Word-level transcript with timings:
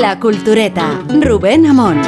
La 0.00 0.20
Cultureta, 0.20 1.02
Rubén 1.08 1.64
Amón. 1.64 2.02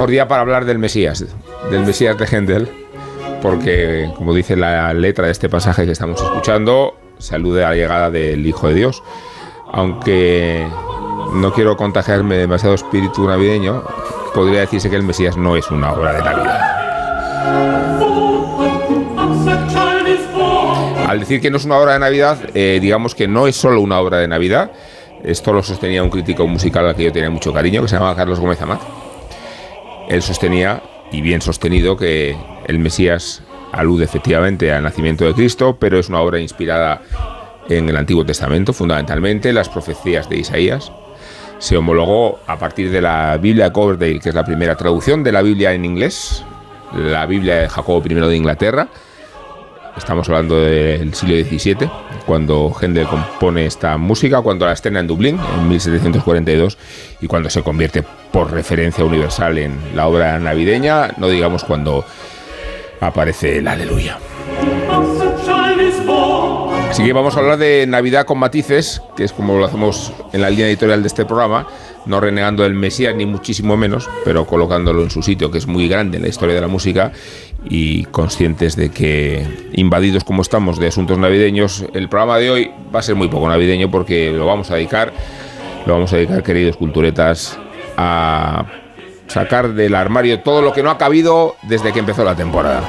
Mejor 0.00 0.12
día 0.12 0.28
para 0.28 0.40
hablar 0.40 0.64
del 0.64 0.78
Mesías, 0.78 1.26
del 1.70 1.84
Mesías 1.84 2.16
de 2.16 2.24
Händel, 2.24 2.70
porque, 3.42 4.10
como 4.16 4.32
dice 4.32 4.56
la 4.56 4.94
letra 4.94 5.26
de 5.26 5.32
este 5.32 5.50
pasaje 5.50 5.84
que 5.84 5.92
estamos 5.92 6.22
escuchando, 6.22 6.94
se 7.18 7.34
alude 7.34 7.62
a 7.62 7.68
la 7.68 7.74
llegada 7.74 8.10
del 8.10 8.46
Hijo 8.46 8.68
de 8.68 8.74
Dios. 8.76 9.02
Aunque 9.70 10.66
no 11.34 11.52
quiero 11.52 11.76
contagiarme 11.76 12.38
demasiado 12.38 12.76
espíritu 12.76 13.28
navideño, 13.28 13.82
podría 14.32 14.60
decirse 14.60 14.88
que 14.88 14.96
el 14.96 15.02
Mesías 15.02 15.36
no 15.36 15.54
es 15.54 15.70
una 15.70 15.92
obra 15.92 16.14
de 16.14 16.22
Navidad. 16.22 16.60
Al 21.08 21.20
decir 21.20 21.42
que 21.42 21.50
no 21.50 21.58
es 21.58 21.66
una 21.66 21.76
obra 21.76 21.92
de 21.92 21.98
Navidad, 21.98 22.38
eh, 22.54 22.78
digamos 22.80 23.14
que 23.14 23.28
no 23.28 23.46
es 23.46 23.54
solo 23.54 23.82
una 23.82 24.00
obra 24.00 24.16
de 24.16 24.28
Navidad. 24.28 24.70
Esto 25.22 25.52
lo 25.52 25.62
sostenía 25.62 26.02
un 26.02 26.08
crítico 26.08 26.46
musical 26.46 26.86
al 26.86 26.96
que 26.96 27.04
yo 27.04 27.12
tenía 27.12 27.28
mucho 27.28 27.52
cariño, 27.52 27.82
que 27.82 27.88
se 27.88 27.96
llamaba 27.96 28.16
Carlos 28.16 28.40
Gómez 28.40 28.62
Amat 28.62 28.80
él 30.10 30.22
sostenía, 30.22 30.82
y 31.12 31.22
bien 31.22 31.40
sostenido, 31.40 31.96
que 31.96 32.36
el 32.66 32.78
Mesías 32.80 33.42
alude 33.72 34.04
efectivamente 34.04 34.72
al 34.72 34.82
nacimiento 34.82 35.24
de 35.24 35.34
Cristo, 35.34 35.76
pero 35.78 35.98
es 35.98 36.08
una 36.08 36.20
obra 36.20 36.40
inspirada 36.40 37.00
en 37.68 37.88
el 37.88 37.96
Antiguo 37.96 38.26
Testamento, 38.26 38.72
fundamentalmente 38.72 39.52
las 39.52 39.68
profecías 39.68 40.28
de 40.28 40.38
Isaías. 40.38 40.90
Se 41.58 41.76
homologó 41.76 42.40
a 42.48 42.58
partir 42.58 42.90
de 42.90 43.00
la 43.00 43.36
Biblia 43.36 43.72
Coverdale, 43.72 44.18
que 44.18 44.30
es 44.30 44.34
la 44.34 44.44
primera 44.44 44.76
traducción 44.76 45.22
de 45.22 45.30
la 45.30 45.42
Biblia 45.42 45.72
en 45.72 45.84
inglés, 45.84 46.44
la 46.92 47.24
Biblia 47.26 47.60
de 47.60 47.68
Jacobo 47.68 48.02
I 48.04 48.14
de 48.14 48.36
Inglaterra, 48.36 48.88
Estamos 49.96 50.28
hablando 50.28 50.60
del 50.60 51.14
siglo 51.14 51.34
XVII, 51.36 51.90
cuando 52.26 52.72
Händel 52.80 53.06
compone 53.06 53.66
esta 53.66 53.96
música, 53.96 54.40
cuando 54.40 54.66
la 54.66 54.72
estrena 54.72 55.00
en 55.00 55.06
Dublín, 55.06 55.38
en 55.58 55.68
1742, 55.68 56.78
y 57.20 57.26
cuando 57.26 57.50
se 57.50 57.62
convierte 57.62 58.02
por 58.32 58.52
referencia 58.52 59.04
universal 59.04 59.58
en 59.58 59.78
la 59.94 60.06
obra 60.06 60.38
navideña, 60.38 61.10
no 61.16 61.28
digamos 61.28 61.64
cuando 61.64 62.04
aparece 63.00 63.58
el 63.58 63.68
Aleluya. 63.68 64.18
Así 66.90 67.04
que 67.04 67.12
vamos 67.12 67.36
a 67.36 67.40
hablar 67.40 67.56
de 67.58 67.86
Navidad 67.86 68.26
con 68.26 68.38
matices, 68.38 69.00
que 69.16 69.24
es 69.24 69.32
como 69.32 69.58
lo 69.58 69.64
hacemos 69.64 70.12
en 70.32 70.40
la 70.40 70.50
línea 70.50 70.66
editorial 70.66 71.02
de 71.02 71.08
este 71.08 71.24
programa, 71.24 71.66
no 72.06 72.20
renegando 72.20 72.64
el 72.64 72.74
Mesías 72.74 73.14
ni 73.14 73.26
muchísimo 73.26 73.76
menos, 73.76 74.08
pero 74.24 74.46
colocándolo 74.46 75.02
en 75.02 75.10
su 75.10 75.22
sitio, 75.22 75.50
que 75.50 75.58
es 75.58 75.66
muy 75.66 75.88
grande 75.88 76.16
en 76.16 76.22
la 76.22 76.28
historia 76.28 76.54
de 76.54 76.60
la 76.60 76.68
música, 76.68 77.12
y 77.68 78.04
conscientes 78.04 78.76
de 78.76 78.90
que, 78.90 79.46
invadidos 79.72 80.24
como 80.24 80.42
estamos 80.42 80.78
de 80.78 80.88
asuntos 80.88 81.18
navideños, 81.18 81.84
el 81.94 82.08
programa 82.08 82.38
de 82.38 82.50
hoy 82.50 82.70
va 82.94 83.00
a 83.00 83.02
ser 83.02 83.14
muy 83.14 83.28
poco 83.28 83.48
navideño 83.48 83.90
porque 83.90 84.32
lo 84.32 84.46
vamos 84.46 84.70
a 84.70 84.76
dedicar, 84.76 85.12
lo 85.86 85.94
vamos 85.94 86.12
a 86.12 86.16
dedicar, 86.16 86.42
queridos 86.42 86.76
culturetas, 86.76 87.58
a 87.96 88.66
sacar 89.26 89.74
del 89.74 89.94
armario 89.94 90.40
todo 90.40 90.62
lo 90.62 90.72
que 90.72 90.82
no 90.82 90.90
ha 90.90 90.98
cabido 90.98 91.56
desde 91.62 91.92
que 91.92 92.00
empezó 92.00 92.24
la 92.24 92.34
temporada. 92.34 92.82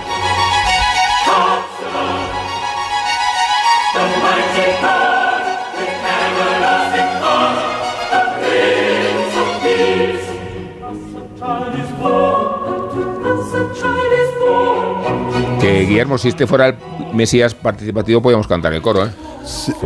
Guillermo, 15.91 16.18
si 16.18 16.29
este 16.29 16.47
fuera 16.47 16.68
el 16.69 16.75
Mesías 17.13 17.53
participativo, 17.53 18.22
podríamos 18.22 18.47
cantar 18.47 18.72
el 18.72 18.81
coro, 18.81 19.06
¿eh? 19.06 19.09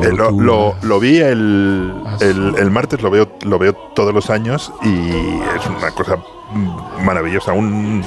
eh 0.04 0.12
lo, 0.12 1.00
vi 1.00 1.18
el, 1.18 1.92
el, 2.22 2.72
martes, 2.72 3.02
lo 3.02 3.10
veo, 3.10 3.32
lo 3.44 3.58
veo 3.58 3.74
todos 3.96 4.14
los 4.14 4.30
años 4.30 4.72
y 4.84 5.10
es 5.10 5.66
una 5.66 5.90
cosa 5.92 6.20
maravillosa. 7.04 7.54
Un, 7.54 8.04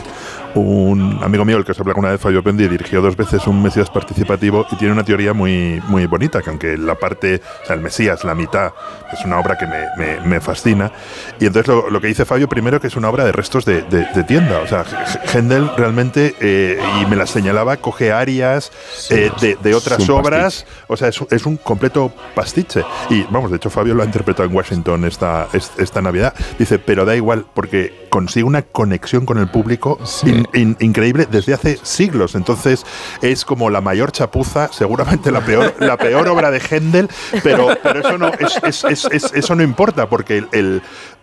un 0.59 1.21
amigo 1.23 1.45
mío, 1.45 1.57
el 1.57 1.65
que 1.65 1.73
os 1.73 1.81
habla 1.81 1.95
una 1.97 2.11
vez, 2.11 2.21
Fabio 2.21 2.43
Pendi, 2.43 2.69
dirigió 2.69 3.01
dos 3.01 3.17
veces 3.17 3.47
un 3.47 3.63
Mesías 3.63 3.91
participativo 3.91 4.67
y 4.71 4.77
tiene 4.77 4.93
una 4.93 5.05
teoría 5.05 5.33
muy, 5.33 5.83
muy 5.89 6.07
bonita, 6.07 6.43
que 6.43 6.51
aunque 6.51 6.77
la 6.77 6.95
parte, 6.95 7.41
o 7.63 7.67
sea, 7.67 7.77
el 7.77 7.83
Mesías, 7.83 8.25
la 8.25 8.35
mitad, 8.35 8.73
es 9.13 9.25
una 9.25 9.39
obra 9.39 9.57
que 9.57 9.67
me, 9.67 10.21
me, 10.21 10.41
fascina. 10.41 10.93
Y 11.41 11.47
entonces 11.47 11.75
lo, 11.91 12.01
que 12.01 12.07
dice 12.07 12.25
Fabio, 12.25 12.49
primero, 12.49 12.81
que 12.81 12.87
es 12.87 12.97
una 12.97 13.09
obra 13.09 13.25
de 13.25 13.33
restos 13.33 13.65
de, 13.65 13.83
de, 13.83 14.25
tienda. 14.25 14.61
O 14.61 14.67
sea, 14.67 14.85
Händel 15.33 15.71
realmente, 15.77 16.35
eh, 16.41 16.79
y 17.01 17.07
me 17.07 17.17
la 17.17 17.27
señalaba, 17.27 17.77
coge 17.79 18.13
arias 18.13 18.71
eh, 19.11 19.31
de, 19.41 19.75
otras 19.75 20.09
obras. 20.09 20.67
O 20.89 20.97
sea, 20.97 21.09
es, 21.09 21.21
es, 21.31 21.47
un 21.47 21.57
completo 21.57 22.13
pastiche. 22.35 22.85
Y 23.11 23.23
vamos, 23.31 23.51
de 23.51 23.57
hecho, 23.57 23.71
Fabio 23.71 23.95
lo 23.95 24.03
ha 24.03 24.07
interpretado 24.07 24.49
en 24.49 24.55
Washington 24.55 25.05
esta, 25.05 25.49
esta 25.53 26.03
Navidad. 26.03 26.35
Dice, 26.59 26.79
pero 26.79 27.05
da 27.05 27.17
igual, 27.17 27.47
porque 27.55 28.08
consigue 28.09 28.45
una 28.45 28.63
conexión 28.63 29.27
con 29.27 29.39
el 29.39 29.49
público 29.49 29.99
increíble 30.55 31.27
desde 31.31 31.55
hace 31.55 31.79
siglos. 31.83 32.35
Entonces 32.35 32.85
es 33.23 33.45
como 33.45 33.71
la 33.71 33.81
mayor 33.81 34.13
chapuza, 34.13 34.73
seguramente 34.73 35.31
la 35.31 35.41
peor, 35.41 35.75
la 35.79 35.97
peor 35.97 36.29
obra 36.29 36.51
de 36.51 36.61
Händel, 36.61 37.09
pero, 37.43 37.69
pero 37.83 38.01
eso, 38.01 38.19
no, 38.19 38.31
eso 38.33 39.55
no 39.55 39.63
importa 39.63 40.09
porque 40.09 40.45
el, 40.53 40.83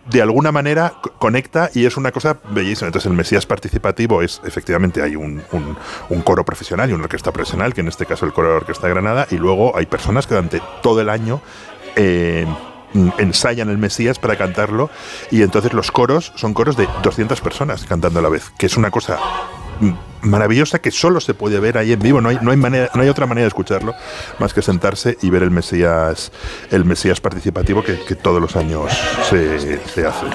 de 0.09 0.22
alguna 0.22 0.51
manera 0.51 0.94
conecta 1.19 1.69
y 1.73 1.85
es 1.85 1.97
una 1.97 2.12
cosa 2.12 2.38
bellísima. 2.51 2.88
Entonces 2.88 3.09
el 3.09 3.17
Mesías 3.17 3.46
participativo 3.46 4.22
es, 4.22 4.41
efectivamente, 4.46 5.02
hay 5.02 5.16
un, 5.16 5.41
un, 6.09 6.22
coro 6.22 6.44
profesional 6.46 6.90
y 6.90 6.94
una 6.94 7.03
orquesta 7.03 7.31
profesional, 7.31 7.73
que 7.73 7.81
en 7.81 7.88
este 7.88 8.06
caso 8.06 8.25
el 8.25 8.34
coro 8.34 8.47
de 8.47 8.53
la 8.53 8.59
Orquesta 8.62 8.88
de 8.88 8.94
Granada, 8.94 9.28
y 9.31 9.38
luego 9.38 9.78
hay 9.78 9.85
personas 9.85 10.28
que 10.28 10.35
durante 10.35 10.62
todo 10.81 11.02
el 11.02 11.09
año... 11.09 11.41
Eh, 11.96 12.46
ensayan 13.17 13.69
el 13.69 13.78
Mesías 13.78 14.19
para 14.19 14.38
cantarlo 14.38 14.89
y 15.31 15.41
entonces 15.41 15.73
los 15.73 15.91
coros 15.91 16.33
son 16.35 16.53
coros 16.53 16.78
de 16.78 16.88
200 17.03 17.41
personas 17.41 17.85
cantando 17.85 18.19
a 18.19 18.22
la 18.22 18.29
vez, 18.29 18.51
que 18.57 18.66
es 18.66 18.78
una 18.78 18.91
cosa 18.91 19.19
maravillosa 20.22 20.80
que 20.80 20.92
solo 20.92 21.20
se 21.20 21.34
puede 21.34 21.59
ver 21.59 21.78
ahí 21.78 21.92
en 21.92 22.00
vivo. 22.00 22.22
No 22.22 22.30
hay, 22.30 22.40
no 22.42 22.52
hay, 22.52 22.58
manera, 22.58 22.90
no 22.94 23.02
hay 23.02 23.09
otra 23.09 23.26
manera 23.26 23.44
de 23.44 23.50
escucharlo 23.50 23.94
más 24.40 24.53
que 24.53 24.62
sentarse 24.62 25.18
y 25.22 25.30
ver 25.30 25.44
el 25.44 25.52
Mesías, 25.52 26.31
el 26.72 26.86
Mesías 26.86 27.22
participativo 27.22 27.84
que, 27.84 27.96
todos 28.16 28.42
los 28.42 28.56
años 28.56 28.92
se, 29.30 30.06
hace. 30.08 30.26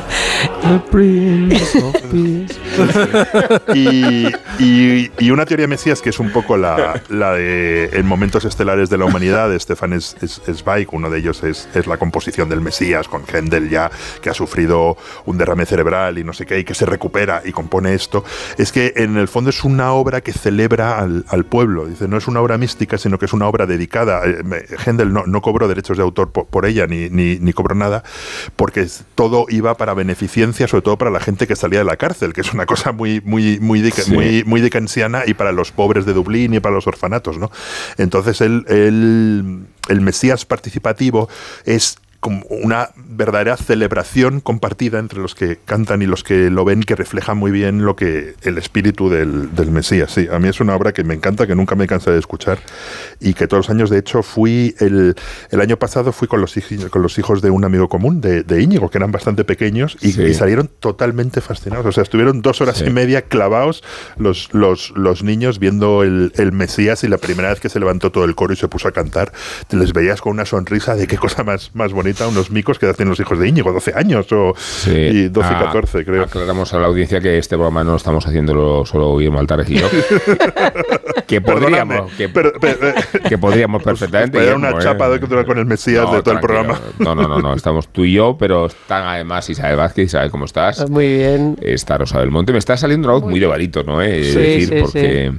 y, 3.74 5.30
una 5.30 5.46
teoría 5.46 5.64
de 5.64 5.68
Mesías 5.68 6.02
que 6.02 6.10
es 6.10 6.18
un 6.18 6.30
poco 6.30 6.56
la, 6.56 7.02
la 7.08 7.32
de 7.32 7.90
en 7.92 8.06
momentos 8.06 8.44
estelares 8.44 8.90
de 8.90 8.98
la 8.98 9.06
humanidad 9.06 9.48
de 9.48 9.58
Stefan 9.58 9.98
Zweig, 10.00 10.88
uno 10.92 11.08
de 11.08 11.18
ellos 11.18 11.42
es, 11.42 11.68
es, 11.74 11.86
la 11.86 11.96
composición 11.96 12.48
del 12.48 12.60
Mesías 12.60 13.08
con 13.08 13.24
Händel 13.26 13.70
ya 13.70 13.90
que 14.20 14.30
ha 14.30 14.34
sufrido 14.34 14.96
un 15.24 15.38
derrame 15.38 15.64
cerebral 15.66 16.18
y 16.18 16.24
no 16.24 16.32
sé 16.32 16.46
qué 16.46 16.58
y 16.58 16.64
que 16.64 16.74
se 16.74 16.86
recupera 16.86 17.42
y 17.44 17.52
compone 17.52 17.94
esto, 17.94 18.24
es 18.58 18.72
que 18.72 18.92
en 18.96 19.16
el 19.16 19.28
fondo 19.28 19.50
es 19.50 19.64
una 19.80 19.92
obra 19.92 20.20
que 20.20 20.32
celebra 20.32 20.98
al, 20.98 21.44
pueblo. 21.46 21.86
Dice, 21.86 22.06
no 22.06 22.18
es 22.18 22.28
una 22.28 22.40
obra 22.40 22.58
mística, 22.58 22.98
sino 22.98 23.18
que 23.18 23.24
es 23.24 23.32
una 23.32 23.48
obra 23.48 23.64
dedicada. 23.64 24.22
Eh, 24.26 24.66
Händel 24.84 25.10
no, 25.10 25.24
no 25.26 25.40
cobró 25.40 25.68
derechos 25.68 25.96
de 25.96 26.02
autor 26.02 26.32
por, 26.32 26.66
ella, 26.66 26.86
ni, 26.86 27.08
ni, 27.08 27.52
cobró 27.54 27.74
nada, 27.74 28.04
porque 28.56 28.86
todo 29.14 29.46
iba 29.48 29.74
para 29.78 29.94
beneficencia, 29.94 30.68
sobre 30.68 30.82
todo 30.82 30.98
para 30.98 31.10
la 31.10 31.20
gente 31.20 31.46
que 31.46 31.56
salía 31.56 31.78
de 31.78 31.86
la 31.86 31.96
cárcel, 31.96 32.34
que 32.34 32.42
es 32.42 32.52
una 32.52 32.66
cosa 32.66 32.92
muy, 32.92 33.22
muy, 33.24 33.58
muy, 33.58 33.82
muy, 34.08 34.44
muy 34.44 34.60
dickensiana, 34.60 35.22
y 35.26 35.32
para 35.32 35.50
los 35.50 35.72
pobres 35.72 36.04
de 36.04 36.12
Dublín 36.12 36.52
y 36.52 36.60
para 36.60 36.74
los 36.74 36.86
orfanatos. 36.86 37.38
¿no? 37.38 37.50
Entonces, 37.96 38.42
el, 38.42 38.66
el 39.88 40.00
Mesías 40.02 40.44
participativo 40.44 41.30
es 41.64 41.96
como 42.20 42.42
una 42.50 42.90
verdadera 42.96 43.56
celebración 43.56 44.40
compartida 44.40 44.98
entre 44.98 45.18
los 45.20 45.34
que 45.34 45.58
cantan 45.64 46.02
y 46.02 46.06
los 46.06 46.22
que 46.22 46.50
lo 46.50 46.64
ven 46.66 46.82
que 46.82 46.94
refleja 46.94 47.32
muy 47.34 47.50
bien 47.50 47.84
lo 47.86 47.96
que 47.96 48.34
el 48.42 48.58
espíritu 48.58 49.08
del, 49.08 49.54
del 49.54 49.70
Mesías. 49.70 50.12
Sí, 50.12 50.28
a 50.30 50.38
mí 50.38 50.48
es 50.48 50.60
una 50.60 50.74
obra 50.76 50.92
que 50.92 51.02
me 51.02 51.14
encanta, 51.14 51.46
que 51.46 51.54
nunca 51.54 51.74
me 51.76 51.86
cansa 51.86 52.10
de 52.10 52.18
escuchar 52.18 52.58
y 53.20 53.32
que 53.34 53.46
todos 53.46 53.68
los 53.68 53.70
años, 53.70 53.88
de 53.90 53.98
hecho, 53.98 54.22
fui 54.22 54.74
el, 54.80 55.14
el 55.50 55.60
año 55.60 55.78
pasado 55.78 56.12
fui 56.12 56.28
con 56.28 56.40
los, 56.42 56.54
con 56.90 57.00
los 57.02 57.18
hijos 57.18 57.40
de 57.40 57.50
un 57.50 57.64
amigo 57.64 57.88
común, 57.88 58.20
de, 58.20 58.42
de 58.42 58.62
Íñigo, 58.62 58.90
que 58.90 58.98
eran 58.98 59.12
bastante 59.12 59.44
pequeños 59.44 59.96
y, 60.02 60.12
Sí. 60.12 60.22
y 60.24 60.34
salieron 60.34 60.68
totalmente 60.80 61.40
fascinados. 61.40 61.86
O 61.86 61.92
sea, 61.92 62.02
estuvieron 62.02 62.42
dos 62.42 62.60
horas 62.60 62.78
Sí. 62.78 62.84
y 62.86 62.90
media 62.90 63.22
clavados 63.22 63.82
los, 64.18 64.52
los, 64.52 64.90
los 64.94 65.22
niños 65.22 65.58
viendo 65.58 66.02
el, 66.02 66.32
el 66.36 66.52
Mesías 66.52 67.02
y 67.04 67.08
la 67.08 67.16
primera 67.18 67.48
vez 67.48 67.60
que 67.60 67.68
se 67.70 67.78
levantó 67.80 68.12
todo 68.12 68.24
el 68.24 68.34
coro 68.34 68.52
y 68.52 68.56
se 68.56 68.68
puso 68.68 68.88
a 68.88 68.92
cantar, 68.92 69.32
te 69.68 69.76
les 69.76 69.92
veías 69.94 70.20
con 70.20 70.32
una 70.32 70.44
sonrisa 70.44 70.94
de 70.96 71.06
qué 71.06 71.16
cosa 71.16 71.44
más, 71.44 71.70
más 71.74 71.92
bonita, 71.92 72.09
unos 72.28 72.50
micos 72.50 72.78
que 72.78 72.86
hacen 72.86 73.08
los 73.08 73.18
hijos 73.20 73.38
de 73.38 73.48
Íñigo, 73.48 73.72
12 73.72 73.92
años 73.94 74.26
o 74.32 74.54
Sí. 74.56 74.90
y 74.92 75.28
12 75.28 75.48
y 75.50 75.54
Ah, 75.54 75.64
14, 75.64 76.04
creo. 76.04 76.22
Aclaramos 76.24 76.72
a 76.74 76.78
la 76.78 76.86
audiencia 76.86 77.20
que 77.20 77.38
este 77.38 77.56
programa 77.56 77.84
no 77.84 77.96
estamos 77.96 78.26
haciéndolo 78.26 78.84
solo 78.86 79.16
Guillermo 79.16 79.38
Altares 79.40 79.68
y 79.70 79.78
yo. 79.78 79.86
que 81.26 81.40
podríamos, 81.40 82.12
que, 82.12 82.28
pero- 82.28 82.52
pero- 82.60 82.78
que 83.28 83.38
podríamos 83.38 83.82
perfectamente. 83.84 84.32
Puede 84.38 84.46
dar 84.46 84.56
una 84.56 84.68
Guillermo, 84.68 84.80
¿eh? 84.90 84.92
chapa 84.92 85.08
de 85.08 85.20
que 85.20 85.44
con 85.46 85.58
el 85.58 85.66
Mesías 85.66 86.10
de 86.12 86.22
todo 86.22 86.34
el 86.34 86.40
programa. 86.40 86.80
No, 86.98 87.14
no, 87.14 87.26
no, 87.28 87.38
no, 87.40 87.54
estamos 87.54 87.88
tú 87.88 88.04
y 88.04 88.12
yo, 88.14 88.36
pero 88.38 88.66
están 88.66 89.04
además 89.06 89.48
Isabel 89.48 89.76
Vázquez, 89.76 90.06
Isabel, 90.06 90.30
¿cómo 90.30 90.44
estás? 90.44 90.88
Muy 90.90 91.06
bien. 91.06 91.56
Está 91.62 91.98
Rosa 91.98 92.20
del 92.20 92.30
Monte. 92.30 92.52
Me 92.52 92.58
está 92.58 92.76
saliendo 92.76 93.08
una 93.08 93.18
voz 93.18 93.30
muy 93.30 93.40
de 93.40 93.46
varito, 93.46 93.82
¿no? 93.84 94.02
Eh, 94.02 94.24
Sí, 94.24 94.38
decir, 94.38 94.68
sí, 94.68 94.74
porque... 94.82 95.32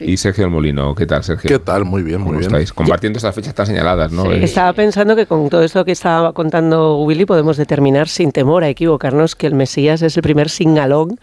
Y 0.00 0.16
Sergio 0.16 0.44
del 0.44 0.50
Molino, 0.52 0.94
¿qué 0.94 1.06
tal, 1.06 1.22
Sergio? 1.24 1.48
¿Qué 1.48 1.58
tal? 1.58 1.84
Muy 1.84 2.02
bien, 2.02 2.20
muy 2.20 2.28
¿Cómo 2.28 2.38
bien. 2.38 2.50
estáis? 2.50 2.72
Compartiendo 2.72 3.16
estas 3.18 3.34
fechas 3.34 3.54
tan 3.54 3.66
señaladas, 3.66 4.12
¿no? 4.12 4.24
Sí, 4.24 4.30
Estaba 4.42 4.72
pensando 4.72 5.14
que 5.16 5.26
con 5.26 5.48
todo 5.48 5.62
esto 5.62 5.84
que 5.84 5.92
estaba 5.92 6.32
contando 6.32 6.98
Willy 7.00 7.24
podemos 7.26 7.56
determinar 7.56 8.08
sin 8.08 8.32
temor 8.32 8.64
a 8.64 8.68
equivocarnos 8.68 9.34
que 9.36 9.46
el 9.46 9.54
Mesías 9.54 10.02
es 10.02 10.16
el 10.16 10.22
primer 10.22 10.48
singalón 10.48 11.18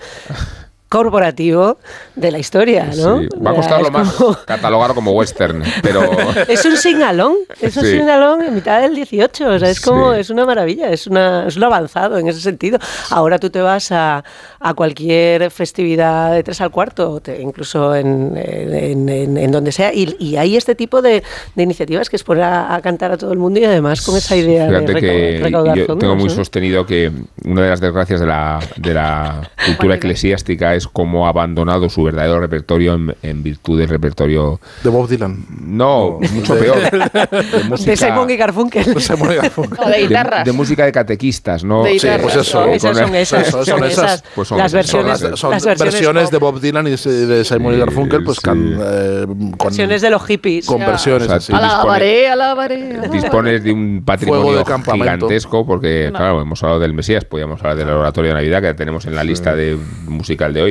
corporativo 0.92 1.78
de 2.16 2.32
la 2.32 2.38
historia, 2.38 2.86
¿no? 2.98 3.20
sí. 3.22 3.30
Va 3.44 3.52
a 3.52 3.56
costar 3.56 3.80
Es 3.80 3.86
lo 3.88 3.92
más 3.92 4.12
como- 4.12 4.38
catalogarlo 4.46 4.94
como 4.94 5.12
western, 5.14 5.64
pero... 5.82 6.02
Es 6.50 6.66
un 6.66 6.76
singalón, 6.76 7.36
es 7.62 7.78
un 7.78 7.84
Sí. 7.86 7.92
singalón 7.98 8.42
en 8.42 8.54
mitad 8.54 8.82
del 8.82 8.94
18, 8.94 9.48
o 9.48 9.58
sea, 9.60 9.70
es 9.70 9.80
como, 9.80 10.14
Sí. 10.14 10.20
es 10.20 10.30
una 10.30 10.46
maravilla, 10.46 10.90
es, 10.92 11.08
una, 11.08 11.48
es 11.48 11.56
un 11.56 11.64
avanzado 11.64 12.18
en 12.18 12.28
ese 12.28 12.42
sentido. 12.42 12.78
Ahora 13.10 13.40
tú 13.40 13.50
te 13.50 13.62
vas 13.62 13.90
a, 13.94 14.24
a 14.60 14.74
cualquier 14.74 15.50
festividad 15.50 16.34
de 16.34 16.44
tres 16.44 16.60
al 16.60 16.72
cuarto, 16.72 17.22
te- 17.22 17.42
incluso 17.42 17.96
en, 17.96 18.34
en- 18.36 19.08
en- 19.08 19.38
en 19.38 19.52
donde 19.52 19.72
sea, 19.72 19.94
y, 19.94 20.14
y 20.20 20.36
hay 20.36 20.58
este 20.58 20.76
tipo 20.76 21.02
de, 21.02 21.24
de 21.56 21.64
iniciativas 21.64 22.10
que 22.10 22.18
es 22.18 22.24
poner 22.26 22.44
a, 22.44 22.76
a 22.76 22.82
cantar 22.82 23.14
a 23.14 23.18
todo 23.18 23.32
el 23.32 23.40
mundo 23.40 23.62
y 23.62 23.64
además 23.64 24.02
con 24.02 24.18
esa 24.18 24.36
idea 24.36 24.68
Fíjate 24.68 24.94
de 24.94 25.00
que 25.00 25.40
recau- 25.40 25.44
recaudar 25.44 25.78
yo 25.78 25.86
fondos, 25.86 26.00
tengo 26.02 26.16
muy 26.18 26.26
¿no? 26.28 26.36
sostenido 26.36 26.86
que 26.86 27.12
una 27.46 27.62
de 27.64 27.70
las 27.70 27.80
desgracias 27.80 28.20
de 28.20 28.26
la, 28.28 28.60
de 28.76 28.94
la 28.94 29.50
cultura 29.66 29.96
eclesiástica 29.96 30.76
es 30.76 30.81
cómo 30.88 31.26
ha 31.26 31.30
abandonado 31.30 31.90
su 31.90 32.04
verdadero 32.04 32.40
repertorio 32.40 32.94
en, 32.96 33.16
en 33.22 33.44
virtud 33.44 33.80
del 33.80 33.90
repertorio... 33.90 34.60
De 34.84 34.90
Bob 34.90 35.08
Dylan. 35.10 35.46
No, 35.66 36.20
mucho 36.34 36.56
de- 36.56 36.62
peor. 36.62 36.82
De 37.32 37.64
música, 37.66 37.92
De 37.92 37.98
Simon 37.98 38.30
y 38.30 38.36
Garfunkel. 38.38 39.02
Simon 39.02 39.32
y 39.32 39.36
Garfunkel. 39.36 39.78
No, 39.80 39.86
de 39.90 39.98
de- 39.98 40.08
guitarras. 40.08 40.46
de 40.46 40.52
música 40.52 40.86
de 40.86 40.92
catequistas, 40.92 41.64
¿no? 41.64 41.84
De 41.84 42.00
Sí, 42.00 42.08
pues 42.22 42.36
eso. 42.36 42.66
Esas 42.68 42.98
son 42.98 43.16
esas, 43.16 43.48
son 43.48 43.66
son 43.66 43.84
esas. 43.84 44.24
Pues 44.36 44.48
son 44.48 44.58
las 44.58 44.72
son 44.72 44.78
versiones, 44.78 45.22
las- 45.22 45.40
Son 45.40 45.52
las 45.52 45.64
versiones, 45.66 46.24
pop. 46.24 46.32
de 46.32 46.38
Bob 46.38 46.60
Dylan 46.60 46.88
y 46.88 46.92
de, 46.92 47.26
de 47.28 47.46
Simon 47.46 47.74
y 47.76 47.78
Garfunkel, 47.78 48.24
pues 48.24 48.38
sí. 48.38 48.44
can- 48.44 48.78
eh, 48.82 49.26
con, 49.58 49.70
versiones 49.70 50.02
de 50.02 50.10
los 50.10 50.24
hippies. 50.26 50.66
con 50.66 50.80
Ya. 50.80 50.88
versiones 50.88 51.30
O 51.30 51.40
sea, 51.40 51.58
Alabaré, 51.58 52.28
alabaré. 52.30 53.00
dispones 53.12 53.64
de 53.64 53.72
un 53.72 54.04
patrimonio 54.06 54.64
gigantesco 54.92 55.66
porque 55.66 56.10
No. 56.12 56.18
claro 56.18 56.42
hemos 56.42 56.62
hablado 56.64 56.80
del 56.80 56.94
Mesías 56.94 57.26
podíamos 57.26 57.60
hablar 57.62 57.78
del 57.78 57.90
oratorio 57.90 58.30
de 58.30 58.36
Navidad 58.36 58.62
que 58.62 58.74
tenemos 58.74 59.06
en 59.06 59.16
la 59.16 59.24
lista 59.24 59.56
de 59.56 59.78
musical 60.08 60.54
de 60.54 60.62
hoy 60.62 60.71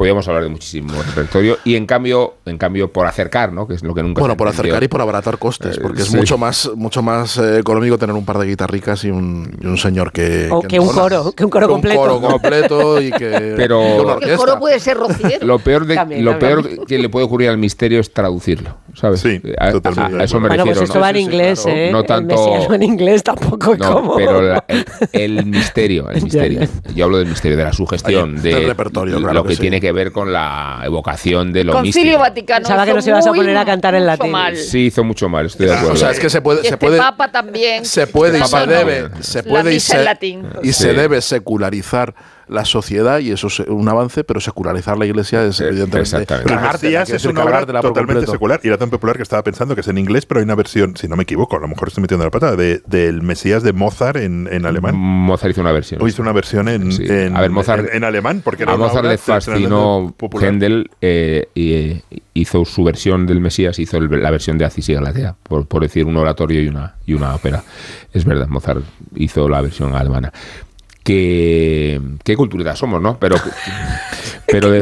podíamos 0.00 0.26
hablar 0.28 0.44
de 0.44 0.48
muchísimo 0.48 0.94
repertorio 1.08 1.58
y 1.62 1.74
en 1.76 1.84
cambio 1.84 2.36
en 2.46 2.56
cambio 2.56 2.90
por 2.90 3.06
acercar 3.06 3.52
no 3.52 3.68
que 3.68 3.74
es 3.74 3.82
lo 3.82 3.94
que 3.94 4.02
nunca 4.02 4.20
Bueno, 4.20 4.34
por 4.34 4.46
entendió. 4.48 4.72
acercar 4.72 4.82
y 4.82 4.88
por 4.88 5.02
abaratar 5.02 5.36
costes, 5.36 5.76
Eh, 5.76 5.80
porque 5.82 6.00
es 6.00 6.08
sí. 6.08 6.16
mucho 6.16 6.38
más 6.38 6.70
mucho 6.74 7.02
más 7.02 7.36
eh, 7.36 7.58
económico 7.58 7.98
tener 7.98 8.16
un 8.16 8.24
par 8.24 8.38
de 8.38 8.46
guitarricas 8.46 9.04
y 9.04 9.10
un, 9.10 9.54
y 9.60 9.66
un 9.66 9.76
señor 9.76 10.10
que... 10.10 10.48
O 10.50 10.62
que 10.62 10.80
un 10.80 10.88
coro, 10.88 11.32
que 11.32 11.44
un 11.44 11.50
coro 11.50 11.68
completo. 11.68 12.00
Un 12.00 12.06
coro 12.22 12.30
completo 12.32 12.98
y 13.02 13.10
que... 13.12 13.52
Pero- 13.58 13.82
y 13.82 14.00
una 14.00 14.12
Porque 14.14 14.30
el 14.32 14.36
coro 14.38 14.58
puede 14.58 14.80
ser 14.80 14.96
rociero. 14.96 15.46
lo 15.46 15.58
peor 15.58 15.84
de 15.84 15.96
También, 15.96 16.24
lo 16.24 16.38
también. 16.38 16.62
peor 16.76 16.86
que 16.86 16.98
le 16.98 17.10
puede 17.10 17.26
ocurrir 17.26 17.50
al 17.50 17.58
misterio 17.58 18.00
es 18.00 18.10
traducirlo 18.10 18.78
sabes 18.94 19.20
Sí, 19.20 19.38
a, 19.58 19.66
a- 19.66 19.72
totalmente 19.72 20.14
de 20.16 20.22
a 20.22 20.24
eso 20.24 20.40
me 20.40 20.48
Bueno, 20.48 20.64
pues 20.64 20.80
esto 20.80 20.94
¿no? 20.94 21.00
va 21.02 21.10
en 21.10 21.16
Sí, 21.16 21.20
sí, 21.20 21.26
inglés, 21.26 21.60
claro. 21.60 21.78
¿eh? 21.78 21.90
No 21.92 22.00
El 22.00 22.06
tanto- 22.06 22.34
mesiano 22.54 22.74
en 22.74 22.82
inglés 22.82 23.22
tampoco 23.22 23.76
No, 23.76 23.92
como... 23.92 24.16
pero 24.16 24.40
la- 24.40 24.64
el, 25.12 25.38
el 25.38 25.44
misterio, 25.44 26.08
el 26.10 26.22
misterio. 26.24 26.60
Yo 26.94 27.04
hablo 27.04 27.18
del 27.18 27.28
misterio, 27.28 27.58
de 27.58 27.64
la 27.64 27.72
sugestión, 27.74 28.36
Ahí, 28.36 28.40
de 28.42 28.54
del 28.54 28.66
repertorio, 28.66 29.18
claro 29.18 29.34
lo 29.34 29.42
que 29.42 29.50
que 29.50 29.54
sí. 29.56 29.60
tiene 29.60 29.78
que 29.78 29.89
ver 29.92 30.12
con 30.12 30.32
la 30.32 30.80
evocación 30.84 31.52
de 31.52 31.64
lo 31.64 31.72
Concilio 31.72 32.04
místico. 32.04 32.18
Vaticano. 32.20 32.58
Pensaba 32.64 32.84
que 32.86 32.94
nos 32.94 33.06
ibas 33.06 33.26
a 33.26 33.32
poner 33.32 33.56
a 33.56 33.64
cantar 33.64 33.94
en 33.94 34.06
latín. 34.06 34.30
mal. 34.30 34.56
Sí, 34.56 34.86
hizo 34.86 35.04
mucho 35.04 35.28
mal, 35.28 35.46
estoy 35.46 35.66
de 35.66 35.74
acuerdo. 35.74 35.94
O 35.94 35.96
sea, 35.96 36.10
es 36.10 36.20
que 36.20 36.30
se 36.30 36.40
puede... 36.40 36.60
Y 36.60 36.62
Se 36.62 36.68
este 36.68 36.76
puede 36.78 36.98
Papa 36.98 37.30
también. 37.30 37.84
se 37.84 38.06
puede 38.06 38.38
y 38.38 38.40
Papa 38.40 38.60
se 38.62 38.66
no. 38.66 38.72
debe, 38.72 39.08
se 39.22 39.42
puede 39.42 39.74
y 39.74 39.80
se, 39.80 40.04
latín. 40.04 40.46
y 40.62 40.72
Sí. 40.72 40.82
se 40.84 40.92
debe 40.94 41.20
secularizar 41.20 42.14
la 42.50 42.64
sociedad 42.64 43.20
y 43.20 43.30
eso 43.30 43.46
es 43.46 43.60
un 43.60 43.88
avance, 43.88 44.24
pero 44.24 44.40
secularizar 44.40 44.98
la 44.98 45.06
iglesia 45.06 45.44
es 45.44 45.60
Eh, 45.60 45.68
evidentemente 45.68 46.10
Mesías 46.18 47.04
quiere 47.04 47.16
es 47.16 47.24
una 47.24 47.44
obra 47.44 47.60
totalmente 47.64 47.92
completo. 47.94 48.32
secular 48.32 48.60
y 48.64 48.68
era 48.68 48.76
tan 48.76 48.90
popular 48.90 49.16
que 49.16 49.22
estaba 49.22 49.42
pensando 49.44 49.74
que 49.74 49.82
es 49.82 49.88
en 49.88 49.98
inglés, 49.98 50.26
pero 50.26 50.40
hay 50.40 50.44
una 50.44 50.54
versión, 50.56 50.96
si 50.96 51.06
no 51.08 51.16
me 51.16 51.22
equivoco, 51.22 51.56
a 51.56 51.60
lo 51.60 51.68
mejor 51.68 51.88
estoy 51.88 52.02
metiendo 52.02 52.24
la 52.24 52.30
pata, 52.30 52.56
de, 52.56 52.82
del 52.86 53.22
Mesías 53.22 53.62
de 53.62 53.72
Mozart 53.72 54.16
en, 54.16 54.48
en 54.50 54.66
alemán. 54.66 54.96
Mozart 54.96 55.52
hizo 55.52 55.60
una 55.60 55.72
versión. 55.72 56.02
O 56.02 56.08
hizo 56.08 56.22
una 56.22 56.32
versión 56.32 56.68
en, 56.68 56.90
Sí. 56.92 57.04
en- 57.08 57.36
A 57.36 57.40
ver, 57.40 57.50
Mozart- 57.52 57.88
en, 57.90 57.96
en 57.98 58.04
alemán, 58.04 58.42
porque 58.44 58.64
era 58.64 58.72
A 58.72 58.76
Mozart 58.76 59.06
le 59.06 59.16
fascinó. 59.18 60.14
Händel 60.40 60.90
eh, 61.00 61.48
y 61.54 61.72
eh, 61.74 62.02
hizo 62.34 62.64
su 62.64 62.82
versión 62.84 63.26
del 63.26 63.40
Mesías, 63.40 63.78
hizo 63.78 63.96
el- 63.98 64.22
la 64.22 64.30
versión 64.30 64.58
de 64.58 64.64
Acis 64.64 64.88
y 64.88 64.94
Galatea, 64.94 65.36
por, 65.42 65.66
por 65.66 65.82
decir 65.82 66.04
un 66.06 66.16
oratorio 66.16 66.62
y 66.62 66.68
una, 66.68 66.96
y 67.06 67.14
una 67.14 67.34
ópera. 67.34 67.62
Es 68.12 68.24
verdad, 68.24 68.48
Mozart 68.48 68.82
hizo 69.14 69.48
la 69.48 69.60
versión 69.60 69.94
alemana. 69.94 70.32
Que, 71.02 72.00
qué 72.24 72.36
cultureta 72.36 72.76
somos, 72.76 73.00
¿no? 73.00 73.18
Pero, 73.18 73.36
pero, 74.46 74.70
de- 74.70 74.80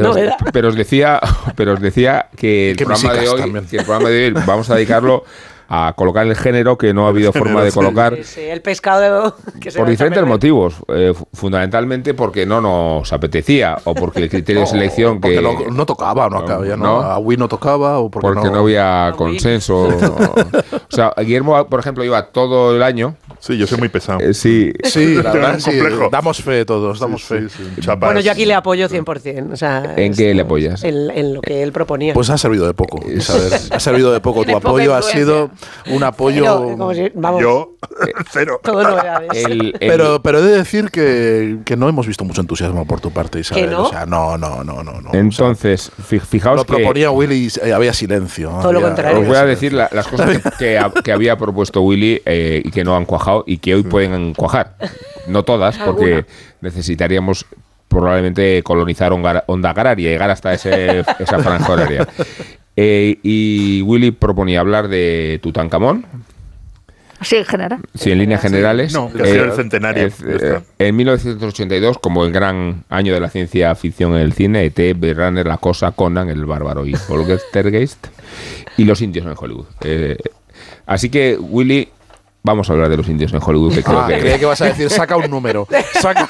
pero 0.51 0.67
os 0.69 0.75
decía, 0.75 1.19
pero 1.55 1.73
os 1.73 1.81
decía 1.81 2.27
que 2.35 2.71
el 2.71 2.75
programa 2.77 3.13
de 3.21 3.29
hoy, 3.29 3.41
que 3.69 3.77
el 3.77 3.83
programa 3.85 4.09
de 4.09 4.25
hoy 4.25 4.43
vamos 4.45 4.69
a 4.69 4.75
dedicarlo 4.75 5.23
a 5.71 5.93
colocar 5.95 6.25
el 6.25 6.35
género 6.35 6.77
que 6.77 6.93
no 6.93 7.05
ha 7.05 7.09
habido 7.09 7.31
forma 7.31 7.63
de 7.63 7.71
colocar 7.71 8.15
Sí, 8.17 8.23
sí, 8.23 8.41
el 8.41 8.61
pescado 8.61 9.35
que 9.61 9.69
se 9.71 9.77
por 9.77 9.87
diferentes 9.87 10.25
motivos, 10.25 10.75
eh, 10.87 11.13
fu- 11.15 11.27
fundamentalmente 11.33 12.13
porque 12.15 12.45
no 12.47 12.59
nos 12.59 13.13
apetecía 13.13 13.77
o 13.83 13.93
porque 13.93 14.19
el 14.23 14.29
criterio 14.29 14.61
de 14.61 14.67
selección 14.79 15.21
que 15.21 15.39
Porque 15.41 15.67
no, 15.69 15.75
no 15.75 15.85
tocaba, 15.85 16.27
no 16.29 16.37
acababa, 16.39 16.65
¿no? 16.75 16.77
¿no? 16.77 17.01
A 17.01 17.19
Wii 17.19 17.37
no 17.37 17.47
tocaba 17.47 17.99
o 17.99 18.09
porque, 18.09 18.27
porque 18.33 18.49
no, 18.49 18.59
había 18.59 19.13
consenso. 19.15 19.87
o 19.89 20.33
sea, 20.89 21.13
Guillermo, 21.17 21.67
por 21.67 21.79
ejemplo, 21.79 22.03
iba 22.03 22.27
todo 22.31 22.75
el 22.75 22.83
año. 22.83 23.15
Sí, 23.39 23.57
yo 23.57 23.67
soy 23.67 23.77
muy 23.77 23.89
pesado. 23.89 24.19
eh, 24.19 24.33
sí, 24.33 24.73
Sí, 24.83 25.15
la 25.15 25.31
verdad, 25.31 25.53
un 25.55 25.61
sí, 25.61 25.71
complejo. 25.77 26.09
damos 26.11 26.41
fe 26.41 26.65
todos, 26.65 26.99
damos 26.99 27.21
Sí, 27.21 27.35
fe. 27.35 27.49
sí, 27.49 27.63
sí, 27.75 27.81
chapas. 27.81 28.07
Bueno, 28.09 28.19
yo 28.19 28.31
aquí 28.31 28.45
le 28.45 28.53
apoyo 28.53 28.89
100%. 28.89 29.53
O 29.53 29.55
sea, 29.55 29.93
¿En 29.95 30.11
es- 30.11 30.17
qué 30.17 30.33
le 30.33 30.41
apoyas? 30.41 30.83
En, 30.83 31.09
en 31.11 31.35
lo 31.35 31.41
que 31.41 31.63
él 31.63 31.71
proponía. 31.71 32.13
Pues 32.13 32.29
ha 32.29 32.37
servido 32.37 32.65
de 32.67 32.73
poco, 32.73 32.99
Isabel. 33.09 33.53
Ha 33.71 33.79
servido 33.79 34.11
de 34.11 34.19
poco. 34.19 34.43
Tu 34.43 34.55
apoyo 34.57 34.93
ha 34.95 35.01
sido 35.01 35.51
un 35.91 36.03
apoyo. 36.03 36.41
Pero, 36.43 36.77
como 36.77 36.93
si- 36.93 37.11
vamos, 37.15 37.41
Yo, 37.41 37.75
cero. 38.31 38.59
todo 38.63 38.81
el- 38.81 39.27
el- 39.33 39.75
Pero, 39.79 40.21
pero 40.21 40.39
he 40.39 40.41
de 40.41 40.57
decir 40.57 40.89
que, 40.91 41.57
que 41.65 41.75
no 41.77 41.87
hemos 41.89 42.05
visto 42.07 42.23
mucho 42.23 42.41
entusiasmo 42.41 42.85
por 42.85 42.99
tu 43.01 43.11
parte, 43.11 43.39
Isabel. 43.39 43.71
no? 43.71 43.83
O 43.83 43.89
sea, 43.89 44.05
no, 44.05 44.37
no, 44.37 44.63
no, 44.63 44.83
no. 44.83 45.01
no. 45.01 45.09
entonces, 45.13 45.91
O 45.99 46.03
sea, 46.03 46.19
fijaos 46.21 46.55
lo 46.57 46.65
que 46.65 46.73
proponía 46.75 47.11
Willy 47.11 47.47
y 47.47 47.67
eh, 47.67 47.73
había 47.73 47.93
silencio. 47.93 48.49
Todo 48.61 48.73
lo 48.73 48.79
había- 48.79 48.89
contrario. 48.89 49.19
os 49.21 49.27
voy 49.27 49.37
a 49.37 49.45
decir 49.45 49.73
la- 49.73 49.89
las 49.91 50.07
cosas 50.07 50.37
que, 50.37 50.49
que 50.57 50.77
ha- 50.79 50.91
que 50.91 51.11
había 51.11 51.37
propuesto 51.37 51.81
Willy 51.81 52.21
eh, 52.25 52.61
y 52.63 52.71
que 52.71 52.83
no 52.83 52.95
han 52.95 53.05
cuajado 53.05 53.43
y 53.47 53.57
que 53.57 53.75
hoy 53.75 53.83
pueden 53.83 54.33
cuajar. 54.33 54.75
No 55.27 55.43
todas, 55.43 55.77
porque 55.77 56.05
Alguna. 56.15 56.27
necesitaríamos 56.61 57.45
probablemente 57.87 58.61
colonizar 58.63 59.11
Onda 59.13 59.69
Agraria 59.71 60.09
y 60.09 60.11
llegar 60.11 60.29
hasta 60.29 60.53
ese, 60.53 60.99
esa 61.19 61.39
franja 61.39 61.71
horaria. 61.71 62.07
Eh, 62.81 63.19
y 63.23 63.81
Willy 63.81 64.11
proponía 64.11 64.61
hablar 64.61 64.87
de 64.87 65.37
Tutankamón, 65.43 66.05
Sí, 67.21 67.35
en 67.35 67.43
general. 67.43 67.79
sí, 67.95 68.11
en 68.13 68.19
líneas 68.19 68.41
generales. 68.41 68.93
No, 68.93 69.11
que 69.11 69.21
ha 69.21 69.25
sido 69.25 69.43
el 69.43 69.51
centenario. 69.51 70.05
es, 70.07 70.13
eh, 70.25 70.61
en 70.79 70.95
1982, 70.95 71.97
como 71.99 72.23
el 72.23 72.31
gran 72.31 72.85
año 72.87 73.13
de 73.13 73.19
la 73.19 73.29
ciencia 73.29 73.75
ficción 73.75 74.13
en 74.15 74.21
el 74.21 74.31
cine, 74.31 74.63
ET, 74.73 74.95
Runner, 75.17 75.45
La 75.45 75.57
Cosa, 75.57 75.91
Conan, 75.91 76.29
El 76.29 76.45
Bárbaro 76.45 76.85
y 76.85 76.93
Poltergeist, 76.93 78.07
y 78.77 78.85
Los 78.85 79.01
Indios 79.01 79.25
en 79.25 79.33
Hollywood. 79.37 79.65
Eh, 79.81 80.15
así 80.85 81.09
que, 81.09 81.37
Willy, 81.37 81.89
vamos 82.43 82.69
a 82.69 82.73
hablar 82.73 82.87
de 82.87 82.95
Los 82.95 83.09
Indios 83.09 83.33
en 83.33 83.41
Hollywood, 83.43 83.75
que 83.75 83.83
creo 83.83 83.99
Ah, 83.99 84.07
que... 84.07 84.19
creía 84.19 84.39
que 84.39 84.45
vas 84.45 84.61
a 84.61 84.67
decir, 84.67 84.89
saca 84.89 85.17
un 85.17 85.29
número. 85.29 85.67
Saca, 85.99 86.29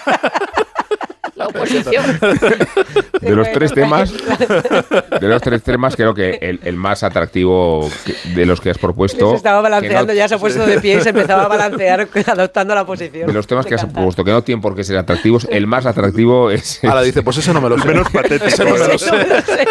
Lo 1.39 1.47
oposición. 1.49 2.05
De 3.21 3.31
los 3.35 3.51
tres 3.51 3.73
temas, 3.73 4.13
de 4.13 5.27
los 5.27 5.41
tres 5.41 5.61
temas, 5.61 5.95
creo 5.95 6.13
que 6.13 6.37
el, 6.41 6.59
el 6.63 6.75
más 6.77 7.03
atractivo 7.03 7.89
que- 8.05 8.15
de 8.33 8.45
los 8.45 8.61
que 8.61 8.69
has 8.69 8.77
propuesto. 8.77 9.31
Se 9.31 9.35
estaba 9.37 9.59
balanceando, 9.61 10.13
no- 10.13 10.17
ya 10.17 10.27
se 10.29 10.35
ha 10.35 10.37
puesto 10.39 10.65
de 10.65 10.79
pie 10.79 10.97
y 10.99 11.01
se 11.01 11.09
empezaba 11.09 11.43
a 11.43 11.47
balancear 11.49 12.07
adoptando 12.27 12.73
la 12.75 12.85
posición. 12.85 13.27
De 13.27 13.33
los 13.33 13.45
temas 13.45 13.65
que 13.65 13.75
has 13.75 13.85
propuesto, 13.85 14.23
que 14.23 14.31
no 14.31 14.41
tienen 14.43 14.61
por 14.61 14.73
qué 14.75 14.83
ser 14.85 14.97
atractivos, 14.97 15.47
el 15.51 15.67
más 15.67 15.85
atractivo 15.85 16.49
es. 16.49 16.81
Ahora 16.83 17.01
dice, 17.01 17.21
pues 17.21 17.37
ese 17.37 17.53
no 17.53 17.59
me 17.61 17.67
lo 17.69 17.75
El 17.75 17.81
sé. 17.81 17.87
menos 17.89 18.09
patético. 18.09 18.45
Ese 18.45 18.63
no 18.63 18.71
me 18.71 18.79
lo 18.79 18.97
sé. 18.97 19.09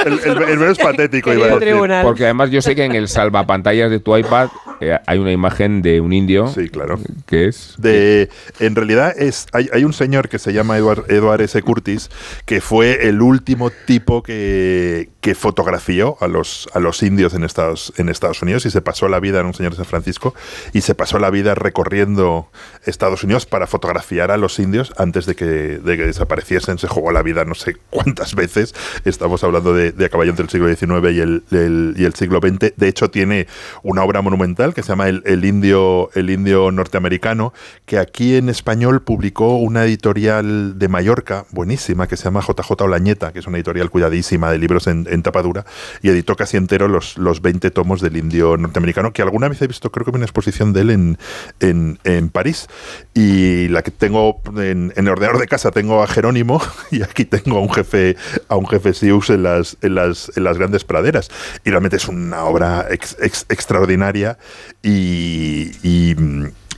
El, 0.05 0.21
el- 0.25 0.43
el 0.51 0.59
menos 0.59 0.79
patético, 0.79 1.33
iba 1.33 1.47
a 1.47 1.49
Querido 1.49 1.59
decir. 1.61 1.69
tribunal. 1.73 2.05
Porque 2.05 2.25
además 2.25 2.51
yo 2.51 2.61
sé 2.61 2.75
que 2.77 2.85
en 2.85 2.95
el 2.95 3.09
salvapantallas 3.09 3.91
de 3.91 3.99
tu 3.99 4.15
iPad 4.17 4.49
eh, 4.81 4.99
hay 5.07 5.19
una 5.19 5.33
imagen 5.33 5.81
de 5.83 6.01
un 6.03 6.13
indio. 6.13 6.49
Sí, 6.49 6.69
claro. 6.69 7.01
Que 7.27 7.47
es. 7.49 7.75
De, 7.79 8.29
en 8.61 8.77
realidad 8.77 9.15
es 9.17 9.47
hay, 9.53 9.69
hay 9.73 9.85
un 9.85 9.93
señor 9.95 10.29
que 10.29 10.39
se 10.39 10.53
llama 10.53 10.77
Edward, 10.77 11.05
Edward 11.09 11.41
S. 11.41 11.58
Curtis 11.63 12.11
que 12.47 12.61
fue 12.61 13.09
el 13.09 13.23
último 13.23 13.71
tipo 13.87 14.23
que, 14.23 15.09
fotografió 15.35 16.17
a 16.23 16.27
los, 16.27 16.71
a 16.73 16.81
los 16.81 17.03
indios 17.03 17.35
en 17.35 17.45
Estados, 17.45 17.93
en 17.99 18.09
Estados 18.09 18.41
Unidos 18.41 18.65
y 18.65 18.71
se 18.71 18.81
pasó 18.81 19.09
la 19.09 19.21
vida 19.21 19.41
en 19.41 19.47
un 19.47 19.53
señor 19.53 19.73
de 19.73 19.77
San 19.77 19.85
Francisco 19.85 20.35
y 20.73 20.81
se 20.81 20.95
pasó 20.95 21.19
la 21.19 21.29
vida 21.29 21.55
recorriendo 21.55 22.49
Estados 22.87 23.25
Unidos 23.25 23.45
para 23.45 23.67
fotografiar 23.67 24.31
a 24.31 24.39
los 24.39 24.59
indios 24.59 24.93
antes 24.97 25.27
de 25.27 25.35
que, 25.37 25.45
de 25.45 25.97
que 25.99 26.07
desapareciesen. 26.07 26.79
Se 26.79 26.89
jugó 26.89 27.13
la 27.13 27.23
vida 27.23 27.45
no 27.45 27.55
sé 27.55 27.77
cuántas 27.91 28.35
veces. 28.35 28.75
Estamos 29.05 29.45
hablando 29.45 29.75
de, 29.75 29.93
de 29.93 30.07
a 30.07 30.09
caballo 30.09 30.31
entre 30.31 30.45
el 30.45 30.51
siglo 30.51 30.69
XIX 30.75 31.15
y 31.15 31.21
el, 31.21 31.43
el- 31.51 31.95
y 31.99 32.05
el 32.05 32.15
siglo 32.15 32.41
XX. 32.43 32.75
De 32.77 32.89
hecho, 32.89 33.11
tiene 33.11 33.47
una 33.83 34.05
obra 34.05 34.23
monumental 34.23 34.73
que 34.75 34.83
se 34.83 34.89
llama 34.89 35.09
El, 35.09 35.23
el 35.27 35.45
indio, 35.45 36.09
el 36.15 36.31
indio 36.31 36.71
norteamericano, 36.71 37.53
que 37.85 37.99
aquí 37.99 38.37
en 38.37 38.49
español 38.49 39.03
publicó 39.03 39.59
una 39.59 39.85
editorial 39.85 40.79
de 40.79 40.89
Mallorca 40.89 41.45
buenísima 41.51 42.07
que 42.07 42.17
se 42.17 42.25
llama 42.25 42.41
JJ 42.41 42.73
Olañeta, 42.83 43.33
que 43.33 43.39
es 43.39 43.47
una 43.47 43.57
editorial 43.59 43.91
cuidadísima 43.91 44.51
de 44.51 44.59
libros 44.59 44.87
en, 44.87 45.07
en 45.11 45.23
tapadura, 45.23 45.65
y 46.03 46.09
editó 46.11 46.37
casi 46.37 46.57
entero 46.57 46.89
los, 46.89 47.17
los 47.19 47.41
20 47.43 47.71
tomos 47.71 48.01
del 48.01 48.17
indio 48.17 48.57
norteamericano, 48.57 49.13
que 49.13 49.23
alguna 49.23 49.49
vez 49.49 49.61
he 49.63 49.67
visto, 49.67 49.91
creo 49.91 50.05
que 50.05 50.11
una 50.11 50.25
exposición 50.25 50.73
de 50.73 50.81
él 50.83 50.91
en, 50.91 51.19
en, 51.61 51.99
en 52.05 52.29
París. 52.29 52.67
Y 53.15 53.69
la 53.69 53.83
que 53.83 53.91
tengo 53.91 54.41
en, 54.57 54.93
en 54.97 55.07
el 55.07 55.09
ordenador 55.09 55.41
de 55.41 55.47
casa 55.47 55.71
tengo 55.71 56.03
a 56.03 56.07
Jerónimo 56.07 56.61
y 56.91 57.03
aquí 57.03 57.25
tengo 57.25 57.59
a 57.59 57.61
un 57.61 57.71
jefe, 57.73 58.17
a 58.49 58.57
un 58.57 58.67
jefe 58.67 58.93
Sius 58.95 59.31
en 59.31 59.43
las, 59.43 59.77
en 59.83 59.95
las, 59.95 60.31
en 60.37 60.45
las 60.45 60.59
grandes 60.59 60.85
praderas. 60.85 61.31
Y 61.65 61.71
realmente 61.71 61.97
es 61.97 62.09
una 62.09 62.45
obra 62.45 62.87
ex- 62.91 63.17
ex- 63.21 63.47
extraordinaria 63.49 64.39
y, 64.83 65.71
y, 65.83 66.15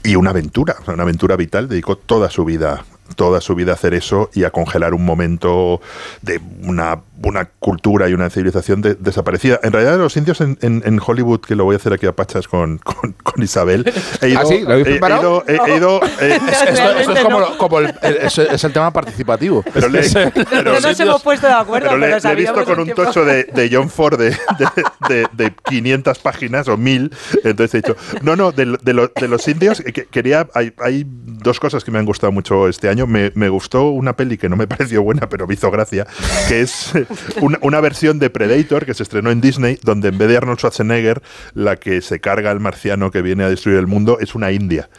y 0.03 0.15
una 0.15 0.31
aventura, 0.31 0.75
una 0.87 1.03
aventura 1.03 1.35
vital. 1.35 1.67
Dedicó 1.67 1.97
toda 1.97 2.29
su 2.29 2.45
vida 2.45 2.85
toda 3.15 3.41
su 3.41 3.55
vida 3.55 3.71
a 3.71 3.75
hacer 3.75 3.93
eso 3.93 4.29
y 4.33 4.43
a 4.43 4.49
congelar 4.51 4.93
un 4.93 5.05
momento 5.05 5.81
de 6.21 6.39
una, 6.63 6.99
una 7.23 7.45
cultura 7.59 8.09
y 8.09 8.13
una 8.13 8.29
civilización 8.29 8.81
de- 8.81 8.95
desaparecida. 8.95 9.59
En 9.63 9.71
realidad, 9.73 9.97
los 9.97 10.15
indios 10.17 10.41
en, 10.41 10.57
en- 10.61 10.81
en 10.85 10.99
Hollywood, 11.05 11.41
que 11.41 11.55
lo 11.55 11.63
voy 11.65 11.73
a 11.73 11.77
hacer 11.77 11.93
aquí 11.93 12.05
a 12.07 12.11
Pachas 12.15 12.47
con, 12.47 12.77
con- 12.79 13.13
con 13.23 13.43
Isabel, 13.43 13.91
he 14.21 14.29
ido, 14.29 14.39
¿Ah, 14.41 14.45
sí? 14.45 14.61
¿Lo 14.61 14.71
habéis 14.71 14.87
he- 14.87 14.89
he 14.89 14.93
preparado? 14.93 15.43
ido- 15.47 15.65
he- 15.65 15.71
he 15.71 15.77
ido, 15.77 16.01
Esto, 16.21 16.97
esto 16.99 17.13
es 17.13 17.19
como, 17.23 17.57
como 17.57 17.79
el, 17.79 17.93
el- 18.01 18.17
es, 18.17 18.37
es 18.37 18.63
el 18.63 18.73
tema 18.73 18.91
participativo. 18.91 19.63
pero 19.73 19.87
le- 19.89 20.01
pero- 20.49 20.73
no 20.73 20.79
nos 20.79 20.99
hemos 20.99 21.21
puesto 21.21 21.47
de 21.47 21.53
acuerdo, 21.53 21.89
pero 21.89 22.01
pero, 22.01 22.15
le, 22.17 22.19
le 22.21 22.31
he 22.31 22.35
visto 22.35 22.63
con 22.65 22.79
un 22.79 22.85
tiempo. 22.85 23.03
tocho 23.03 23.25
de, 23.25 23.43
de 23.45 23.69
John 23.71 23.89
Ford 23.89 24.17
de, 24.19 24.29
de, 24.31 24.67
de- 25.09 25.27
de 25.33 25.53
500 25.65 26.19
páginas 26.19 26.67
o 26.67 26.77
1000. 26.77 27.11
Entonces 27.43 27.73
he 27.75 27.77
dicho, 27.77 27.95
no, 28.21 28.35
no, 28.35 28.51
de, 28.51 28.65
lo- 28.65 28.77
de 28.77 28.93
lo- 28.93 29.07
de 29.09 29.27
los 29.27 29.47
indios, 29.47 29.81
que- 29.81 30.05
quería, 30.05 30.47
hay, 30.53 30.73
hay 30.79 31.05
dos 31.07 31.59
cosas 31.59 31.83
que 31.83 31.91
me 31.91 31.99
han 31.99 32.05
gustado 32.05 32.31
mucho 32.31 32.67
este 32.67 32.89
año. 32.89 33.00
Me, 33.07 33.31
me 33.35 33.49
gustó 33.49 33.89
una 33.89 34.15
peli 34.15 34.37
que 34.37 34.49
no 34.49 34.55
me 34.55 34.67
pareció 34.71 35.03
buena, 35.03 35.29
pero 35.29 35.47
me 35.47 35.53
hizo 35.53 35.69
gracia, 35.71 36.07
que 36.47 36.61
es 36.61 36.95
eh, 36.95 37.05
una, 37.41 37.59
una 37.61 37.81
versión 37.81 38.19
de 38.19 38.29
Predator 38.29 38.85
que 38.85 38.93
se 38.93 39.03
estrenó 39.03 39.31
en 39.31 39.41
Disney, 39.41 39.79
donde 39.83 40.09
en 40.09 40.17
vez 40.17 40.29
de 40.29 40.37
Arnold 40.37 40.59
Schwarzenegger, 40.59 41.21
la 41.53 41.75
que 41.75 42.01
se 42.01 42.19
carga 42.19 42.51
al 42.51 42.59
marciano 42.59 43.11
que 43.11 43.21
viene 43.21 43.43
a 43.43 43.49
destruir 43.49 43.77
el 43.77 43.87
mundo 43.87 44.17
es 44.19 44.35
una 44.35 44.51
india. 44.51 44.89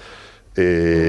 Eh. 0.57 1.09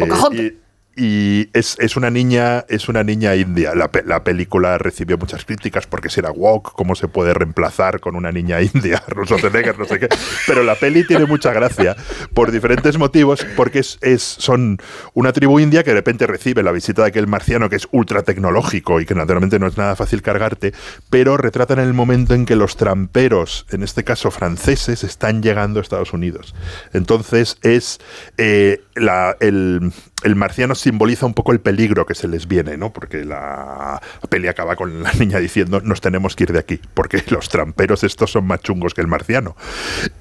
Y- 0.95 1.49
es, 1.53 1.75
es 1.79 1.95
una 1.95 2.09
niña 2.09 2.65
es 2.69 2.87
una 2.89 3.03
niña 3.03 3.35
india. 3.35 3.73
La, 3.75 3.89
la 4.05 4.23
película 4.23 4.77
recibió 4.77 5.17
muchas 5.17 5.45
críticas 5.45 5.87
porque 5.87 6.09
si 6.09 6.19
era 6.19 6.31
woke, 6.31 6.71
cómo 6.73 6.95
se 6.95 7.07
puede 7.07 7.33
reemplazar 7.33 7.99
con 7.99 8.15
una 8.15 8.31
niña 8.31 8.61
india, 8.61 9.03
Schwarzenegger, 9.25 9.77
no 9.77 9.85
sé 9.85 9.99
qué. 9.99 10.09
Pero 10.47 10.63
la 10.63 10.75
peli 10.75 11.05
tiene 11.05 11.25
mucha 11.25 11.51
gracia 11.53 11.95
por 12.33 12.51
diferentes 12.51 12.97
motivos, 12.97 13.45
porque 13.55 13.79
es, 13.79 13.97
es- 14.01 14.21
son 14.23 14.77
una 15.13 15.33
tribu 15.33 15.59
india 15.59 15.83
que 15.83 15.91
de 15.91 15.95
repente 15.97 16.27
recibe 16.27 16.63
la 16.63 16.71
visita 16.71 17.01
de 17.03 17.09
aquel 17.09 17.27
marciano 17.27 17.69
que 17.69 17.75
es 17.75 17.87
ultra 17.91 18.23
tecnológico 18.23 18.99
y 19.01 19.05
que 19.05 19.15
naturalmente 19.15 19.59
no 19.59 19.67
es 19.67 19.77
nada 19.77 19.95
fácil 19.95 20.21
cargarte, 20.21 20.73
pero 21.09 21.37
retratan 21.37 21.79
el 21.79 21.93
momento 21.93 22.33
en 22.33 22.45
que 22.45 22.55
los 22.55 22.77
tramperos, 22.77 23.65
en 23.71 23.83
este 23.83 24.03
caso 24.03 24.31
franceses, 24.31 25.03
están 25.03 25.41
llegando 25.41 25.79
a 25.79 25.81
Estados 25.81 26.13
Unidos. 26.13 26.53
Entonces 26.93 27.57
es 27.63 27.99
eh, 28.37 28.81
la- 28.95 29.35
el, 29.39 29.91
marciano 30.35 30.75
simboliza 30.75 31.25
un 31.25 31.33
poco 31.33 31.51
el 31.51 31.59
peligro 31.59 32.05
que 32.05 32.15
se 32.15 32.27
les 32.27 32.47
viene, 32.47 32.77
¿no? 32.77 32.93
Porque 32.93 33.25
la 33.25 34.01
peli 34.29 34.47
acaba 34.47 34.75
con 34.75 35.03
la 35.03 35.11
niña 35.19 35.39
diciendo 35.39 35.81
nos 35.81 36.01
tenemos 36.01 36.35
que 36.35 36.43
ir 36.43 36.53
de 36.53 36.59
aquí, 36.59 36.79
porque 36.93 37.23
los 37.29 37.49
tramperos 37.49 38.03
estos 38.03 38.31
son 38.31 38.45
más 38.45 38.61
chungos 38.61 38.93
que 38.93 39.01
el 39.01 39.07
marciano. 39.07 39.55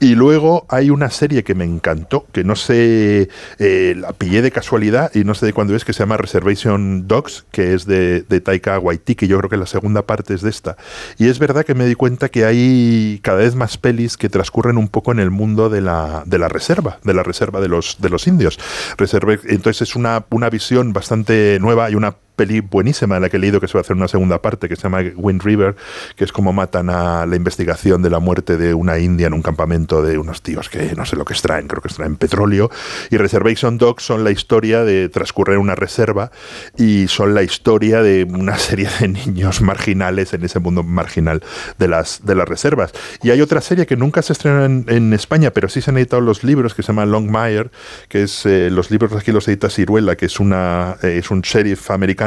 Y 0.01 0.15
luego 0.15 0.67
hay 0.69 0.91
una 0.91 1.11
serie 1.11 1.45
que 1.45 1.55
me 1.55 1.65
encantó, 1.65 2.27
que 2.33 2.45
no 2.45 2.57
sé, 2.57 3.29
eh, 3.59 3.95
la 3.97 4.13
pillé 4.13 4.43
de 4.43 4.51
casualidad 4.51 5.11
y 5.15 5.25
no 5.25 5.35
sé 5.35 5.47
de 5.47 5.53
cuándo 5.53 5.77
es, 5.77 5.85
que 5.85 5.93
se 5.93 6.01
llama 6.01 6.17
Reservation 6.17 7.07
Dogs, 7.07 7.45
que 7.53 7.75
es 7.75 7.87
de, 7.87 8.23
de 8.23 8.41
Taika 8.41 8.79
Waititi, 8.79 9.27
yo 9.27 9.39
creo 9.39 9.51
que 9.51 9.57
la 9.57 9.67
segunda 9.67 10.03
parte 10.07 10.35
es 10.35 10.43
de 10.43 10.51
esta. 10.51 10.77
Y 11.19 11.29
es 11.29 11.39
verdad 11.39 11.65
que 11.65 11.75
me 11.75 11.87
di 11.87 11.95
cuenta 11.95 12.29
que 12.29 12.45
hay 12.45 13.21
cada 13.23 13.39
vez 13.39 13.55
más 13.55 13.77
pelis 13.77 14.17
que 14.17 14.29
transcurren 14.29 14.79
un 14.79 14.89
poco 14.89 15.13
en 15.13 15.19
el 15.21 15.31
mundo 15.31 15.69
de 15.71 15.81
la, 15.81 16.23
de 16.27 16.39
la 16.39 16.49
reserva, 16.49 16.99
de 17.05 17.15
la 17.15 17.23
reserva 17.23 17.61
de 17.61 17.69
los, 17.69 17.97
de 18.01 18.09
los 18.09 18.27
indios. 18.27 18.59
Reserve- 18.97 19.41
entonces 19.49 19.89
es 19.89 19.97
una, 19.97 20.25
una 20.31 20.51
visión 20.51 20.93
bastante 20.93 21.59
nueva 21.61 21.91
y 21.91 21.95
una 21.95 22.17
peli 22.37 22.61
buenísima 22.61 23.17
de 23.17 23.21
la 23.21 23.29
que 23.29 23.37
he 23.37 23.41
leído 23.41 23.61
que 23.61 23.69
se 23.69 23.75
va 23.75 23.81
a 23.81 23.83
hacer 23.83 23.97
una 23.97 24.09
segunda 24.09 24.41
parte 24.41 24.69
que 24.69 24.77
se 24.77 24.83
llama 24.83 25.01
Wind 25.17 25.43
River, 25.43 25.77
que 26.17 26.25
es 26.25 26.33
como 26.33 26.53
matan 26.53 26.91
a 26.91 27.27
la 27.27 27.37
investigación 27.37 28.03
de 28.03 28.11
la 28.11 28.19
muerte 28.19 28.57
de 28.57 28.75
una 28.75 28.99
india 28.99 29.27
en 29.27 29.35
un 29.35 29.43
campamento 29.43 30.03
de 30.03 30.19
unos 30.19 30.43
tíos 30.43 30.69
que 30.69 30.95
no 30.97 31.05
sé 31.05 31.17
lo 31.17 31.25
que 31.25 31.35
extraen, 31.35 31.69
creo 31.69 31.83
que 31.83 31.89
extraen 31.89 32.17
petróleo. 32.17 32.71
Y 33.11 33.17
Reservation 33.17 33.79
Dogs 33.79 34.03
son 34.03 34.25
la 34.25 34.31
historia 34.31 34.85
de 34.85 35.09
transcurrir 35.09 35.59
una 35.59 35.75
reserva 35.75 36.31
y 36.77 37.09
son 37.09 37.35
la 37.35 37.43
historia 37.43 38.03
de 38.03 38.25
una 38.25 38.57
serie 38.59 38.89
de 39.01 39.09
niños 39.09 39.61
marginales 39.61 40.33
en 40.33 40.45
ese 40.45 40.59
mundo 40.59 40.83
marginal 40.83 41.43
de 41.79 41.89
las, 41.89 42.25
de 42.25 42.35
las 42.35 42.49
reservas. 42.49 42.93
Y 43.23 43.31
hay 43.31 43.41
otra 43.41 43.61
serie 43.61 43.87
que 43.87 43.97
nunca 43.97 44.23
se 44.23 44.33
estrenó 44.33 44.65
en, 44.65 44.85
en 44.89 45.13
España, 45.13 45.51
pero 45.51 45.69
sí 45.69 45.81
se 45.81 45.91
han 45.91 45.99
editado 45.99 46.23
los 46.23 46.45
libros, 46.45 46.75
que 46.75 46.83
se 46.83 46.89
llama 46.89 47.07
Longmire, 47.07 47.71
que 48.09 48.23
es 48.23 48.47
eh, 48.47 48.71
los 48.71 48.91
libros 48.91 49.13
aquí 49.13 49.33
los 49.33 49.47
edita 49.49 49.71
Ciruela, 49.71 50.17
que 50.17 50.27
es, 50.27 50.41
una, 50.41 50.97
eh, 51.03 51.19
es 51.19 51.31
un 51.31 51.43
sheriff 51.43 51.91
americano 51.91 52.22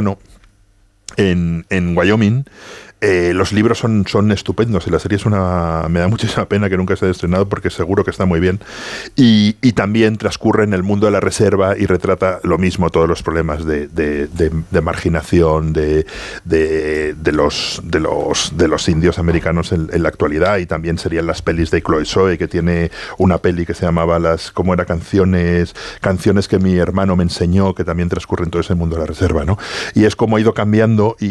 en, 1.18 1.66
en 1.70 1.96
Wyoming. 1.96 2.46
Eh, 3.08 3.34
los 3.36 3.54
libros 3.54 3.78
son, 3.78 4.04
son 4.08 4.32
estupendos 4.32 4.88
y 4.88 4.90
la 4.90 4.98
serie 4.98 5.18
es 5.18 5.28
una. 5.28 5.86
Me 5.90 6.00
da 6.00 6.08
muchísima 6.08 6.46
pena 6.46 6.70
que 6.72 6.78
nunca 6.78 6.96
se 6.96 7.06
haya 7.06 7.12
estrenado 7.12 7.48
porque 7.48 7.70
seguro 7.70 8.04
que 8.04 8.10
está 8.10 8.26
muy 8.26 8.40
bien. 8.40 8.60
Y, 9.16 9.54
también 9.76 10.18
transcurre 10.18 10.64
en 10.64 10.74
el 10.74 10.82
mundo 10.84 11.06
de 11.06 11.12
la 11.12 11.20
reserva 11.20 11.78
y 11.78 11.86
retrata 11.86 12.40
lo 12.44 12.58
mismo, 12.58 12.90
todos 12.90 13.08
los 13.10 13.22
problemas 13.22 13.64
de, 13.66 13.88
de- 13.90 14.28
de- 14.28 14.52
de 14.72 14.82
marginación 14.82 15.74
de, 15.74 16.06
los, 16.46 17.82
de, 17.84 18.00
los, 18.00 18.54
de 18.58 18.68
los 18.68 18.90
indios 18.90 19.20
americanos 19.20 19.72
en, 19.72 19.90
en 19.92 20.02
la 20.02 20.10
actualidad. 20.10 20.58
Y 20.58 20.66
también 20.66 20.98
serían 20.98 21.28
las 21.28 21.42
pelis 21.42 21.70
de 21.72 21.82
Chloe 21.84 22.06
Zoe, 22.06 22.38
que 22.38 22.48
tiene 22.48 22.90
una 23.20 23.38
peli 23.38 23.66
que 23.66 23.74
se 23.76 23.86
llamaba 23.86 24.18
las. 24.18 24.52
¿Cómo 24.52 24.74
era? 24.74 24.86
Canciones, 24.86 25.76
canciones 26.02 26.48
que 26.48 26.58
mi 26.58 26.78
hermano 26.78 27.16
me 27.16 27.24
enseñó, 27.24 27.76
que 27.76 27.84
también 27.84 28.10
transcurren 28.10 28.50
todo 28.50 28.62
ese 28.62 28.74
mundo 28.74 28.96
de 28.96 29.02
la 29.02 29.08
reserva, 29.08 29.46
¿no? 29.46 29.60
Y 29.94 30.06
es 30.06 30.16
como 30.16 30.38
ha 30.38 30.40
ido 30.40 30.54
cambiando 30.54 31.18
y, 31.20 31.28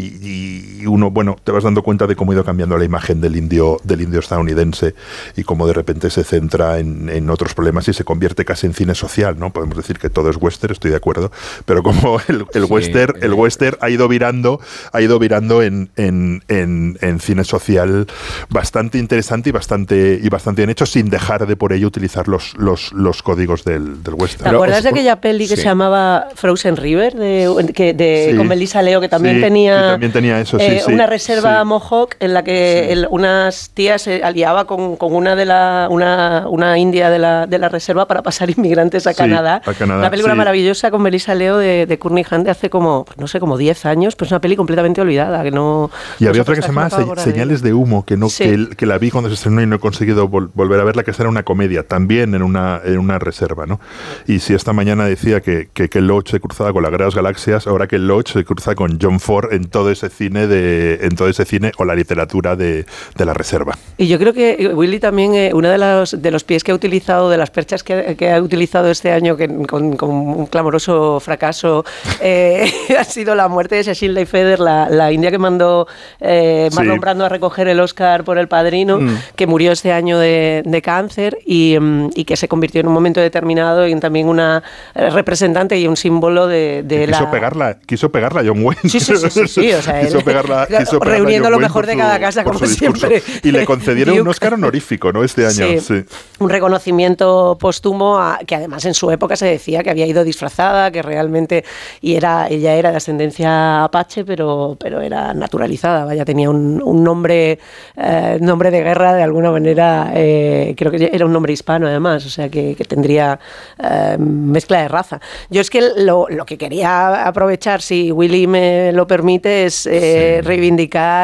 y 0.81 0.85
uno, 0.85 1.11
bueno, 1.11 1.35
te 1.43 1.51
vas 1.51 1.64
dando 1.65 1.83
cuenta 1.83 2.07
de 2.07 2.15
cómo 2.15 2.31
ha 2.31 2.35
ido 2.35 2.43
cambiando 2.45 2.77
la 2.77 2.85
imagen 2.85 3.19
del 3.21 3.35
indio, 3.35 3.79
del 3.83 4.01
indio 4.01 4.19
estadounidense 4.21 4.95
y 5.35 5.43
cómo 5.43 5.67
de 5.67 5.73
repente 5.73 6.09
se 6.09 6.23
centra 6.23 6.79
en, 6.79 7.09
en 7.09 7.29
otros 7.29 7.53
problemas 7.53 7.87
y 7.87 7.93
se 7.93 8.03
convierte 8.03 8.45
casi 8.45 8.67
en 8.67 8.73
cine 8.73 8.95
social, 8.95 9.37
¿no? 9.37 9.51
Podemos 9.51 9.75
decir 9.77 9.99
que 9.99 10.09
todo 10.09 10.29
es 10.29 10.37
western, 10.39 10.71
estoy 10.73 10.91
de 10.91 10.97
acuerdo, 10.97 11.31
pero 11.65 11.83
como 11.83 12.19
el, 12.27 12.45
el 12.53 12.65
Sí, 12.65 12.71
western, 12.71 13.13
el 13.21 13.31
eh. 13.31 13.33
western 13.33 13.77
ha 13.81 13.89
ido 13.89 14.07
virando, 14.07 14.59
ha 14.93 15.01
ido 15.01 15.19
virando 15.19 15.61
en, 15.61 15.89
en, 15.97 16.43
en- 16.47 16.97
en 17.01 17.19
cine 17.19 17.43
social 17.43 18.07
bastante 18.49 18.97
interesante 18.97 19.49
y 19.49 19.51
bastante 19.51 20.19
y 20.21 20.29
bastante 20.29 20.61
bien 20.61 20.69
hecho, 20.69 20.85
sin 20.85 21.09
dejar 21.09 21.45
de 21.47 21.55
por 21.55 21.73
ello 21.73 21.87
utilizar 21.87 22.27
los, 22.27 22.55
los, 22.57 22.93
los 22.93 23.21
códigos 23.23 23.63
del, 23.65 24.03
del 24.03 24.03
¿Te 24.03 24.11
western. 24.11 24.43
Pero 24.45 24.57
acuerdas 24.57 24.83
de 24.83 24.89
aquella 24.89 25.19
peli 25.19 25.47
que 25.47 25.55
sí. 25.55 25.61
se 25.63 25.67
llamaba 25.67 26.27
Frozen 26.35 26.77
River 26.77 27.13
de, 27.15 27.73
que, 27.75 27.93
de 27.93 28.29
Sí. 28.31 28.37
con 28.37 28.47
Melissa 28.47 28.81
Leo 28.81 29.01
que 29.01 29.09
también 29.09 29.35
Sí, 29.37 29.41
tenía 29.41 29.75
que 29.75 29.87
también 29.91 30.11
tenía 30.11 30.39
eso, 30.39 30.57
sí, 30.59 30.65
eh, 30.65 30.81
sí. 30.85 30.91
una 30.93 31.05
reserva 31.07 31.44
reserva 31.45 31.61
Sí. 31.61 31.67
Mohawk 31.67 32.15
en 32.19 32.33
la 32.33 32.43
que 32.43 32.91
el- 32.91 33.07
unas 33.09 33.69
tías 33.73 34.01
se 34.01 34.23
aliaba 34.23 34.65
con, 34.65 34.95
con 34.97 35.13
una 35.13 35.35
de 35.35 35.45
la 35.45 35.87
una, 35.89 36.45
una 36.49 36.77
india 36.77 37.09
de 37.09 37.19
la, 37.19 37.47
de 37.47 37.57
la 37.59 37.69
reserva 37.69 38.07
para 38.07 38.21
pasar 38.23 38.49
inmigrantes 38.57 39.07
a 39.07 39.11
Sí, 39.13 39.17
Canadá. 39.17 39.61
a 39.65 39.73
Canadá, 39.73 39.99
Una 39.99 40.09
película 40.09 40.33
sí. 40.33 40.37
maravillosa 40.37 40.91
con 40.91 41.01
Melissa 41.01 41.35
Leo 41.35 41.57
de, 41.57 41.85
de 41.85 41.99
Courtney 41.99 42.25
Hunt 42.29 42.45
de 42.45 42.51
hace 42.51 42.69
como, 42.69 43.05
no 43.17 43.27
sé, 43.27 43.39
como 43.39 43.57
10 43.57 43.85
años, 43.85 44.15
pero 44.15 44.27
es 44.27 44.31
una 44.31 44.41
peli 44.41 44.55
completamente 44.55 45.01
olvidada, 45.01 45.43
que 45.43 45.51
no... 45.51 45.89
Y 46.19 46.27
había 46.27 46.41
otra 46.41 46.55
que 46.55 46.61
se 46.61 46.67
qué 46.67 46.71
llama 46.73 46.81
me 46.81 46.87
acabo 46.87 46.99
de 46.99 47.03
Se- 47.05 47.11
acordar 47.11 47.25
de 47.25 47.31
Señales 47.31 47.61
de 47.61 47.73
Humo, 47.73 48.05
que, 48.05 48.17
no, 48.17 48.29
Sí. 48.29 48.43
que, 48.43 48.75
que 48.75 48.85
la 48.85 48.97
vi 48.97 49.11
cuando 49.11 49.29
se 49.29 49.35
estrenó 49.35 49.61
y 49.61 49.67
no 49.67 49.75
he 49.75 49.79
conseguido 49.79 50.29
vol- 50.29 50.49
volver 50.53 50.79
a 50.79 50.83
verla, 50.83 51.03
que 51.03 51.11
esa 51.11 51.23
era 51.23 51.29
una 51.29 51.43
comedia, 51.43 51.83
también 51.87 52.35
en 52.35 52.41
una, 52.43 52.81
en 52.83 52.97
una 52.99 53.19
reserva. 53.19 53.65
¿no? 53.65 53.79
Y 54.27 54.39
si 54.39 54.53
esta 54.53 54.73
mañana 54.73 55.05
decía 55.05 55.41
que, 55.41 55.69
que, 55.73 55.89
que 55.89 56.01
Lodge 56.01 56.31
se 56.31 56.39
cruzaba 56.39 56.73
con 56.73 56.83
las 56.83 56.91
Galaxias, 57.15 57.67
ahora 57.67 57.87
que 57.87 57.99
Lodge 57.99 58.33
se 58.33 58.43
cruza 58.45 58.75
con 58.75 58.97
John 59.01 59.19
Ford 59.19 59.53
en 59.53 59.65
todo 59.65 59.91
ese 59.91 60.09
cine 60.09 60.47
de 60.47 60.99
en 61.05 61.15
todo 61.15 61.27
ese 61.35 61.45
cine 61.45 61.71
o 61.77 61.85
la 61.85 61.95
literatura 61.95 62.55
de, 62.55 62.85
de 63.15 63.25
la 63.25 63.33
reserva. 63.33 63.77
Y 63.97 64.07
yo 64.07 64.17
creo 64.17 64.33
que 64.33 64.55
eh, 64.59 64.67
Willy 64.73 64.99
también, 64.99 65.35
eh, 65.35 65.51
uno 65.53 65.69
de 65.69 65.77
los, 65.77 66.21
de 66.21 66.31
los 66.31 66.43
pies 66.43 66.63
que 66.63 66.71
ha 66.71 66.75
utilizado, 66.75 67.29
de 67.29 67.37
las 67.37 67.49
perchas 67.51 67.83
que, 67.83 68.15
que 68.17 68.31
ha 68.31 68.41
utilizado 68.41 68.89
este 68.89 69.11
año 69.11 69.35
que, 69.37 69.47
con, 69.67 69.95
con 69.95 70.09
un 70.09 70.45
clamoroso 70.47 71.19
fracaso, 71.19 71.83
eh, 72.21 72.71
ha 72.99 73.03
sido 73.03 73.35
la 73.35 73.47
muerte 73.47 73.75
de 73.75 73.83
Cecil 73.83 74.13
Leifeder, 74.13 74.59
la, 74.59 74.89
la 74.89 75.11
india 75.11 75.29
que 75.31 75.37
mandó 75.37 75.87
eh, 76.19 76.69
Marlon 76.73 76.95
Sí. 76.95 76.99
Brando 76.99 77.25
a 77.25 77.29
recoger 77.29 77.67
el 77.67 77.79
Oscar 77.79 78.23
por 78.23 78.37
El 78.37 78.47
Padrino, 78.47 78.99
que 79.35 79.47
murió 79.47 79.71
este 79.73 79.91
año 79.91 80.17
de, 80.17 80.63
de 80.65 80.81
cáncer 80.81 81.37
y, 81.45 81.77
mm, 81.79 82.11
y 82.15 82.23
que 82.25 82.37
se 82.37 82.47
convirtió 82.47 82.79
en 82.81 82.87
un 82.87 82.93
momento 82.93 83.19
determinado 83.19 83.83
en 83.85 83.99
también 83.99 84.27
una 84.29 84.63
representante 84.95 85.77
y 85.77 85.87
un 85.87 85.97
símbolo 85.97 86.47
de, 86.47 86.83
de 86.83 87.05
quiso 87.07 87.23
la... 87.23 87.31
pegarla, 87.31 87.77
quiso 87.85 88.09
pegarla 88.11 88.43
John 88.45 88.63
Wayne. 88.63 88.81
Sí, 88.83 88.99
sí, 88.99 89.15
sí, 89.17 89.29
sí, 89.29 89.47
sí, 89.47 89.73
o 89.73 89.81
sea, 89.81 90.01
quiso 90.05 90.19
él- 90.19 90.23
pegarla, 90.23 90.67
quiso 90.79 90.99
pegarla 90.99 91.24
reuniendo 91.25 91.49
lo 91.49 91.59
mejor 91.59 91.81
por 91.83 91.85
de 91.87 91.93
su- 91.93 91.99
cada 91.99 92.19
casa, 92.19 92.43
como 92.43 92.59
su 92.59 92.67
siempre. 92.67 93.21
Y 93.43 93.51
le 93.51 93.65
concedieron 93.65 94.19
un. 94.19 94.27
Oscar 94.35 94.53
honorífico, 94.55 95.11
¿no? 95.13 95.23
Este 95.23 95.45
año. 95.45 95.79
Sí. 95.81 96.03
un 96.39 96.49
reconocimiento 96.49 97.57
póstumo 97.59 98.17
a- 98.17 98.39
que 98.45 98.55
además 98.55 98.85
en 98.85 98.93
su 98.93 99.09
época 99.11 99.35
se 99.35 99.45
decía 99.45 99.83
que 99.83 99.89
había 99.89 100.05
ido 100.05 100.23
disfrazada, 100.23 100.91
que 100.91 101.01
realmente 101.01 101.63
y 102.01 102.15
era 102.15 102.47
ella 102.49 102.73
era 102.75 102.91
de 102.91 102.97
ascendencia 102.97 103.83
apache, 103.83 104.23
pero 104.25 104.75
pero 104.79 105.01
era 105.01 105.33
naturalizada, 105.33 106.05
vaya 106.05 106.25
tenía 106.25 106.49
un, 106.49 106.81
un 106.83 107.03
nombre 107.03 107.59
eh, 107.97 108.37
nombre 108.41 108.71
de 108.71 108.81
guerra 108.83 109.13
de 109.13 109.23
alguna 109.23 109.51
manera, 109.51 110.11
eh, 110.13 110.73
creo 110.77 110.91
que 110.91 111.09
era 111.11 111.25
un 111.25 111.33
nombre 111.33 111.53
hispano 111.53 111.87
además, 111.87 112.25
o 112.25 112.29
sea 112.29 112.49
que, 112.49 112.75
que 112.75 112.83
tendría 112.85 113.39
eh, 113.81 114.17
mezcla 114.19 114.81
de 114.81 114.87
raza. 114.87 115.19
Yo 115.49 115.61
es 115.61 115.69
que 115.69 115.81
lo, 115.97 116.27
lo 116.29 116.45
que 116.45 116.57
quería 116.57 117.25
aprovechar, 117.27 117.81
si 117.81 118.11
Willy 118.11 118.47
me 118.47 118.91
lo 118.91 119.07
permite, 119.07 119.65
es 119.65 119.85
eh, 119.87 120.41
reivindicar 120.43 121.14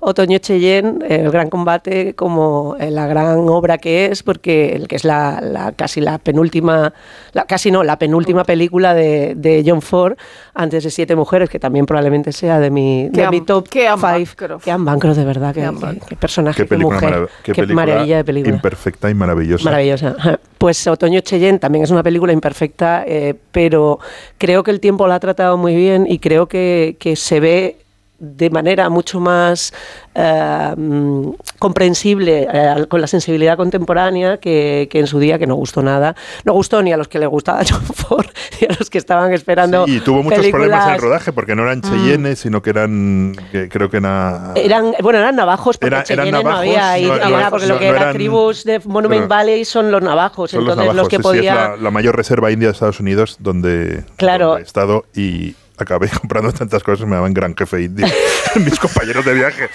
Otoño 0.00 0.38
Cheyenne, 0.38 0.98
el 1.08 1.30
gran 1.30 1.50
combate, 1.50 2.14
como 2.14 2.76
eh, 2.78 2.90
la 2.90 3.06
gran 3.06 3.38
obra 3.48 3.78
que 3.78 4.06
es, 4.06 4.22
porque 4.22 4.74
el 4.74 4.88
que 4.88 4.96
es 4.96 5.04
la, 5.04 5.40
la- 5.42 5.72
casi 5.72 6.00
la 6.00 6.18
penúltima, 6.18 6.92
la, 7.32 7.44
casi 7.44 7.70
no, 7.70 7.82
la 7.82 7.98
penúltima 7.98 8.44
película 8.44 8.94
de, 8.94 9.34
de 9.36 9.62
John 9.66 9.82
Ford, 9.82 10.14
antes 10.54 10.84
de 10.84 10.90
Siete 10.90 11.16
Mujeres, 11.16 11.48
que 11.50 11.58
también 11.58 11.86
probablemente 11.86 12.32
sea 12.32 12.58
de 12.60 12.70
mi, 12.70 13.08
de 13.10 13.28
mi 13.30 13.40
top 13.40 13.68
qué 13.68 13.86
5. 13.88 14.00
Bancroft. 14.00 14.64
Qué 14.64 14.74
Bancroft, 14.78 15.16
de 15.16 15.24
verdad, 15.24 15.54
qué, 15.54 15.60
Qué 15.60 15.66
Anne 15.66 15.78
qué- 15.78 15.86
Bancroft. 15.86 16.08
qué 16.08 16.16
personaje, 16.16 16.66
Qué 16.66 16.76
mujer, 16.76 17.10
marav- 17.12 17.28
qué 17.42 17.66
maravilla 17.66 18.16
de 18.18 18.24
película. 18.24 18.54
imperfecta 18.54 19.10
y 19.10 19.14
maravillosa. 19.14 19.64
Maravillosa. 19.64 20.16
Pues 20.58 20.86
Otoño 20.86 21.20
Cheyenne 21.20 21.58
también 21.58 21.84
es 21.84 21.90
una 21.90 22.02
película 22.02 22.32
imperfecta, 22.32 23.02
eh, 23.06 23.34
pero 23.52 23.98
creo 24.38 24.62
que 24.62 24.70
el 24.70 24.80
tiempo 24.80 25.06
la 25.06 25.14
ha 25.16 25.20
tratado 25.20 25.56
muy 25.56 25.74
bien 25.74 26.06
y 26.08 26.18
creo 26.18 26.46
que, 26.46 26.96
que 27.00 27.16
se 27.16 27.40
ve 27.40 27.76
de 28.20 28.50
manera 28.50 28.88
mucho 28.90 29.18
más 29.18 29.72
eh, 30.14 30.74
mm, 30.76 31.30
comprensible 31.58 32.46
eh, 32.52 32.86
con 32.88 33.00
la 33.00 33.06
sensibilidad 33.06 33.56
contemporánea 33.56 34.36
que, 34.36 34.88
que 34.90 35.00
en 35.00 35.06
su 35.06 35.18
día 35.18 35.38
que 35.38 35.46
no 35.46 35.54
gustó 35.54 35.82
nada. 35.82 36.14
No 36.44 36.52
gustó 36.52 36.82
ni 36.82 36.92
a 36.92 36.96
los 36.98 37.08
que 37.08 37.18
le 37.18 37.26
gustaba 37.26 37.62
John 37.68 37.82
Ford 37.82 38.26
ni 38.60 38.66
a 38.68 38.76
los 38.78 38.90
que 38.90 38.98
estaban 38.98 39.32
esperando. 39.32 39.86
Sí, 39.86 39.96
y 39.96 40.00
tuvo 40.00 40.22
muchos 40.22 40.46
problemas 40.48 40.86
en 40.88 40.94
el 40.94 41.00
Mm. 41.00 41.02
rodaje 41.04 41.32
porque 41.32 41.56
no 41.56 41.62
eran 41.62 41.80
Cheyenne, 41.80 42.36
sino 42.36 42.60
que 42.62 42.70
eran, 42.70 43.34
que 43.52 43.68
creo 43.68 43.88
que 43.90 43.96
era... 43.96 44.52
Eran, 44.54 44.92
bueno, 45.02 45.18
eran 45.18 45.36
navajos, 45.36 45.78
porque 45.78 45.86
Era- 45.94 46.04
eran 46.08 46.24
Cheyenne 46.26 46.30
navajos, 46.42 46.52
no 46.52 46.58
había, 46.58 46.98
y- 46.98 47.06
no- 47.06 47.16
y 47.16 47.18
no- 47.30 47.38
era 47.38 47.50
porque 47.50 47.66
lo 47.66 47.78
que 47.78 47.86
eran 47.88 48.12
tribus 48.12 48.64
de 48.64 48.80
Monument 48.84 49.28
Valley 49.28 49.64
son 49.64 49.90
los 49.90 50.02
navajos, 50.02 50.50
Son 50.50 50.60
entonces 50.60 50.84
los, 50.86 50.94
navajos, 50.94 51.08
que 51.08 51.16
sí, 51.16 51.20
es 51.20 51.26
podían... 51.26 51.56
la, 51.56 51.76
la 51.76 51.90
mayor 51.90 52.16
reserva 52.16 52.50
india 52.50 52.68
de 52.68 52.72
Estados 52.72 53.00
Unidos 53.00 53.36
donde, 53.40 54.04
Claro. 54.16 54.48
donde 54.48 54.62
he 54.62 54.66
estado 54.66 55.04
y 55.14 55.54
acabé 55.80 56.08
comprando 56.20 56.52
tantas 56.52 56.82
cosas 56.82 57.06
me 57.06 57.16
daban 57.16 57.32
gran 57.34 57.54
jefe 57.56 57.82
indio 57.82 58.06
mis 58.56 58.78
compañeros 58.78 59.24
de 59.24 59.34
viaje. 59.34 59.68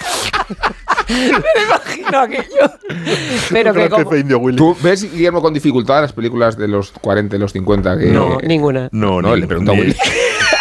me 1.08 1.62
imagino 1.62 2.18
aquello. 2.20 2.72
Pero 3.50 3.72
que 3.72 3.88
como- 3.88 4.04
jefe 4.10 4.20
indio 4.20 4.38
Willy. 4.38 4.56
¿Tú 4.56 4.76
ves, 4.82 5.10
Guillermo, 5.10 5.40
con 5.42 5.54
dificultad 5.54 6.00
las 6.02 6.12
películas 6.12 6.56
de 6.56 6.68
los 6.68 6.90
40 6.92 7.36
y 7.36 7.38
los 7.38 7.52
50? 7.52 7.98
Que, 7.98 8.06
No, 8.06 8.38
ninguna. 8.42 8.88
No, 8.92 9.20
No, 9.22 9.34
ni- 9.34 9.42
le 9.42 9.46
pregunto 9.46 9.72
a 9.72 9.74
Willy. 9.74 9.96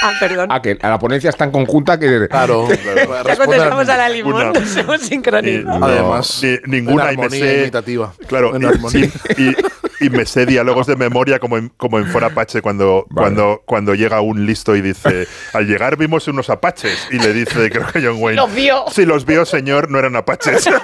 Ah, 0.02 0.13
perdón. 0.20 0.48
Ah, 0.52 0.62
que 0.62 0.78
a 0.84 0.89
la 0.89 1.00
ponencia 1.00 1.32
es 1.32 1.36
tan 1.36 1.50
conjunta 1.50 1.98
que... 2.00 2.28
Claro, 2.30 2.67
ya 2.70 2.76
responde 3.24 3.38
contestamos 3.38 3.89
a 3.89 3.98
la 3.98 4.08
limón, 4.10 4.36
una. 4.36 4.52
nos 4.60 4.76
hemos 4.78 5.02
ni- 5.02 5.08
sincronizado. 5.08 5.80
no, 5.80 5.86
Además, 5.86 6.41
ni- 6.43 6.78
ninguna 6.78 7.06
armonía 7.06 7.62
imitativa. 7.62 8.13
Claro, 8.28 8.56
En 8.56 8.62
y, 8.62 8.65
armonía. 8.65 9.10
y- 9.36 9.56
y- 10.00 10.10
me 10.10 10.26
sé 10.26 10.46
diálogos 10.46 10.88
de 10.88 10.96
memoria 10.96 11.40
como 11.40 11.58
en, 11.58 11.70
como 11.70 12.00
en 12.00 12.08
For 12.08 12.24
Apache 12.24 12.62
cuando, 12.62 13.06
Vale. 13.10 13.26
cuando, 13.36 13.62
cuando 13.66 13.96
llega 13.96 14.22
un 14.22 14.46
listo 14.46 14.76
y 14.76 14.82
dice, 14.82 15.28
al 15.54 15.68
llegar 15.68 15.98
vimos 15.98 16.28
unos 16.28 16.50
apaches 16.50 17.08
y 17.12 17.18
le 17.20 17.34
dice, 17.34 17.70
creo 17.70 17.88
que 17.92 18.02
John 18.02 18.18
Wayne. 18.20 18.42
Los 18.42 18.54
vio. 18.54 18.84
Sí, 18.92 19.06
los 19.06 19.26
vio, 19.26 19.46
señor, 19.46 19.90
no 19.90 20.00
eran 20.00 20.16
apaches. 20.16 20.66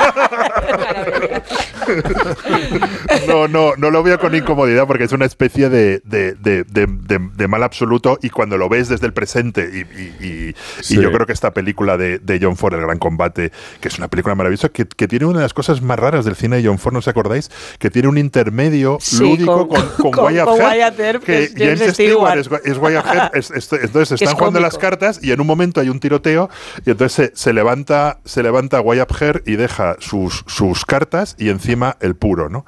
No, 3.28 3.48
no, 3.48 3.74
no 3.78 3.92
lo 3.92 4.04
veo 4.04 4.20
con 4.20 4.34
incomodidad 4.36 4.88
porque 4.88 5.04
es 5.06 5.12
una 5.12 5.26
especie 5.26 5.70
de, 5.70 6.02
de, 6.04 6.34
de- 6.34 6.64
de- 6.64 6.88
de- 6.88 7.30
de 7.36 7.48
mal 7.48 7.64
absoluto 7.64 8.18
y 8.22 8.30
cuando 8.30 8.58
lo 8.58 8.70
ves 8.70 8.90
desde 8.90 9.06
el 9.08 9.14
presente 9.14 9.70
y, 9.74 9.80
y- 9.80 10.16
y- 10.26 10.50
y 10.50 10.56
Sí. 10.84 10.96
yo 11.02 11.12
creo 11.12 11.26
que 11.26 11.34
esta 11.34 11.52
película 11.54 11.98
de, 11.98 12.20
de 12.20 12.40
John 12.42 12.58
Ford, 12.58 12.74
El 12.74 12.82
Gran 12.82 12.98
Combate, 13.00 13.52
que 13.80 13.88
es 13.88 13.98
una 13.98 14.08
película 14.08 14.36
maravillosa, 14.36 14.70
que, 14.70 14.86
que 14.86 15.08
tiene 15.08 15.26
una 15.26 15.40
de 15.40 15.46
las 15.46 15.54
cosas 15.54 15.82
más 15.82 16.00
raras 16.00 16.26
del 16.26 16.36
cine 16.36 16.58
de 16.62 16.68
John 16.68 16.80
Ford, 16.80 16.94
¿no 16.94 17.00
os 17.00 17.08
acordáis? 17.08 17.50
Que 17.80 17.90
tiene 17.90 18.08
un 18.08 18.18
intermedio 18.18 18.98
Sí, 19.02 19.20
lúdico 19.24 19.68
con- 19.68 19.88
con, 19.98 20.12
con, 20.12 20.26
Wyatt 20.26 20.46
con 20.48 20.60
Wyatt 20.62 20.96
que 21.24 21.44
es 21.44 21.54
James 21.56 21.80
James 21.80 21.94
Stewart. 21.94 22.44
Stewart 22.44 22.62
es, 22.66 22.72
es 22.72 22.78
Wyatt 22.78 23.06
Earp, 23.08 23.36
es- 23.36 23.52
es- 23.52 23.74
entonces 23.74 24.10
Que 24.10 24.16
es 24.16 24.22
están 24.22 24.36
jugando 24.36 24.60
las 24.60 24.78
cartas 24.78 25.20
y 25.24 25.32
en 25.32 25.42
un 25.42 25.48
momento 25.48 25.82
hay 25.82 25.90
un 25.90 26.00
tiroteo 26.00 26.50
y 26.86 26.92
entonces 26.92 27.32
se, 27.34 27.42
se 27.44 27.54
levanta 27.54 28.20
se 28.26 28.44
levanta 28.44 28.80
Wyatt 28.82 29.22
Earp 29.22 29.48
y 29.48 29.56
deja 29.56 29.96
sus, 30.00 30.44
sus 30.48 30.86
cartas 30.86 31.36
y 31.40 31.50
encima 31.50 31.98
el 32.00 32.16
puro, 32.16 32.50
¿no? 32.50 32.66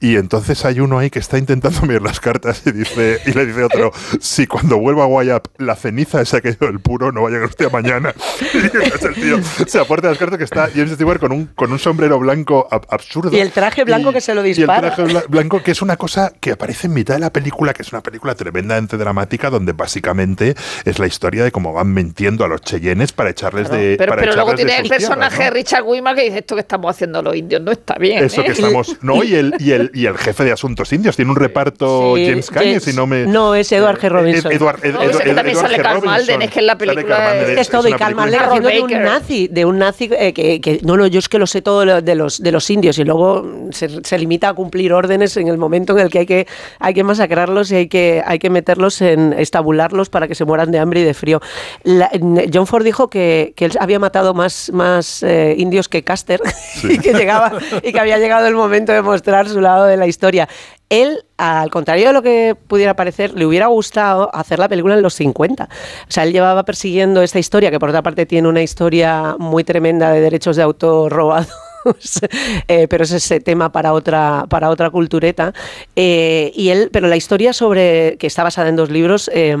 Y 0.00 0.16
entonces 0.16 0.64
hay 0.64 0.80
uno 0.80 0.98
ahí 0.98 1.10
que 1.10 1.18
está 1.18 1.38
intentando 1.38 1.80
mirar 1.82 2.02
las 2.02 2.20
cartas 2.20 2.62
y 2.66 2.72
dice 2.72 3.20
y 3.26 3.32
le 3.32 3.46
dice 3.46 3.64
otro, 3.64 3.92
si 4.20 4.46
cuando 4.46 4.78
vuelva 4.78 5.06
Wyatt 5.06 5.48
la 5.58 5.76
ceniza 5.76 6.20
esa 6.20 6.40
que 6.40 6.52
del 6.52 6.80
puro 6.80 7.12
no 7.12 7.22
va 7.22 7.28
a 7.28 7.32
llegar 7.32 7.48
usted 7.48 7.70
mañana. 7.72 8.14
Y 8.52 8.56
entonces 8.58 9.02
el 9.04 9.14
tío 9.14 9.38
se 9.66 9.78
aporta 9.78 10.08
las 10.08 10.18
cartas 10.18 10.38
que 10.38 10.44
está 10.44 10.68
James 10.74 10.90
Stewart 10.92 11.20
con 11.20 11.32
un, 11.32 11.46
con 11.46 11.72
un 11.72 11.78
sombrero 11.78 12.18
blanco 12.18 12.68
ab- 12.70 12.84
absurdo. 12.90 13.30
Y 13.36 13.40
el 13.40 13.50
traje 13.52 13.84
blanco 13.84 14.12
que 14.12 14.20
se 14.20 14.34
lo 14.34 14.42
dispara. 14.42 14.88
Y 14.88 14.90
el 14.90 14.94
traje 14.94 15.12
bla- 15.14 15.24
blanco 15.28 15.62
que 15.62 15.69
es 15.70 15.82
una 15.82 15.96
cosa 15.96 16.32
que 16.40 16.52
aparece 16.52 16.86
en 16.86 16.94
mitad 16.94 17.14
de 17.14 17.20
la 17.20 17.32
película, 17.32 17.72
que 17.72 17.82
es 17.82 17.92
una 17.92 18.02
película 18.02 18.34
tremendamente 18.34 18.96
dramática, 18.96 19.50
donde 19.50 19.72
básicamente 19.72 20.54
es 20.84 20.98
la 20.98 21.06
historia 21.06 21.44
de 21.44 21.50
cómo 21.52 21.72
van 21.72 21.92
mintiendo 21.92 22.44
a 22.44 22.48
los 22.48 22.60
cheyennes 22.60 23.12
para 23.12 23.30
echarles 23.30 23.70
de. 23.70 23.96
Pero, 23.98 24.10
para 24.10 24.22
pero 24.22 24.34
luego 24.34 24.54
tiene 24.54 24.72
el 24.72 24.78
sus 24.80 24.88
tierras, 24.96 25.08
personaje 25.08 25.38
¿no? 25.38 25.44
de 25.44 25.50
Richard 25.50 25.82
Widmark 25.84 26.16
que 26.18 26.24
dice 26.24 26.38
esto 26.38 26.54
que 26.54 26.60
estamos 26.60 26.90
haciendo 26.90 27.22
los 27.22 27.34
indios 27.36 27.62
no 27.62 27.72
está 27.72 27.94
bien. 27.96 28.24
Eso 28.24 28.40
¿eh? 28.42 28.44
que 28.44 28.52
estamos. 28.52 28.96
No, 29.02 29.22
y 29.22 29.34
el, 29.34 29.54
y 29.58 29.72
el, 29.72 29.90
y 29.94 30.06
el 30.06 30.16
jefe 30.18 30.44
de 30.44 30.52
asuntos 30.52 30.92
indios 30.92 31.16
tiene 31.16 31.30
un 31.30 31.36
reparto 31.36 32.14
Sí, 32.16 32.26
James 32.28 32.50
Cagney, 32.50 32.68
James- 32.74 32.84
si 32.84 32.92
no 32.94 33.06
me. 33.06 33.26
no, 33.26 33.54
es 33.54 33.70
Edward 33.72 33.98
G. 33.98 34.04
Eh, 34.04 34.08
Robinson. 34.08 34.52
Ed- 34.52 34.56
Edward, 34.56 34.80
Ed- 34.84 34.92
No, 34.94 35.00
que 35.00 35.34
también 35.34 35.56
Edward 35.56 35.70
sale. 35.82 36.00
Malden, 36.06 36.42
es 36.42 36.50
que 36.50 36.58
en 36.60 36.66
la 36.66 36.78
película 36.78 37.36
es- 37.36 37.58
Es 37.58 37.68
todo, 37.68 37.88
y 37.88 37.92
película- 37.92 38.10
Malden 38.16 38.40
haciendo 38.40 38.68
de 38.68 38.80
un 38.82 38.90
nazi, 39.02 39.48
de 39.48 39.64
un 39.64 39.78
nazi 39.78 40.10
eh, 40.18 40.32
que, 40.32 40.60
que- 40.60 40.80
no, 40.82 40.96
no, 40.96 41.06
yo 41.06 41.18
es 41.18 41.28
que 41.28 41.38
lo 41.38 41.46
sé 41.46 41.62
todo 41.62 41.84
lo- 41.84 42.02
de 42.02 42.14
los, 42.14 42.42
de 42.42 42.52
los 42.52 42.68
indios 42.70 42.98
y 42.98 43.04
luego 43.04 43.68
se, 43.70 44.02
se 44.04 44.18
limita 44.18 44.48
a 44.50 44.54
cumplir 44.54 44.92
órdenes 44.92 45.36
en 45.36 45.48
el 45.48 45.58
momento 45.60 45.92
en 45.96 46.04
el 46.04 46.10
que 46.10 46.18
hay 46.20 46.26
que, 46.26 46.46
hay 46.80 46.94
que 46.94 47.04
masacrarlos 47.04 47.70
y 47.70 47.76
hay 47.76 47.88
que, 47.88 48.22
hay 48.26 48.38
que 48.38 48.50
meterlos 48.50 49.00
en 49.02 49.32
estabularlos 49.32 50.08
para 50.10 50.26
que 50.26 50.34
se 50.34 50.44
mueran 50.44 50.70
de 50.72 50.78
hambre 50.80 51.00
y 51.00 51.04
de 51.04 51.14
frío. 51.14 51.40
La- 51.84 52.10
John 52.52 52.66
Ford 52.66 52.82
dijo 52.84 53.08
que, 53.08 53.52
que 53.56 53.66
él 53.66 53.72
había 53.78 53.98
matado 53.98 54.34
más, 54.34 54.70
más 54.74 55.22
eh, 55.22 55.54
indios 55.56 55.88
que 55.88 56.04
Custer 56.04 56.40
y, 56.82 56.98
que 56.98 57.12
llegaba, 57.12 57.52
y 57.82 57.92
que 57.92 58.00
había 58.00 58.18
llegado 58.18 58.46
el 58.48 58.54
momento 58.54 58.92
de 58.92 59.02
mostrar 59.02 59.48
su 59.48 59.60
lado 59.60 59.84
de 59.84 59.96
la 59.96 60.06
historia. 60.06 60.48
Él, 60.88 61.24
al 61.36 61.70
contrario 61.70 62.08
de 62.08 62.12
lo 62.12 62.20
que 62.20 62.56
pudiera 62.66 62.96
parecer, 62.96 63.32
le 63.34 63.46
hubiera 63.46 63.66
gustado 63.68 64.28
hacer 64.34 64.58
la 64.58 64.68
película 64.68 64.94
en 64.94 65.02
los 65.02 65.14
50. 65.14 65.64
O 65.64 65.68
sea, 66.08 66.24
él 66.24 66.32
llevaba 66.32 66.64
persiguiendo 66.64 67.22
esta 67.22 67.38
historia, 67.38 67.70
que 67.70 67.78
por 67.78 67.90
otra 67.90 68.02
parte 68.02 68.26
tiene 68.26 68.48
una 68.48 68.60
historia 68.60 69.36
muy 69.38 69.62
tremenda 69.62 70.10
de 70.10 70.20
derechos 70.20 70.56
de 70.56 70.62
autor 70.64 71.12
robados. 71.12 71.46
eh, 72.68 72.86
pero 72.88 73.04
es 73.04 73.12
ese 73.12 73.40
tema 73.40 73.72
para 73.72 73.92
otra, 73.92 74.46
para 74.48 74.70
otra 74.70 74.90
cultureta. 74.90 75.52
Eh, 75.96 76.52
y 76.54 76.70
él, 76.70 76.90
pero 76.92 77.08
la 77.08 77.16
historia 77.16 77.52
sobre, 77.52 78.16
que 78.18 78.26
está 78.26 78.42
basada 78.42 78.68
en 78.68 78.76
dos 78.76 78.90
libros, 78.90 79.30
eh, 79.32 79.56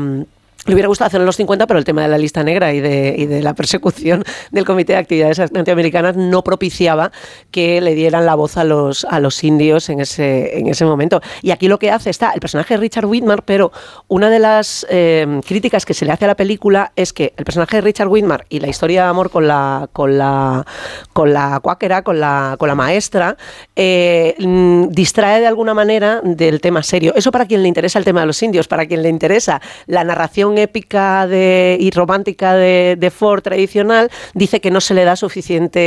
Le 0.66 0.74
hubiera 0.74 0.88
gustado 0.88 1.06
hacerlo 1.06 1.22
en 1.22 1.26
los 1.26 1.36
50, 1.36 1.66
pero 1.66 1.78
el 1.78 1.84
tema 1.84 2.02
de 2.02 2.08
la 2.08 2.18
lista 2.18 2.42
negra 2.42 2.74
y 2.74 2.80
de, 2.80 3.14
y 3.16 3.26
de 3.26 3.42
la 3.42 3.54
persecución 3.54 4.24
del 4.50 4.66
Comité 4.66 4.92
de 4.92 4.98
Actividades 4.98 5.38
Antiamericanas 5.38 6.16
no 6.16 6.44
propiciaba 6.44 7.12
que 7.50 7.80
le 7.80 7.94
dieran 7.94 8.26
la 8.26 8.34
voz 8.34 8.58
a 8.58 8.64
los, 8.64 9.06
a 9.06 9.20
los 9.20 9.42
indios 9.42 9.88
en 9.88 10.00
ese, 10.00 10.58
en 10.58 10.68
ese 10.68 10.84
momento. 10.84 11.22
Y 11.40 11.50
aquí 11.50 11.66
lo 11.66 11.78
que 11.78 11.90
hace 11.90 12.10
está 12.10 12.32
el 12.32 12.40
personaje 12.40 12.74
de 12.74 12.80
Richard 12.80 13.06
Widmar, 13.06 13.42
pero 13.44 13.72
una 14.08 14.28
de 14.28 14.38
las 14.38 14.86
eh, 14.90 15.40
críticas 15.46 15.86
que 15.86 15.94
se 15.94 16.04
le 16.04 16.12
hace 16.12 16.26
a 16.26 16.28
la 16.28 16.36
película 16.36 16.92
es 16.94 17.14
que 17.14 17.32
el 17.38 17.44
personaje 17.44 17.76
de 17.76 17.80
Richard 17.80 18.08
Widmar 18.08 18.44
y 18.50 18.60
la 18.60 18.68
historia 18.68 19.04
de 19.04 19.08
amor 19.08 19.30
con 19.30 19.48
la, 19.48 19.88
con 19.94 20.18
la, 20.18 20.66
con 21.14 21.32
la 21.32 21.60
cuáquera, 21.60 22.02
con 22.02 22.20
la, 22.20 22.56
con 22.58 22.68
la 22.68 22.74
maestra, 22.74 23.38
eh, 23.76 24.34
mm, 24.38 24.88
distrae 24.88 25.40
de 25.40 25.46
alguna 25.46 25.72
manera 25.72 26.20
del 26.22 26.60
tema 26.60 26.82
serio. 26.82 27.14
Eso 27.16 27.32
para 27.32 27.46
quien 27.46 27.62
le 27.62 27.68
interesa 27.68 27.98
el 27.98 28.04
tema 28.04 28.20
de 28.20 28.26
los 28.26 28.42
indios, 28.42 28.68
para 28.68 28.84
quien 28.84 29.02
le 29.02 29.08
interesa 29.08 29.62
la 29.86 30.04
narración 30.04 30.49
épica 30.58 31.26
de, 31.26 31.76
y 31.80 31.90
romántica 31.90 32.54
de, 32.54 33.10
Ford 33.10 33.42
tradicional, 33.42 34.10
dice 34.34 34.60
que 34.60 34.70
no 34.70 34.80
se 34.80 34.94
le 34.94 35.04
da 35.04 35.16
suficiente 35.16 35.80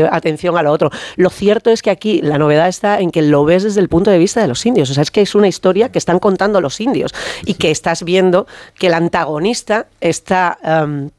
eh, 0.00 0.08
atención 0.10 0.56
a 0.56 0.62
lo 0.62 0.70
otro. 0.70 0.90
Lo 1.16 1.30
cierto 1.30 1.70
es 1.70 1.82
que 1.82 1.90
aquí 1.90 2.20
la 2.22 2.38
novedad 2.38 2.68
está 2.68 3.00
en 3.00 3.10
que 3.10 3.22
lo 3.22 3.44
ves 3.44 3.64
desde 3.64 3.80
el 3.80 3.88
punto 3.88 4.10
de 4.10 4.18
vista 4.18 4.40
de 4.40 4.48
los 4.48 4.64
indios. 4.66 4.90
O 4.90 4.94
sea, 4.94 5.02
es 5.02 5.10
que 5.10 5.22
es 5.22 5.34
una 5.34 5.48
historia 5.48 5.90
que 5.90 5.98
están 5.98 6.18
contando 6.18 6.60
los 6.60 6.80
indios 6.80 7.12
y 7.44 7.54
que 7.54 7.70
estás 7.70 8.04
viendo 8.04 8.46
que 8.78 8.86
el 8.86 8.94
antagonista 8.94 9.86
está... 10.00 10.58
Em, 10.62 11.10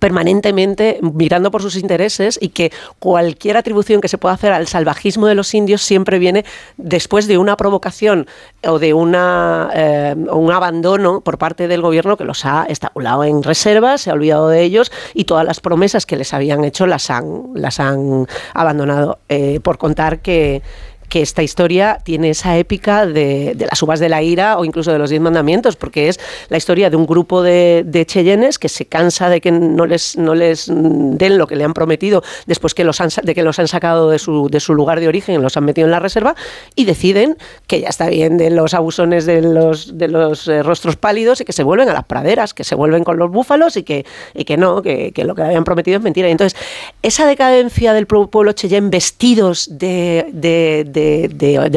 permanentemente 0.00 0.98
mirando 1.00 1.50
por 1.50 1.62
sus 1.62 1.76
intereses 1.76 2.38
y 2.40 2.48
que 2.48 2.72
cualquier 2.98 3.56
atribución 3.56 4.00
que 4.00 4.08
se 4.08 4.18
pueda 4.18 4.34
hacer 4.34 4.52
al 4.52 4.66
salvajismo 4.66 5.26
de 5.26 5.34
los 5.34 5.54
indios 5.54 5.80
siempre 5.80 6.18
viene 6.18 6.44
después 6.76 7.28
de 7.28 7.38
una 7.38 7.56
provocación 7.56 8.26
o 8.66 8.78
de 8.78 8.94
una, 8.94 9.70
eh, 9.74 10.14
un 10.32 10.50
abandono 10.50 11.20
por 11.20 11.38
parte 11.38 11.68
del 11.68 11.82
gobierno 11.82 12.16
que 12.16 12.24
los 12.24 12.44
ha 12.44 12.66
estabulado 12.68 13.24
en 13.24 13.42
reservas, 13.42 14.00
se 14.02 14.10
ha 14.10 14.14
olvidado 14.14 14.48
de 14.48 14.62
ellos 14.62 14.90
y 15.14 15.24
todas 15.24 15.46
las 15.46 15.60
promesas 15.60 16.04
que 16.04 16.16
les 16.16 16.34
habían 16.34 16.64
hecho 16.64 16.86
las 16.86 17.10
han, 17.10 17.50
las 17.54 17.78
han 17.80 18.26
abandonado. 18.54 19.18
Eh, 19.28 19.60
por 19.62 19.78
contar 19.78 20.20
que 20.20 20.62
que 21.08 21.22
esta 21.22 21.42
historia 21.42 21.98
tiene 22.02 22.30
esa 22.30 22.56
épica 22.56 23.06
de, 23.06 23.56
las 23.58 23.82
uvas 23.82 24.00
de 24.00 24.08
la 24.08 24.22
ira 24.22 24.58
o 24.58 24.64
incluso 24.64 24.92
de 24.92 24.98
los 24.98 25.10
diez 25.10 25.20
mandamientos, 25.20 25.76
porque 25.76 26.08
es 26.08 26.20
la 26.48 26.56
historia 26.56 26.90
de 26.90 26.96
un 26.96 27.06
grupo 27.06 27.42
de, 27.42 27.82
de 27.86 28.06
cheyennes 28.06 28.58
que 28.58 28.68
se 28.68 28.86
cansa 28.86 29.28
de 29.28 29.40
que 29.40 29.50
no 29.50 29.86
les, 29.86 30.16
no 30.16 30.34
les 30.34 30.66
den 30.68 31.38
lo 31.38 31.46
que 31.46 31.56
le 31.56 31.64
han 31.64 31.74
prometido 31.74 32.22
después 32.46 32.74
que 32.74 32.84
los 32.84 33.00
han, 33.00 33.10
de 33.22 33.34
que 33.34 33.42
los 33.42 33.58
han 33.58 33.68
sacado 33.68 34.10
de 34.10 34.18
su, 34.18 34.48
de 34.48 34.60
su 34.60 34.74
lugar 34.74 35.00
de 35.00 35.08
origen 35.08 35.42
los 35.42 35.56
han 35.56 35.64
metido 35.64 35.86
en 35.86 35.92
la 35.92 36.00
reserva 36.00 36.34
y 36.74 36.84
deciden 36.84 37.36
que 37.66 37.80
ya 37.80 37.88
está 37.88 38.08
bien 38.08 38.36
de 38.36 38.50
los 38.50 38.74
abusones 38.74 39.26
de 39.26 39.42
los, 39.42 39.98
de 39.98 40.08
los 40.08 40.48
eh, 40.48 40.62
rostros 40.62 40.96
pálidos 40.96 41.40
y 41.40 41.44
que 41.44 41.52
se 41.52 41.62
vuelven 41.62 41.88
a 41.88 41.92
las 41.92 42.04
praderas, 42.04 42.54
que 42.54 42.64
se 42.64 42.74
vuelven 42.74 43.04
con 43.04 43.18
los 43.18 43.30
búfalos 43.30 43.76
y 43.76 43.82
que, 43.82 44.06
y 44.34 44.44
que 44.44 44.56
no, 44.56 44.82
que, 44.82 45.12
que 45.12 45.24
lo 45.24 45.34
que 45.34 45.42
habían 45.42 45.64
prometido 45.64 45.98
es 45.98 46.02
mentira. 46.02 46.28
Y 46.28 46.32
entonces, 46.32 46.58
esa 47.02 47.26
decadencia 47.26 47.92
del 47.92 48.06
pueblo 48.06 48.52
cheyenne 48.52 48.90
vestidos 48.90 49.68
de 49.70 50.16
de, 50.32 50.84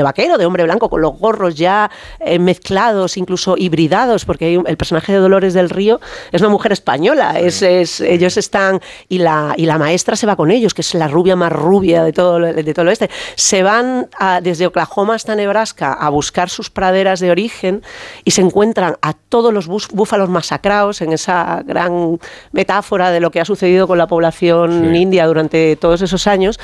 vaquero, 0.03 0.38
de 0.38 0.45
hombre 0.45 0.63
blanco, 0.63 0.89
con 0.89 1.01
los 1.01 1.17
gorros 1.17 1.55
ya 1.55 1.89
eh, 2.19 2.39
mezclados, 2.39 3.17
incluso 3.17 3.55
hibridados, 3.58 4.25
porque 4.25 4.62
el 4.65 4.77
personaje 4.77 5.13
de 5.13 5.19
Dolores 5.19 5.53
del 5.53 5.69
Río 5.69 5.99
es 6.32 6.41
una 6.41 6.49
mujer 6.49 6.71
española, 6.71 7.39
es, 7.39 7.62
ellos 8.01 8.38
están, 8.38 8.82
y 9.08 9.19
la, 9.19 9.53
y 9.58 9.65
la 9.65 9.77
maestra 9.77 10.15
se 10.15 10.25
va 10.25 10.36
con 10.36 10.51
ellos, 10.51 10.73
que 10.73 10.82
es 10.82 10.93
la 10.93 11.08
rubia 11.08 11.36
más 11.36 11.51
rubia 11.51 12.03
de 12.03 12.13
todo, 12.13 12.39
de 12.39 12.73
todo 12.73 12.84
el 12.84 12.89
oeste. 12.89 13.10
Se 13.36 13.63
van 13.63 14.10
desde 14.41 14.67
Oklahoma 14.67 15.15
hasta 15.15 15.36
Nebraska 15.36 15.93
a 15.93 16.10
buscar 16.10 16.49
sus 16.49 16.69
praderas 16.69 17.19
de 17.19 17.32
origen 17.32 17.84
y 18.23 18.32
se 18.32 18.41
encuentran 18.41 18.97
a 19.01 19.13
todos 19.13 19.53
los 19.53 19.67
búfalos 19.67 20.29
masacrados 20.29 21.01
en 21.01 21.13
esa 21.13 21.63
gran 21.65 22.19
metáfora 22.51 23.12
de 23.12 23.19
lo 23.19 23.32
que 23.32 23.39
ha 23.39 23.45
sucedido 23.45 23.88
con 23.88 23.97
la 23.97 24.08
población 24.08 24.95
india 24.95 25.27
durante 25.27 25.75
todos 25.75 26.01
esos 26.01 26.27
años 26.27 26.60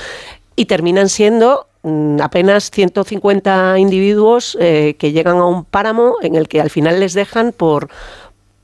y 0.55 0.65
terminan 0.65 1.09
siendo 1.09 1.67
apenas 2.21 2.71
150 2.71 3.77
individuos 3.77 4.57
eh, 4.59 4.95
que 4.97 5.11
llegan 5.11 5.37
a 5.37 5.45
un 5.45 5.65
páramo 5.65 6.15
en 6.21 6.35
el 6.35 6.47
que 6.47 6.61
al 6.61 6.69
final 6.69 6.99
les 6.99 7.13
dejan 7.13 7.51
por 7.51 7.89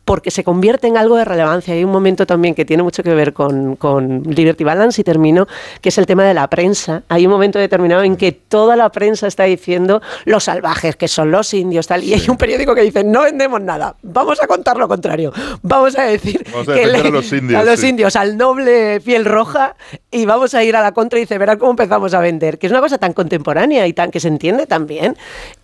porque 0.06 0.32
se 0.32 0.44
convierte 0.44 0.88
en 0.88 0.98
algo 0.98 1.16
de 1.16 1.26
relevancia. 1.26 1.74
Hay 1.74 1.84
un 1.84 1.92
momento 1.92 2.26
también 2.26 2.56
que 2.56 2.66
tiene 2.66 2.84
mucho 2.84 3.04
que 3.04 3.14
ver 3.14 3.34
con, 3.34 3.76
con 3.76 4.24
Liberty 4.24 4.64
Balance 4.64 5.02
y 5.02 5.04
termino, 5.04 5.48
que 5.80 5.90
es 5.90 5.98
el 5.98 6.06
tema 6.06 6.24
de 6.24 6.34
la 6.34 6.50
prensa. 6.50 7.04
Hay 7.08 7.26
un 7.26 7.32
momento 7.32 7.60
determinado 7.60 8.04
en 8.04 8.16
que 8.16 8.32
toda 8.32 8.76
la 8.76 8.90
prensa 8.90 9.28
está 9.28 9.44
diciendo 9.44 10.02
los 10.26 10.46
salvajes 10.46 10.96
que 10.96 11.08
son 11.08 11.32
los 11.32 11.54
indios, 11.54 11.88
tal, 11.88 12.04
y 12.04 12.14
hay 12.14 12.30
un 12.30 12.38
periódico 12.38 12.74
que 12.76 12.82
dice 12.82 13.04
no 13.04 13.24
vendemos 13.24 13.62
nada, 13.62 13.96
vamos 14.02 14.42
a 14.42 14.48
contar 14.48 14.78
lo 14.78 14.88
contrario, 14.88 15.32
vamos 15.62 15.98
a 15.98 16.04
decir 16.04 16.44
que 16.44 16.84
a, 16.84 17.10
los 17.10 17.32
indios, 17.34 17.62
a 17.62 17.64
los 17.64 17.84
indios, 17.84 18.16
al 18.16 18.38
noble 18.38 19.02
piel 19.02 19.26
roja, 19.26 19.76
y 20.10 20.26
vamos 20.26 20.54
a 20.54 20.64
ir 20.64 20.76
a 20.76 20.82
la 20.82 20.92
contra 20.92 21.20
y 21.20 21.24
dice, 21.24 21.38
verá 21.38 21.58
cómo 21.58 21.72
empezamos 21.72 22.14
a 22.14 22.20
vender, 22.20 22.58
que 22.58 22.68
es 22.68 22.72
una 22.72 22.82
cosa 22.82 22.98
tan 22.98 23.14
contemporánea 23.14 23.88
y 23.88 23.94
tan 23.94 24.12
que 24.12 24.20
se 24.20 24.28
entiende 24.28 24.68
también. 24.68 25.16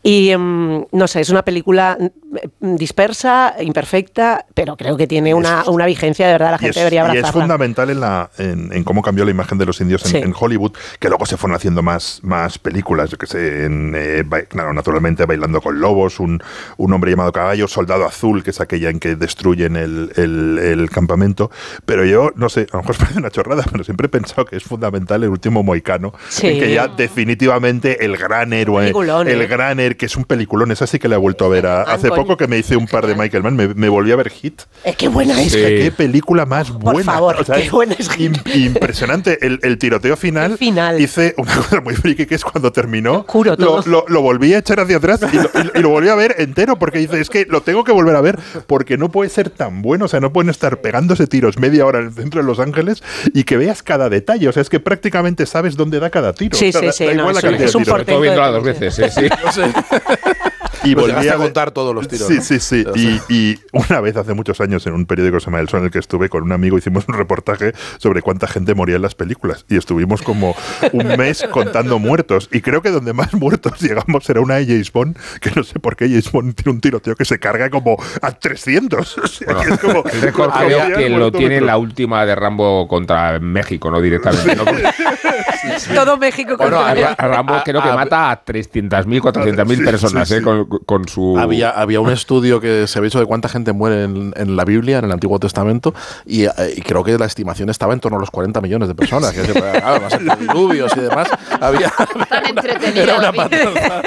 Y 0.04 0.30
em, 0.30 0.86
no 0.92 1.08
sé, 1.08 1.22
es 1.22 1.30
una 1.30 1.44
película 1.44 1.98
mm, 2.00 2.76
dispersa, 2.76 3.56
imperfecta, 3.60 4.27
pero 4.54 4.76
creo 4.76 4.98
que 4.98 5.08
tiene 5.08 5.34
una, 5.34 5.64
una 5.68 5.86
vigencia 5.86 6.28
de 6.28 6.34
verdad, 6.34 6.52
la 6.52 6.58
gente 6.58 6.80
debería 6.80 7.02
abrazarla. 7.02 7.28
Y 7.28 7.30
es 7.30 7.34
fundamental 7.34 7.90
en, 7.90 8.00
la, 8.00 8.30
en, 8.38 8.84
cómo 8.84 9.02
cambió 9.02 9.26
la 9.26 9.32
imagen 9.32 9.58
de 9.58 9.66
los 9.66 9.80
indios 9.82 10.14
en, 10.14 10.34
Hollywood, 10.38 10.74
que 11.00 11.10
luego 11.10 11.26
se 11.26 11.38
fueron 11.38 11.56
haciendo 11.56 11.82
más, 11.82 12.20
más 12.24 12.58
películas, 12.60 13.10
yo 13.10 13.18
que 13.18 13.28
sé, 13.28 13.66
en, 13.66 13.94
eh, 13.96 14.24
claro, 14.50 14.74
naturalmente 14.74 15.26
Bailando 15.26 15.62
con 15.62 15.80
Lobos, 15.80 16.20
un, 16.20 16.42
un 16.78 16.94
hombre 16.94 17.12
llamado 17.12 17.32
Caballo, 17.32 17.68
Soldado 17.68 18.06
Azul, 18.06 18.44
que 18.44 18.52
es 18.52 18.62
aquella 18.62 18.90
en 18.90 19.00
que 19.00 19.16
destruyen 19.16 19.76
el, 19.76 20.12
el, 20.16 20.90
campamento, 20.90 21.52
pero 21.86 22.06
yo, 22.06 22.32
no 22.36 22.50
sé, 22.50 22.68
a 22.72 22.78
lo 22.78 22.84
mejor 22.84 22.98
parece 23.00 23.20
una 23.20 23.30
chorrada, 23.30 23.64
pero 23.72 23.84
siempre 23.84 24.08
he 24.08 24.10
pensado 24.10 24.46
que 24.46 24.58
es 24.58 24.64
fundamental 24.64 25.24
el 25.24 25.30
último 25.30 25.64
Moicano, 25.64 26.14
en 26.42 26.60
que 26.60 26.74
ya 26.74 26.88
definitivamente 26.88 28.06
el 28.06 28.18
gran 28.18 28.54
héroe, 28.54 28.90
el 28.90 29.42
¿eh? 29.42 29.48
gran 29.48 29.80
héroe, 29.80 29.98
que 29.98 30.06
es 30.06 30.16
un 30.16 30.26
peliculón, 30.26 30.72
esa 30.72 30.88
sí 30.88 31.00
que 31.00 31.08
le 31.08 31.16
he 31.16 31.20
vuelto 31.20 31.46
a 31.46 31.50
ver 31.50 31.66
hace 31.66 32.10
poco 32.10 32.38
que 32.38 32.48
me 32.48 32.58
hice 32.58 32.76
un 32.76 32.88
par 32.88 33.08
de 33.08 33.16
Michael 33.16 33.44
Mann, 33.44 33.56
me, 33.56 33.68
me 33.74 33.90
volví 33.90 34.12
a 34.12 34.16
ver 34.18 34.30
Hit. 34.30 34.62
Es 34.84 34.96
que 34.96 35.08
buena 35.08 35.42
es. 35.42 35.56
Qué 35.56 35.92
película 35.96 36.46
más 36.46 36.72
buena. 36.72 36.92
Por 36.92 37.04
favor, 37.04 37.46
qué 37.46 37.70
buena 37.70 37.96
es 37.98 38.10
impresionante. 38.56 39.40
El, 39.42 39.78
tiroteo 39.78 40.18
final, 40.18 40.58
final. 40.58 41.00
Hice 41.00 41.36
una 41.38 41.56
cosa 41.56 41.82
muy 41.82 41.96
friki 41.96 42.26
que 42.26 42.36
es 42.36 42.44
cuando 42.44 42.72
terminó. 42.72 43.26
Juro, 43.28 43.56
lo, 43.58 44.06
lo, 44.08 44.22
volví 44.22 44.54
a 44.54 44.60
echar 44.60 44.80
hacia 44.80 44.98
atrás 44.98 45.22
y 45.32 45.80
lo, 45.80 45.90
volví 45.90 46.10
a 46.10 46.16
ver 46.16 46.36
entero 46.40 46.80
porque 46.80 47.00
dice, 47.00 47.20
es 47.20 47.30
que 47.30 47.46
lo 47.46 47.62
tengo 47.62 47.84
que 47.84 47.92
volver 47.92 48.16
a 48.16 48.22
ver 48.22 48.40
porque 48.66 48.98
no 48.98 49.10
puede 49.10 49.30
ser 49.30 49.50
tan 49.50 49.82
bueno. 49.82 50.06
O 50.06 50.08
sea, 50.08 50.20
no 50.20 50.34
pueden 50.34 50.50
estar 50.50 50.82
pegándose 50.82 51.28
tiros 51.28 51.58
media 51.58 51.86
hora 51.86 52.00
en 52.00 52.08
el 52.08 52.14
centro 52.14 52.42
de 52.42 52.48
Los 52.48 52.60
Ángeles 52.60 53.04
y 53.34 53.44
que 53.44 53.58
veas 53.58 53.84
cada 53.84 54.10
detalle. 54.10 54.48
O 54.48 54.52
sea, 54.52 54.62
es 54.62 54.70
que 54.70 54.80
prácticamente 54.80 55.46
sabes 55.46 55.76
dónde 55.76 56.00
da 56.00 56.10
cada 56.10 56.34
tiro. 56.34 56.58
Sí, 56.58 56.72
sí, 56.72 56.92
sí. 56.92 57.08
no, 57.16 57.30
es, 57.30 57.44
es 57.44 57.76
un 57.76 57.84
Estoy 57.84 58.22
viendo 58.22 58.52
dos 58.52 58.64
veces, 58.64 58.96
sí, 58.96 59.04
sí. 59.12 59.28
y 60.92 60.96
volví 60.96 61.28
a 61.28 61.36
contar 61.36 61.72
todos 61.72 61.94
los 61.94 62.08
tiros. 62.08 62.28
Sí, 62.28 62.42
sí, 62.42 62.60
sí. 62.60 62.86
Y, 62.96 63.34
y, 63.34 63.60
una 63.72 64.02
vez 64.02 64.16
hace 64.18 64.34
muchos 64.34 64.60
años 64.62 64.86
en 64.88 64.94
un 64.94 65.06
periódico 65.06 65.38
que 65.38 65.42
se 65.42 65.46
llama 65.48 65.60
El 65.60 65.70
Sol 65.70 65.80
en 65.80 65.86
el 65.86 65.92
que 65.92 66.00
estuve 66.00 66.30
con 66.30 66.44
un 66.44 66.52
amigo, 66.52 66.78
hicimos 66.78 67.06
un 67.08 67.16
reportaje 67.16 67.74
sobre 67.98 68.22
cuánta 68.22 68.48
gente 68.48 68.76
moría 68.76 68.96
en 68.96 69.02
las 69.02 69.16
películas. 69.16 69.66
Y 69.70 69.78
estuvimos 69.78 70.22
como 70.22 70.56
un 70.94 71.08
mes 71.18 71.46
contando 71.52 72.00
muertos. 72.00 72.50
Y 72.52 72.62
creo 72.62 72.82
que 72.82 72.92
donde 72.92 73.14
más 73.14 73.34
muertos 73.34 73.80
llegamos 73.82 74.30
era 74.30 74.42
una 74.42 74.56
de 74.56 74.66
James 74.66 74.92
Bond, 74.92 75.18
que 75.42 75.52
no 75.56 75.64
sé 75.64 75.80
por 75.80 75.96
qué 75.96 76.08
James 76.08 76.32
Bond 76.32 76.56
tiene 76.56 76.72
un 76.72 76.82
tiroteo 76.82 77.16
que 77.16 77.26
se 77.26 77.40
carga 77.40 77.70
como 77.70 77.98
a 78.22 78.32
300. 78.32 79.18
O 79.18 79.28
sea, 79.28 79.56
que 79.56 79.74
es 79.74 79.80
como, 79.80 80.04
que 80.04 81.10
lo 81.10 81.32
tiene 81.32 81.62
la 81.62 81.78
última 81.78 82.26
de 82.26 82.36
Rambo 82.36 82.88
contra 82.88 83.40
México, 83.40 83.92
no 83.92 84.02
directamente. 84.02 84.56
¿no? 84.56 84.66
Todo 85.94 86.18
México 86.18 86.58
contra 86.58 86.94
bueno, 86.94 87.16
Rambo 87.18 87.62
creo 87.64 87.82
que 87.82 87.90
mata 87.90 88.32
a 88.32 88.46
300.000, 88.46 89.22
400.000 89.22 89.86
personas 89.86 90.32
¿eh? 90.32 90.42
con, 90.42 90.68
con, 90.86 91.08
su... 91.08 91.38
Había, 91.38 91.70
había 91.70 92.00
un 92.00 92.10
estudio 92.12 92.60
que 92.60 92.88
se 92.88 93.00
había 93.00 93.08
hecho 93.08 93.20
de 93.20 93.26
cuánta 93.26 93.50
gente 93.50 93.74
muere 93.74 94.04
en, 94.04 94.34
en 94.36 94.56
la 94.56 94.66
Biblia, 94.66 95.00
en 95.00 95.06
el 95.06 95.12
Antiguo 95.12 95.40
Testamento, 95.40 95.94
y, 96.26 96.46
eh, 96.46 96.52
y, 96.76 96.82
creo 96.82 97.04
que 97.04 97.18
la 97.18 97.26
estimación 97.26 97.70
estaba 97.70 97.94
en 97.94 98.00
torno 98.00 98.18
a 98.18 98.20
los 98.20 98.32
40 98.32 98.62
millones 98.62 98.88
de 98.88 98.96
personas. 98.96 99.32
Que, 99.32 99.42
claro, 99.42 100.08
diluvios 100.40 100.92
y 100.96 101.02
demás. 101.02 101.28
Había, 101.60 101.92
era 102.96 103.18
una 103.18 103.32
matanza. 103.32 104.02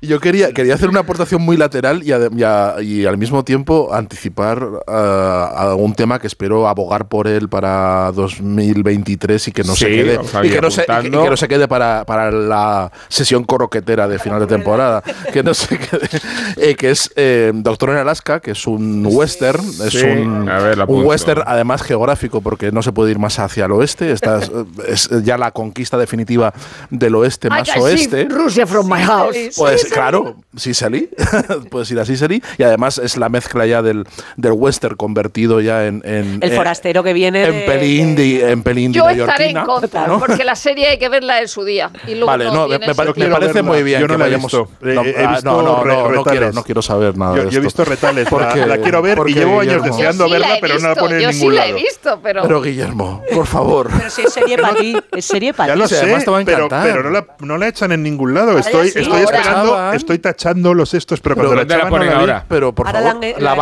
Y 0.00 0.06
yo 0.06 0.20
quería, 0.20 0.52
quería 0.52 0.74
hacer 0.74 0.88
una 0.88 1.00
aportación 1.00 1.42
muy 1.42 1.56
lateral 1.56 2.02
y, 2.02 2.12
y, 2.84 3.06
al 3.06 3.18
mismo 3.18 3.44
tiempo 3.44 3.90
anticipar 3.92 4.62
uh, 4.62 4.90
algún 4.90 5.94
tema 5.94 6.18
que 6.18 6.26
espero 6.26 6.68
abogar 6.68 7.08
por 7.08 7.28
él 7.28 7.48
para 7.48 8.12
2023 8.12 9.48
y 9.48 9.52
que 9.52 9.64
no 9.64 9.74
se 9.74 9.86
quede, 9.86 10.20
y 10.42 10.50
que 10.50 10.60
no 10.60 10.70
se, 10.70 10.86
que, 10.86 11.10
no 11.10 11.36
se 11.36 11.48
quede 11.48 11.68
para, 11.68 12.04
para 12.04 12.30
la 12.30 12.90
sesión 13.08 13.44
coroquetera 13.44 14.08
de 14.08 14.18
final 14.18 14.40
de 14.40 14.46
temporada. 14.46 15.02
Que 15.32 15.42
no 15.42 15.54
se 15.54 15.78
eh, 16.56 16.74
que 16.76 16.90
es 16.90 17.10
eh, 17.16 17.52
Doctor 17.54 17.90
en 17.90 17.96
Alaska, 17.96 18.40
que 18.40 18.52
es 18.52 18.66
un 18.66 19.06
western, 19.10 19.60
es 19.60 19.90
Sí, 19.92 20.04
un, 20.06 20.48
a 20.48 20.58
ver, 20.60 20.78
la 20.78 20.84
un 20.84 20.90
apunto. 20.90 21.08
western 21.08 21.42
además 21.46 21.82
geográfico, 21.82 22.40
porque 22.40 22.72
no 22.72 22.82
se 22.82 22.92
puede 22.92 23.10
ir 23.10 23.18
más 23.18 23.38
hacia 23.38 23.64
el 23.66 23.72
oeste. 23.72 24.12
Esta 24.12 24.38
es, 24.88 25.08
es 25.10 25.22
ya 25.24 25.36
la 25.38 25.50
conquista 25.52 25.96
definitiva 25.98 26.52
del 26.90 27.14
oeste 27.14 27.48
I 27.48 27.50
más 27.50 27.76
oeste. 27.76 28.26
see 28.28 28.34
Russia 28.34 28.66
from 28.66 28.86
my 28.88 29.00
house. 29.02 29.36
Pues 29.56 29.84
claro, 29.86 30.36
Sicily, 30.56 31.08
puedes 31.70 31.90
ir 31.90 31.98
a 32.00 32.04
Sicily 32.04 32.42
y 32.58 32.62
además 32.62 32.98
es 32.98 33.16
la 33.16 33.28
mezcla 33.28 33.66
ya 33.66 33.82
del, 33.82 34.06
del 34.36 34.52
western 34.52 34.96
convertido 34.96 35.60
ya 35.60 35.86
en, 35.86 36.02
en 36.04 36.38
El 36.42 36.50
en- 36.50 36.56
forastero 36.56 37.02
que 37.02 37.12
viene 37.12 37.44
en 37.44 38.14
de, 38.16 38.50
en 38.50 38.62
pelín 38.62 38.92
Yo 38.92 39.08
estaré 39.08 39.50
en 39.50 39.64
contra, 39.64 40.06
¿no? 40.06 40.18
porque 40.18 40.44
la 40.44 40.54
serie 40.54 40.88
hay 40.88 40.98
que 40.98 41.08
verla 41.08 41.40
en 41.40 41.48
su 41.48 41.64
día. 41.64 41.90
Y 42.06 42.12
luego 42.14 42.26
Vale, 42.26 42.44
no, 42.46 42.68
me, 42.68 42.78
parece 42.94 43.62
muy 43.62 43.82
bien 43.82 44.00
Yo 44.00 44.08
no 44.08 44.14
que 44.14 44.18
la 44.18 44.26
he 44.26 44.30
vayamos. 44.30 44.52
visto. 44.52 44.68
Eh, 44.82 44.94
No, 44.94 45.04
he 45.04 45.24
ah, 45.24 45.30
visto 45.32 45.59
no, 45.62 45.76
no, 45.78 45.84
re- 45.84 45.92
no, 45.96 46.08
no 46.10 46.24
quiero, 46.24 46.52
no 46.52 46.62
quiero 46.62 46.82
saber 46.82 47.16
nada 47.16 47.36
Yo, 47.36 47.44
de 47.44 47.50
yo 47.50 47.60
he 47.60 47.66
esto. 47.66 47.82
visto 47.82 47.84
retales, 47.84 48.24
la, 48.24 48.30
Porque- 48.30 48.66
la 48.66 48.78
quiero 48.78 49.02
ver 49.02 49.18
y 49.26 49.34
llevo 49.34 49.60
años 49.60 49.82
Guillermo- 49.82 49.96
deseando 49.96 50.24
sí 50.26 50.30
la 50.32 50.38
verla, 50.38 50.54
pero 50.60 50.74
no 50.74 50.80
la 50.80 50.88
visto, 50.88 51.00
pone 51.04 51.14
en 51.16 51.20
yo 51.22 51.30
ningún 51.30 51.50
sí 51.52 51.56
la 51.56 51.64
he 51.64 51.68
lado. 51.68 51.80
visto, 51.80 52.20
pero, 52.22 52.42
Pero 52.42 52.62
Guillermo, 52.62 53.22
por 53.34 53.46
favor. 53.46 53.90
Pero 53.96 54.10
si 54.10 54.22
es 54.22 54.32
serie 54.32 54.58
para 54.58 54.74
ti, 54.74 54.96
es 55.12 55.24
serie 55.24 55.52
para 55.54 55.68
Ya 55.68 55.74
ti. 55.74 55.78
lo 55.80 55.88
Sí, 55.88 55.94
sé, 55.94 56.02
además 56.02 56.24
te 56.24 56.30
va 56.30 56.38
a 56.38 56.44
pero, 56.44 56.68
pero 56.68 57.02
no, 57.02 57.10
la, 57.10 57.26
no 57.40 57.58
la 57.58 57.68
echan 57.68 57.92
en 57.92 58.02
ningún 58.02 58.34
lado. 58.34 58.58
Estoy, 58.58 58.88
ya 58.88 58.92
sí. 58.92 58.98
estoy 59.00 59.22
Ahora. 59.22 59.38
esperando, 59.38 59.72
Echaban. 59.72 59.94
estoy 59.96 60.18
tachando 60.18 60.74
los 60.74 60.94
estos, 60.94 61.20
pero 61.20 61.34
cuando 61.36 61.50
Pero 61.50 61.62
la 61.62 61.68
¿dónde 61.68 61.84
la 61.84 61.90
ponen 61.90 62.08
la 62.08 62.14
vi. 62.14 62.20
ahora? 62.20 62.44
Pero 62.48 62.74
por 62.74 62.86
Ahora 62.86 63.00
favor, 63.02 63.20
la 63.22 63.28
la, 63.38 63.40
la 63.40 63.54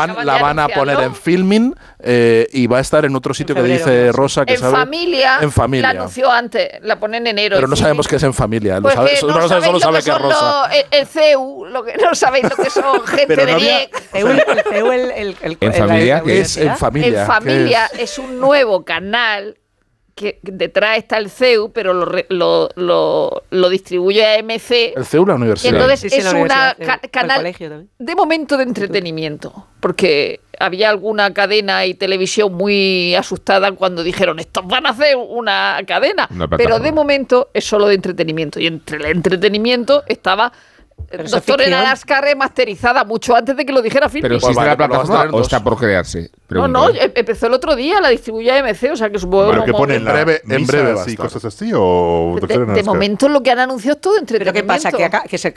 van, 0.43 0.57
la 0.57 0.65
a 0.65 0.69
poner 0.69 1.01
en 1.01 1.15
filming 1.15 1.75
eh, 2.01 2.47
y 2.53 2.67
va 2.69 2.79
a 2.79 2.81
estar 2.81 3.05
en 3.05 3.15
otro 3.17 3.35
sitio 3.35 3.55
que 3.55 3.61
febrero, 3.63 3.85
dice. 3.85 4.13
Rosa 4.13 4.45
que 4.47 4.55
en 4.55 4.61
sabe. 4.61 4.73
familia, 4.77 5.39
En 5.41 5.51
familia. 5.51 5.93
la 5.93 6.01
anunció 6.01 6.31
antes, 6.31 6.69
la 6.83 6.99
pone 7.01 7.17
en 7.17 7.27
enero. 7.27 7.57
Pero 7.57 7.67
no 7.69 7.75
sabemos 7.77 8.07
qué 8.07 8.17
es 8.17 8.23
en 8.23 8.33
familia. 8.35 8.77
Lo 8.77 8.83
Pues 8.83 8.95
sabe- 8.95 9.11
que 9.11 9.17
solo 9.17 9.35
no 9.35 9.49
sabe- 9.49 9.61
solo 9.67 9.73
lo 9.73 9.81
sabe 9.81 9.99
que 9.99 10.05
que 10.05 10.11
es 10.11 10.19
Rosa. 10.19 10.67
el, 10.73 10.87
el 11.01 11.07
CEU, 11.07 11.65
lo 11.67 11.85
que 11.85 11.97
no 11.97 12.15
sabéis 12.15 12.45
lo 12.45 12.57
que 12.63 12.71
son 12.71 13.01
gente 13.07 13.27
Pero 13.27 13.47
de 13.47 13.51
no 13.53 13.57
había- 13.57 13.83
el 13.83 14.63
CEU, 14.71 14.93
el- 14.93 15.11
el- 15.11 15.37
el- 15.43 15.59
¿En 15.61 15.73
familia 15.75 16.23
Es 16.27 16.57
en 16.57 16.77
familia. 16.77 17.09
En 17.09 17.15
¿qué 17.15 17.27
familia 17.27 17.87
es? 17.95 18.01
es? 18.01 18.19
un 18.19 18.39
nuevo 18.39 18.85
canal 18.85 19.57
que 20.15 20.41
detrás 20.43 20.99
está 20.99 21.17
el 21.19 21.31
CEU, 21.31 21.71
pero 21.73 21.95
lo, 21.95 22.05
re- 22.05 22.27
lo, 22.29 22.69
lo, 22.75 23.45
lo 23.51 23.69
distribuye 23.69 24.27
a 24.27 24.39
MC. 24.43 24.93
El 24.97 25.05
CEU, 25.05 25.25
la 25.25 25.35
Y 25.35 25.37
universidad. 25.37 25.75
entonces 25.75 26.01
Sí, 26.01 26.11
sí, 26.11 26.17
es 26.19 26.25
el 26.27 27.11
canal 27.13 27.55
de 27.99 28.15
momento 28.17 28.57
de 28.57 28.65
entretenimiento, 28.65 29.67
porque 29.79 30.41
había 30.59 30.91
alguna 30.91 31.33
cadena 31.33 31.87
y 31.87 31.95
televisión 31.95 32.55
muy 32.55 33.15
asustada 33.15 33.73
cuando 33.73 34.03
dijeron 34.03 34.39
estos 34.39 34.67
van 34.67 34.87
a 34.87 34.91
hacer 34.91 35.17
una 35.17 35.79
cadena, 35.87 36.29
Una 36.31 36.49
pero 36.49 36.79
de 36.79 36.93
momento 36.93 37.51
es 37.55 37.65
solo 37.65 37.87
de 37.87 37.95
entretenimiento 37.95 38.61
y 38.61 38.67
entre 38.67 38.99
el 38.99 39.05
entretenimiento 39.07 40.03
estaba 40.07 40.53
eh, 41.11 41.25
Doctor 41.31 41.63
en. 41.63 41.75
Alaska 41.75 42.21
remasterizada 42.21 43.05
mucho 43.05 43.35
antes 43.35 43.57
de 43.57 43.65
que 43.65 43.73
lo 43.73 43.81
dijera 43.81 44.09
Film. 44.09 44.23
Pero 44.23 44.35
Pues 44.35 44.45
existe 44.45 44.61
vale, 44.61 44.71
la 44.71 44.77
plataforma 44.77 45.37
o 45.37 45.41
está 45.41 45.63
por 45.63 45.79
crearse. 45.79 46.31
No, 46.51 46.63
Pregunto, 46.63 46.79
no, 46.81 46.89
¿eh? 46.95 47.05
em- 47.05 47.13
empezó 47.15 47.47
el 47.47 47.53
otro 47.53 47.77
día, 47.77 48.01
la 48.01 48.09
distribuye 48.09 48.51
AMC, 48.51 48.93
o 48.93 48.97
sea 48.97 49.11
que 49.11 49.19
supongo 49.19 49.51
¿Pero 49.51 49.65
que 49.65 49.73
ponen? 49.73 49.97
en 49.99 50.05
breve- 50.07 50.41
en 50.49 50.67
breve 50.67 50.95
va 50.95 51.03
a 51.03 51.07
y 51.07 51.11
estar. 51.11 51.27
cosas 51.27 51.45
así? 51.45 51.71
¿O 51.75 52.37
de, 52.41 52.59
de 52.65 52.83
momento 52.85 53.29
lo 53.29 53.43
que 53.43 53.51
han 53.51 53.59
anunciado 53.59 53.97
es 53.97 54.01
todo 54.01 54.15
Pero 54.15 54.21
entretenimiento. 54.21 54.61
¿qué 54.61 54.67
pasa? 54.83 54.97
Que, 54.97 55.05
acá- 55.05 55.25
que 55.29 55.37
se 55.37 55.53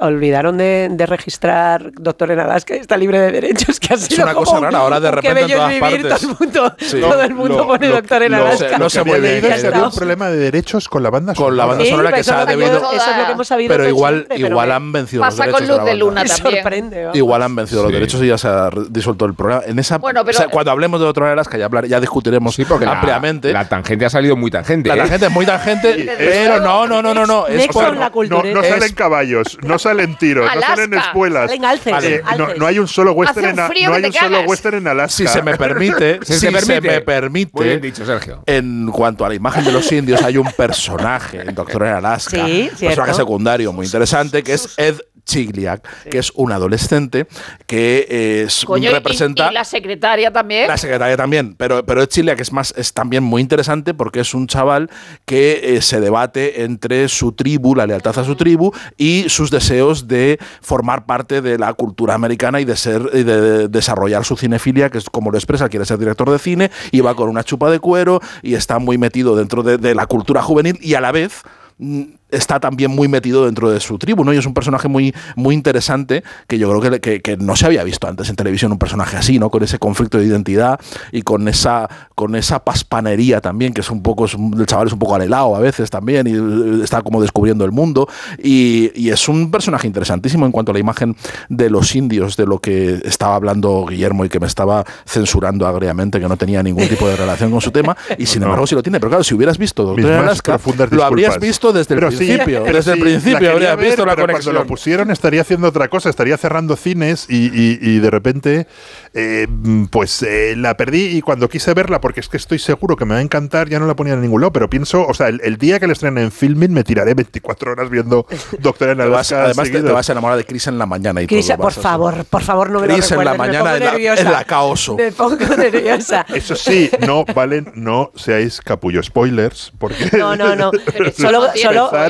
olvidaron 0.00 0.56
de, 0.56 0.88
de 0.90 1.06
registrar 1.06 1.92
Doctor 1.92 2.30
en 2.30 2.40
Alaska 2.40 2.74
y 2.76 2.78
está 2.78 2.96
libre 2.96 3.20
de 3.20 3.32
derechos. 3.32 3.78
Que 3.78 3.94
ha 3.94 3.96
sido 3.98 4.22
una 4.24 4.32
como 4.34 4.46
cosa 4.46 4.56
un- 4.58 4.62
rara, 4.64 4.78
ahora 4.78 5.00
de 5.00 5.10
repente 5.10 5.40
en 5.42 5.48
todas 5.50 5.72
es 5.72 5.80
vivir, 5.80 6.02
partes. 6.08 6.20
Todo 6.22 6.30
el 6.30 6.36
mundo, 6.40 6.74
Sí. 6.78 7.00
todo 7.00 7.22
el 7.22 7.34
mundo 7.34 7.56
Lo- 7.58 7.66
pone 7.66 7.88
lo- 7.88 7.94
Doctor 7.96 8.22
en 8.22 8.32
lo- 8.32 8.38
Alaska. 8.46 8.78
no 8.78 8.84
Lo 8.84 8.90
se 8.90 8.94
que 8.96 9.00
había 9.00 9.12
puede. 9.14 9.32
leído 9.32 9.48
es 9.48 9.60
que 9.60 9.66
había 9.68 9.84
un 9.84 9.92
problema 9.94 10.30
de 10.30 10.36
derechos 10.36 10.88
con 10.88 11.02
la 11.02 11.10
banda 11.10 11.34
Con 11.34 11.56
la 11.56 11.64
sonora. 11.64 11.66
banda 11.66 11.84
Sí, 11.84 11.90
sonora 11.90 12.12
que 12.12 12.20
eso 12.20 12.30
se 12.30 12.30
es 12.30 12.36
ha 12.36 12.40
lo 12.40 12.46
que 12.46 12.56
debido. 12.56 12.76
Eso 12.92 13.10
es 13.10 13.16
lo 13.18 13.26
que 13.26 13.32
hemos 13.32 13.48
sabido. 13.48 13.68
Pero 13.68 13.88
igual, 13.88 14.26
pero 14.28 14.46
igual 14.48 14.72
han 14.72 14.92
vencido 14.92 15.22
Pasa 15.22 15.46
los 15.46 15.54
con 15.56 15.66
derechos. 15.66 15.76
Luz 15.78 15.84
de 15.84 15.90
de 15.92 15.96
la 15.98 16.04
banda. 16.04 16.22
Luna 16.38 16.62
también. 16.62 17.10
Igual 17.14 17.42
han 17.42 17.56
vencido 17.56 17.82
los 17.82 17.92
derechos 17.92 18.22
y 18.22 18.26
ya 18.28 18.38
se 18.38 18.48
ha 18.48 18.70
disuelto 18.88 19.24
el 19.26 19.34
programa. 19.34 19.62
En 19.66 19.78
esa, 19.78 19.98
Bueno, 19.98 20.21
pero- 20.24 20.38
o 20.38 20.40
sea, 20.40 20.48
cuando 20.48 20.70
hablemos 20.70 21.00
de 21.00 21.06
otro 21.06 21.26
Alaska 21.26 21.56
ya, 21.58 21.66
hablar, 21.66 21.86
ya 21.86 22.00
discutiremos 22.00 22.54
Sí, 22.54 22.64
porque 22.64 22.84
la- 22.84 22.92
ampliamente. 22.92 23.52
La, 23.52 23.68
tangente 23.68 24.04
ha 24.06 24.10
salido 24.10 24.36
muy 24.36 24.50
tangente. 24.50 24.88
La 24.88 24.94
¿eh? 24.94 24.98
tangente 24.98 25.26
es 25.26 25.32
muy 25.32 25.46
tangente, 25.46 26.14
pero 26.18 26.60
no, 26.60 26.86
no, 26.86 27.02
no, 27.02 27.14
no, 27.14 27.26
no. 27.26 27.46
Es 27.46 27.66
la 27.74 28.10
No, 28.28 28.42
no 28.42 28.60
Es- 28.62 28.68
salen 28.68 28.92
caballos, 28.94 29.58
no 29.62 29.78
salen 29.78 30.16
tiros, 30.16 30.44
no 30.54 30.60
salen 30.60 30.92
Alaska. 30.92 31.08
espuelas. 31.08 31.46
Salen 31.50 31.64
alces, 31.64 32.04
Eh, 32.04 32.22
no, 32.36 32.44
alces. 32.44 32.58
no 32.58 32.66
hay 32.66 32.78
un 32.78 32.88
solo 32.88 33.12
western, 33.12 33.46
en, 33.50 33.56
no 33.56 33.62
hay 33.94 34.04
un 34.04 34.12
solo 34.12 34.30
cagas. 34.30 34.48
western 34.48 34.76
en 34.78 34.86
Alaska. 34.88 35.16
si 35.16 35.26
se 35.26 35.42
me 35.42 35.56
permite, 35.56 36.18
¿Se 36.22 36.34
si 36.38 36.46
te 36.46 36.52
permite? 36.52 36.74
se 36.74 36.80
me 36.80 37.00
permite, 37.00 37.50
Muy 37.54 37.66
bien 37.66 37.80
dicho, 37.80 38.04
Sergio. 38.04 38.42
En 38.46 38.90
cuanto 38.92 39.24
a 39.24 39.28
la 39.28 39.34
imagen 39.34 39.64
de 39.64 39.72
los 39.72 39.90
indios, 39.92 40.22
hay 40.22 40.36
un 40.36 40.50
personaje 40.52 41.40
en 41.42 41.54
Doctor 41.54 41.82
en 41.84 41.94
Alaska, 41.94 42.44
Sí, 42.46 42.70
un 42.72 42.78
personaje 42.78 43.14
secundario 43.14 43.72
muy 43.72 43.86
interesante, 43.86 44.42
que 44.42 44.54
es 44.54 44.74
Ed 44.76 44.96
Chigliak, 45.24 46.08
que 46.08 46.18
es 46.18 46.32
un 46.34 46.52
adolescente 46.52 47.26
que 47.66 48.44
es, 48.46 48.64
Coño, 48.64 48.90
representa... 48.90 49.50
y, 49.50 49.54
la 49.54 49.64
secretaria 49.64 50.32
también. 50.32 50.68
La 50.68 50.76
secretaria 50.76 51.16
también, 51.16 51.54
pero, 51.54 51.84
pero 51.84 52.02
Ed 52.02 52.08
Chigliak 52.08 52.40
es 52.40 52.52
más, 52.52 52.74
es 52.76 52.92
también 52.92 53.22
muy 53.22 53.40
interesante 53.40 53.94
porque 53.94 54.20
es 54.20 54.34
un 54.34 54.46
chaval 54.46 54.90
que 55.24 55.76
eh, 55.76 55.82
se 55.82 56.00
debate 56.00 56.64
entre 56.64 57.08
su 57.08 57.32
tribu, 57.32 57.74
la 57.74 57.86
lealtad 57.86 58.18
a 58.18 58.24
su 58.24 58.36
tribu, 58.36 58.72
y 58.96 59.26
sus 59.28 59.50
deseos 59.50 60.08
de 60.08 60.38
formar 60.60 61.06
parte 61.06 61.40
de 61.40 61.58
la 61.58 61.72
cultura 61.74 62.14
americana 62.14 62.60
y 62.60 62.64
de 62.64 62.76
ser, 62.76 63.08
y 63.12 63.22
de 63.22 63.68
desarrollar 63.68 64.24
su 64.24 64.36
cinefilia, 64.36 64.90
que 64.90 64.98
es 64.98 65.08
como 65.08 65.30
lo 65.30 65.38
expresa, 65.38 65.68
quiere 65.68 65.84
ser 65.84 65.98
director 65.98 66.30
de 66.30 66.38
cine, 66.38 66.70
y 66.90 67.00
va 67.00 67.14
con 67.14 67.28
una 67.28 67.44
chupa 67.44 67.70
de 67.70 67.80
cuero 67.80 68.20
y 68.42 68.54
está 68.54 68.78
muy 68.78 68.98
metido 68.98 69.36
dentro 69.36 69.62
de, 69.62 69.78
de 69.78 69.94
la 69.94 70.06
cultura 70.06 70.42
juvenil 70.42 70.78
y 70.80 70.94
a 70.94 71.00
la 71.00 71.12
vez 71.12 71.42
mm, 71.78 72.02
está 72.32 72.58
también 72.58 72.90
muy 72.90 73.06
metido 73.08 73.44
dentro 73.46 73.70
de 73.70 73.78
su 73.78 73.98
tribu, 73.98 74.24
¿no? 74.24 74.32
Y 74.32 74.38
es 74.38 74.46
un 74.46 74.54
personaje 74.54 74.88
muy, 74.88 75.14
muy 75.36 75.54
interesante 75.54 76.24
que 76.48 76.58
yo 76.58 76.68
creo 76.70 76.80
que, 76.92 77.00
que- 77.00 77.20
que 77.20 77.36
no 77.36 77.54
se 77.56 77.66
había 77.66 77.84
visto 77.84 78.08
antes 78.08 78.28
en 78.28 78.36
televisión 78.36 78.72
un 78.72 78.78
personaje 78.78 79.16
así, 79.16 79.38
¿no? 79.38 79.50
Con 79.50 79.62
ese 79.62 79.78
conflicto 79.78 80.18
de 80.18 80.24
identidad 80.26 80.80
y 81.12 81.22
con 81.22 81.46
esa, 81.46 81.88
con 82.14 82.34
esa 82.34 82.64
paspanería 82.64 83.40
también, 83.40 83.72
que 83.72 83.80
es 83.82 83.90
un 83.90 84.02
poco, 84.02 84.24
es 84.24 84.34
un- 84.34 84.58
el 84.58 84.66
chaval 84.66 84.86
es 84.88 84.92
un 84.92 84.98
poco 84.98 85.14
alelado 85.14 85.54
a 85.54 85.60
veces 85.60 85.90
también 85.90 86.26
y 86.26 86.32
eh, 86.32 86.82
está 86.84 87.02
como 87.02 87.20
descubriendo 87.20 87.64
el 87.64 87.72
mundo 87.72 88.08
y, 88.42 88.90
y 88.94 89.10
es 89.10 89.28
un 89.28 89.50
personaje 89.50 89.86
interesantísimo 89.86 90.46
en 90.46 90.52
cuanto 90.52 90.72
a 90.72 90.74
la 90.74 90.80
imagen 90.80 91.14
de 91.48 91.70
los 91.70 91.94
indios, 91.94 92.36
de 92.36 92.46
lo 92.46 92.58
que 92.60 93.00
estaba 93.04 93.34
hablando 93.34 93.84
Guillermo 93.86 94.24
y 94.24 94.28
que 94.28 94.40
me 94.40 94.46
estaba 94.46 94.84
censurando 95.06 95.66
agriamente, 95.66 96.18
que 96.20 96.28
no 96.28 96.36
tenía 96.36 96.62
ningún 96.62 96.88
tipo 96.88 97.06
de 97.08 97.16
relación 97.16 97.50
con 97.50 97.60
su 97.60 97.70
tema 97.70 97.96
y 98.18 98.26
sin 98.26 98.40
No. 98.40 98.46
embargo 98.46 98.66
sí 98.66 98.74
lo 98.74 98.82
tiene, 98.82 98.98
pero 98.98 99.10
claro, 99.10 99.24
si 99.24 99.34
hubieras 99.34 99.58
visto 99.58 99.82
Doctor 99.84 100.04
Alaska, 100.12 100.58
lo 100.90 101.04
habrías 101.04 101.34
visto 101.40 101.72
desde 101.72 101.94
el 101.94 102.00
Pero 102.26 102.32
sí, 102.32 102.36
principio, 102.36 102.62
pero 102.64 102.76
desde 102.76 102.90
el 102.92 102.96
sí, 102.98 103.02
principio 103.02 103.58
ver, 103.58 103.76
visto 103.78 104.04
la 104.06 104.14
pero 104.14 104.26
conexión. 104.26 104.54
Cuando 104.54 104.60
lo 104.62 104.66
pusieron 104.66 105.10
estaría 105.10 105.40
haciendo 105.42 105.68
otra 105.68 105.88
cosa, 105.88 106.08
estaría 106.10 106.36
cerrando 106.36 106.76
cines 106.76 107.26
y, 107.28 107.46
y- 107.46 107.78
y 107.80 107.98
de 107.98 108.10
repente 108.10 108.66
eh, 109.14 109.46
pues 109.90 110.22
eh, 110.22 110.54
la 110.56 110.76
perdí 110.76 111.16
y 111.16 111.20
cuando 111.22 111.48
quise 111.48 111.74
verla, 111.74 112.00
porque 112.00 112.20
es 112.20 112.28
que 112.28 112.36
estoy 112.36 112.58
seguro 112.58 112.96
que 112.96 113.04
me 113.04 113.14
va 113.14 113.18
a 113.20 113.22
encantar, 113.22 113.68
ya 113.68 113.78
no 113.78 113.86
la 113.86 113.94
ponía 113.96 114.14
en 114.14 114.20
ningún 114.22 114.40
lado, 114.40 114.52
pero 114.52 114.68
pienso, 114.70 115.06
o 115.06 115.14
sea, 115.14 115.28
el, 115.28 115.40
el 115.44 115.56
día 115.58 115.78
que 115.80 115.86
la 115.86 115.92
estrenen 115.92 116.24
en 116.24 116.32
filming 116.32 116.72
me 116.72 116.84
tiraré 116.84 117.14
24 117.14 117.72
horas 117.72 117.90
viendo 117.90 118.26
Doctor 118.58 118.90
en 118.90 118.98
vas- 118.98 119.06
Alaska. 119.06 119.44
además 119.44 119.70
te, 119.70 119.82
te 119.82 119.92
vas 119.92 120.08
a 120.08 120.12
enamorar 120.12 120.36
de 120.38 120.44
Chris 120.44 120.66
en 120.66 120.78
la 120.78 120.86
mañana 120.86 121.20
y 121.22 121.26
Crisia, 121.26 121.56
todo. 121.56 121.64
por 121.64 121.72
favor, 121.74 122.24
por 122.24 122.42
favor, 122.42 122.70
no 122.70 122.80
me 122.80 122.86
lo 122.88 122.94
Cris 122.94 123.10
en 123.12 123.24
la 123.24 123.34
mañana 123.34 123.58
pongo 123.64 123.76
en 123.76 123.84
la- 123.84 123.90
nerviosa. 123.92 124.22
en 124.22 124.32
la 124.32 124.44
Caoso. 124.44 124.96
Me 124.96 125.12
pongo 125.12 125.36
nerviosa. 125.56 126.24
Eso 126.34 126.56
sí, 126.56 126.90
no 127.06 127.24
valen, 127.24 127.72
no 127.74 128.10
seáis 128.14 128.60
capullo 128.60 129.02
spoilers, 129.02 129.72
porque 129.78 130.08
No, 130.16 130.36
no, 130.36 130.54
no. 130.56 130.70
Solo, 131.16 131.46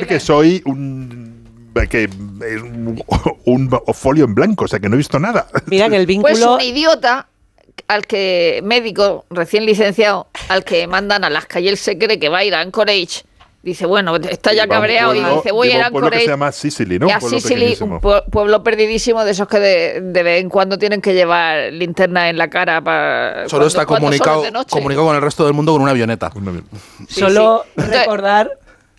pensar 0.05 0.07
que 0.07 0.19
soy 0.19 0.61
un 0.65 1.33
que 1.89 2.03
es 2.03 2.61
un, 2.61 3.03
un 3.45 3.69
folio 3.93 4.25
en 4.25 4.35
blanco, 4.35 4.65
o 4.65 4.67
sea 4.67 4.79
que 4.79 4.87
no 4.89 4.95
he 4.95 4.97
visto 4.97 5.19
nada. 5.19 5.47
mira, 5.65 5.85
en 5.87 5.93
el 5.95 6.05
Pues 6.05 6.35
vínculo. 6.39 6.55
un 6.55 6.61
idiota 6.61 7.27
al 7.87 8.05
que 8.05 8.61
médico 8.63 9.25
recién 9.31 9.65
licenciado 9.65 10.27
al 10.49 10.63
que 10.63 10.85
mandan 10.87 11.23
a 11.23 11.27
Alaska 11.27 11.59
y 11.59 11.67
él 11.67 11.77
se 11.77 11.97
cree 11.97 12.19
que 12.19 12.29
va 12.29 12.39
a 12.39 12.43
ir 12.43 12.53
a 12.53 12.61
Anchorage 12.61 13.23
dice 13.63 13.85
bueno 13.85 14.15
está 14.17 14.53
ya 14.53 14.67
cabreado 14.67 15.15
y 15.15 15.23
dice 15.23 15.51
voy 15.51 15.69
a 15.71 15.77
ir 15.77 15.81
a 15.83 15.89
pueblo 15.89 16.09
que 16.11 16.17
Anchorage 16.17 16.25
se 16.25 16.29
llama 16.31 16.51
Sicily, 16.51 16.99
¿no? 16.99 17.07
y 17.07 17.11
a 17.11 17.19
pueblo 17.19 17.39
Sicily 17.39 17.77
un 17.81 17.99
pue- 17.99 18.23
pueblo 18.29 18.61
perdidísimo 18.61 19.23
de 19.25 19.31
esos 19.31 19.47
que 19.47 19.59
de, 19.59 20.01
de 20.01 20.23
vez 20.23 20.41
en 20.41 20.49
cuando 20.49 20.77
tienen 20.77 21.01
que 21.01 21.13
llevar 21.13 21.73
linterna 21.73 22.29
en 22.29 22.37
la 22.37 22.49
cara 22.49 22.81
para 22.81 23.47
Solo 23.49 23.61
cuando- 23.63 23.67
está 23.67 23.85
comunicado, 23.87 24.43
comunicado 24.69 25.07
con 25.07 25.15
el 25.15 25.21
resto 25.21 25.43
del 25.45 25.53
mundo 25.53 25.71
con 25.73 25.81
una 25.81 25.91
avioneta. 25.91 26.31
Sí, 27.07 27.19
solo 27.21 27.65
sí. 27.75 27.81
Recordar. 27.83 28.51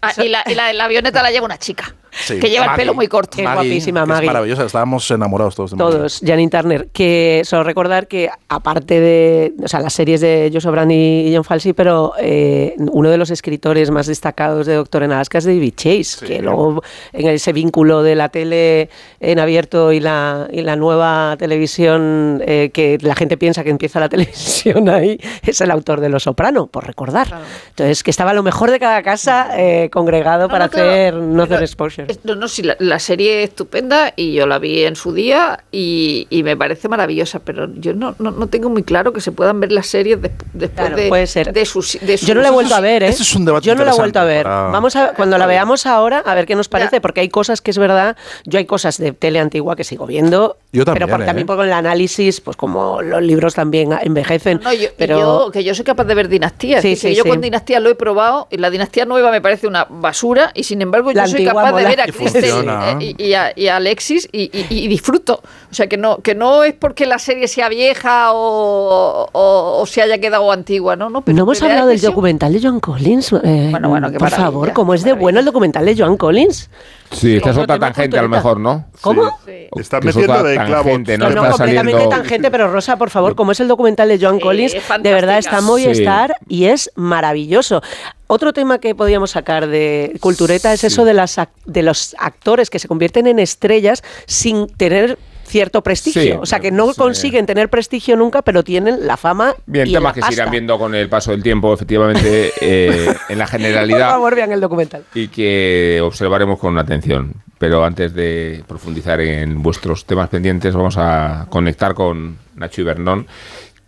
Ah, 0.07 0.13
y, 0.23 0.29
la, 0.29 0.43
y 0.47 0.55
la 0.55 0.67
de 0.67 0.75
la 0.75 0.85
avioneta 0.85 1.23
la 1.23 1.31
lleva 1.31 1.47
una 1.47 1.59
chica 1.59 1.95
Sí. 2.17 2.39
que 2.39 2.49
lleva 2.49 2.65
el 2.65 2.71
Maggie. 2.71 2.83
pelo 2.83 2.95
muy 2.95 3.09
corto 3.09 3.37
Qué 3.37 3.43
guapísima, 3.43 4.03
que 4.03 4.07
Maggie. 4.07 4.27
Es 4.27 4.33
maravillosa, 4.33 4.65
estábamos 4.65 5.11
enamorados 5.11 5.55
todos 5.57 5.71
de 5.73 5.77
Maggie. 5.77 5.97
Todos, 5.97 6.21
Janine 6.25 6.51
Turner, 6.51 6.89
que 6.93 7.43
solo 7.45 7.65
recordar 7.65 8.07
que 8.07 8.31
aparte 8.49 9.01
de, 9.01 9.53
o 9.63 9.69
sea, 9.69 9.81
las 9.81 9.93
series 9.93 10.21
de 10.21 10.51
Joseph 10.53 10.71
Brand 10.71 10.93
y 10.93 11.33
John 11.35 11.45
Falsey, 11.45 11.73
pero 11.73 12.13
eh, 12.19 12.75
uno 12.79 13.11
de 13.11 13.17
los 13.19 13.31
escritores 13.31 13.91
más 13.91 14.07
destacados 14.07 14.67
de 14.67 14.75
Doctor 14.75 15.03
en 15.03 15.13
Alaska 15.13 15.39
es 15.39 15.45
David 15.45 15.75
Chase, 15.77 16.25
que 16.27 16.41
luego 16.41 16.83
en 17.13 17.29
ese 17.29 17.53
vínculo 17.53 18.03
de 18.03 18.15
la 18.15 18.29
tele 18.29 18.89
en 19.21 19.39
abierto 19.39 19.93
y 19.93 20.01
la, 20.01 20.49
y 20.53 20.63
la 20.63 20.77
nueva 20.77 21.37
televisión, 21.39 22.43
eh, 22.47 22.71
que 22.73 22.99
la 23.01 23.15
gente 23.17 23.37
piensa 23.37 23.65
que 23.65 23.71
empieza 23.71 23.99
la 24.01 24.09
televisión 24.15 24.89
ahí, 24.89 25.19
es 25.43 25.61
el 25.61 25.71
autor 25.71 26.01
de 26.01 26.09
Los 26.09 26.25
Soprano, 26.25 26.67
por 26.67 26.87
recordar. 26.87 27.27
Entonces, 27.71 28.03
que 28.03 28.11
estaba 28.11 28.33
lo 28.35 28.43
mejor 28.43 28.71
de 28.71 28.79
cada 28.79 29.03
casa 29.03 29.49
eh, 29.59 29.89
congregado 29.91 30.49
para 30.49 30.67
no, 30.67 30.71
claro. 30.71 30.91
hacer 30.91 31.15
no 31.15 31.43
hacer 31.43 31.57
Pero- 31.57 31.65
exposure. 31.65 32.04
No, 32.25 32.35
no, 32.35 32.49
sí, 32.49 32.63
la, 32.63 32.77
la 32.79 32.99
serie 32.99 33.43
es 33.43 33.51
estupenda 33.51 34.13
y 34.17 34.33
yo 34.35 34.47
la 34.47 34.59
vi 34.59 34.85
en 34.85 34.97
su 34.97 35.13
día 35.13 35.65
y, 35.73 36.27
y 36.31 36.43
me 36.43 36.57
parece 36.57 36.89
maravillosa, 36.89 37.39
pero 37.41 37.69
yo 37.75 37.95
no, 37.95 38.15
no, 38.19 38.31
no 38.31 38.47
tengo 38.49 38.69
muy 38.71 38.83
claro 38.83 39.13
que 39.13 39.21
se 39.21 39.33
puedan 39.33 39.61
ver 39.61 39.73
las 39.73 39.87
series 39.87 40.21
des- 40.21 40.33
después 40.53 40.71
Claro, 40.89 40.97
de, 40.97 41.09
puede 41.09 41.27
ser. 41.27 41.53
de 41.53 41.65
sus... 41.67 41.99
de 42.01 42.17
Yo 42.17 42.35
no 42.35 42.41
la 42.41 42.49
he 42.49 42.51
sus- 42.51 42.55
vuelto 42.55 42.75
a 42.75 42.81
ver, 42.81 43.03
¿eh? 43.03 43.09
ese 43.09 43.23
es 43.23 43.35
un 43.35 43.45
debate 43.45 43.67
Yo 43.67 43.75
no 43.75 43.85
la 43.85 43.93
he 43.93 43.97
vuelto 43.97 44.19
a 44.21 44.25
ver. 44.25 44.43
para- 44.45 44.69
Vamos 44.71 44.97
a 44.97 45.13
cuando 45.15 45.39
la 45.39 45.47
veamos 45.47 45.87
ahora 45.87 46.19
a 46.25 46.35
ver 46.35 46.47
qué 46.47 46.55
nos 46.55 46.69
parece, 46.69 46.97
Ya. 46.97 47.01
porque 47.01 47.21
hay 47.21 47.29
cosas 47.29 47.61
que 47.61 47.71
es 47.71 47.79
verdad. 47.79 48.17
Yo 48.45 48.59
hay 48.59 48.65
cosas 48.67 48.99
de 48.99 49.13
tele 49.13 49.39
antigua 49.39 49.77
que 49.77 49.85
sigo 49.85 50.07
viendo. 50.07 50.57
Yo 50.75 50.85
también, 50.85 51.07
Pero 51.07 51.17
por- 51.17 51.23
¿eh? 51.23 51.27
también 51.27 51.47
por 51.47 51.65
el 51.65 51.73
análisis, 51.73 52.41
pues 52.41 52.57
como 52.57 53.01
los 53.01 53.23
libros 53.23 53.55
también 53.55 53.91
envejecen. 54.03 54.61
No, 54.63 54.73
yo, 54.73 54.89
pero 54.99 55.19
yo- 55.47 55.51
que 55.53 55.63
yo 55.63 55.75
soy 55.75 55.85
capaz 55.85 56.05
de 56.05 56.15
ver 56.15 56.29
dinastías. 56.29 56.83
Sí, 56.83 56.97
sí, 56.97 57.09
que 57.09 57.15
yo 57.15 57.23
sí. 57.23 57.29
con 57.29 57.41
dinastía 57.41 57.79
lo 57.81 57.89
he 57.91 57.95
probado 57.95 58.49
y 58.51 58.57
la 58.59 58.71
dinastía 58.71 59.05
nueva 59.05 59.31
me 59.31 59.41
parece 59.41 59.67
una 59.69 59.87
basura 59.89 60.51
y 60.53 60.65
sin 60.65 60.83
embargo 60.83 61.13
La 61.13 61.27
yo 61.27 61.33
soy 61.37 61.45
capaz 61.45 61.67
de 61.67 61.73
mola. 61.73 61.89
ver 61.89 62.01
a 62.01 62.09
Y 62.09 62.13
Kristen 62.13 62.45
eh, 62.69 63.15
y, 63.19 63.23
y 63.25 63.35
a, 63.35 63.53
y 63.55 63.69
a 63.69 63.77
Alexis 63.77 64.29
y, 64.33 64.51
y- 64.53 64.67
y 64.69 64.89
disfruto. 64.89 65.41
O 65.71 65.75
sea, 65.75 65.87
que 65.87 65.97
no, 65.97 66.19
que 66.19 66.35
no 66.35 66.65
es 66.65 66.75
porque 66.75 67.07
la 67.07 67.19
serie 67.21 67.47
sea 67.49 67.69
vieja 67.69 68.33
o, 68.33 69.29
o- 69.33 69.81
o 69.81 69.87
se 69.87 70.03
haya 70.03 70.19
quedado 70.19 70.51
antigua, 70.51 70.97
¿no? 70.97 71.09
No, 71.11 71.23
pero- 71.23 71.37
no 71.37 71.43
hemos 71.45 71.59
pero 71.61 71.71
hablado 71.71 71.89
del 71.89 72.01
documental 72.01 72.53
de 72.53 72.61
Joan 72.61 72.81
Collins. 72.81 73.33
eh, 73.45 73.69
Bueno, 73.71 73.89
bueno, 73.89 74.09
qué 74.11 74.15
por 74.19 74.23
maravilla, 74.31 74.47
favor, 74.51 74.73
como 74.73 74.95
es 74.95 75.05
de 75.05 75.13
bueno 75.13 75.39
el 75.39 75.45
documental 75.45 75.85
de 75.87 75.97
Joan 75.97 76.17
Collins. 76.17 76.69
Sí, 77.15 77.37
esta 77.37 77.51
es 77.51 77.57
otra 77.59 77.79
tangente 77.79 78.19
a 78.19 78.23
lo 78.23 78.29
mejor, 78.29 78.59
¿no? 78.61 78.87
¿Cómo? 79.01 79.31
Sí. 79.45 79.69
Está 79.77 80.01
Que 80.01 80.09
es 80.11 80.17
metiendo 80.17 80.43
de 80.45 80.55
clavo. 80.57 80.85
tangente, 80.85 81.19
No, 81.19 81.29
No, 81.29 81.35
no, 81.35 81.43
está 81.43 81.51
completamente 81.57 81.93
saliendo- 81.99 82.17
tangente, 82.17 82.51
pero 82.51 82.71
Rosa, 82.71 82.97
por 82.97 83.11
favor, 83.11 83.35
como 83.35 83.53
es 83.53 83.61
el 83.61 83.69
documental 83.69 84.09
de 84.09 84.19
Joan 84.19 84.37
Sí, 84.37 84.43
Collins, 84.43 84.73
de 85.01 85.13
verdad 85.13 85.39
está 85.39 85.61
muy 85.61 85.83
Sí. 85.83 85.91
estar 85.91 86.35
y 86.49 86.67
es 86.67 86.91
maravilloso. 86.97 87.83
Otro 88.27 88.53
tema 88.53 88.79
que 88.79 88.95
podíamos 88.95 89.31
sacar 89.33 89.67
de 89.69 90.17
Cultureta 90.21 90.73
es 90.73 90.85
eso 90.85 91.05
de, 91.05 91.15
las, 91.15 91.39
de 91.67 91.83
los 91.83 92.17
actores 92.19 92.71
que 92.71 92.79
se 92.79 92.89
convierten 92.89 93.27
en 93.27 93.39
estrellas 93.39 94.03
sin 94.27 94.67
tener 94.69 95.19
cierto 95.55 95.83
prestigio. 95.85 96.21
Sí, 96.21 96.33
o 96.33 96.47
sea, 96.47 96.59
que 96.59 96.73
no 96.73 96.93
sí. 96.93 96.99
consiguen 96.99 97.47
tener 97.47 97.69
prestigio 97.69 98.17
nunca, 98.17 98.43
pero 98.43 98.65
tienen 98.65 99.07
la 99.07 99.17
fama 99.17 99.55
Bien, 99.67 99.87
y 99.87 99.93
temas 99.93 100.11
la 100.11 100.15
que 100.15 100.21
se 100.27 100.33
irán 100.35 100.47
pasta. 100.47 100.51
viendo 100.51 100.79
con 100.81 100.97
el 100.97 101.09
paso 101.09 101.31
del 101.31 101.45
tiempo, 101.45 101.73
efectivamente, 101.73 102.51
eh, 102.61 103.15
en 103.29 103.39
la 103.39 103.45
Por 103.45 103.53
generalidad. 103.53 104.11
favor, 104.11 104.35
vean 104.35 104.51
el 104.51 104.61
documental. 104.61 105.05
y 105.15 105.29
que 105.29 106.01
observaremos 106.03 106.59
con 106.59 106.77
atención. 106.77 107.35
Pero 107.57 107.85
antes 107.85 108.13
de 108.15 108.65
profundizar 108.67 109.21
en 109.21 109.63
vuestros 109.63 110.05
temas 110.07 110.29
pendientes, 110.29 110.75
vamos 110.75 110.97
a 110.99 111.47
conectar 111.51 111.95
con 111.95 112.37
Nacho 112.57 112.81
Ibernón, 112.81 113.29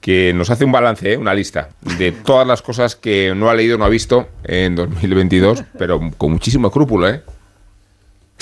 que 0.00 0.32
nos 0.32 0.50
hace 0.50 0.64
un 0.64 0.70
balance, 0.70 1.14
¿eh? 1.14 1.16
una 1.16 1.34
lista 1.34 1.70
de 1.98 2.12
todas 2.12 2.46
las 2.46 2.62
cosas 2.62 2.94
que 2.94 3.34
no 3.34 3.50
ha 3.50 3.54
leído, 3.54 3.76
no 3.76 3.84
ha 3.84 3.88
visto 3.88 4.28
en 4.44 4.76
2022, 4.76 5.64
pero 5.76 6.00
con 6.16 6.30
muchísimo 6.30 6.68
escrúpulo, 6.68 7.08
¿eh? 7.08 7.22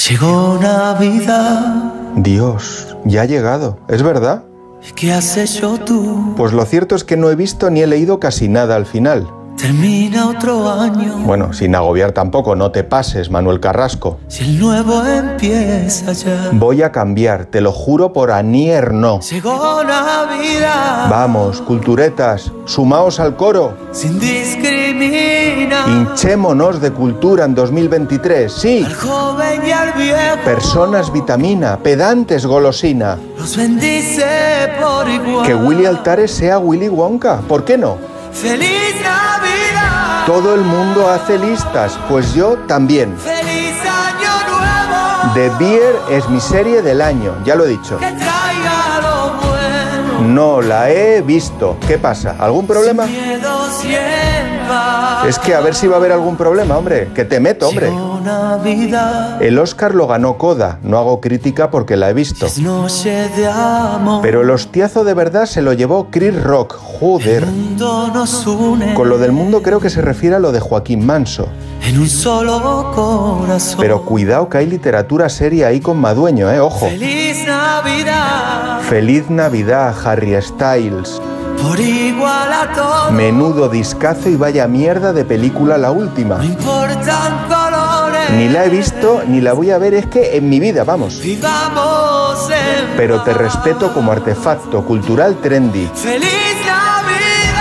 Llegó 0.08 0.58
Navidad, 0.60 1.94
Dios, 2.16 2.96
ya 3.04 3.22
ha 3.22 3.24
llegado, 3.24 3.78
¿es 3.88 4.02
verdad? 4.02 4.44
¿qué 4.94 5.12
has 5.12 5.36
hecho 5.36 5.78
tú? 5.78 6.34
Pues 6.36 6.52
lo 6.52 6.64
cierto 6.64 6.94
es 6.94 7.04
que 7.04 7.16
no 7.16 7.30
he 7.30 7.36
visto 7.36 7.70
ni 7.70 7.80
he 7.82 7.86
leído 7.86 8.20
casi 8.20 8.48
nada 8.48 8.76
al 8.76 8.86
final. 8.86 9.28
Termina 9.56 10.28
otro 10.28 10.68
año, 10.70 11.14
Bueno, 11.24 11.52
sin 11.52 11.74
agobiar 11.74 12.12
tampoco, 12.12 12.54
no 12.56 12.70
te 12.70 12.84
pases, 12.84 13.30
Manuel 13.30 13.60
Carrasco. 13.60 14.18
si 14.28 14.44
el 14.44 14.58
nuevo 14.58 15.02
empieza 15.06 16.12
ya. 16.12 16.50
Voy 16.52 16.82
a 16.82 16.90
cambiar, 16.92 17.46
te 17.46 17.60
lo 17.60 17.72
juro 17.72 18.12
por 18.12 18.30
Anier 18.30 18.92
no. 18.92 19.20
Llegó 19.20 19.82
Navidad, 19.84 21.08
Vamos, 21.08 21.62
culturetas, 21.62 22.50
sumaos 22.66 23.20
al 23.20 23.36
coro. 23.36 23.74
sin 23.92 24.18
discriminar. 24.18 25.88
Hinchémonos 25.88 26.80
de 26.80 26.90
cultura 26.90 27.44
en 27.44 27.54
2023, 27.54 28.52
sí. 28.52 28.84
Al 28.84 28.94
joven 28.94 29.62
y 29.66 29.70
al 29.70 29.92
viejo, 29.92 30.44
Personas 30.44 31.12
vitamina, 31.12 31.78
pedantes 31.78 32.44
golosina. 32.44 33.18
los 33.38 33.56
bendice 33.56 34.24
por 34.82 35.08
igual. 35.08 35.46
Que 35.46 35.54
Willy 35.54 35.86
Altares 35.86 36.32
sea 36.32 36.58
Willy 36.58 36.88
Wonka, 36.88 37.38
¿por 37.48 37.64
qué 37.64 37.78
no? 37.78 37.96
¡Feliz 38.32 38.94
Navidad! 39.02 39.33
Todo 40.26 40.54
el 40.54 40.62
mundo 40.62 41.10
hace 41.10 41.38
listas, 41.38 41.98
pues 42.08 42.32
yo 42.32 42.56
también. 42.66 43.14
¡Feliz 43.18 43.76
Año 43.82 44.30
Nuevo! 44.48 45.34
The 45.34 45.50
Beer 45.62 45.96
es 46.10 46.26
mi 46.30 46.40
serie 46.40 46.80
del 46.80 47.02
año, 47.02 47.34
ya 47.44 47.54
lo 47.54 47.66
he 47.66 47.68
dicho. 47.68 47.98
Que 47.98 48.06
traiga 48.06 49.00
lo 49.02 49.32
bueno. 49.46 50.20
No 50.28 50.62
la 50.62 50.88
he 50.90 51.20
visto. 51.20 51.76
¿Qué 51.86 51.98
pasa? 51.98 52.36
¿Algún 52.38 52.66
problema? 52.66 53.04
Sin 53.04 53.20
miedo 53.20 53.68
siempre. 53.70 55.28
Es 55.28 55.38
que 55.38 55.54
a 55.54 55.60
ver 55.60 55.74
si 55.74 55.88
va 55.88 55.96
a 55.96 55.98
haber 55.98 56.12
algún 56.12 56.38
problema, 56.38 56.78
hombre. 56.78 57.10
Que 57.14 57.26
te 57.26 57.38
meto, 57.38 57.68
hombre. 57.68 57.90
Llegó 57.90 58.13
Navidad, 58.24 59.42
El 59.42 59.58
Oscar 59.58 59.94
lo 59.94 60.06
ganó 60.06 60.38
Coda. 60.38 60.78
No 60.82 60.98
hago 60.98 61.20
crítica 61.20 61.70
porque 61.70 61.96
la 61.96 62.10
he 62.10 62.14
visto. 62.14 62.46
Pero 64.22 64.42
el 64.42 64.50
hostiazo 64.50 65.04
de 65.04 65.14
verdad 65.14 65.46
se 65.46 65.62
lo 65.62 65.72
llevó 65.72 66.08
Chris 66.10 66.42
Rock. 66.42 66.74
Joder. 66.76 67.44
Con 68.94 69.08
lo 69.08 69.18
del 69.18 69.32
mundo 69.32 69.62
creo 69.62 69.80
que 69.80 69.90
se 69.90 70.00
refiere 70.00 70.36
a 70.36 70.38
lo 70.38 70.52
de 70.52 70.60
Joaquín 70.60 71.04
Manso. 71.04 71.46
en 71.82 71.98
un 71.98 72.08
solo 72.08 72.92
corazón. 72.94 73.78
Pero 73.80 74.02
cuidado 74.04 74.48
que 74.48 74.58
hay 74.58 74.66
literatura 74.66 75.28
seria 75.28 75.66
ahí 75.68 75.80
con 75.80 75.98
Madueño, 75.98 76.50
eh, 76.50 76.60
ojo. 76.60 76.88
Feliz 76.88 77.46
Navidad, 77.46 78.80
Feliz 78.88 79.28
Navidad, 79.28 79.94
Harry 80.04 80.40
Styles. 80.40 81.20
por 81.60 81.78
igual 81.78 82.52
a 82.52 82.72
todos. 82.74 83.12
Menudo 83.12 83.68
discazo 83.68 84.28
y 84.30 84.36
vaya 84.36 84.66
mierda 84.66 85.12
de 85.12 85.24
película 85.24 85.76
la 85.78 85.90
última. 85.90 86.38
No. 86.38 86.44
Ni 88.36 88.48
la 88.48 88.64
he 88.64 88.68
visto 88.68 89.22
ni 89.26 89.40
la 89.40 89.52
voy 89.52 89.70
a 89.70 89.78
ver, 89.78 89.94
es 89.94 90.06
que 90.06 90.36
en 90.36 90.48
mi 90.48 90.58
vida, 90.58 90.84
vamos. 90.84 91.20
Pero 92.96 93.22
te 93.22 93.32
respeto 93.32 93.92
como 93.92 94.12
artefacto 94.12 94.84
cultural 94.84 95.36
trendy. 95.40 95.88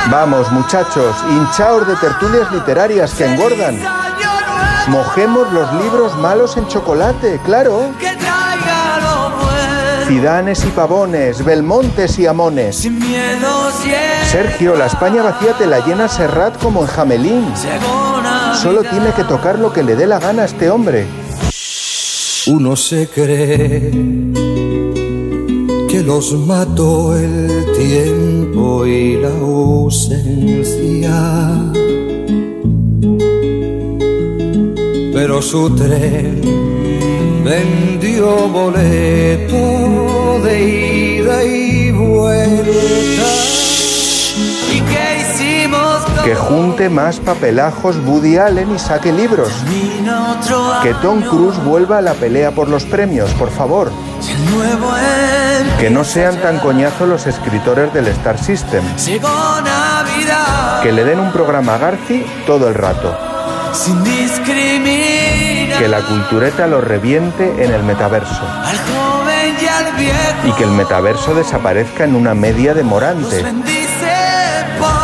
Vamos, 0.10 0.52
muchachos, 0.52 1.16
hinchaos 1.30 1.88
de 1.88 1.96
tertulias 1.96 2.52
literarias 2.52 3.14
que 3.14 3.26
engordan. 3.26 3.80
Mojemos 4.88 5.52
los 5.54 5.72
libros 5.74 6.18
malos 6.18 6.58
en 6.58 6.68
chocolate, 6.68 7.40
claro. 7.46 7.92
Que 8.00 8.16
traiga 8.16 9.00
lo 9.02 9.30
bueno. 9.38 10.06
Cidanes 10.08 10.66
y 10.66 10.70
pavones, 10.70 11.46
Belmontes 11.46 12.20
y 12.20 12.28
Amones. 12.28 12.90
Sergio, 14.30 14.76
la 14.76 14.88
España 14.88 15.22
vacía 15.22 15.54
te 15.54 15.68
la 15.68 15.80
llena 15.86 16.08
Serrat 16.08 16.62
como 16.62 16.82
en 16.82 16.88
Jamelín. 16.88 17.54
Solo 18.62 18.82
tiene 18.84 19.12
que 19.16 19.24
tocar 19.24 19.60
lo 19.60 19.74
que 19.74 19.84
le 19.84 19.96
dé 19.96 20.08
la 20.08 20.20
gana 20.20 20.44
a 20.44 20.46
este 20.46 20.70
hombre. 20.70 21.06
Uno 22.48 22.76
se 22.76 23.08
cree 23.08 23.92
que 25.90 26.04
los 26.04 26.34
mató 26.34 27.16
el 27.16 27.66
tiempo 27.78 28.86
y 28.86 29.18
la 29.18 29.30
ausencia. 29.30 31.14
Pero 35.14 35.42
su 35.42 35.70
tren 35.76 36.42
vendió 37.44 38.50
boleto 38.50 40.42
de 40.44 41.18
ida 41.20 41.44
y 41.44 41.92
vuelta. 41.92 43.63
Que 46.24 46.36
junte 46.36 46.90
más 46.90 47.20
papelajos 47.20 47.98
Woody 48.06 48.38
Allen 48.38 48.74
y 48.74 48.80
saque 48.80 49.12
libros. 49.12 49.50
Que 50.82 50.94
Tom. 50.96 51.22
Cruise 51.22 51.62
vuelva 51.64 51.98
a 51.98 52.02
la 52.02 52.14
pelea 52.14 52.52
por 52.52 52.70
los 52.70 52.86
premios, 52.86 53.30
por 53.32 53.50
favor. 53.50 53.92
Que 55.80 55.90
no 55.90 56.04
sean 56.04 56.38
tan 56.42 56.60
coñazos 56.60 57.10
los 57.10 57.28
escritores 57.28 57.94
del 57.94 58.08
Star 58.08 58.38
System. 58.38 58.84
Que 60.82 60.92
le 60.92 61.04
den 61.04 61.20
un 61.20 61.32
programa 61.32 61.76
a 61.76 61.78
Garci 61.78 62.26
todo 62.46 62.68
el 62.68 62.76
rato. 62.76 63.18
Sin. 63.74 64.04
Que 65.78 65.88
la 65.88 66.02
cultureta 66.02 66.68
lo 66.68 66.80
reviente 66.80 67.66
en 67.66 67.74
el 67.74 67.84
metaverso. 67.84 68.44
Y 70.46 70.52
que 70.54 70.64
el 70.64 70.72
metaverso 70.72 71.34
desaparezca 71.34 72.04
en 72.04 72.16
una 72.16 72.34
media 72.34 72.74
de 72.74 72.84
Morante. 72.84 73.44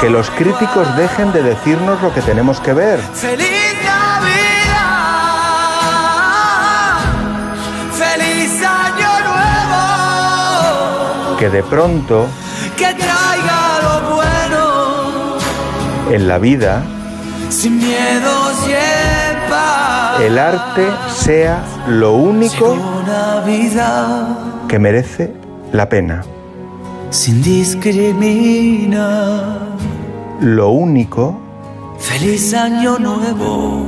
Que 0.01 0.09
los 0.09 0.29
críticos 0.31 0.87
dejen 0.95 1.31
de 1.33 1.43
decirnos 1.43 2.01
lo 2.01 2.13
que 2.13 2.21
tenemos 2.21 2.59
que 2.61 2.73
ver. 2.73 2.99
Feliz 3.13 3.75
Navidad, 3.83 4.19
feliz 7.93 8.63
año 8.65 9.19
nuevo, 9.29 11.37
Que 11.37 11.49
de 11.49 11.63
pronto, 11.63 12.27
que 12.77 12.93
traiga 12.93 13.79
lo 13.83 14.15
bueno, 14.15 15.37
en 16.11 16.27
la 16.27 16.37
vida, 16.37 16.83
sin 17.49 17.77
miedo 17.77 18.51
siempre. 18.63 20.27
el 20.27 20.37
arte 20.37 20.87
sea 21.13 21.63
lo 21.87 22.13
único 22.13 22.77
que 24.67 24.79
merece 24.79 25.33
la 25.71 25.87
pena. 25.89 26.23
Sin 27.09 27.41
discriminar, 27.41 28.97
Lo 30.41 30.69
único 30.69 31.39
feliz 31.97 32.53
año 32.53 32.97
nuevo, 32.99 33.85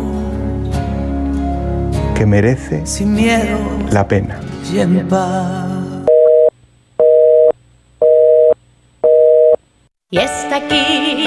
que 2.15 2.25
merece 2.25 2.85
sin 2.85 3.13
miedo 3.13 3.57
la 3.91 4.07
pena. 4.07 4.39
y 4.73 4.79
en 4.79 5.07
paz. 5.07 5.67
Y 10.13 10.17
está 10.17 10.57
aquí, 10.57 10.75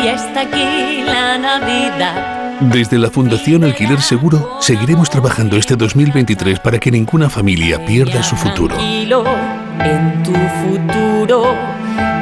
y 0.03 0.09
está 0.09 0.41
aquí 0.43 1.03
la 1.07 1.39
Navidad. 1.39 2.61
Desde 2.61 2.99
la 2.99 3.11
Fundación 3.11 3.64
Alquiler 3.64 4.01
Seguro 4.01 4.59
seguiremos 4.61 5.09
trabajando 5.11 5.57
este 5.57 5.75
2023 5.75 6.61
para 6.61 6.79
que 6.79 6.91
ninguna 6.91 7.29
familia 7.31 7.85
pierda 7.85 8.23
su 8.23 8.37
futuro. 8.37 8.77
En 8.79 10.23
tu 10.23 10.33
futuro 10.33 11.55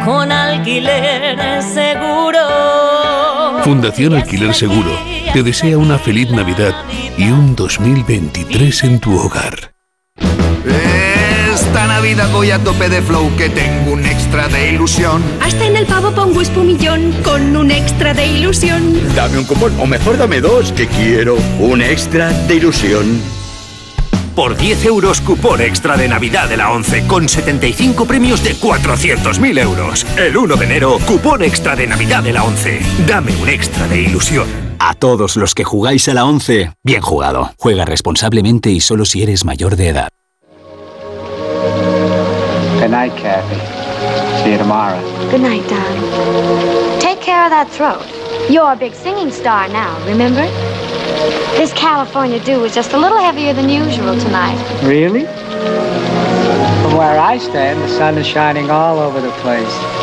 con 0.04 0.32
alquiler 0.32 1.62
seguro. 1.62 2.40
Fundación 3.62 4.14
Alquiler 4.14 4.52
Seguro 4.54 4.90
te 5.32 5.42
desea 5.42 5.78
una 5.78 5.96
feliz 5.96 6.30
Navidad 6.30 6.74
y 7.16 7.30
un 7.30 7.54
2023 7.54 8.84
en 8.84 8.98
tu 8.98 9.16
hogar. 9.16 9.72
Esta 11.54 11.86
Navidad 11.86 12.28
voy 12.32 12.50
a 12.50 12.58
tope 12.58 12.88
de 12.88 13.00
flow 13.00 13.30
que 13.36 13.48
tengo 13.48 13.92
un 13.92 14.04
extra 14.04 14.48
de 14.48 14.72
ilusión. 14.72 15.22
Hasta 15.40 15.64
en 15.64 15.76
el 15.76 15.86
pavo 15.86 16.10
pongo 16.10 16.40
espumillón 16.40 17.12
con 17.22 17.56
un 17.56 17.70
extra 17.70 18.12
de 18.14 18.26
ilusión. 18.26 19.00
Dame 19.14 19.38
un 19.38 19.44
cupón, 19.44 19.78
o 19.78 19.86
mejor 19.86 20.18
dame 20.18 20.40
dos, 20.40 20.72
que 20.72 20.88
quiero 20.88 21.36
un 21.60 21.82
extra 21.82 22.30
de 22.48 22.56
ilusión. 22.56 23.41
Por 24.34 24.56
10 24.56 24.86
euros, 24.86 25.20
cupón 25.20 25.60
extra 25.60 25.96
de 25.96 26.08
Navidad 26.08 26.48
de 26.48 26.56
la 26.56 26.72
11, 26.72 27.06
con 27.06 27.28
75 27.28 28.06
premios 28.06 28.42
de 28.42 28.54
400.000 28.54 29.58
euros. 29.60 30.06
El 30.16 30.36
1 30.36 30.56
de 30.56 30.64
enero, 30.64 30.98
cupón 31.06 31.42
extra 31.42 31.76
de 31.76 31.86
Navidad 31.86 32.22
de 32.22 32.32
la 32.32 32.44
11. 32.44 32.80
Dame 33.06 33.36
un 33.36 33.48
extra 33.48 33.86
de 33.88 34.00
ilusión. 34.00 34.46
A 34.78 34.94
todos 34.94 35.36
los 35.36 35.54
que 35.54 35.64
jugáis 35.64 36.08
a 36.08 36.14
la 36.14 36.24
11, 36.24 36.72
bien 36.82 37.02
jugado. 37.02 37.52
Juega 37.58 37.84
responsablemente 37.84 38.70
y 38.70 38.80
solo 38.80 39.04
si 39.04 39.22
eres 39.22 39.44
mayor 39.44 39.76
de 39.76 39.88
edad. 39.88 40.08
Good 42.80 42.90
night, 42.90 43.12
Kathy. 43.14 43.56
See 44.42 44.52
you 44.52 44.58
tomorrow. 44.58 44.98
Good 45.30 45.42
night, 45.42 45.62
darling. 45.68 47.00
Take 47.00 47.20
care 47.20 47.44
of 47.44 47.50
that 47.50 47.68
throat. 47.70 48.02
You're 48.50 48.72
a 48.72 48.76
big 48.76 48.94
singing 48.94 49.30
star 49.30 49.68
now, 49.68 49.94
remember? 50.06 50.48
This 51.56 51.72
California 51.74 52.40
dew 52.40 52.64
is 52.64 52.74
just 52.74 52.94
a 52.94 52.98
little 52.98 53.18
heavier 53.18 53.52
than 53.52 53.68
usual 53.68 54.18
tonight. 54.18 54.58
Really? 54.82 55.24
From 56.82 56.96
where 56.96 57.20
I 57.20 57.38
stand, 57.38 57.80
the 57.80 57.88
sun 57.88 58.18
is 58.18 58.26
shining 58.26 58.70
all 58.70 58.98
over 58.98 59.20
the 59.20 59.30
place. 59.42 60.01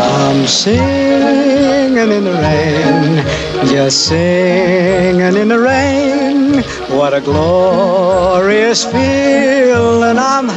I'm 0.00 0.46
singing 0.46 2.10
in 2.10 2.24
the 2.24 2.32
rain, 2.32 3.66
just 3.66 4.06
singing 4.06 5.36
in 5.36 5.48
the 5.48 5.58
rain. 5.58 6.62
What 6.96 7.12
a 7.12 7.20
glorious 7.20 8.84
feeling, 8.84 10.18
I'm 10.18 10.48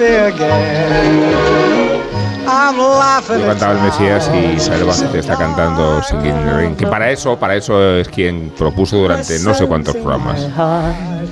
happy 0.00 0.34
again. 0.34 1.99
I'm 2.60 2.76
laughing 2.78 3.38
Yo 3.40 3.46
cantaba 3.46 3.72
el 3.72 3.80
Mesías 3.80 4.30
y 4.34 4.56
Isabel 4.56 4.84
Bacete 4.84 5.18
está 5.20 5.36
cantando 5.36 6.02
Singing 6.02 6.26
in 6.36 6.44
the 6.44 6.52
Rain, 6.52 6.76
que 6.76 6.86
para 6.86 7.10
eso, 7.10 7.38
para 7.38 7.54
eso 7.56 7.96
es 7.96 8.08
quien 8.08 8.50
propuso 8.56 8.96
durante 8.98 9.38
no 9.40 9.54
sé 9.54 9.66
cuántos 9.66 9.94
programas. 9.96 10.46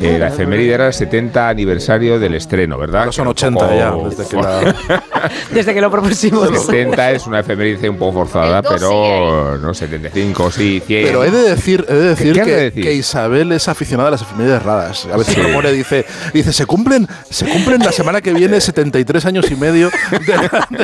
Eh, 0.00 0.16
la 0.18 0.28
efeméride 0.28 0.74
era 0.74 0.86
el 0.86 0.92
70 0.92 1.48
aniversario 1.48 2.18
del 2.20 2.34
estreno, 2.34 2.78
¿verdad? 2.78 3.00
Ahora 3.02 3.12
son 3.12 3.34
Que 3.34 3.46
era 3.46 3.50
un 3.50 3.56
80 3.58 3.76
ya, 3.76 3.90
poco- 3.92 4.08
desde 4.10 4.28
que 4.28 4.36
la- 4.36 4.74
Desde 5.52 5.74
que 5.74 5.80
lo 5.80 5.90
propusimos. 5.90 6.48
70 6.66 7.10
es 7.12 7.26
una 7.26 7.40
efeméride 7.40 7.88
un 7.90 7.96
poco 7.98 8.18
forzada, 8.20 8.62
pero 8.62 9.58
no 9.58 9.74
75, 9.74 10.50
sí, 10.52 10.80
100. 10.86 11.06
Pero 11.06 11.24
he 11.24 11.30
de 11.30 11.42
decir, 11.50 11.84
he 11.88 11.94
de 11.94 12.08
decir, 12.10 12.32
¿Qué 12.34 12.40
has 12.40 12.46
que, 12.46 12.54
de 12.54 12.62
decir? 12.64 12.84
que 12.84 12.94
Isabel 12.94 13.50
es 13.52 13.66
aficionada 13.68 14.08
a 14.08 14.12
las 14.12 14.22
efemérides 14.22 14.62
raras. 14.62 15.08
A 15.12 15.16
veces 15.16 15.34
Sí. 15.34 15.40
me 15.40 15.52
pone, 15.52 15.72
dice, 15.72 16.06
dice, 16.32 16.52
se 16.52 16.64
cumplen, 16.66 17.08
se 17.28 17.46
cumplen 17.46 17.80
la 17.80 17.90
semana 17.92 18.20
que 18.20 18.32
viene 18.32 18.60
73 18.60 19.26
años 19.26 19.50
y 19.50 19.56
medio 19.56 19.90
de, 20.10 20.18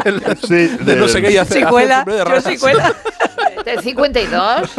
de- 0.03 0.12
de 0.12 0.34
no 0.97 1.09
sé 1.09 1.22
qué 1.22 1.32
y 1.32 1.37
hace, 1.37 1.55
hace 1.59 1.64
Chicuela, 1.64 2.01
efemérides 2.03 2.18
yo 2.18 2.24
raras. 2.24 2.45
chicuela. 2.45 2.95
De 3.64 3.82
52. 3.82 4.70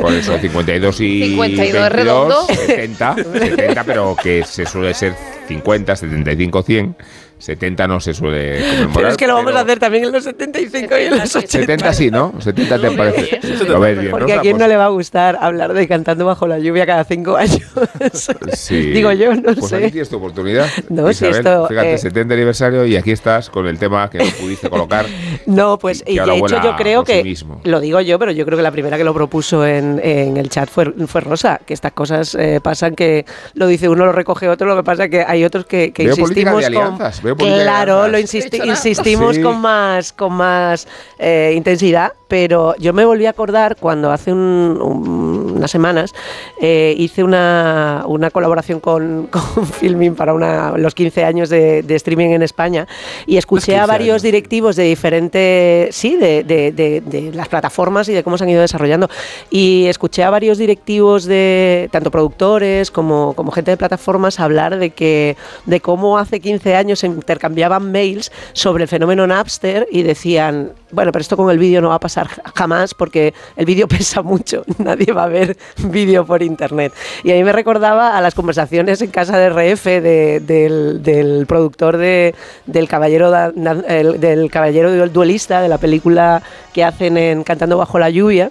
Por 0.00 0.12
eso 0.12 0.38
52 0.38 1.00
y 1.00 1.22
52 1.30 1.58
22, 1.58 1.92
redondo. 1.92 2.46
70, 2.46 3.14
70, 3.16 3.84
pero 3.84 4.16
que 4.22 4.44
se 4.44 4.64
suele 4.64 4.94
ser 4.94 5.14
50, 5.48 5.96
75, 5.96 6.62
100. 6.62 6.96
70 7.42 7.88
no 7.88 7.98
se 7.98 8.14
suele 8.14 8.60
conmemorar. 8.60 8.92
Pero 8.94 9.08
es 9.08 9.16
que 9.16 9.26
lo 9.26 9.34
vamos 9.34 9.46
pero 9.46 9.58
a 9.58 9.62
hacer 9.62 9.78
también 9.80 10.04
en 10.04 10.12
los 10.12 10.22
75 10.22 10.96
y 10.96 11.02
en 11.02 11.18
los 11.18 11.34
80. 11.34 11.48
70 11.48 11.92
sí, 11.92 12.08
¿no? 12.08 12.32
70 12.38 12.78
te 12.78 12.90
parece. 12.92 13.40
Lo 13.66 13.80
ves 13.80 13.98
bien, 13.98 14.12
¿no? 14.12 14.18
Porque 14.18 14.32
a 14.34 14.40
quién 14.40 14.58
no 14.58 14.68
le 14.68 14.76
va 14.76 14.84
a 14.84 14.88
gustar 14.90 15.36
hablar 15.40 15.72
de 15.72 15.88
cantando 15.88 16.24
bajo 16.24 16.46
la 16.46 16.60
lluvia 16.60 16.86
cada 16.86 17.02
cinco 17.02 17.36
años. 17.36 17.60
Sí. 18.52 18.76
Digo 18.92 19.10
yo, 19.10 19.34
no 19.34 19.54
pues 19.54 19.66
sé. 19.66 19.76
aquí 19.76 19.90
tienes 19.90 20.08
tu 20.08 20.18
oportunidad. 20.18 20.68
No, 20.88 21.08
si 21.08 21.26
Isabel, 21.26 21.36
esto, 21.36 21.66
Fíjate, 21.66 21.94
eh, 21.94 21.98
70 21.98 22.34
aniversario 22.34 22.86
y 22.86 22.94
aquí 22.94 23.10
estás 23.10 23.50
con 23.50 23.66
el 23.66 23.76
tema 23.76 24.08
que 24.08 24.18
no 24.18 24.24
pudiste 24.40 24.70
colocar. 24.70 25.06
No, 25.44 25.78
pues 25.78 26.04
y, 26.06 26.16
que 26.16 26.22
de 26.22 26.38
hecho 26.38 26.62
yo 26.62 26.76
creo 26.76 27.00
por 27.00 27.08
sí 27.08 27.14
que, 27.14 27.24
mismo. 27.24 27.60
lo 27.64 27.80
digo 27.80 28.00
yo, 28.00 28.18
pero 28.18 28.30
yo 28.30 28.44
creo 28.44 28.56
que 28.56 28.62
la 28.62 28.70
primera 28.70 28.96
que 28.96 29.02
lo 29.04 29.12
propuso 29.12 29.66
en, 29.66 30.00
en 30.02 30.36
el 30.36 30.48
chat 30.50 30.68
fue, 30.68 30.92
fue 31.06 31.20
Rosa, 31.20 31.60
que 31.66 31.74
estas 31.74 31.92
cosas 31.92 32.34
eh, 32.36 32.60
pasan 32.62 32.94
que 32.94 33.26
lo 33.54 33.66
dice 33.66 33.88
uno, 33.88 34.06
lo 34.06 34.12
recoge 34.12 34.48
otro, 34.48 34.68
lo 34.68 34.76
que 34.76 34.84
pasa 34.84 35.08
que 35.08 35.24
hay 35.26 35.44
otros 35.44 35.66
que, 35.66 35.92
que 35.92 36.04
insistimos 36.04 36.64
de 36.64 36.72
con... 36.72 36.98
Claro, 37.36 38.08
lo 38.08 38.18
insisti- 38.18 38.64
insistimos 38.66 39.36
Sí. 39.36 39.42
con 39.42 39.60
más, 39.60 40.12
con 40.12 40.32
más 40.34 40.86
eh, 41.18 41.52
intensidad, 41.56 42.12
pero 42.32 42.74
yo 42.78 42.94
me 42.94 43.04
volví 43.04 43.26
a 43.26 43.30
acordar 43.30 43.76
cuando 43.78 44.10
hace 44.10 44.32
un- 44.32 44.78
un- 44.80 45.52
unas 45.58 45.70
semanas 45.70 46.14
eh, 46.62 46.94
hice 46.96 47.22
una, 47.22 48.04
una 48.06 48.30
colaboración 48.30 48.80
con, 48.80 49.26
con 49.30 49.66
Filmin 49.66 50.14
para 50.14 50.32
una, 50.32 50.70
los 50.78 50.94
15 50.94 51.24
años 51.24 51.50
de, 51.50 51.82
de 51.82 51.94
streaming 51.94 52.30
en 52.30 52.40
España 52.42 52.88
y 53.26 53.36
escuché 53.36 53.76
a 53.76 53.80
15 53.80 53.86
varios 53.86 54.14
años. 54.14 54.22
directivos 54.22 54.76
de 54.76 54.84
diferentes, 54.84 55.94
sí, 55.94 56.16
de, 56.16 56.42
de- 56.42 56.72
de- 56.72 57.02
de 57.02 57.32
las 57.34 57.48
plataformas 57.48 58.08
y 58.08 58.14
de 58.14 58.22
cómo 58.22 58.38
se 58.38 58.44
han 58.44 58.50
ido 58.50 58.62
desarrollando. 58.62 59.10
Y 59.50 59.84
escuché 59.88 60.24
a 60.24 60.30
varios 60.30 60.56
directivos 60.56 61.26
de, 61.26 61.90
tanto 61.92 62.10
productores 62.10 62.90
como, 62.90 63.34
como 63.34 63.52
gente 63.52 63.72
de 63.72 63.76
plataformas, 63.76 64.40
hablar 64.40 64.78
de 64.78 64.88
que 64.88 65.36
de 65.66 65.80
cómo 65.80 66.16
hace 66.16 66.40
15 66.40 66.76
años 66.76 67.00
se 67.00 67.08
intercambiaban 67.08 67.92
mails 67.92 68.32
sobre 68.54 68.84
el 68.84 68.88
fenómeno 68.88 69.26
Napster 69.26 69.86
y 69.92 70.00
decían, 70.02 70.72
bueno, 70.92 71.10
pero 71.12 71.22
esto 71.22 71.36
con 71.36 71.50
el 71.50 71.58
vídeo 71.58 71.80
no 71.80 71.88
va 71.88 71.96
a 71.96 72.00
pasar 72.00 72.28
ja- 72.28 72.42
jamás 72.54 72.94
porque 72.94 73.34
el 73.56 73.66
vídeo 73.66 73.88
pesa 73.88 74.22
mucho, 74.22 74.64
nadie 74.78 75.12
va 75.12 75.24
a 75.24 75.28
ver 75.28 75.56
vídeo 75.84 76.24
por 76.24 76.42
internet. 76.42 76.92
Y 77.24 77.32
a 77.32 77.34
mí 77.34 77.42
me 77.44 77.52
recordaba 77.52 78.16
a 78.16 78.20
las 78.20 78.34
conversaciones 78.34 79.02
en 79.02 79.10
casa 79.10 79.36
de 79.38 79.48
RF 79.50 79.84
de- 79.84 80.40
del, 80.40 81.02
del 81.02 81.46
productor 81.46 81.96
de, 81.96 82.34
del 82.66 82.88
Caballero 82.88 83.30
del 83.32 84.50
Caballero 84.50 85.08
Duelista, 85.08 85.60
de 85.62 85.68
la 85.68 85.78
película 85.78 86.42
que 86.72 86.84
hacen 86.84 87.16
en 87.16 87.42
Cantando 87.42 87.78
bajo 87.78 87.98
la 87.98 88.10
lluvia, 88.10 88.50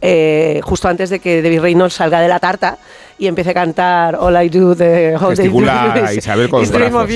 eh, 0.00 0.60
justo 0.64 0.88
antes 0.88 1.10
de 1.10 1.20
que 1.20 1.42
David 1.42 1.60
Reynolds 1.60 1.94
salga 1.94 2.20
de 2.20 2.28
la 2.28 2.40
tarta 2.40 2.78
y 3.22 3.28
empiece 3.28 3.50
a 3.50 3.54
cantar 3.54 4.16
All 4.16 4.34
I 4.34 4.48
Do 4.48 4.74
the 4.74 5.14
All 5.14 5.36
They 5.36 5.46
Do 5.46 5.60
a 5.60 6.12
Isabel 6.12 6.48
con 6.48 6.60
los 6.60 6.72
brazos. 6.72 7.08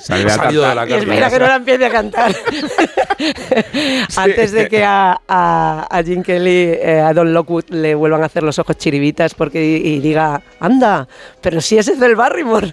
Sale 0.00 0.28
salido 0.28 0.68
de 0.68 0.74
la 0.74 0.88
Y 0.88 0.94
espera 0.94 1.30
que 1.30 1.38
no 1.38 1.46
la 1.46 1.54
empiece 1.54 1.86
a 1.86 1.90
cantar. 1.90 2.34
Antes 4.16 4.50
de 4.50 4.68
que 4.68 4.82
a, 4.82 5.16
a, 5.28 5.86
a 5.88 6.02
Jim 6.02 6.24
Kelly, 6.24 6.72
eh, 6.82 7.00
a 7.06 7.14
Don 7.14 7.32
Lockwood, 7.32 7.66
le 7.68 7.94
vuelvan 7.94 8.24
a 8.24 8.26
hacer 8.26 8.42
los 8.42 8.58
ojos 8.58 8.76
chiribitas 8.76 9.34
porque 9.34 9.64
y, 9.64 9.94
y 9.94 10.00
diga, 10.00 10.42
anda, 10.58 11.06
pero 11.40 11.60
si 11.60 11.78
ese 11.78 11.92
es 11.92 12.00
del 12.00 12.16
Barrymore. 12.16 12.72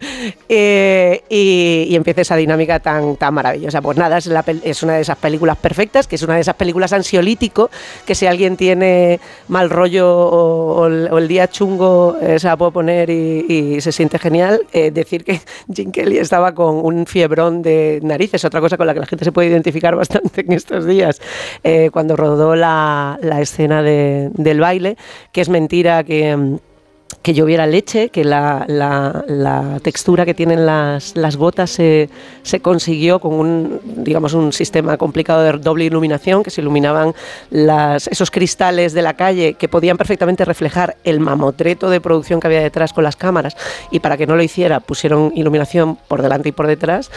Eh, 0.50 1.24
y, 1.30 1.86
y 1.88 1.96
empieza 1.96 2.22
esa 2.22 2.36
dinámica 2.36 2.80
tan, 2.80 3.16
tan 3.16 3.36
maravillosa. 3.36 3.80
Pues 3.84 3.96
nada, 3.96 4.18
es, 4.18 4.26
la 4.26 4.44
es 4.64 4.82
una 4.82 4.94
de 4.94 5.02
esas 5.02 5.18
películas 5.20 5.58
perfectas, 5.58 6.08
que 6.08 6.16
es 6.16 6.24
una 6.24 6.34
de 6.34 6.42
esas 6.42 6.56
películas 6.56 6.92
ansiolítico, 6.94 7.70
que 8.08 8.16
si 8.16 8.26
alguien 8.26 8.58
tiene 8.58 9.20
mal 9.50 9.70
rollo 9.70 10.10
o, 10.10 10.82
o 10.82 10.88
el, 10.88 11.08
o 11.12 11.20
el 11.20 11.28
día 11.28 11.48
chungo, 11.48 12.18
puede 12.20 12.71
poner 12.72 13.10
y, 13.10 13.46
y 13.48 13.82
se 13.82 13.92
siente 13.92 14.18
genial, 14.20 14.62
eh, 14.74 14.92
decir 14.92 15.24
que 15.24 15.40
Jim 15.74 15.92
Kelly 15.92 16.18
estaba 16.18 16.54
con 16.54 16.76
un 16.86 17.06
fiebrón 17.06 17.62
de 17.62 18.00
narices, 18.04 18.44
otra 18.46 18.60
cosa 18.62 18.78
con 18.78 18.88
la 18.88 18.94
que 18.94 19.00
la 19.02 19.06
gente 19.06 19.26
se 19.26 19.32
puede 19.32 19.50
identificar 19.50 19.96
bastante 20.02 20.42
en 20.42 20.52
estos 20.54 20.86
días, 20.86 21.22
eh, 21.64 21.90
cuando 21.92 22.16
rodó 22.16 22.56
la, 22.56 23.18
la 23.22 23.42
escena 23.42 23.82
de- 23.84 24.30
del 24.34 24.60
baile, 24.60 24.98
que 25.32 25.42
es 25.42 25.50
mentira 25.50 26.04
que... 26.04 26.58
que 27.22 27.34
lloviera 27.34 27.68
leche, 27.68 28.10
que 28.10 28.24
la, 28.24 28.66
textura 29.84 30.26
que 30.26 30.34
tienen 30.34 30.66
las, 30.66 31.16
las 31.16 31.38
botas 31.38 31.70
se, 31.70 32.10
consiguió 32.62 33.20
con 33.20 33.34
un, 33.34 33.80
digamos, 33.84 34.34
un 34.34 34.52
sistema 34.54 34.98
complicado 34.98 35.44
de 35.44 35.52
doble 35.54 35.86
iluminación, 35.86 36.44
que 36.44 36.50
se 36.50 36.62
iluminaban 36.62 37.14
esos 37.52 38.32
cristales 38.32 38.94
de 38.94 39.02
la 39.02 39.14
calle 39.14 39.54
que 39.54 39.68
podían 39.68 39.98
perfectamente 39.98 40.46
reflejar 40.46 40.98
el 41.04 41.20
mamotreto 41.20 41.90
de 41.90 42.02
producción 42.02 42.40
que 42.40 42.48
había 42.48 42.62
detrás 42.62 42.94
con 42.94 43.04
las 43.04 43.16
cámaras. 43.16 43.56
Y 43.92 44.00
para 44.00 44.18
que 44.18 44.26
no 44.26 44.36
lo 44.36 44.44
hiciera 44.44 44.80
pusieron 44.80 45.32
iluminación 45.36 45.98
por 46.08 46.22
delante 46.22 46.50
y 46.50 46.52
por 46.52 46.68
detrás. 46.68 47.12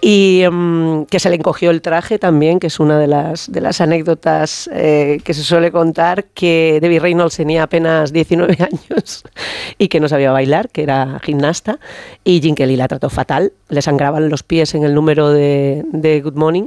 Y 0.00 0.44
mm, 0.50 1.04
que 1.04 1.20
se 1.20 1.28
le 1.28 1.36
encogió 1.36 1.70
el 1.70 1.82
traje 1.82 2.18
también, 2.18 2.58
que 2.58 2.68
es 2.68 2.80
una 2.80 2.98
de 2.98 3.06
las, 3.06 3.50
de 3.50 3.60
las 3.60 3.80
anécdotas 3.80 4.70
eh, 4.72 5.20
que 5.24 5.34
se 5.34 5.42
suele 5.42 5.70
contar, 5.70 6.24
que 6.24 6.78
Debbie 6.80 7.00
Reynolds 7.00 7.36
tenía 7.36 7.64
apenas 7.64 8.12
19 8.12 8.56
años 8.60 9.22
y 9.78 9.88
que 9.88 10.00
no 10.00 10.08
sabía 10.08 10.32
bailar, 10.32 10.68
que 10.70 10.82
era 10.82 11.20
gimnasta, 11.22 11.78
y 12.24 12.40
Jim 12.40 12.54
Kelly 12.54 12.76
la 12.76 12.88
trató 12.88 13.10
fatal, 13.10 13.52
le 13.68 13.82
sangraban 13.82 14.28
los 14.28 14.42
pies 14.42 14.74
en 14.74 14.84
el 14.84 14.94
número 14.94 15.30
de, 15.30 15.84
de 15.92 16.20
Good 16.20 16.36
Morning 16.36 16.66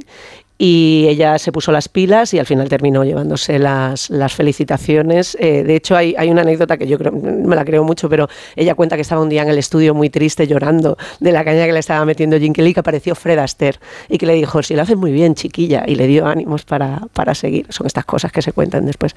y 0.57 1.07
ella 1.09 1.37
se 1.37 1.51
puso 1.51 1.71
las 1.71 1.89
pilas 1.89 2.33
y 2.33 2.39
al 2.39 2.45
final 2.45 2.69
terminó 2.69 3.03
llevándose 3.03 3.59
las, 3.59 4.09
las 4.09 4.33
felicitaciones. 4.33 5.35
Eh, 5.39 5.63
de 5.63 5.75
hecho, 5.75 5.97
hay, 5.97 6.15
hay 6.17 6.29
una 6.29 6.41
anécdota 6.41 6.77
que 6.77 6.87
yo 6.87 6.97
creo, 6.97 7.11
me 7.11 7.55
la 7.55 7.65
creo 7.65 7.83
mucho, 7.83 8.07
pero 8.07 8.29
ella 8.55 8.73
cuenta 8.73 8.95
que 8.95 9.01
estaba 9.01 9.21
un 9.21 9.27
día 9.27 9.41
en 9.41 9.49
el 9.49 9.57
estudio 9.57 9.93
muy 9.93 10.09
triste 10.09 10.47
llorando 10.47 10.97
de 11.19 11.31
la 11.33 11.43
caña 11.43 11.65
que 11.65 11.73
le 11.73 11.79
estaba 11.79 12.05
metiendo 12.05 12.37
Jim 12.39 12.53
Kelly, 12.53 12.73
que 12.73 12.79
apareció 12.79 13.15
Fred 13.15 13.37
Astaire 13.37 13.79
y 14.07 14.17
que 14.17 14.25
le 14.25 14.33
dijo, 14.33 14.63
si 14.63 14.75
lo 14.75 14.83
haces 14.83 14.95
muy 14.95 15.11
bien, 15.11 15.35
chiquilla, 15.35 15.83
y 15.85 15.95
le 15.95 16.07
dio 16.07 16.25
ánimos 16.25 16.63
para, 16.63 17.01
para 17.11 17.35
seguir. 17.35 17.65
Son 17.69 17.85
estas 17.85 18.05
cosas 18.05 18.31
que 18.31 18.41
se 18.41 18.53
cuentan 18.53 18.85
después. 18.85 19.13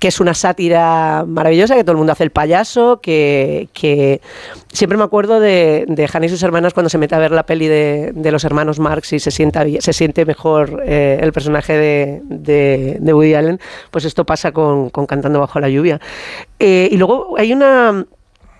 Que 0.00 0.08
es 0.08 0.18
una 0.18 0.34
sátira 0.34 1.24
maravillosa, 1.26 1.76
que 1.76 1.84
todo 1.84 1.92
el 1.92 1.98
mundo 1.98 2.12
hace 2.12 2.24
el 2.24 2.30
payaso, 2.30 3.00
que, 3.00 3.68
que 3.72 4.20
siempre 4.72 4.98
me 4.98 5.04
acuerdo 5.04 5.38
de, 5.38 5.84
de 5.86 6.08
Hannah 6.12 6.26
y 6.26 6.28
sus 6.28 6.42
hermanas 6.42 6.74
cuando 6.74 6.90
se 6.90 6.98
mete 6.98 7.14
a 7.14 7.18
ver 7.18 7.30
la 7.30 7.44
peli 7.44 7.68
de, 7.68 8.10
de 8.12 8.32
los 8.32 8.44
hermanos 8.44 8.80
Marx 8.80 9.12
y 9.12 9.20
se, 9.20 9.30
sienta, 9.30 9.64
se 9.78 9.92
siente 9.92 10.24
mejor 10.24 10.79
eh, 10.84 11.18
el 11.20 11.32
personaje 11.32 11.76
de, 11.76 12.20
de, 12.24 13.12
Woody 13.14 13.34
Allen, 13.34 13.60
pues 13.90 14.04
esto 14.04 14.24
pasa 14.24 14.52
con, 14.52 14.90
con 14.90 15.06
Cantando 15.06 15.40
bajo 15.40 15.60
la 15.60 15.68
lluvia. 15.68 16.00
Eh, 16.58 16.88
y 16.90 16.96
luego 16.96 17.34
hay 17.38 17.52
una 17.52 18.06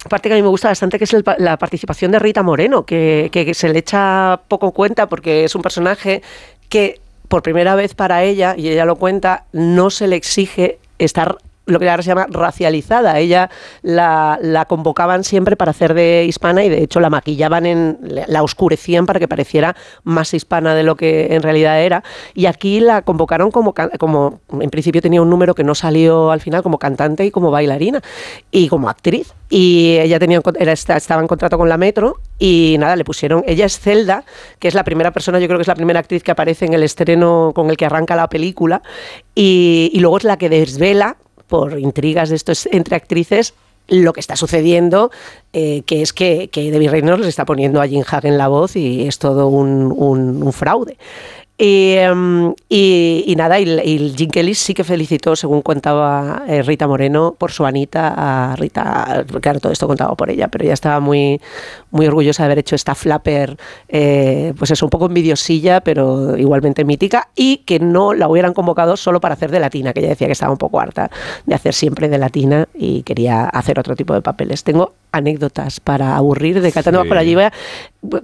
parte 0.08 0.28
que 0.28 0.34
a 0.34 0.36
mí 0.36 0.42
me 0.42 0.48
gusta 0.48 0.68
bastante, 0.68 0.98
que 0.98 1.04
es 1.04 1.14
la 1.38 1.56
participación 1.58 2.10
de 2.12 2.18
Rita 2.18 2.42
Moreno, 2.42 2.84
que- 2.84 3.28
que 3.32 3.52
se 3.54 3.68
le 3.68 3.78
echa 3.80 4.40
poco 4.48 4.72
cuenta 4.72 5.08
porque 5.08 5.44
es 5.44 5.54
un 5.54 5.62
personaje 5.62 6.22
que 6.68 7.00
por 7.28 7.42
primera 7.42 7.74
vez 7.74 7.94
para 7.94 8.24
ella, 8.24 8.54
y 8.56 8.68
ella 8.68 8.84
lo 8.84 8.96
cuenta, 8.96 9.44
no 9.52 9.90
se 9.90 10.08
le 10.08 10.16
exige 10.16 10.78
estar 10.98 11.36
lo 11.70 11.78
que 11.78 11.88
ahora 11.88 12.02
se 12.02 12.08
llama 12.08 12.26
racializada. 12.30 13.18
Ella 13.18 13.50
la, 13.82 14.38
la 14.42 14.64
convocaban 14.66 15.24
siempre 15.24 15.56
para 15.56 15.70
hacer 15.70 15.94
de 15.94 16.24
hispana 16.26 16.64
y 16.64 16.68
de 16.68 16.82
hecho 16.82 17.00
la 17.00 17.10
maquillaban, 17.10 17.66
en, 17.66 17.98
la 18.26 18.42
oscurecían 18.42 19.06
para 19.06 19.18
que 19.20 19.28
pareciera 19.28 19.76
más 20.04 20.34
hispana 20.34 20.74
de 20.74 20.82
lo 20.82 20.96
que 20.96 21.34
en 21.34 21.42
realidad 21.42 21.80
era. 21.82 22.02
Y 22.34 22.46
aquí 22.46 22.80
la 22.80 23.02
convocaron 23.02 23.50
como, 23.50 23.74
como 23.98 24.40
en 24.60 24.70
principio 24.70 25.00
tenía 25.02 25.22
un 25.22 25.30
número 25.30 25.54
que 25.54 25.64
no 25.64 25.74
salió 25.74 26.30
al 26.30 26.40
final 26.40 26.62
como 26.62 26.78
cantante 26.78 27.24
y 27.24 27.30
como 27.30 27.50
bailarina 27.50 28.00
y 28.50 28.68
como 28.68 28.88
actriz. 28.88 29.32
Y 29.48 29.98
ella 30.00 30.18
tenía, 30.20 30.40
era, 30.58 30.72
esta- 30.72 30.96
estaba 30.96 31.20
en 31.22 31.26
contrato 31.26 31.58
con 31.58 31.68
la 31.68 31.76
Metro 31.76 32.18
y 32.38 32.76
nada, 32.78 32.94
le 32.94 33.04
pusieron, 33.04 33.42
ella 33.46 33.66
es 33.66 33.78
Zelda, 33.80 34.24
que 34.60 34.68
es 34.68 34.74
la 34.74 34.84
primera 34.84 35.10
persona, 35.10 35.40
yo 35.40 35.46
creo 35.48 35.58
que 35.58 35.62
es 35.62 35.68
la 35.68 35.74
primera 35.74 35.98
actriz 35.98 36.22
que 36.22 36.30
aparece 36.30 36.66
en 36.66 36.74
el 36.74 36.84
estreno 36.84 37.50
con 37.54 37.68
el 37.68 37.76
que 37.76 37.84
arranca 37.84 38.14
la 38.14 38.28
película 38.28 38.80
y, 39.34 39.90
y 39.92 39.98
luego 40.00 40.18
es 40.18 40.24
la 40.24 40.36
que 40.36 40.48
desvela 40.48 41.16
por 41.51 41.78
intrigas 41.78 42.30
de 42.30 42.36
estos 42.36 42.66
entre 42.72 42.96
actrices 42.96 43.53
lo 43.88 44.12
que 44.12 44.20
está 44.20 44.36
sucediendo, 44.36 45.11
eh, 45.53 45.82
que 45.84 46.01
es 46.01 46.12
que, 46.12 46.48
que 46.48 46.70
Debbie 46.70 46.88
Reynolds 46.88 47.22
le 47.24 47.28
está 47.28 47.44
poniendo 47.44 47.80
a 47.82 47.88
Jim 47.88 48.05
Hagen 48.09 48.38
la 48.38 48.46
voz 48.46 48.76
y 48.76 49.07
es 49.09 49.18
todo 49.18 49.48
un, 49.48 49.92
un- 49.96 50.42
un 50.44 50.53
fraude. 50.53 50.96
Y, 51.62 51.92
em, 51.98 52.54
y- 52.70 53.22
y 53.26 53.36
nada, 53.36 53.61
y, 53.61 53.68
y 53.68 54.14
Jim 54.16 54.30
Kelly 54.30 54.54
sí 54.54 54.72
que 54.72 54.82
felicitó, 54.82 55.36
según 55.36 55.61
contaba 55.61 56.42
eh, 56.48 56.62
Rita 56.62 56.88
Moreno, 56.88 57.34
por 57.36 57.52
su 57.52 57.66
Anita 57.66 58.14
a 58.52 58.56
Rita. 58.56 59.26
Claro, 59.42 59.61
todo 59.61 59.70
esto 59.70 59.86
contado 59.86 60.16
por 60.16 60.30
ella, 60.30 60.48
pero 60.48 60.64
ella 60.64 60.72
estaba 60.72 61.00
muy, 61.00 61.38
muy 61.90 62.06
orgullosa 62.06 62.44
de 62.44 62.46
haber 62.46 62.58
hecho 62.61 62.76
esta 62.76 62.94
flapper, 62.94 63.58
eh, 63.90 64.54
pues 64.58 64.70
eso, 64.70 64.86
un 64.86 64.90
poco 64.90 65.04
envidiosilla, 65.06 65.82
pero 65.82 66.34
igualmente 66.38 66.82
mítica, 66.86 67.28
y 67.36 67.58
que 67.58 67.78
no 67.78 68.14
la 68.14 68.26
hubieran 68.28 68.54
convocado 68.54 68.96
solo 68.96 69.20
para 69.20 69.34
hacer 69.34 69.50
de 69.50 69.61
latina, 69.61 69.92
que 69.92 70.00
ella 70.00 70.08
decía 70.08 70.28
que 70.28 70.32
estaba 70.32 70.52
un 70.52 70.58
poco 70.58 70.80
harta 70.80 71.11
de 71.44 71.54
hacer 71.54 71.74
siempre 71.74 72.08
de 72.08 72.16
latina 72.16 72.68
y 72.72 73.02
quería 73.02 73.44
hacer 73.44 73.78
otro 73.78 73.94
tipo 73.96 74.14
de 74.14 74.22
papeles. 74.22 74.64
Tengo 74.64 74.94
anécdotas 75.12 75.80
para 75.80 76.16
aburrir 76.16 76.62
de 76.62 76.72
Cantando 76.72 77.02
Sí. 77.02 77.08
bajo 77.08 77.14
la 77.16 77.24
lluvia. 77.24 77.52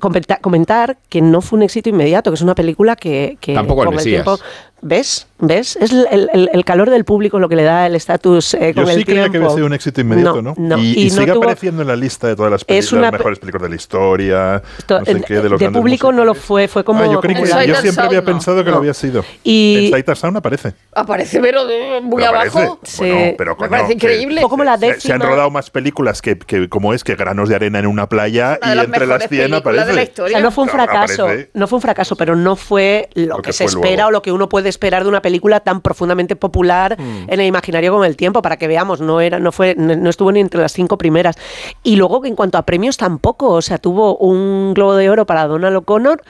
Comenta- 0.00 0.38
comentar 0.38 0.96
que 1.10 1.20
no 1.20 1.42
fue 1.42 1.58
un 1.58 1.62
éxito 1.62 1.90
inmediato, 1.90 2.30
que 2.30 2.36
es 2.36 2.40
una 2.40 2.54
película 2.54 2.96
que, 2.96 3.36
que 3.40 3.52
Tampoco 3.54 3.84
con 3.84 3.94
el 3.94 4.02
tiempo... 4.02 4.38
¿Ves? 4.82 5.26
¿Ves? 5.38 5.76
Es 5.76 5.90
el, 5.92 6.06
el- 6.32 6.50
el 6.52 6.64
calor 6.64 6.90
del 6.90 7.04
público 7.04 7.38
lo 7.38 7.48
que 7.48 7.56
le 7.56 7.62
da 7.62 7.86
el 7.86 7.94
estatus 7.94 8.54
eh, 8.54 8.72
con 8.74 8.84
Yo 8.84 8.90
el 8.90 8.98
sí 8.98 9.04
creía 9.04 9.28
que 9.28 9.36
había 9.38 9.50
sido 9.50 9.66
un 9.66 9.72
éxito 9.74 10.00
inmediato, 10.00 10.40
¿no? 10.42 10.54
No, 10.56 10.78
y, 10.78 10.92
y 10.94 11.02
y 11.06 11.10
no 11.10 11.14
sigue 11.16 11.32
tuvo- 11.32 11.38
apareciendo 11.42 11.82
en 11.82 11.88
la 11.88 11.96
lista 11.96 12.28
de 12.28 12.36
todas 12.36 12.52
las, 12.52 12.64
Es 12.66 12.90
de 12.90 12.96
una 12.96 13.10
las 13.10 13.12
mejores 13.18 13.38
películas 13.38 13.62
de 13.64 13.68
la 13.70 13.74
historia. 13.76 14.62
Esto- 14.78 14.98
no 15.00 15.04
sé 15.04 15.20
qué, 15.22 15.34
de 15.40 15.48
los 15.48 15.60
de 15.60 15.70
público 15.70 16.12
no 16.12 16.24
lo 16.24 16.34
fue, 16.34 16.68
fue 16.68 16.84
como... 16.84 17.02
Ah, 17.02 17.06
yo, 17.12 17.20
creí 17.20 17.34
que- 17.34 17.40
yo 17.66 17.74
siempre 17.76 18.04
había 18.04 18.18
Sound, 18.20 18.28
no. 18.28 18.32
pensado 18.34 18.64
que 18.64 18.70
lo 18.70 18.76
había 18.76 18.94
sido. 18.94 19.24
Y- 19.42 19.86
En 19.86 19.90
Sight 19.92 20.08
and 20.08 20.18
Sound 20.18 20.36
aparece. 20.36 20.72
Aparece, 20.94 21.40
pero 21.40 21.66
de- 21.66 22.00
muy 22.02 22.22
Pero 22.22 22.28
abajo. 22.38 22.58
aparece. 22.58 23.12
Bueno, 23.12 23.34
pero 23.38 23.56
Me 23.60 23.68
parece 23.68 23.88
que- 23.88 23.94
increíble. 23.94 24.40
Fue 24.42 24.50
como 24.50 24.64
la 24.64 24.78
Se, 24.78 25.00
se 25.00 25.12
han 25.12 25.18
décima- 25.20 25.28
rodado 25.30 25.50
más 25.50 25.70
películas 25.70 26.22
que, 26.22 26.38
que 26.38 26.68
como 26.68 26.94
es 26.94 27.02
que 27.02 27.14
granos 27.14 27.48
de 27.48 27.56
arena 27.56 27.78
en 27.78 27.86
una 27.86 28.08
playa 28.08 28.58
y 28.62 28.74
las 28.74 28.84
entre 28.86 29.06
las 29.06 29.18
mejores 29.20 29.28
100 29.28 29.50
películas 29.50 29.88
aparece. 29.88 30.40
no 30.42 30.50
fue 30.50 30.64
un 30.64 30.70
fracaso, 30.70 31.28
no 31.54 31.66
fue 31.66 31.76
un 31.76 31.82
fracaso, 31.82 32.16
pero 32.16 32.36
no 32.36 32.56
fue 32.56 33.08
lo, 33.14 33.36
que, 33.36 33.42
que 33.42 33.52
se 33.52 33.64
espera 33.64 34.06
o 34.06 34.10
lo 34.10 34.22
que 34.22 34.32
uno 34.32 34.48
puede 34.48 34.65
esperar 34.68 35.02
de 35.02 35.08
una 35.08 35.22
película 35.22 35.60
tan 35.60 35.80
profundamente 35.80 36.36
popular 36.36 36.96
en 36.98 37.40
el 37.40 37.46
imaginario 37.46 37.92
con 37.92 38.04
el 38.04 38.16
tiempo, 38.16 38.42
para 38.42 38.56
que 38.56 38.68
veamos, 38.68 39.00
no 39.00 39.20
era, 39.20 39.38
no 39.38 39.52
fue, 39.52 39.74
no 39.76 39.94
no 39.96 40.10
estuvo 40.10 40.32
ni 40.32 40.40
entre 40.40 40.60
las 40.60 40.72
cinco 40.72 40.98
primeras. 40.98 41.36
Y 41.82 41.96
luego 41.96 42.24
en 42.24 42.34
cuanto 42.36 42.58
a 42.58 42.62
premios 42.62 42.96
tampoco, 42.96 43.48
o 43.50 43.62
sea, 43.62 43.78
tuvo 43.78 44.16
un 44.16 44.74
Globo 44.74 44.94
de 44.96 45.10
Oro 45.10 45.26
para 45.26 45.46
Donald 45.46 45.76
O'Connor, 45.76 46.22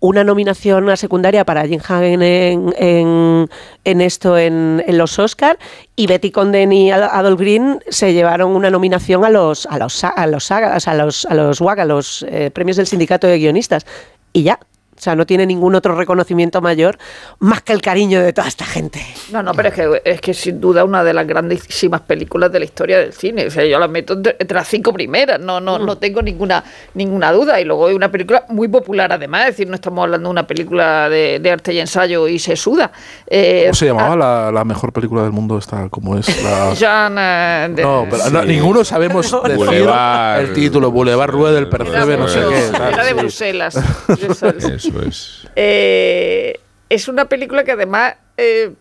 una 0.00 0.22
nominación 0.22 0.90
a 0.90 0.96
secundaria 0.96 1.46
para 1.46 1.66
Jim 1.66 1.80
Hagen 1.88 2.20
en, 2.22 2.74
en, 2.76 3.48
en 3.84 4.00
esto 4.02 4.36
en, 4.36 4.84
en 4.86 4.98
los 4.98 5.18
Oscar 5.18 5.58
y 5.96 6.06
Betty 6.06 6.30
Condon 6.30 6.72
y 6.72 6.92
Ad- 6.92 7.08
Adolf 7.10 7.40
Green 7.40 7.80
se 7.88 8.12
llevaron 8.12 8.54
una 8.54 8.70
nominación 8.70 9.24
a 9.24 9.30
los 9.30 9.64
a 9.64 9.78
los 9.78 10.04
a 10.04 10.26
los 10.26 10.44
sagas, 10.44 10.88
a 10.88 10.94
los 10.94 11.24
a 11.24 11.34
los 11.34 11.58
WAG, 11.58 11.80
a 11.80 11.84
los 11.86 12.22
eh, 12.28 12.50
premios 12.50 12.76
del 12.76 12.86
sindicato 12.86 13.26
de 13.26 13.38
guionistas. 13.38 13.86
Y 14.34 14.42
ya 14.42 14.58
o 14.96 15.00
sea, 15.00 15.14
no 15.16 15.26
tiene 15.26 15.44
ningún 15.46 15.74
otro 15.74 15.94
reconocimiento 15.96 16.60
mayor 16.60 16.96
más 17.40 17.62
que 17.62 17.72
el 17.72 17.82
cariño 17.82 18.20
de 18.22 18.32
toda 18.32 18.48
esta 18.48 18.64
gente. 18.64 19.04
No, 19.32 19.42
no, 19.42 19.52
pero 19.52 19.68
es 19.68 19.74
que, 19.74 20.02
es 20.04 20.20
que 20.20 20.34
sin 20.34 20.60
duda 20.60 20.84
una 20.84 21.02
de 21.04 21.12
las 21.12 21.26
grandísimas 21.26 22.00
películas 22.02 22.52
de 22.52 22.58
la 22.60 22.64
historia 22.64 22.98
del 22.98 23.12
cine. 23.12 23.46
O 23.46 23.50
sea, 23.50 23.64
yo 23.64 23.78
la 23.78 23.88
meto 23.88 24.14
entre, 24.14 24.36
entre 24.38 24.54
las 24.56 24.68
cinco 24.68 24.92
primeras, 24.92 25.40
no, 25.40 25.60
no, 25.60 25.78
Mm. 25.78 25.86
no 25.86 25.98
tengo 25.98 26.22
ninguna, 26.22 26.62
ninguna 26.94 27.32
duda. 27.32 27.60
Y 27.60 27.64
luego 27.64 27.88
es 27.88 27.94
una 27.96 28.10
película 28.10 28.44
muy 28.48 28.68
popular 28.68 29.12
además, 29.12 29.42
es 29.42 29.46
decir, 29.48 29.68
no 29.68 29.74
estamos 29.74 30.02
hablando 30.04 30.28
de 30.28 30.30
una 30.32 30.46
película 30.46 31.08
de, 31.08 31.38
de 31.40 31.50
arte 31.50 31.72
y 31.74 31.80
ensayo 31.80 32.28
y 32.28 32.38
se 32.38 32.54
suda. 32.56 32.92
Eh, 33.26 33.64
¿Cómo 33.66 33.74
se 33.74 33.86
llamaba 33.86 34.16
la, 34.16 34.52
la 34.52 34.64
mejor 34.64 34.92
película 34.92 35.22
del 35.22 35.32
mundo 35.32 35.58
esta? 35.58 35.88
¿Cómo 35.88 36.16
es? 36.16 36.42
La... 36.42 36.72
Jean, 36.78 37.16
eh, 37.18 37.68
de- 37.74 37.82
No, 37.82 38.06
pero 38.08 38.30
no, 38.30 38.44
ninguno 38.44 38.84
sabemos 38.84 39.30
decir 39.44 39.56
Boulevard. 39.56 40.40
el 40.40 40.52
título. 40.52 40.90
Boulevard 40.90 41.30
Rue 41.30 41.50
del 41.52 41.68
Percebe, 41.68 42.16
no 42.16 42.28
sé 42.28 42.40
qué. 42.48 42.66
era 42.68 43.02
de 43.02 43.08
sí. 43.08 43.14
Bruselas. 43.14 43.74
Es. 45.06 45.46
Eh, 45.56 46.60
una 47.08 47.24
película 47.26 47.64
que 47.64 47.72
además, 47.72 48.14
eh, 48.36 48.72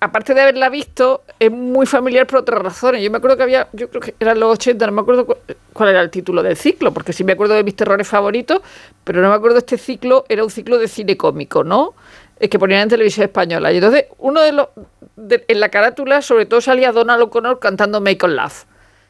aparte 0.00 0.32
de 0.34 0.40
haberla 0.40 0.68
visto, 0.70 1.22
es 1.38 1.50
muy 1.50 1.86
familiar 1.86 2.26
por 2.26 2.40
otras 2.40 2.62
razones. 2.62 3.02
Yo 3.02 3.10
me 3.10 3.18
acuerdo 3.18 3.36
que 3.36 3.42
había, 3.42 3.68
yo 3.72 3.88
creo 3.90 4.00
que 4.00 4.14
eran 4.20 4.40
los 4.40 4.52
80, 4.54 4.86
no 4.86 4.92
me 4.92 5.00
acuerdo 5.02 5.26
cu- 5.26 5.36
cuál 5.72 5.90
era 5.90 6.00
el 6.00 6.10
título 6.10 6.42
del 6.42 6.56
ciclo, 6.56 6.92
porque 6.92 7.12
sí 7.12 7.24
me 7.24 7.32
acuerdo 7.32 7.54
de 7.54 7.62
mis 7.64 7.76
terrores 7.76 8.08
favoritos, 8.08 8.60
pero 9.04 9.20
no 9.20 9.28
me 9.28 9.34
acuerdo 9.34 9.58
este 9.58 9.76
ciclo, 9.78 10.24
era 10.28 10.42
un 10.44 10.50
ciclo 10.50 10.78
de 10.78 10.88
cine 10.88 11.16
cómico, 11.16 11.62
¿no? 11.62 11.94
Es 12.40 12.48
que 12.50 12.58
ponían 12.58 12.80
en 12.82 12.88
televisión 12.88 13.24
española. 13.24 13.70
Y 13.72 13.76
entonces, 13.76 14.06
uno 14.18 14.40
de 14.40 14.52
los, 14.52 14.68
de- 15.16 15.44
en 15.46 15.60
la 15.60 15.68
carátula, 15.68 16.22
sobre 16.22 16.46
todo 16.46 16.60
salía 16.60 16.90
Donald 16.92 17.22
O'Connor 17.22 17.58
cantando 17.60 18.00
Make 18.00 18.24
on 18.26 18.34
Laugh. 18.36 18.64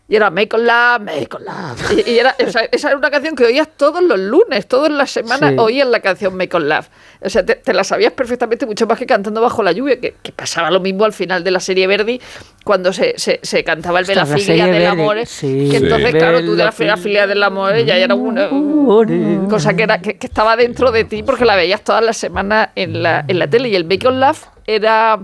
Y 0.08 0.16
era 0.16 0.30
Make 0.30 0.58
Love, 0.58 1.00
Make 1.00 1.28
Love. 1.40 2.04
Y, 2.06 2.10
y 2.10 2.18
era, 2.18 2.34
o 2.46 2.50
sea, 2.50 2.68
esa 2.70 2.88
era 2.88 2.98
una 2.98 3.10
canción 3.10 3.34
que 3.34 3.44
oías 3.44 3.68
todos 3.76 4.02
los 4.02 4.18
lunes, 4.18 4.66
todas 4.66 4.90
las 4.90 5.10
semanas 5.10 5.52
Sí. 5.52 5.56
oías 5.58 5.88
la 5.88 6.00
canción 6.00 6.36
Make 6.36 6.58
Love. 6.58 6.86
O 7.22 7.30
sea, 7.30 7.46
te, 7.46 7.54
te 7.54 7.72
la 7.72 7.82
sabías 7.82 8.12
perfectamente, 8.12 8.66
mucho 8.66 8.86
más 8.86 8.98
que 8.98 9.06
cantando 9.06 9.40
bajo 9.40 9.62
la 9.62 9.72
lluvia, 9.72 10.00
que, 10.00 10.14
que 10.22 10.32
pasaba 10.32 10.70
lo 10.70 10.80
mismo 10.80 11.04
al 11.04 11.12
final 11.14 11.42
de 11.44 11.50
la 11.52 11.60
serie 11.60 11.86
Verdi, 11.86 12.20
cuando 12.64 12.92
se, 12.92 13.14
se, 13.16 13.38
se 13.42 13.64
cantaba 13.64 14.00
el 14.00 14.06
la 14.08 14.12
Belafilia 14.24 14.44
serie 14.66 14.72
del 14.72 14.86
amor. 14.86 15.16
sí. 15.24 15.68
Que 15.70 15.76
entonces, 15.78 16.10
Sí. 16.10 16.18
claro, 16.18 16.40
tú 16.40 16.50
de 16.50 16.56
la 16.58 16.64
Belafilia. 16.64 16.92
Belafilia 16.94 17.26
del 17.28 17.42
amor 17.44 17.76
ya 17.84 17.96
era 17.96 18.14
una, 18.14 18.48
una 18.50 19.48
cosa 19.48 19.74
que, 19.74 19.84
era, 19.84 20.02
que, 20.02 20.18
que 20.18 20.26
estaba 20.26 20.56
dentro 20.56 20.90
de 20.92 21.04
ti 21.04 21.22
porque 21.22 21.44
la 21.46 21.56
veías 21.56 21.82
todas 21.82 22.04
las 22.04 22.16
semanas 22.18 22.68
en 22.74 23.02
la, 23.02 23.24
en 23.28 23.38
la 23.38 23.48
tele. 23.48 23.68
Y 23.70 23.76
el 23.76 23.84
Make 23.84 24.10
Love 24.10 24.44
era 24.66 25.20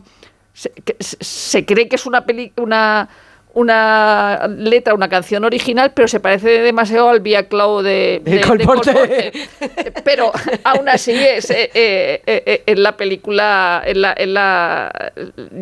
se, 0.55 0.72
se- 1.01 1.66
cree 1.66 1.89
que 1.89 1.97
es 1.97 2.07
una 2.07 2.24
peli, 2.24 2.53
una 2.57 3.09
una 3.55 4.46
letra, 4.49 4.94
una 4.94 5.09
canción 5.09 5.44
original, 5.44 5.92
pero 5.94 6.09
se 6.09 6.20
parece 6.20 6.62
demasiado 6.62 7.09
al 7.09 7.20
Vía 7.20 7.49
Clau 7.49 7.82
de, 7.82 8.20
de. 8.24 9.32
Pero 10.05 10.32
aún 10.64 10.88
así 10.88 11.12
es 11.12 11.51
eh, 11.51 11.70
eh, 11.74 12.22
eh, 12.26 12.62
en 12.66 12.82
la 12.82 12.96
película, 12.96 13.82
en 13.84 14.03
la, 14.03 14.14
en 14.16 14.34
la, 14.34 15.12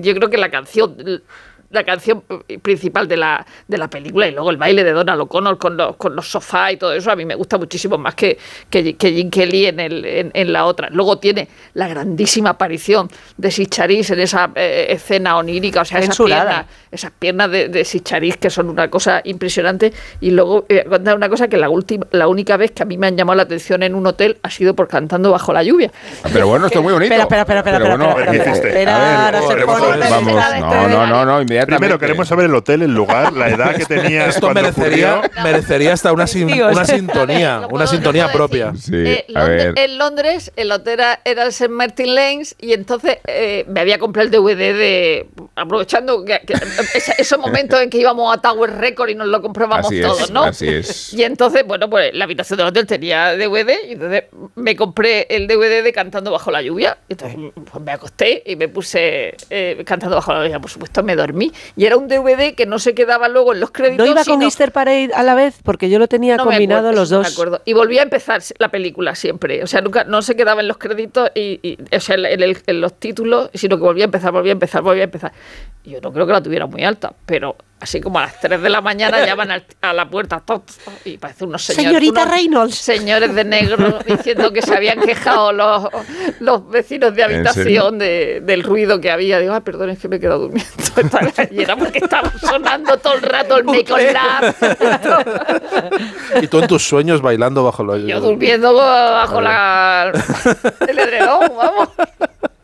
yo 0.00 0.14
creo 0.14 0.28
que 0.28 0.36
la 0.36 0.50
canción 0.50 1.22
la 1.70 1.84
canción 1.84 2.22
principal 2.62 3.08
de 3.08 3.16
la, 3.16 3.46
de 3.66 3.78
la 3.78 3.88
película 3.88 4.26
y 4.28 4.32
luego 4.32 4.50
el 4.50 4.56
baile 4.56 4.84
de 4.84 4.92
Donald 4.92 5.20
O'Connor 5.22 5.58
con 5.58 5.76
los, 5.76 5.96
con 5.96 6.14
los 6.14 6.30
sofás 6.30 6.72
y 6.72 6.76
todo 6.76 6.92
eso, 6.92 7.10
a 7.10 7.16
mí 7.16 7.24
me 7.24 7.34
gusta 7.34 7.58
muchísimo 7.58 7.98
más 7.98 8.14
que, 8.14 8.38
que, 8.70 8.96
que 8.96 9.12
Jim 9.12 9.30
Kelly 9.30 9.66
en, 9.66 9.80
el, 9.80 10.04
en, 10.04 10.30
en 10.34 10.52
la 10.52 10.64
otra. 10.64 10.88
Luego 10.90 11.18
tiene 11.18 11.48
la 11.74 11.88
grandísima 11.88 12.50
aparición 12.50 13.08
de 13.36 13.50
Sicharis 13.50 14.10
en 14.10 14.20
esa 14.20 14.50
eh, 14.54 14.86
escena 14.90 15.36
onírica, 15.36 15.82
o 15.82 15.84
sea, 15.84 15.98
esas 15.98 16.16
piernas, 16.16 16.66
esas 16.90 17.10
piernas 17.12 17.50
de, 17.50 17.68
de 17.68 17.84
Sicharis 17.84 18.36
que 18.36 18.50
son 18.50 18.68
una 18.70 18.88
cosa 18.88 19.20
impresionante. 19.24 19.92
Y 20.20 20.30
luego 20.30 20.66
eh, 20.68 20.84
contar 20.88 21.16
una 21.16 21.28
cosa 21.28 21.48
que 21.48 21.56
la, 21.56 21.68
última, 21.68 22.06
la 22.12 22.28
única 22.28 22.56
vez 22.56 22.72
que 22.72 22.82
a 22.82 22.86
mí 22.86 22.96
me 22.96 23.06
han 23.06 23.16
llamado 23.16 23.36
la 23.36 23.42
atención 23.42 23.82
en 23.82 23.94
un 23.94 24.06
hotel 24.06 24.38
ha 24.42 24.50
sido 24.50 24.74
por 24.74 24.88
cantando 24.88 25.30
bajo 25.30 25.52
la 25.52 25.62
lluvia. 25.62 25.90
Pero 26.32 26.48
bueno, 26.48 26.66
esto 26.66 26.78
es 26.78 26.84
muy 26.84 26.92
bonito. 26.92 27.14
Espera, 27.14 27.42
espera, 27.42 27.60
espera, 27.60 27.78
Pero 27.78 28.32
espera, 28.32 29.42
Vamos, 29.66 30.34
no, 30.60 30.88
no, 30.88 31.06
no, 31.06 31.24
no. 31.24 31.40
Primero 31.64 31.98
queremos 31.98 32.28
saber 32.28 32.46
el 32.46 32.54
hotel, 32.54 32.82
el 32.82 32.92
lugar, 32.92 33.32
la 33.32 33.48
edad 33.48 33.74
que 33.76 33.84
tenías 33.86 34.30
Esto 34.34 34.48
cuando 34.48 34.62
merecería, 34.62 35.18
ocurrió. 35.20 35.42
merecería 35.44 35.92
hasta 35.94 36.12
una, 36.12 36.26
sin- 36.26 36.52
una 36.62 36.84
sintonía, 36.84 37.62
una 37.70 37.86
sintonía 37.86 38.30
propia. 38.32 38.72
Sí, 38.74 38.92
Eh, 38.94 39.24
a 39.34 39.40
Londres- 39.40 39.74
ver. 39.74 39.78
En 39.78 39.98
Londres, 39.98 40.52
el 40.56 40.72
hotel 40.72 40.94
era, 40.94 41.20
el 41.24 41.38
St. 41.38 41.68
Martin 41.68 42.14
Lanes 42.14 42.56
y 42.60 42.72
entonces 42.72 43.18
eh, 43.26 43.64
me 43.68 43.80
había 43.80 43.98
comprado 43.98 44.26
el 44.26 44.32
DVD 44.32 44.74
de. 44.76 45.28
Aprovechando 45.54 46.24
que, 46.24 46.40
que- 46.46 46.54
ese, 46.94 47.14
ese 47.16 47.36
momento 47.38 47.80
en 47.80 47.88
que 47.88 47.98
íbamos 47.98 48.36
a 48.36 48.40
Tower 48.40 48.70
Record 48.78 49.10
y 49.10 49.14
nos 49.14 49.28
lo 49.28 49.40
comprábamos 49.40 49.86
Así 49.86 50.00
es, 50.00 50.06
todos, 50.06 50.30
¿no? 50.30 50.42
así 50.44 50.68
es. 50.68 51.14
Y 51.14 51.22
entonces, 51.22 51.64
bueno, 51.66 51.88
pues 51.88 52.12
la 52.14 52.24
habitación 52.24 52.56
del 52.58 52.66
hotel 52.66 52.86
tenía 52.86 53.32
DVD 53.36 53.72
y 53.88 53.92
entonces 53.92 54.24
me 54.56 54.74
compré 54.76 55.26
el 55.30 55.46
DVD 55.46 55.82
de 55.82 55.92
Cantando 55.92 56.30
Bajo 56.32 56.50
la 56.50 56.60
Lluvia. 56.62 56.98
Y 57.08 57.12
entonces 57.12 57.38
pues, 57.70 57.84
me 57.84 57.92
acosté 57.92 58.42
y 58.44 58.56
me 58.56 58.68
puse 58.68 59.34
eh, 59.50 59.82
Cantando 59.86 60.16
Bajo 60.16 60.32
la 60.32 60.42
Lluvia. 60.44 60.60
Por 60.60 60.70
supuesto, 60.70 61.02
me 61.02 61.14
dormí. 61.16 61.45
Y 61.76 61.84
era 61.86 61.96
un 61.96 62.08
DVD 62.08 62.54
que 62.54 62.66
no 62.66 62.78
se 62.78 62.94
quedaba 62.94 63.28
luego 63.28 63.52
en 63.52 63.60
los 63.60 63.70
créditos. 63.70 64.04
¿No 64.06 64.10
iba 64.12 64.24
con 64.24 64.42
Easter 64.42 64.72
Parade 64.72 65.10
a 65.14 65.22
la 65.22 65.34
vez? 65.34 65.58
Porque 65.62 65.88
yo 65.90 65.98
lo 65.98 66.08
tenía 66.08 66.36
no 66.36 66.44
combinado 66.44 66.88
acuerdo, 66.88 67.00
los 67.00 67.08
eso 67.08 67.14
no 67.16 67.20
me 67.22 67.24
dos. 67.28 67.34
acuerdo. 67.34 67.62
Y 67.64 67.72
volvía 67.72 68.00
a 68.00 68.04
empezar 68.04 68.42
la 68.58 68.68
película 68.70 69.14
siempre. 69.14 69.62
O 69.62 69.66
sea, 69.66 69.80
nunca 69.80 70.04
no 70.04 70.22
se 70.22 70.36
quedaba 70.36 70.60
en 70.60 70.68
los 70.68 70.78
créditos 70.78 71.30
y, 71.34 71.58
y- 71.62 71.78
o 71.94 72.00
sea, 72.00 72.16
en, 72.16 72.42
el- 72.42 72.58
en 72.66 72.80
los 72.80 72.94
títulos, 72.94 73.50
sino 73.54 73.76
que 73.76 73.82
volvía 73.82 74.04
a 74.04 74.06
empezar, 74.06 74.32
volvía 74.32 74.52
a 74.52 74.54
empezar, 74.54 74.82
volvía 74.82 75.02
a 75.02 75.04
empezar. 75.04 75.32
Y 75.84 75.90
Yo 75.90 76.00
no 76.00 76.12
creo 76.12 76.26
que 76.26 76.32
la 76.32 76.42
tuviera 76.42 76.66
muy 76.66 76.82
alta, 76.84 77.12
pero 77.26 77.56
así 77.80 78.00
como 78.00 78.18
a 78.18 78.22
las 78.22 78.40
3 78.40 78.60
de 78.62 78.70
la 78.70 78.80
mañana 78.80 79.24
llaman 79.26 79.50
al- 79.50 79.66
a 79.82 79.92
la 79.92 80.08
puerta 80.08 80.42
y 81.04 81.18
parece 81.18 81.44
unos 81.44 81.62
señores. 81.62 81.86
Señorita 81.88 82.22
unos 82.22 82.34
Reynolds. 82.34 82.74
Señores 82.74 83.34
de 83.34 83.44
negro 83.44 83.98
diciendo 84.06 84.52
que 84.52 84.62
se 84.62 84.74
habían 84.74 85.00
quejado 85.00 85.52
los, 85.52 85.88
los 86.40 86.68
vecinos 86.70 87.14
de 87.14 87.22
habitación 87.24 87.98
de- 87.98 88.40
del 88.42 88.62
ruido 88.62 89.00
que 89.00 89.10
había. 89.10 89.38
Digo, 89.38 89.52
ah, 89.54 89.60
perdón, 89.60 89.90
es 89.90 89.98
que 89.98 90.08
me 90.08 90.16
he 90.16 90.20
quedado 90.20 90.40
durmiendo. 90.40 90.70
Y 91.50 91.62
era 91.62 91.76
porque 91.76 91.98
estaba 91.98 92.32
sonando 92.38 92.96
todo 92.98 93.14
el 93.14 93.22
rato 93.22 93.58
el 93.58 93.64
Make 93.64 93.84
Love. 93.90 94.56
Y 96.42 96.46
tú 96.48 96.58
en 96.60 96.66
tus 96.66 96.86
sueños 96.86 97.20
bailando 97.20 97.62
bajo 97.64 97.84
la 97.84 97.98
Yo 97.98 98.20
durmiendo 98.20 98.74
bajo 98.74 99.40
la, 99.40 100.12
el 100.88 100.98
edredón, 100.98 101.50
vamos. 101.56 101.88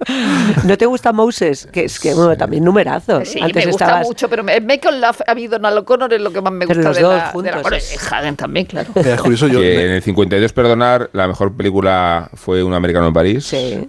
¿No 0.64 0.76
te 0.78 0.86
gusta 0.86 1.12
Moses? 1.12 1.68
Que 1.72 1.84
es 1.84 1.98
que, 2.00 2.14
bueno, 2.14 2.36
también 2.36 2.64
numerazo. 2.64 3.24
Sí, 3.24 3.40
Antes 3.40 3.64
me 3.66 3.70
gusta 3.72 3.84
estabas... 3.86 4.06
mucho, 4.06 4.28
pero 4.28 4.42
me- 4.42 4.60
Make 4.60 4.88
on 4.88 5.00
Love 5.00 5.20
ha 5.26 5.30
habido 5.30 5.52
Donald 5.58 5.78
O'Connor 5.78 6.12
es 6.12 6.20
lo 6.20 6.32
que 6.32 6.40
más 6.40 6.52
me 6.52 6.66
Pero 6.66 6.80
gusta 6.80 6.88
los 6.90 6.96
de, 6.96 7.02
dos 7.02 7.10
la, 7.12 7.16
de 7.18 7.24
la- 7.26 7.30
juntos, 7.32 7.62
bueno, 7.62 7.76
es- 7.76 8.12
Hagen 8.12 8.36
también, 8.36 8.66
claro. 8.66 8.90
Mira, 8.94 9.14
es 9.14 9.20
curioso, 9.20 9.46
yo 9.48 9.60
que 9.60 9.84
en 9.86 9.90
el 9.92 10.02
52, 10.02 10.52
perdonar, 10.52 11.10
la 11.12 11.26
mejor 11.28 11.52
película 11.56 12.30
fue 12.34 12.62
Un 12.62 12.74
americano 12.74 13.06
en 13.08 13.12
París. 13.12 13.44
Sí, 13.46 13.88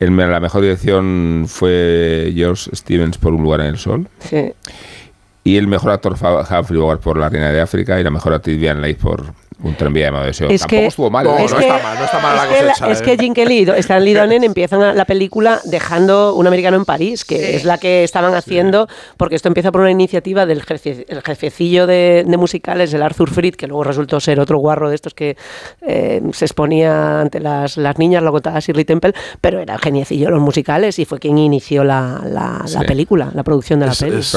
la 0.00 0.40
mejor 0.40 0.60
dirección 0.62 1.46
fue 1.48 2.32
George 2.34 2.70
Stevens 2.76 3.16
por 3.18 3.32
Un 3.32 3.42
lugar 3.42 3.60
en 3.60 3.66
el 3.68 3.78
sol. 3.78 4.08
sí. 4.18 4.52
Y 5.46 5.58
el 5.58 5.66
mejor 5.68 5.90
actor 5.90 6.16
fue 6.16 6.30
Humphrey 6.40 6.80
Bogart 6.80 7.02
por 7.02 7.18
La 7.18 7.28
Reina 7.28 7.50
de 7.52 7.60
África 7.60 8.00
y 8.00 8.02
la 8.02 8.08
mejor 8.08 8.32
actriz 8.32 8.58
Diane 8.58 8.80
Leigh 8.80 8.94
por 8.96 9.26
Un 9.62 9.76
tranvía 9.76 10.06
llamado 10.06 10.26
Deseo. 10.26 10.50
Es 10.50 10.60
Tampoco 10.60 10.80
que- 10.80 10.86
estuvo 10.86 11.10
mal. 11.10 11.24
No, 11.24 11.38
¿eh? 11.38 11.44
es 11.44 11.52
no 11.52 11.58
que- 11.58 11.64
está 11.66 11.82
mal, 11.82 11.98
no 11.98 12.04
está 12.04 12.18
mal 12.18 12.36
la 12.36 12.42
es 12.44 12.48
que, 12.48 12.66
cosecha. 12.66 12.90
es 12.90 13.00
eh. 13.00 13.04
que 13.04 13.18
Jim 13.18 13.34
Kelly 13.34 13.58
y 13.60 13.70
Stanley 13.80 14.14
Donen 14.14 14.44
empiezan 14.44 14.82
a- 14.82 14.92
la 14.92 15.04
película 15.04 15.60
dejando 15.64 16.34
un 16.34 16.46
americano 16.46 16.76
en 16.76 16.84
París, 16.84 17.24
que 17.24 17.56
es 17.56 17.64
la 17.64 17.78
que 17.78 18.04
estaban 18.04 18.34
haciendo, 18.34 18.88
porque 19.16 19.36
esto 19.36 19.48
empieza 19.48 19.70
por 19.72 19.80
una 19.82 19.90
iniciativa 19.90 20.44
del 20.46 20.62
jefe- 20.64 21.06
el 21.08 21.22
jefecillo 21.22 21.86
de, 21.86 22.24
de 22.26 22.36
musicales, 22.36 22.92
el 22.94 23.02
Arthur 23.02 23.30
Fried, 23.30 23.54
que 23.54 23.66
luego 23.66 23.84
resultó 23.84 24.20
ser 24.20 24.40
otro 24.40 24.58
guarro 24.58 24.88
de 24.88 24.96
estos 24.96 25.14
que 25.14 25.36
eh, 25.82 26.20
se 26.32 26.44
exponía 26.44 27.20
ante 27.20 27.40
las, 27.40 27.76
las 27.76 27.98
niñas, 27.98 28.22
lo 28.22 28.32
contaba 28.32 28.58
Shirley 28.60 28.84
Temple, 28.84 29.14
pero 29.40 29.60
era 29.60 29.78
geniecillo 29.78 30.28
en 30.28 30.34
los 30.34 30.42
musicales 30.42 30.98
y 30.98 31.04
fue 31.04 31.18
quien 31.18 31.38
inició 31.38 31.84
la, 31.84 32.20
la- 32.24 32.64
la 32.72 32.80
película, 32.82 33.30
la 33.34 33.42
producción 33.44 33.80
de 33.80 33.86
la 33.86 33.92
Es, 33.92 33.98
peli. 33.98 34.16
es 34.18 34.34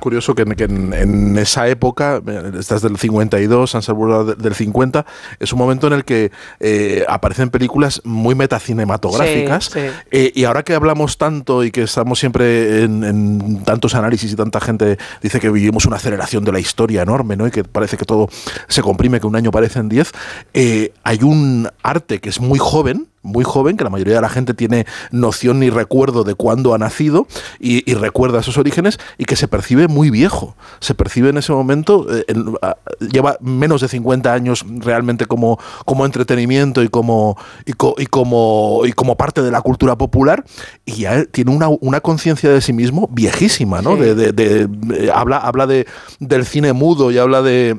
curioso 0.00 0.34
que, 0.34 0.42
en, 0.42 0.52
que 0.54 0.64
en- 0.64 0.92
en 0.94 1.38
esa 1.38 1.68
época, 1.68 2.22
eh, 2.26 2.52
estás 2.58 2.82
del 2.82 2.96
52, 2.96 3.70
San 3.70 3.82
Salvador 3.82 4.36
de- 4.36 4.42
del 4.42 4.54
50, 4.60 5.06
es 5.38 5.52
un 5.52 5.58
momento 5.58 5.86
en 5.86 5.94
el 5.94 6.04
que 6.04 6.30
eh, 6.60 7.04
aparecen 7.08 7.50
películas 7.50 8.00
muy 8.04 8.34
metacinematográficas. 8.34 9.64
Sí, 9.64 9.80
sí. 9.80 9.86
eh, 10.10 10.32
y 10.34 10.44
ahora 10.44 10.62
que 10.62 10.74
hablamos 10.74 11.16
tanto 11.18 11.64
y 11.64 11.70
que 11.70 11.82
estamos 11.82 12.18
siempre 12.18 12.84
en, 12.84 13.04
en 13.04 13.64
tantos 13.64 13.94
análisis 13.94 14.32
y 14.32 14.36
tanta 14.36 14.60
gente 14.60 14.98
dice 15.22 15.40
que 15.40 15.50
vivimos 15.50 15.86
una 15.86 15.96
aceleración 15.96 16.44
de 16.44 16.52
la 16.52 16.60
historia 16.60 17.02
enorme, 17.02 17.36
¿no? 17.36 17.46
Y 17.46 17.50
que 17.50 17.64
parece 17.64 17.96
que 17.96 18.04
todo 18.04 18.28
se 18.68 18.82
comprime, 18.82 19.20
que 19.20 19.26
un 19.26 19.36
año 19.36 19.50
parecen 19.50 19.88
10, 19.88 20.12
eh, 20.54 20.92
hay 21.02 21.22
un 21.22 21.68
arte 21.82 22.20
que 22.20 22.28
es 22.28 22.40
muy 22.40 22.58
joven, 22.58 23.08
muy 23.22 23.44
joven, 23.44 23.76
que 23.76 23.84
la 23.84 23.90
mayoría 23.90 24.14
de 24.14 24.20
la 24.22 24.28
gente 24.28 24.54
tiene 24.54 24.86
noción 25.10 25.60
ni 25.60 25.68
recuerdo 25.70 26.24
de 26.24 26.34
cuándo 26.34 26.72
ha 26.74 26.78
nacido 26.78 27.26
y, 27.58 27.88
y 27.90 27.94
recuerda 27.94 28.40
esos 28.40 28.56
orígenes 28.56 28.98
y 29.18 29.24
que 29.26 29.36
se 29.36 29.46
percibe 29.48 29.88
muy 29.88 30.10
viejo. 30.10 30.56
Se 30.80 30.94
percibe 30.94 31.28
en 31.30 31.36
ese 31.36 31.52
momento, 31.52 32.06
eh, 32.14 32.24
en- 32.28 32.54
a- 32.62 32.76
lleva 33.12 33.36
menos 33.40 33.82
de 33.82 33.88
50 33.88 34.32
años 34.32 34.64
realmente 34.68 35.26
como, 35.26 35.58
como 35.84 36.06
entretenimiento 36.06 36.82
y 36.82 36.88
como, 36.88 37.36
y, 37.66 37.72
co- 37.74 37.94
y 37.98 38.06
como, 38.06 38.82
y 38.86 38.92
como 38.92 39.16
parte 39.16 39.42
de 39.42 39.50
la 39.50 39.60
cultura 39.60 39.96
popular 39.98 40.44
y 40.86 40.92
ya 41.02 41.24
tiene 41.26 41.50
una, 41.54 41.68
una 41.68 42.00
conciencia 42.00 42.50
de 42.50 42.60
sí 42.60 42.72
mismo 42.72 43.08
viejísima, 43.12 43.82
¿no? 43.82 43.96
Sí. 43.96 44.00
De, 44.02 44.14
de- 44.14 44.32
de- 44.32 45.06
eh, 45.06 45.10
habla 45.14 45.36
habla 45.38 45.66
de, 45.66 45.86
del 46.20 46.46
cine 46.46 46.72
mudo 46.72 47.10
y 47.10 47.18
habla 47.18 47.42
de 47.42 47.76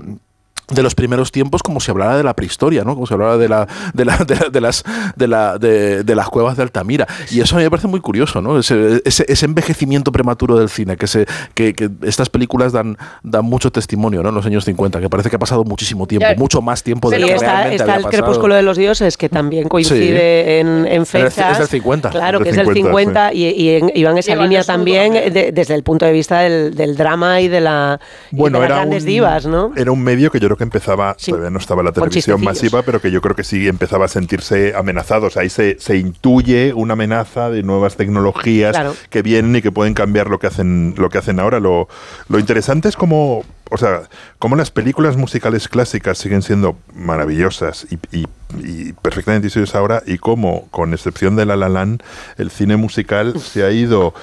de 0.72 0.84
los 0.84 0.96
primeros 0.96 1.32
tiempos 1.32 1.62
como 1.64 1.80
si 1.80 1.92
hablara 1.92 2.18
de 2.18 2.24
la 2.24 2.34
prehistoria, 2.36 2.84
¿no? 2.84 2.94
Como 2.96 3.06
si 3.08 3.14
hablara 3.14 3.38
de 3.38 3.50
la 3.50 3.68
de, 3.94 4.06
la- 4.06 4.18
de 4.18 4.36
la- 4.36 4.50
de 4.50 4.62
las 4.62 4.84
de, 5.16 5.28
la- 5.28 5.58
de- 5.58 6.04
de 6.04 6.16
las 6.16 6.28
cuevas 6.30 6.58
de 6.58 6.64
Altamira 6.64 7.08
y 7.32 7.42
eso 7.42 7.56
a 7.56 7.60
mí 7.60 7.64
me 7.64 7.70
parece 7.70 7.88
muy 7.88 8.00
curioso, 8.00 8.42
¿no? 8.42 8.58
Ese, 8.60 9.02
ese- 9.06 9.26
ese 9.28 9.46
envejecimiento 9.46 10.12
prematuro 10.12 10.58
del 10.58 10.70
cine 10.70 10.98
que 10.98 11.08
se 11.08 11.26
que, 11.54 11.74
que 11.74 11.90
estas 12.04 12.30
películas 12.30 12.72
dan 12.74 12.98
dan 13.24 13.46
mucho 13.46 13.72
testimonio, 13.72 14.24
¿no? 14.24 14.30
En 14.30 14.36
los 14.36 14.46
años 14.46 14.66
50, 14.66 15.00
que 15.00 15.10
parece 15.10 15.30
que 15.30 15.36
ha 15.36 15.40
pasado 15.40 15.64
muchísimo 15.64 16.08
tiempo, 16.08 16.28
Ya. 16.30 16.36
mucho 16.36 16.62
más 16.62 16.84
tiempo 16.84 17.10
de 17.10 17.18
Y 17.18 17.22
lo 17.22 17.28
que 17.28 17.34
está, 17.36 17.46
realmente 17.48 17.76
está 17.76 17.84
había 17.84 17.96
el 17.98 18.04
pasado. 18.04 18.24
Crepúsculo 18.24 18.56
de 18.56 18.62
los 18.62 18.78
Dioses, 18.78 19.18
que 19.18 19.30
también 19.30 19.68
coincide 19.68 20.60
en, 20.60 20.68
en 20.88 21.02
Es 21.04 21.12
del- 21.12 21.26
es 21.28 21.34
fechas. 21.36 21.58
del 21.60 21.68
50. 21.68 22.10
Claro, 22.10 22.40
que 22.40 22.50
es 22.50 22.56
del 22.56 22.66
50, 22.68 23.30
50 23.30 23.34
y, 23.34 23.46
y 23.50 23.70
en- 23.76 23.92
iba 23.96 24.12
en 24.12 24.18
esa 24.18 24.34
el 24.34 24.40
línea 24.42 24.64
también 24.64 25.14
también. 25.14 25.34
de- 25.34 25.52
desde 25.52 25.76
el 25.76 25.84
punto 25.84 26.06
de 26.06 26.12
vista 26.12 26.40
del, 26.40 26.76
del 26.76 26.96
drama 26.96 27.42
y 27.42 27.48
de, 27.48 27.62
la, 27.62 28.00
y 28.32 28.36
Bueno, 28.36 28.60
de 28.60 28.68
las 28.70 28.78
grandes 28.78 29.04
un, 29.04 29.08
divas, 29.10 29.46
¿no? 29.46 29.72
era 29.76 29.92
un 29.92 30.02
medio 30.02 30.32
que 30.32 30.40
yo 30.40 30.48
creo 30.48 30.58
que 30.58 30.61
empezaba, 30.64 31.16
Sí. 31.18 31.32
todavía 31.32 31.50
no 31.52 31.60
estaba 31.60 31.84
la 31.84 31.92
televisión 31.92 32.42
masiva, 32.44 32.82
pero 32.84 33.02
que 33.02 33.12
yo 33.12 33.22
creo 33.22 33.36
que 33.36 33.44
sí 33.44 33.68
empezaba 33.68 34.06
a 34.06 34.08
sentirse 34.08 34.74
amenazado. 34.76 35.28
O 35.28 35.30
sea, 35.30 35.42
ahí 35.44 35.50
se, 35.50 35.78
se 35.80 35.98
intuye 35.98 36.74
una 36.74 36.94
amenaza 36.94 37.50
de 37.50 37.64
nuevas 37.64 37.96
tecnologías 37.98 38.72
Claro. 38.72 38.96
que 39.10 39.22
vienen 39.22 39.56
y 39.56 39.62
que 39.62 39.72
pueden 39.72 39.94
cambiar 39.94 40.30
lo 40.30 40.40
que 40.40 40.48
hacen, 40.48 40.94
lo 40.98 41.10
que 41.10 41.18
hacen 41.18 41.40
ahora. 41.40 41.60
Lo, 41.60 41.88
lo 42.30 42.40
interesante 42.40 42.90
es 42.90 42.96
cómo, 42.96 43.44
o 43.70 43.78
sea, 43.78 44.04
cómo 44.40 44.56
las 44.56 44.72
películas 44.72 45.18
musicales 45.18 45.68
clásicas 45.68 46.18
siguen 46.18 46.42
siendo 46.42 46.78
maravillosas 46.94 47.88
y, 47.92 47.96
y- 48.18 48.28
y 48.64 48.92
perfectamente 48.94 49.48
hechas 49.48 49.76
ahora 49.76 50.04
y 50.06 50.18
cómo, 50.18 50.68
con 50.72 50.94
excepción 50.94 51.38
de 51.38 51.46
La 51.46 51.56
La 51.56 51.70
Land, 51.70 52.04
el 52.38 52.52
cine 52.52 52.76
musical 52.76 53.40
se 53.40 53.64
ha 53.64 53.72
ido 53.72 54.14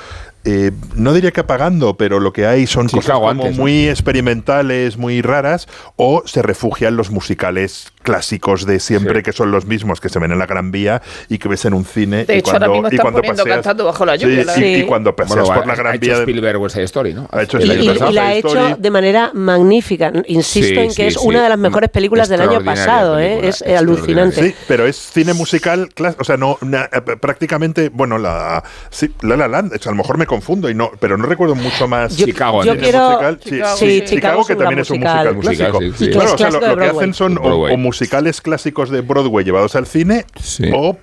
eh, 0.45 0.71
no 0.95 1.13
diría 1.13 1.31
que 1.31 1.41
apagando, 1.41 1.97
pero 1.97 2.21
lo 2.21 2.33
que 2.33 2.47
hay 2.47 2.67
son 2.67 2.89
cosas 2.89 3.15
como 3.17 3.31
antes, 3.31 3.57
¿no? 3.57 3.63
muy 3.63 3.89
experimentales, 3.89 4.97
muy 4.97 5.21
raras, 5.21 5.69
o 5.97 6.23
se 6.27 6.43
refugian 6.43 6.97
los 6.97 7.11
musicales 7.11 7.93
clásicos 8.09 8.65
de 8.65 8.81
siempre, 8.81 9.17
Sí. 9.19 9.23
que 9.23 9.33
son 9.33 9.51
los 9.51 9.67
mismos 9.67 10.01
que 10.01 10.09
se 10.09 10.19
ven 10.19 10.33
en 10.33 10.39
la 10.39 10.47
Gran 10.47 10.71
Vía 10.71 11.03
y 11.29 11.37
que 11.39 11.47
ves 11.49 11.65
en 11.67 11.75
un 11.75 11.85
cine. 11.85 12.25
De 12.25 12.37
y 12.37 12.39
hecho, 12.39 12.51
cuando, 12.53 12.67
ahora 12.67 12.81
mismo 12.81 12.89
y 12.91 12.97
cuando 12.99 13.19
poniendo 13.19 13.43
paseas- 13.45 13.57
cantando 13.57 13.85
bajo 13.85 14.07
la 14.07 14.15
Sí, 14.17 14.21
lluvia. 14.25 14.45
la 14.45 14.59
y- 14.59 14.75
y, 14.77 14.83
cuando 14.85 15.15
paseas 15.15 15.41
Bueno, 15.47 15.55
por 15.61 15.67
la 15.67 15.75
Gran 15.75 15.93
ha 15.93 15.97
hecho 15.97 16.01
Vía. 16.07 16.15
de- 16.15 16.21
Spielberg 16.23 16.59
West 16.63 16.75
Side 16.75 16.85
Story, 16.87 17.13
¿no? 17.15 17.29
Ha 17.31 17.43
hecho 17.43 17.59
Y, 17.59 17.63
Spielberg 17.71 18.11
y 18.11 18.13
la 18.15 18.27
ha 18.29 18.35
hecho 18.35 18.77
de 18.79 18.91
manera 18.91 19.31
magnífica. 19.35 20.11
Insisto 20.27 20.69
Sí, 20.75 20.79
en 20.81 20.89
que 20.89 20.95
sí, 20.95 21.03
es 21.03 21.15
sí. 21.15 21.21
una 21.23 21.43
de 21.43 21.49
las 21.51 21.59
mejores 21.59 21.91
películas 21.91 22.29
del 22.31 22.41
año 22.41 22.65
pasado. 22.65 23.19
¿eh? 23.19 23.29
película, 23.29 23.49
Es 23.51 23.63
eh, 23.63 23.77
alucinante. 23.77 24.43
Sí, 24.43 24.55
pero 24.67 24.87
es 24.87 24.97
cine 24.97 25.35
musical, 25.35 25.89
o 26.19 26.25
sea, 26.25 26.37
no 26.39 26.57
na- 26.63 26.89
eh, 26.93 27.01
prácticamente, 27.21 27.91
bueno, 27.91 28.17
la 28.19 28.65
sí, 28.91 29.13
La 29.23 29.37
La 29.37 29.49
Land, 29.49 29.73
o 29.75 29.79
sea, 29.79 29.91
a 29.91 29.93
lo 29.93 29.99
mejor 29.99 30.17
me 30.19 30.27
confundo 30.27 30.71
y 30.71 30.75
no, 30.75 30.91
pero 30.99 31.17
no 31.19 31.27
recuerdo 31.27 31.55
mucho 31.55 31.87
más. 31.89 32.17
Yo- 32.17 32.25
Chicago, 32.27 32.65
yo 32.65 32.77
quiero- 32.79 33.11
musical, 33.11 33.41
sí, 33.43 33.51
Chicago, 33.51 33.77
sí, 33.77 34.01
sí. 34.01 34.05
Chicago, 34.07 34.41
es 34.43 34.47
que 34.47 34.57
también 34.57 34.79
es 34.81 34.91
un 34.91 34.99
musical. 35.01 35.35
musical 35.35 35.57
clásico. 35.73 35.81
Sí, 35.81 36.05
sí. 36.07 36.11
Claro, 36.11 36.33
o 36.35 36.39
sea, 36.39 36.51
lo, 36.51 36.77
que 36.79 36.85
hacen 36.87 37.15
son 37.15 37.39
o, 37.39 37.43
o 37.43 37.77
musicales 37.99 38.41
clásicos 38.41 38.91
de 38.91 39.01
Broadway 39.01 39.45
llevados 39.45 39.75
al 39.75 39.87
cine 39.87 40.25
Sí. 40.41 40.71
o 40.73 40.97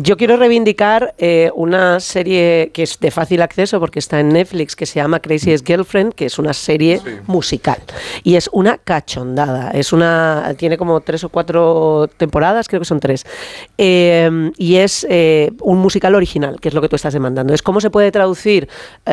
Yo 0.00 0.16
quiero 0.16 0.36
reivindicar 0.36 1.16
eh, 1.18 1.50
una 1.56 1.98
serie 1.98 2.70
que 2.72 2.84
es 2.84 3.00
de 3.00 3.10
fácil 3.10 3.42
acceso 3.42 3.80
porque 3.80 3.98
está 3.98 4.20
en 4.20 4.28
Netflix 4.28 4.76
que 4.76 4.86
se 4.86 5.00
llama 5.00 5.18
Craziest 5.18 5.66
Girlfriend, 5.66 6.14
que 6.14 6.26
es 6.26 6.38
una 6.38 6.52
serie 6.52 7.00
musical 7.26 7.78
y 8.22 8.36
es 8.36 8.48
una 8.52 8.78
cachondada. 8.78 9.72
Es 9.72 9.92
una 9.92 10.54
tiene 10.56 10.78
como 10.78 11.00
tres 11.00 11.24
o 11.24 11.30
cuatro 11.30 12.08
temporadas, 12.16 12.68
creo 12.68 12.80
que 12.80 12.84
son 12.84 13.00
tres, 13.00 13.26
Eh, 13.76 14.52
y 14.56 14.76
es 14.76 15.04
eh, 15.10 15.50
un 15.62 15.78
musical 15.78 16.14
original, 16.14 16.60
que 16.60 16.68
es 16.68 16.74
lo 16.74 16.80
que 16.80 16.88
tú 16.88 16.94
estás 16.94 17.12
demandando. 17.12 17.52
Es 17.52 17.62
cómo 17.62 17.80
se 17.80 17.90
puede 17.90 18.12
traducir 18.12 18.68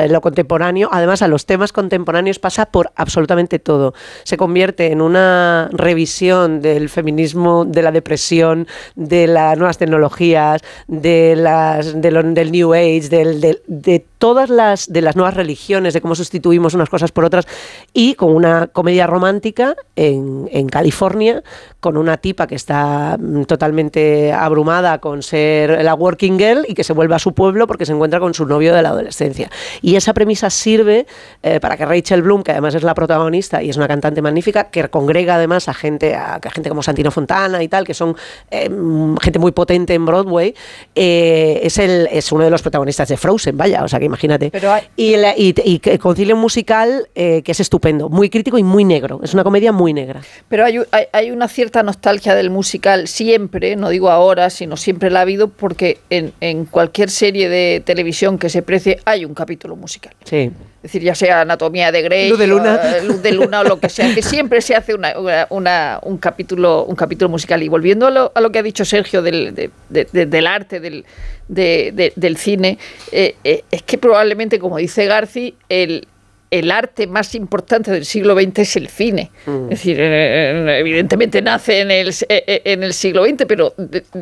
lo 0.07 0.21
contemporáneo. 0.21 0.89
Además, 0.91 1.23
a 1.23 1.27
los 1.27 1.47
temas 1.47 1.73
contemporáneos 1.73 2.37
pasa 2.37 2.67
por 2.67 2.91
absolutamente 2.95 3.57
todo. 3.57 3.95
Se 4.23 4.37
convierte 4.37 4.91
en 4.91 5.01
una 5.01 5.67
revisión 5.71 6.61
del 6.61 6.89
feminismo, 6.89 7.65
de 7.65 7.81
la 7.81 7.91
depresión, 7.91 8.67
de 8.93 9.25
las 9.25 9.57
nuevas 9.57 9.79
tecnologías, 9.79 10.61
de 10.87 11.35
las 11.35 12.01
de 12.01 12.11
del 12.11 12.51
New 12.51 12.73
Age, 12.73 13.09
del- 13.09 13.41
del- 13.41 13.61
de 13.67 14.05
todas 14.17 14.49
las 14.49 14.87
de 14.91 15.01
las 15.01 15.15
nuevas 15.15 15.33
religiones, 15.33 15.93
de 15.93 16.01
cómo 16.01 16.15
sustituimos 16.15 16.73
unas 16.73 16.89
cosas 16.89 17.11
por 17.11 17.25
otras, 17.25 17.45
y 17.93 18.15
con 18.15 18.33
una 18.35 18.67
comedia 18.67 19.07
romántica 19.07 19.75
en, 19.95 20.49
en 20.51 20.67
California, 20.69 21.43
con 21.79 21.97
una 21.97 22.17
tipa 22.17 22.47
que 22.47 22.55
está 22.55 23.17
mm, 23.19 23.43
totalmente 23.43 24.31
abrumada 24.33 24.99
con 24.99 25.21
ser 25.21 25.83
la 25.83 25.93
working 25.93 26.37
girl 26.39 26.65
y 26.67 26.73
que 26.73 26.83
se 26.83 26.93
vuelve 26.93 27.15
a 27.15 27.19
su 27.19 27.33
pueblo 27.33 27.67
porque 27.67 27.85
se 27.85 27.91
encuentra 27.93 28.19
con 28.19 28.33
su 28.33 28.45
novio 28.45 28.73
de 28.73 28.81
la 28.81 28.89
adolescencia. 28.89 29.49
Y 29.81 29.95
esa 29.95 30.13
premisa 30.13 30.49
sirve 30.49 31.05
eh, 31.43 31.59
para 31.59 31.77
que 31.77 31.85
Rachel 31.85 32.21
Bloom, 32.21 32.43
que 32.43 32.51
además 32.51 32.75
es 32.75 32.83
la 32.83 32.93
protagonista 32.95 33.61
y 33.61 33.69
es 33.69 33.77
una 33.77 33.87
cantante 33.87 34.21
magnífica, 34.21 34.65
que 34.69 34.87
congrega 34.89 35.35
además 35.35 35.67
a 35.69 35.73
gente, 35.73 36.15
a, 36.15 36.35
a 36.35 36.49
gente 36.51 36.69
como 36.69 36.81
Santino 36.81 37.11
Fontana 37.11 37.61
y 37.61 37.67
tal, 37.67 37.85
que 37.85 37.93
son 37.93 38.15
eh, 38.49 38.69
mm, 38.69 39.17
gente 39.17 39.39
muy 39.39 39.51
potente 39.51 39.93
en 39.93 40.05
Broadway, 40.05 40.55
eh, 40.95 41.59
es, 41.63 41.77
el, 41.77 42.07
es 42.11 42.31
uno 42.31 42.43
de 42.45 42.49
los 42.49 42.61
protagonistas 42.61 43.07
de 43.09 43.17
Frozen, 43.17 43.57
vaya, 43.57 43.83
o 43.83 43.87
sea 43.87 43.99
que 43.99 44.05
imagínate. 44.05 44.49
Pero 44.51 44.71
hay- 44.71 44.83
y, 44.95 45.15
la- 45.17 45.37
y, 45.37 45.53
y 45.63 45.79
que 45.79 45.97
concilia 45.99 46.35
un 46.35 46.41
musical 46.41 47.07
eh, 47.15 47.41
que 47.43 47.51
es 47.51 47.59
estupendo, 47.59 48.09
muy 48.09 48.29
crítico 48.29 48.57
y 48.57 48.63
muy 48.63 48.83
negro. 48.83 49.19
Es 49.23 49.33
una 49.33 49.43
comedia 49.43 49.71
muy 49.71 49.93
negra. 49.93 50.21
Pero 50.49 50.65
hay, 50.65 50.79
hay, 50.91 51.05
hay 51.11 51.31
una 51.31 51.47
cierta 51.47 51.83
nostalgia 51.83 52.35
del 52.35 52.49
musical 52.49 53.07
siempre, 53.07 53.75
no 53.75 53.89
digo 53.89 54.09
ahora, 54.09 54.49
sino 54.49 54.77
siempre 54.77 55.09
la 55.09 55.19
ha 55.19 55.21
habido, 55.23 55.49
porque 55.49 55.99
en, 56.09 56.31
en 56.41 56.65
cualquier 56.65 57.09
serie 57.09 57.49
de 57.49 57.81
televisión 57.85 58.37
que 58.37 58.49
se 58.49 58.61
precie 58.61 58.99
hay 59.05 59.25
un 59.25 59.33
capítulo 59.33 59.75
musical. 59.75 60.13
Sí. 60.23 60.51
Es 60.85 60.91
decir, 60.91 61.01
ya 61.01 61.15
sea 61.15 61.41
Anatomía 61.41 61.91
de 61.91 62.03
Grey, 62.03 62.29
Luz 62.29 62.37
de 62.37 62.45
Luna. 62.45 62.79
o, 62.79 62.87
eh, 62.87 63.03
Luz 63.03 63.23
de 63.23 63.31
Luna 63.31 63.61
o 63.61 63.63
lo 63.63 63.79
que 63.79 63.89
sea, 63.89 64.13
que 64.13 64.21
siempre 64.21 64.61
se 64.61 64.75
hace 64.75 64.93
una, 64.93 65.17
una- 65.17 65.47
una- 65.49 65.99
un, 66.03 66.19
capítulo, 66.19 66.85
un 66.85 66.95
capítulo 66.95 67.27
musical. 67.27 67.63
Y 67.63 67.69
volviendo 67.69 68.05
a 68.05 68.11
lo, 68.11 68.31
a 68.35 68.39
lo 68.39 68.51
que 68.51 68.59
ha 68.59 68.63
dicho 68.63 68.85
Sergio 68.85 69.23
del, 69.23 69.55
de- 69.55 69.71
de- 69.89 70.07
de- 70.11 70.25
del 70.27 70.45
arte, 70.45 70.79
del, 70.79 71.03
de- 71.47 71.91
de- 71.91 72.13
del 72.15 72.37
cine, 72.37 72.77
eh, 73.11 73.35
eh, 73.43 73.63
es 73.71 73.81
que 73.81 73.97
probablemente, 73.97 74.59
como 74.59 74.77
dice 74.77 75.07
Garci, 75.07 75.55
el, 75.69 76.07
el 76.51 76.71
arte 76.71 77.07
más 77.07 77.35
importante 77.35 77.91
del 77.91 78.05
siglo 78.05 78.35
XX 78.35 78.59
es 78.59 78.75
el 78.75 78.87
cine. 78.87 79.31
Es 79.45 79.69
decir, 79.69 79.97
evidentemente 79.99 81.41
nace 81.41 81.81
en 81.81 81.91
el, 81.91 82.09
eh, 82.09 82.15
eh, 82.29 82.61
en 82.65 82.83
el 82.83 82.93
siglo 82.93 83.25
XX, 83.25 83.45
pero 83.47 83.73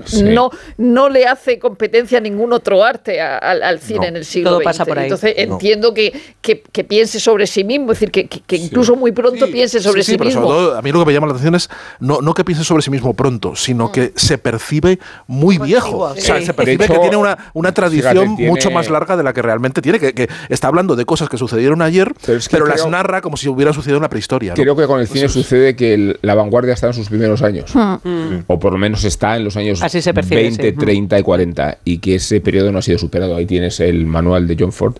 Sí. 0.05 0.23
no, 0.23 0.49
no 0.77 1.09
le 1.09 1.25
hace 1.27 1.59
competencia 1.59 2.17
a 2.17 2.21
ningún 2.21 2.53
otro 2.53 2.83
arte 2.83 3.21
al, 3.21 3.61
al 3.61 3.79
cine 3.79 3.99
No. 3.99 4.05
en 4.07 4.15
el 4.17 4.25
siglo 4.25 4.49
Todo 4.51 4.59
XX. 4.59 4.65
pasa 4.65 4.85
por 4.85 4.97
ahí. 4.99 5.03
Entonces 5.05 5.35
No. 5.47 5.53
entiendo 5.53 5.93
que, 5.93 6.13
que, 6.41 6.61
que 6.71 6.83
piense 6.83 7.19
sobre 7.19 7.47
sí 7.47 7.63
mismo, 7.63 7.91
es 7.91 7.99
decir, 7.99 8.11
que, 8.11 8.27
que- 8.27 8.55
incluso 8.55 8.95
muy 8.95 9.11
pronto 9.11 9.47
piense 9.51 9.79
sobre 9.79 10.03
sí, 10.03 10.11
sí, 10.11 10.17
pero 10.17 10.29
mismo. 10.29 10.41
sobre 10.47 10.55
todo, 10.57 10.77
a 10.77 10.81
mí 10.81 10.91
lo 10.91 10.99
que 10.99 11.05
me 11.05 11.13
llama 11.13 11.27
la 11.27 11.33
atención 11.33 11.55
es 11.55 11.69
no, 11.99 12.21
no 12.21 12.33
que 12.33 12.43
piense 12.43 12.63
sobre 12.63 12.81
sí 12.81 12.89
mismo 12.89 13.13
pronto, 13.13 13.55
sino 13.55 13.91
que 13.91 14.13
se 14.15 14.37
percibe 14.37 14.99
muy 15.27 15.57
viejo. 15.57 15.97
O 15.99 16.15
sea, 16.15 16.41
se 16.41 16.53
percibe 16.53 16.85
hecho, 16.85 16.93
que 16.93 16.99
tiene 16.99 17.17
una, 17.17 17.51
una 17.53 17.71
tradición 17.73 18.13
fíjate, 18.13 18.35
tiene- 18.37 18.49
mucho 18.49 18.71
más 18.71 18.89
larga 18.89 19.17
de 19.17 19.23
la 19.23 19.33
que 19.33 19.41
realmente 19.41 19.81
tiene, 19.81 19.99
que, 19.99 20.13
que 20.13 20.29
está 20.49 20.67
hablando 20.67 20.95
de 20.95 21.05
cosas 21.05 21.29
que 21.29 21.37
sucedieron 21.37 21.81
ayer, 21.81 22.12
Pero 22.13 22.25
pero, 22.25 22.37
es 22.37 22.47
que 22.49 22.57
las 22.59 22.81
creo- 22.81 22.89
narra 22.89 23.21
como 23.21 23.37
si 23.37 23.47
hubiera 23.49 23.73
sucedido 23.73 23.97
en 23.97 24.03
la 24.03 24.09
prehistoria. 24.09 24.53
¿no? 24.55 24.61
Creo 24.61 24.75
que 24.75 24.85
con 24.87 24.99
el 24.99 25.07
cine 25.07 25.29
sucede 25.29 25.75
que 25.75 25.93
el- 25.93 26.19
la 26.21 26.35
vanguardia 26.35 26.73
está 26.73 26.87
en 26.87 26.93
sus 26.93 27.09
primeros 27.09 27.41
años. 27.41 27.71
Hmm. 27.73 28.39
O 28.47 28.59
por 28.59 28.71
lo 28.73 28.77
menos 28.77 29.03
está 29.03 29.35
en 29.37 29.43
los 29.43 29.57
años 29.57 29.81
Así 29.81 30.01
se 30.01 30.13
percibe, 30.13 30.41
20, 30.43 30.71
sí. 30.71 30.77
30 30.77 31.19
y 31.19 31.23
40. 31.23 31.77
Y 31.83 31.97
que 31.99 32.15
ese 32.15 32.41
periodo 32.41 32.71
no 32.71 32.79
ha 32.79 32.81
sido 32.81 32.97
superado. 32.97 33.35
Ahí 33.35 33.45
tienes 33.45 33.79
el 33.79 34.05
manual 34.05 34.47
de 34.47 34.55
John 34.59 34.71
Ford. 34.71 34.95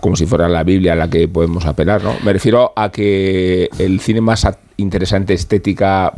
Como 0.00 0.16
si 0.16 0.26
fuera 0.26 0.48
la 0.48 0.64
Biblia 0.64 0.94
a 0.94 0.96
la 0.96 1.08
que 1.08 1.28
podemos 1.28 1.64
apelar, 1.64 2.02
¿no? 2.02 2.14
Me 2.24 2.32
refiero 2.32 2.72
a 2.74 2.90
que 2.90 3.68
el 3.78 4.00
cine 4.00 4.20
más 4.20 4.46
interesante, 4.76 5.32
estética, 5.34 6.12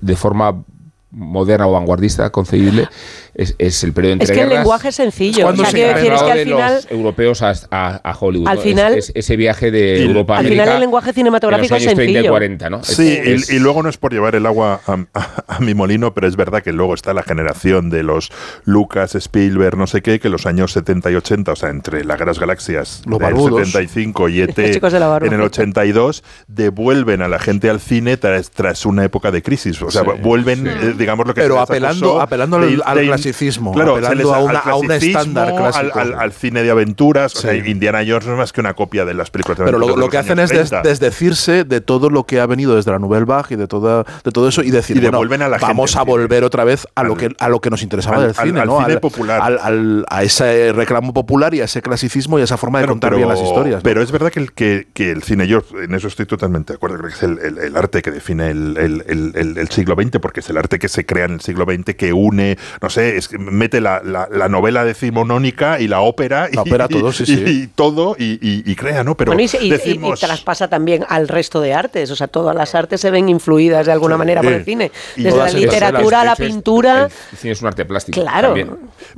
de 0.00 0.16
forma 0.16 0.62
moderna 1.10 1.66
o 1.68 1.72
vanguardista, 1.72 2.30
concebible, 2.30 2.88
es, 3.34 3.54
es 3.58 3.82
el 3.84 3.92
periodo 3.92 4.14
entre 4.14 4.24
Es 4.26 4.30
que 4.32 4.42
el 4.42 4.48
lenguaje 4.48 4.88
es 4.88 4.94
sencillo. 4.94 5.42
cuando 5.42 5.62
O 5.62 5.64
sea, 5.64 5.70
se 5.72 5.76
quiero 5.76 5.94
decir, 5.94 6.12
es 6.12 6.22
que 6.22 6.30
al 6.32 6.38
de 6.38 6.44
final, 6.44 6.74
los 6.74 6.90
europeos 6.90 7.42
a, 7.42 7.52
a- 7.70 8.00
a 8.10 8.16
Hollywood. 8.18 8.48
Al 8.48 8.56
¿no? 8.56 8.60
Es- 8.62 8.68
final- 8.68 8.94
es, 8.94 9.12
ese 9.14 9.36
viaje 9.36 9.70
de 9.70 9.98
Y- 10.00 10.06
Europa 10.06 10.34
a 10.34 10.38
al 10.38 10.46
América 10.46 10.62
final 10.62 10.74
el 10.76 10.80
lenguaje 10.82 11.12
cinematográfico 11.12 11.74
en 11.74 11.80
es 11.80 11.84
los 11.84 11.88
años 11.88 11.96
30 11.96 12.10
y 12.10 12.14
sencillo. 12.14 12.30
40, 12.32 12.70
¿no? 12.70 12.80
Es- 12.80 12.86
Sí, 12.86 13.18
y- 13.24 13.30
es- 13.32 13.50
y, 13.50 13.58
luego 13.58 13.82
no 13.82 13.88
es 13.88 13.96
por 13.96 14.12
llevar 14.12 14.34
el 14.34 14.46
agua 14.46 14.80
a, 14.86 14.92
a- 15.14 15.44
a 15.56 15.60
mi 15.60 15.74
molino, 15.74 16.14
pero 16.14 16.26
es 16.28 16.36
verdad 16.36 16.62
que 16.62 16.72
luego 16.72 16.94
está 16.94 17.12
la 17.14 17.22
generación 17.22 17.90
de 17.90 18.02
los 18.02 18.30
Lucas, 18.64 19.14
Spielberg, 19.14 19.76
no 19.76 19.86
sé 19.86 20.02
qué, 20.02 20.20
que 20.20 20.28
los 20.28 20.46
años 20.46 20.72
70 20.72 21.10
y 21.10 21.14
80, 21.16 21.52
o 21.52 21.56
sea, 21.56 21.70
entre 21.70 22.04
las 22.04 22.18
Guerras 22.18 22.38
Galaxias 22.38 23.02
Los 23.06 23.18
del 23.18 23.32
barbudos. 23.32 23.66
75 23.68 24.28
y 24.28 24.40
ET 24.42 24.58
en 24.58 25.32
el 25.32 25.40
82, 25.40 26.22
devuelven 26.48 27.22
a 27.22 27.28
la 27.28 27.38
gente 27.38 27.68
al 27.70 27.80
cine 27.80 28.16
tras, 28.16 28.50
tras 28.50 28.86
una 28.86 29.04
época 29.04 29.30
de 29.30 29.42
crisis. 29.42 29.80
O 29.82 29.90
sea, 29.90 30.02
Sí, 30.02 30.08
vuelven, 30.22 30.66
eh, 30.66 30.94
digamos, 30.96 31.26
lo 31.26 31.34
que 31.34 31.40
Pero 31.42 31.58
apelando- 31.60 32.06
acusó 32.10 32.20
apelando 32.22 32.56
al- 32.58 32.82
al 32.84 32.98
clasicismo, 33.32 33.72
Claro, 33.72 33.92
apelando 33.96 34.34
a 34.34 34.38
al 34.38 34.44
una- 34.44 34.58
a 34.58 34.76
un 34.76 34.90
estándar 34.92 35.48
al- 35.48 35.56
clásico. 35.56 35.98
Al, 35.98 36.14
al 36.14 36.32
cine 36.32 36.62
de 36.62 36.70
aventuras. 36.70 37.34
O 37.36 37.40
sea, 37.40 37.52
Sí. 37.52 37.62
Indiana 37.70 38.00
Jones 38.06 38.26
no 38.26 38.32
es 38.32 38.38
más 38.38 38.52
que 38.52 38.60
una 38.60 38.74
copia 38.74 39.04
de 39.04 39.14
las 39.14 39.30
películas 39.30 39.58
de 39.58 39.64
Pero 39.64 39.78
lo, 39.78 39.86
aventuras. 39.86 40.00
lo 40.00 40.06
de 40.06 40.10
que 40.10 40.18
hacen 40.18 40.38
es 40.38 40.50
des- 40.50 40.68
30. 40.70 40.88
desdecirse 40.88 41.64
de 41.64 41.80
todo 41.80 42.10
lo 42.10 42.24
que 42.24 42.40
ha 42.40 42.46
venido 42.46 42.76
desde 42.76 42.90
la 42.90 42.98
Nouvelle 42.98 43.24
Vague 43.24 43.54
y 43.54 43.56
de, 43.56 43.66
toda, 43.66 44.04
de 44.24 44.30
todo 44.30 44.48
eso 44.48 44.62
y 44.62 44.70
decir, 44.70 44.96
Y 44.96 45.00
bueno, 45.00 45.12
devuelven 45.18 45.42
a 45.42 45.48
la 45.48 45.58
gente 45.58 45.72
vamos 45.72 45.96
al 45.96 46.02
a 46.02 46.04
volver 46.04 46.44
otra 46.44 46.64
vez 46.64 46.86
a, 46.94 47.02
lo, 47.02 47.12
Al- 47.12 47.18
que, 47.18 47.30
a 47.38 47.48
lo 47.48 47.60
que 47.60 47.70
nos 47.70 47.82
interesaba 47.82 48.16
al- 48.16 48.22
del 48.22 48.34
al- 48.36 48.46
cine, 48.48 48.60
al 48.60 48.66
¿no? 48.66 48.80
cine 48.84 48.98
popular. 49.00 49.40
al- 49.42 49.58
al- 49.62 50.06
a 50.08 50.22
ese 50.22 50.72
reclamo 50.72 51.12
popular 51.14 51.54
y 51.54 51.60
a 51.60 51.64
ese 51.64 51.82
clasicismo 51.82 52.38
y 52.38 52.42
a 52.42 52.44
esa 52.44 52.56
forma 52.56 52.80
de 52.80 52.86
contar 52.86 53.10
pero, 53.10 53.16
bien 53.18 53.28
las 53.28 53.40
historias. 53.40 53.76
¿no? 53.76 53.82
Pero 53.82 54.02
es 54.02 54.10
verdad 54.12 54.30
que 54.30 54.40
el, 54.40 54.52
que, 54.52 54.88
que 54.92 55.10
el 55.10 55.22
cine, 55.22 55.46
yo 55.46 55.62
en 55.82 55.94
eso 55.94 56.08
estoy 56.08 56.26
totalmente 56.26 56.72
de 56.72 56.76
acuerdo, 56.76 56.98
creo 56.98 57.08
que 57.10 57.16
es 57.16 57.22
el, 57.22 57.38
el- 57.38 57.58
el 57.58 57.76
arte 57.76 58.02
que 58.02 58.10
define 58.10 58.50
el, 58.50 58.76
el- 58.76 59.04
el- 59.06 59.32
el- 59.34 59.58
el 59.58 59.68
siglo 59.68 59.94
XX, 59.94 60.18
porque 60.20 60.40
es 60.40 60.50
el 60.50 60.56
arte 60.56 60.78
que 60.78 60.88
se 60.88 61.06
crea 61.06 61.24
en 61.26 61.32
el 61.34 61.40
siglo 61.40 61.64
XX, 61.64 61.94
que 61.94 62.12
une, 62.12 62.58
no 62.80 62.90
sé, 62.90 63.13
es 63.16 63.28
que 63.28 63.38
mete 63.38 63.80
la, 63.80 64.00
la- 64.04 64.28
la 64.30 64.48
novela 64.48 64.84
decimonónica 64.84 65.80
y 65.80 65.88
la 65.88 66.00
ópera, 66.00 66.48
La 66.52 66.56
y, 66.56 66.58
ópera, 66.58 66.88
todo, 66.88 67.12
sí, 67.12 67.26
sí. 67.26 67.42
y- 67.46 67.50
y 67.64 67.66
todo, 67.68 68.16
y, 68.18 68.34
y- 68.40 68.62
y 68.70 68.74
crea, 68.76 69.04
¿no? 69.04 69.16
Pero 69.16 69.32
Bueno, 69.32 69.48
decimos... 69.68 70.22
y 70.22 70.26
traspasa 70.26 70.68
también 70.68 71.04
al 71.08 71.28
resto 71.28 71.60
de 71.60 71.74
artes. 71.74 72.10
O 72.10 72.16
sea, 72.16 72.28
todas 72.28 72.54
las 72.56 72.74
artes 72.74 73.00
se 73.00 73.10
ven 73.10 73.28
influidas 73.28 73.86
de 73.86 73.92
alguna 73.92 74.16
manera 74.16 74.42
por 74.42 74.52
el 74.52 74.64
cine. 74.64 74.90
Y 75.16 75.22
Desde 75.24 75.38
la 75.38 75.50
literatura 75.50 76.20
a 76.20 76.24
la 76.24 76.36
pintura. 76.36 77.08
El 77.32 77.38
cine 77.38 77.52
es 77.52 77.62
un 77.62 77.68
arte 77.68 77.84
plástico. 77.84 78.20
Claro. 78.20 78.48
también. 78.48 78.70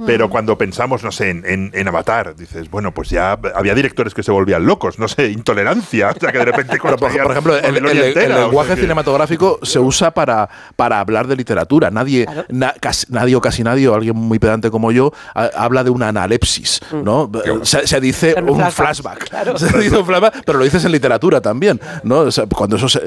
Pero 0.07 0.29
cuando 0.31 0.57
pensamos, 0.59 1.03
no 1.03 1.13
sé, 1.13 1.31
en, 1.31 1.45
en- 1.47 1.71
en 1.75 1.89
Avatar, 1.89 2.37
dices, 2.37 2.71
bueno, 2.71 2.93
pues 2.93 3.09
ya 3.11 3.39
había 3.55 3.75
directores 3.75 4.15
que 4.15 4.23
se 4.23 4.31
volvían 4.31 4.67
locos, 4.67 4.99
no 4.99 5.09
sé, 5.09 5.29
intolerancia, 5.31 6.11
o 6.17 6.21
sea, 6.21 6.33
que 6.33 6.39
de 6.39 6.45
repente 6.45 6.79
Pero, 6.83 6.97
por, 6.97 7.11
por 7.23 7.31
ejemplo, 7.33 7.57
el, 7.57 7.65
el- 7.65 7.73
Babilonia 7.73 8.01
el 8.03 8.09
entera, 8.09 8.35
o 8.35 8.37
sea 8.39 8.45
lenguaje 8.47 8.75
que- 8.75 8.81
cinematográfico 8.83 9.59
se 9.63 9.79
usa 9.79 10.11
para, 10.13 10.49
para 10.77 11.01
hablar 11.01 11.27
de 11.27 11.37
literatura. 11.37 11.91
Nadie, 11.91 12.27
na- 12.49 12.75
casi, 12.81 13.07
nadie 13.11 13.35
o 13.37 13.41
casi 13.41 13.63
nadie 13.65 13.86
o 13.87 13.95
alguien 13.95 14.17
muy 14.17 14.39
pedante 14.39 14.71
como 14.71 14.93
yo 14.93 15.13
ha- 15.35 15.51
habla 15.57 15.85
de 15.85 15.91
una 15.91 16.09
analepsis, 16.09 16.81
¿no? 17.03 17.31
Se, 17.63 17.87
se 17.87 18.01
dice 18.01 18.33
Pero 18.35 18.53
un 18.53 18.59
flashback, 18.71 19.29
flashback. 19.29 19.57
Se 19.67 19.79
dice 19.79 19.97
un 19.99 20.07
flashback, 20.07 20.43
pero 20.45 20.59
lo 20.59 20.65
dices 20.65 20.85
en 20.85 20.93
literatura 20.93 21.41
también, 21.41 21.81
¿no? 22.03 22.21
O 22.21 22.31
sea, 22.31 22.47
cuando 22.47 22.77
eso 22.77 22.89
se- 22.89 23.03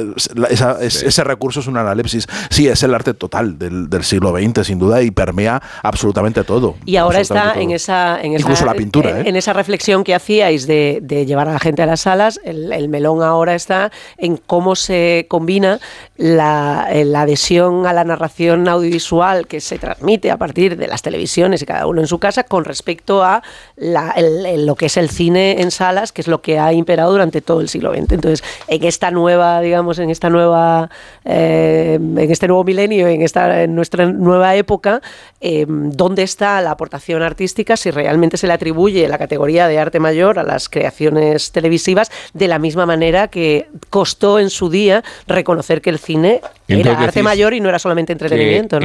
esa- 0.50 0.78
es- 0.82 1.04
ese 1.04 1.24
recurso 1.24 1.60
es 1.60 1.68
una 1.68 1.82
analepsis. 1.82 2.28
Sí, 2.50 2.68
es 2.68 2.82
el 2.84 2.94
arte 2.94 3.14
total 3.14 3.58
del, 3.58 3.90
del 3.90 4.04
siglo 4.04 4.32
XX, 4.38 4.66
sin 4.66 4.80
duda, 4.80 5.02
y 5.02 5.12
permea 5.12 5.62
absolutamente 5.84 6.44
todo. 6.44 6.76
Y 6.86 6.96
ahora 6.98 7.20
está 7.20 7.54
en 7.60 7.72
esa, 7.72 8.22
en 8.22 8.34
esa- 8.34 8.42
Incluso 8.42 8.66
la 8.66 8.74
pintura, 8.74 9.10
en, 9.12 9.18
¿eh? 9.26 9.30
en 9.30 9.36
esa 9.36 9.54
reflexión 9.54 10.04
que 10.04 10.16
hacíais 10.16 10.68
de, 10.68 11.00
de 11.02 11.26
llevar 11.26 11.48
a 11.50 11.54
la 11.54 11.60
gente 11.60 11.82
a 11.82 11.86
las 11.86 12.02
salas, 12.02 12.40
el, 12.44 12.72
el 12.74 12.90
melón 12.90 13.22
ahora 13.24 13.56
está 13.56 13.92
en 14.18 14.38
cómo 14.38 14.76
se 14.76 15.26
combina 15.30 15.80
la, 16.18 16.88
eh, 16.92 17.06
la 17.06 17.22
adhesión 17.22 17.86
a 17.86 17.94
la 17.94 18.04
narración 18.04 18.68
audiovisual 18.68 19.48
que 19.48 19.62
se 19.62 19.78
transmite 19.80 20.32
a 20.32 20.38
partir 20.38 20.69
de 20.78 20.88
las 20.88 21.02
televisiones 21.02 21.62
y 21.62 21.66
cada 21.66 21.86
uno 21.88 22.02
en 22.02 22.08
su 22.08 22.20
casa 22.20 22.44
con 22.44 22.66
respecto 22.66 23.24
a 23.24 23.42
la- 23.76 24.12
el- 24.12 24.46
el- 24.46 24.66
lo 24.66 24.76
que 24.76 24.88
es 24.88 24.98
el 24.98 25.10
cine 25.10 25.62
en 25.62 25.72
salas, 25.72 26.12
que 26.12 26.22
es 26.22 26.28
lo 26.28 26.42
que 26.42 26.60
ha 26.60 26.72
imperado 26.74 27.12
durante 27.12 27.42
todo 27.42 27.62
el 27.62 27.70
siglo 27.70 27.92
XX. 27.94 28.12
Entonces, 28.16 28.44
en 28.68 28.84
esta 28.84 29.12
nueva, 29.12 29.62
digamos, 29.62 30.00
en 30.00 30.10
esta 30.10 30.30
nueva, 30.30 30.90
eh, 31.26 31.96
en 32.00 32.32
este 32.32 32.48
nuevo 32.48 32.64
milenio, 32.64 33.08
en 33.08 33.22
esta 33.22 33.64
en 33.64 33.76
nuestra 33.76 34.06
nueva 34.06 34.56
época, 34.56 35.02
eh, 35.42 35.66
¿dónde 35.68 36.24
está 36.24 36.62
la 36.62 36.72
aportación 36.72 37.22
artística 37.22 37.78
si 37.78 37.92
realmente 37.92 38.38
se 38.38 38.48
le 38.48 38.54
atribuye 38.54 39.08
la 39.08 39.18
categoría 39.18 39.68
de 39.68 39.80
arte 39.80 40.00
mayor 40.00 40.40
a 40.40 40.44
las 40.44 40.70
creaciones 40.70 41.52
televisivas 41.52 42.12
de 42.34 42.48
la 42.48 42.60
misma 42.60 42.86
manera 42.86 43.28
que 43.28 43.68
costó 43.90 44.40
en 44.40 44.50
su 44.50 44.70
día 44.70 45.04
reconocer 45.28 45.82
que 45.82 45.90
el 45.90 46.00
cine 46.00 46.42
Entonces 46.68 46.86
era 46.92 46.92
arte 47.06 47.24
mayor 47.24 47.54
y 47.54 47.60
no 47.60 47.70
era 47.70 47.80
solamente 47.80 48.14
entretenimiento? 48.14 48.80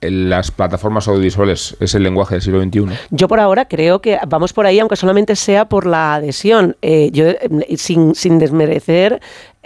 Las 0.00 0.50
plataformas 0.50 1.08
audiovisuales 1.08 1.76
es 1.80 1.94
el 1.94 2.02
lenguaje 2.02 2.36
del 2.36 2.42
siglo 2.42 2.62
XXI. 2.62 2.86
Yo 3.10 3.28
por 3.28 3.38
ahora 3.40 3.66
creo 3.68 4.00
que 4.00 4.18
vamos 4.28 4.52
por 4.52 4.64
ahí, 4.66 4.78
aunque 4.78 4.96
solamente 4.96 5.36
sea 5.36 5.66
por 5.68 5.84
la 5.86 6.14
adhesión, 6.14 6.76
Eh, 6.82 7.10
yo, 7.12 7.26
eh, 7.28 7.76
sin, 7.76 8.14
sin 8.14 8.38
desmerecer 8.38 9.20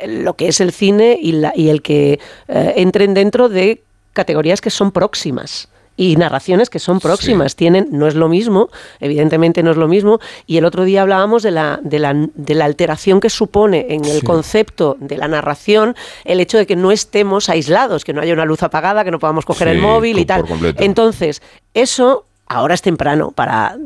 lo 0.06 0.34
que 0.34 0.48
es 0.48 0.60
el 0.60 0.72
cine 0.72 1.16
y, 1.20 1.32
la- 1.32 1.52
y 1.54 1.68
el 1.68 1.82
que 1.82 2.18
eh, 2.48 2.72
entren 2.76 3.14
dentro 3.14 3.48
de 3.48 3.82
categorías 4.12 4.60
que 4.60 4.70
son 4.70 4.90
próximas. 4.90 5.68
Y 5.96 6.16
narraciones 6.16 6.70
que 6.70 6.80
son 6.80 6.98
próximas, 6.98 7.54
tienen, 7.54 7.88
no 7.92 8.08
es 8.08 8.14
lo 8.16 8.28
mismo, 8.28 8.68
evidentemente 8.98 9.62
no 9.62 9.70
es 9.70 9.76
lo 9.76 9.86
mismo. 9.86 10.18
Y 10.46 10.56
el 10.56 10.64
otro 10.64 10.84
día 10.84 11.02
hablábamos 11.02 11.42
de 11.44 11.52
la, 11.52 11.78
de 11.82 11.98
la, 12.00 12.14
de 12.34 12.54
la 12.54 12.64
alteración 12.64 13.20
que 13.20 13.30
supone 13.30 13.86
en 13.90 14.04
el 14.04 14.20
Sí. 14.20 14.26
concepto 14.26 14.96
de 14.98 15.16
la 15.16 15.28
narración 15.28 15.94
el 16.24 16.40
hecho 16.40 16.58
de 16.58 16.66
que 16.66 16.74
no 16.76 16.90
estemos 16.90 17.48
aislados, 17.48 18.04
que 18.04 18.12
no 18.12 18.20
haya 18.20 18.32
una 18.32 18.44
luz 18.44 18.62
apagada, 18.64 19.04
que 19.04 19.10
no 19.12 19.18
podamos 19.20 19.44
coger 19.44 19.68
Sí, 19.68 19.74
el 19.74 19.80
móvil 19.80 20.18
y 20.18 20.24
tal. 20.26 20.44
Entonces, 20.78 21.42
eso 21.74 22.24
ahora 22.46 22.74
es 22.74 22.82
temprano 22.82 23.30
para 23.30 23.68
hacer 23.68 23.78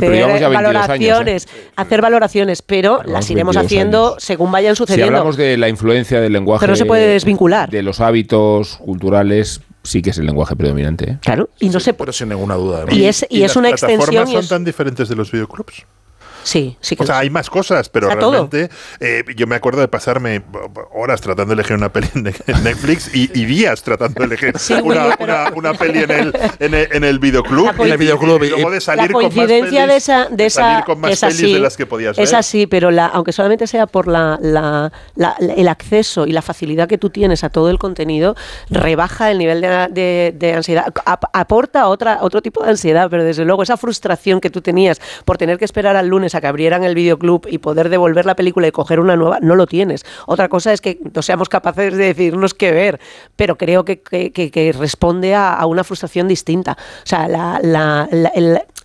pero 0.00 0.12
llevamos 0.14 0.40
ya 0.40 0.48
22 0.48 0.50
años, 0.50 0.50
¿eh? 0.50 0.54
valoraciones, 0.54 1.48
hacer 1.76 2.00
valoraciones, 2.02 2.62
pero 2.62 3.00
las 3.04 3.30
iremos 3.30 3.54
22 3.54 3.56
haciendo 3.66 4.06
años. 4.12 4.22
según 4.22 4.50
vayan 4.52 4.74
Si 4.74 4.78
sucediendo. 4.78 5.06
hablamos 5.16 5.36
de 5.36 5.56
la 5.56 5.68
influencia 5.68 6.20
del 6.20 6.32
lenguaje. 6.32 6.60
Pero 6.60 6.72
no 6.72 6.76
se 6.76 6.84
puede 6.86 7.06
desvincular. 7.06 7.70
De 7.70 7.82
los 7.82 8.00
hábitos 8.00 8.76
culturales, 8.78 9.60
sí 9.86 10.02
que 10.02 10.10
es 10.10 10.18
el 10.18 10.26
lenguaje 10.26 10.54
predominante. 10.56 11.12
¿eh? 11.12 11.18
Claro, 11.22 11.48
y 11.58 11.68
no 11.70 11.80
se 11.80 11.94
Pero 11.94 12.12
sin 12.12 12.28
ninguna 12.28 12.54
duda. 12.56 12.84
¿no? 12.84 12.94
Y 12.94 13.04
es, 13.06 13.24
y 13.30 13.38
es 13.42 13.50
las 13.50 13.56
una 13.56 13.70
extensión. 13.70 14.28
y 14.28 14.32
son 14.32 14.40
es- 14.42 14.48
tan 14.48 14.64
diferentes 14.64 15.08
de 15.08 15.16
los 15.16 15.30
videoclubs? 15.32 15.84
Sí, 16.46 16.76
sí 16.80 16.94
que 16.94 17.02
O 17.02 17.06
sea, 17.06 17.18
hay 17.18 17.28
más 17.28 17.50
cosas, 17.50 17.88
pero 17.88 18.08
realmente 18.08 18.70
eh, 19.00 19.24
yo 19.34 19.48
me 19.48 19.56
acuerdo 19.56 19.80
de 19.80 19.88
pasarme 19.88 20.42
horas 20.94 21.20
tratando 21.20 21.54
de 21.54 21.60
elegir 21.60 21.76
una 21.76 21.92
peli 21.92 22.08
en 22.14 22.62
Netflix 22.62 23.12
y, 23.12 23.28
y 23.34 23.44
días 23.46 23.82
tratando 23.82 24.20
de 24.20 24.26
elegir 24.26 24.56
Sí, 24.56 24.74
una, 24.74 25.16
una- 25.18 25.50
una 25.56 25.74
peli 25.74 26.04
en 26.04 26.10
el, 26.12 26.32
en 26.60 26.74
el, 26.74 26.88
en 26.92 27.02
el 27.04 27.18
videoclub. 27.18 27.70
En 27.80 27.90
el 27.90 27.98
videoclub, 27.98 28.44
y, 28.44 28.50
luego 28.50 28.70
de 28.70 28.80
salir 28.80 29.08
la 29.08 29.12
con 29.12 29.24
más 29.24 29.34
pelis, 29.34 29.70
de 29.72 29.96
esa, 29.96 30.26
de 30.30 30.46
esa 30.46 30.60
salir 30.62 30.84
con 30.84 31.00
más 31.00 31.10
es 31.10 31.20
pelis 31.20 31.34
así, 31.36 31.52
de 31.52 31.58
las 31.58 31.76
que 31.76 31.86
podías 31.86 32.16
es 32.16 32.30
ver. 32.30 32.38
así, 32.38 32.66
pero 32.68 32.92
la, 32.92 33.06
aunque 33.06 33.32
solamente 33.32 33.66
sea 33.66 33.88
por 33.88 34.06
la, 34.06 34.38
la- 34.40 34.92
la- 35.16 35.36
el 35.56 35.66
acceso 35.66 36.26
y 36.28 36.32
la 36.32 36.42
facilidad 36.42 36.86
que 36.88 36.96
tú 36.98 37.10
tienes 37.10 37.42
a 37.42 37.48
todo 37.50 37.70
el 37.70 37.78
contenido, 37.78 38.36
rebaja 38.70 39.30
el 39.32 39.38
nivel 39.38 39.60
de, 39.62 39.88
de- 39.90 40.32
de 40.36 40.52
ansiedad, 40.54 40.92
ap- 41.04 41.24
aporta 41.32 41.88
otra, 41.88 42.18
otro 42.20 42.40
tipo 42.40 42.62
de 42.62 42.70
ansiedad, 42.70 43.08
pero 43.10 43.24
desde 43.24 43.44
luego 43.44 43.64
esa 43.64 43.76
frustración 43.76 44.40
que 44.40 44.50
tú 44.50 44.60
tenías 44.62 45.00
por 45.24 45.38
tener 45.38 45.58
que 45.58 45.64
esperar 45.64 45.96
al 45.96 46.06
lunes 46.06 46.35
que 46.40 46.46
abrieran 46.46 46.84
el 46.84 46.94
videoclub 46.94 47.46
y 47.48 47.58
poder 47.58 47.88
devolver 47.88 48.26
la 48.26 48.36
película 48.36 48.66
y 48.66 48.72
coger 48.72 49.00
una 49.00 49.16
nueva, 49.16 49.38
no 49.40 49.54
lo 49.56 49.66
tienes. 49.66 50.04
Otra 50.26 50.48
cosa 50.48 50.72
es 50.72 50.80
que 50.80 50.98
no 51.14 51.22
seamos 51.22 51.48
capaces 51.48 51.96
de 51.96 52.04
decirnos 52.06 52.54
qué 52.54 52.72
ver, 52.72 53.00
pero 53.36 53.56
creo 53.56 53.84
que, 53.84 54.00
que- 54.00 54.72
responde 54.76 55.34
a, 55.34 55.64
una 55.66 55.84
frustración 55.84 56.28
distinta. 56.28 56.76
O 56.78 57.06
sea, 57.06 57.28
la, 57.28 58.08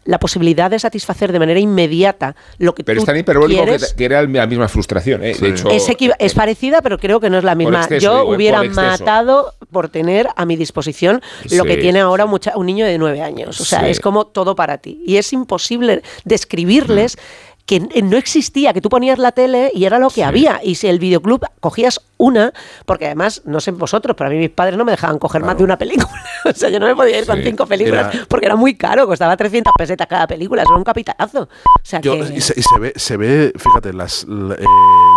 la 0.04 0.18
posibilidad 0.20 0.72
de 0.72 0.80
satisfacer 0.80 1.32
de 1.32 1.38
manera 1.40 1.60
inmediata 1.60 2.36
lo 2.58 2.74
que 2.74 2.84
Pero 2.84 2.98
tú 2.98 3.02
es 3.04 3.06
tan 3.06 3.18
hiperbólico 3.18 3.62
que, 3.62 3.68
quieres 3.68 3.94
que 3.94 4.06
era 4.06 4.24
la 4.24 4.48
misma 4.48 4.68
frustración. 4.68 5.24
¿eh? 5.24 5.36
De 5.40 5.50
hecho, 5.50 5.70
es, 5.70 5.88
equiva- 5.90 6.16
es 6.18 6.34
parecida, 6.34 6.82
pero 6.82 6.98
creo 6.98 7.20
que 7.20 7.30
no 7.30 7.38
es 7.38 7.44
la 7.44 7.54
misma. 7.56 7.82
exceso, 7.82 8.02
Yo 8.04 8.20
digo, 8.22 8.34
eh, 8.34 8.36
hubiera 8.36 8.58
por 8.62 8.70
matado 8.72 9.54
por 9.72 9.90
tener 9.90 10.28
a 10.36 10.46
mi 10.46 10.56
disposición 10.56 11.22
lo 11.52 11.64
Sí, 11.64 11.68
que 11.70 11.78
tiene 11.78 12.00
ahora 12.00 12.26
un, 12.26 12.32
mucha- 12.32 12.58
un 12.58 12.66
niño 12.66 12.86
de 12.86 12.98
nueve 12.98 13.22
años. 13.22 13.62
O 13.62 13.66
sea, 13.66 13.82
Sí. 13.82 13.86
es 13.92 14.00
como 14.00 14.26
todo 14.26 14.56
para 14.56 14.80
ti. 14.80 15.04
Y 15.06 15.18
es 15.18 15.32
imposible 15.34 16.02
describirles 16.26 17.18
que 17.66 17.78
n- 17.78 17.90
no 18.04 18.18
existía, 18.18 18.74
que 18.74 18.82
tú 18.82 18.90
ponías 18.90 19.18
la 19.20 19.32
tele 19.32 19.72
y 19.74 19.86
era 19.86 20.00
lo 20.00 20.10
que 20.10 20.24
había. 20.24 20.60
Y 20.64 20.76
si 20.76 20.88
el 20.88 21.00
videoclub 21.00 21.46
cogías 21.60 22.02
una, 22.18 22.54
porque 22.86 23.06
además, 23.06 23.42
no 23.46 23.60
sé 23.60 23.72
vosotros, 23.72 24.16
pero 24.18 24.30
a 24.30 24.32
mí 24.34 24.38
mis 24.40 24.50
padres 24.50 24.78
no 24.78 24.86
me 24.86 24.92
dejaban 24.92 25.18
coger 25.20 25.42
más 25.44 25.58
de 25.58 25.64
una 25.64 25.78
película. 25.78 26.10
o 26.46 26.54
sea, 26.54 26.70
yo 26.70 26.80
no 26.80 26.86
me 26.88 26.96
podía 26.96 27.20
ir 27.20 27.26
con 27.26 27.42
cinco 27.42 27.66
películas 27.66 28.16
porque 28.28 28.46
era 28.46 28.56
muy 28.56 28.76
caro, 28.76 29.06
costaba 29.08 29.36
300 29.38 29.74
pesetas 29.78 30.08
cada 30.08 30.28
película, 30.28 30.64
eso 30.64 30.72
era 30.72 30.78
un 30.78 30.84
capitalazo. 30.84 31.44
O 31.44 31.50
sea, 31.84 32.02
Yo- 32.02 32.14
que... 32.14 32.36
y, 32.36 32.42
se, 32.42 32.60
y 32.60 32.64
se 32.64 32.80
ve, 32.80 32.94
se 32.96 33.18
ve, 33.18 33.54
fíjate, 33.58 33.94
las, 33.94 34.24
eh, 34.24 34.66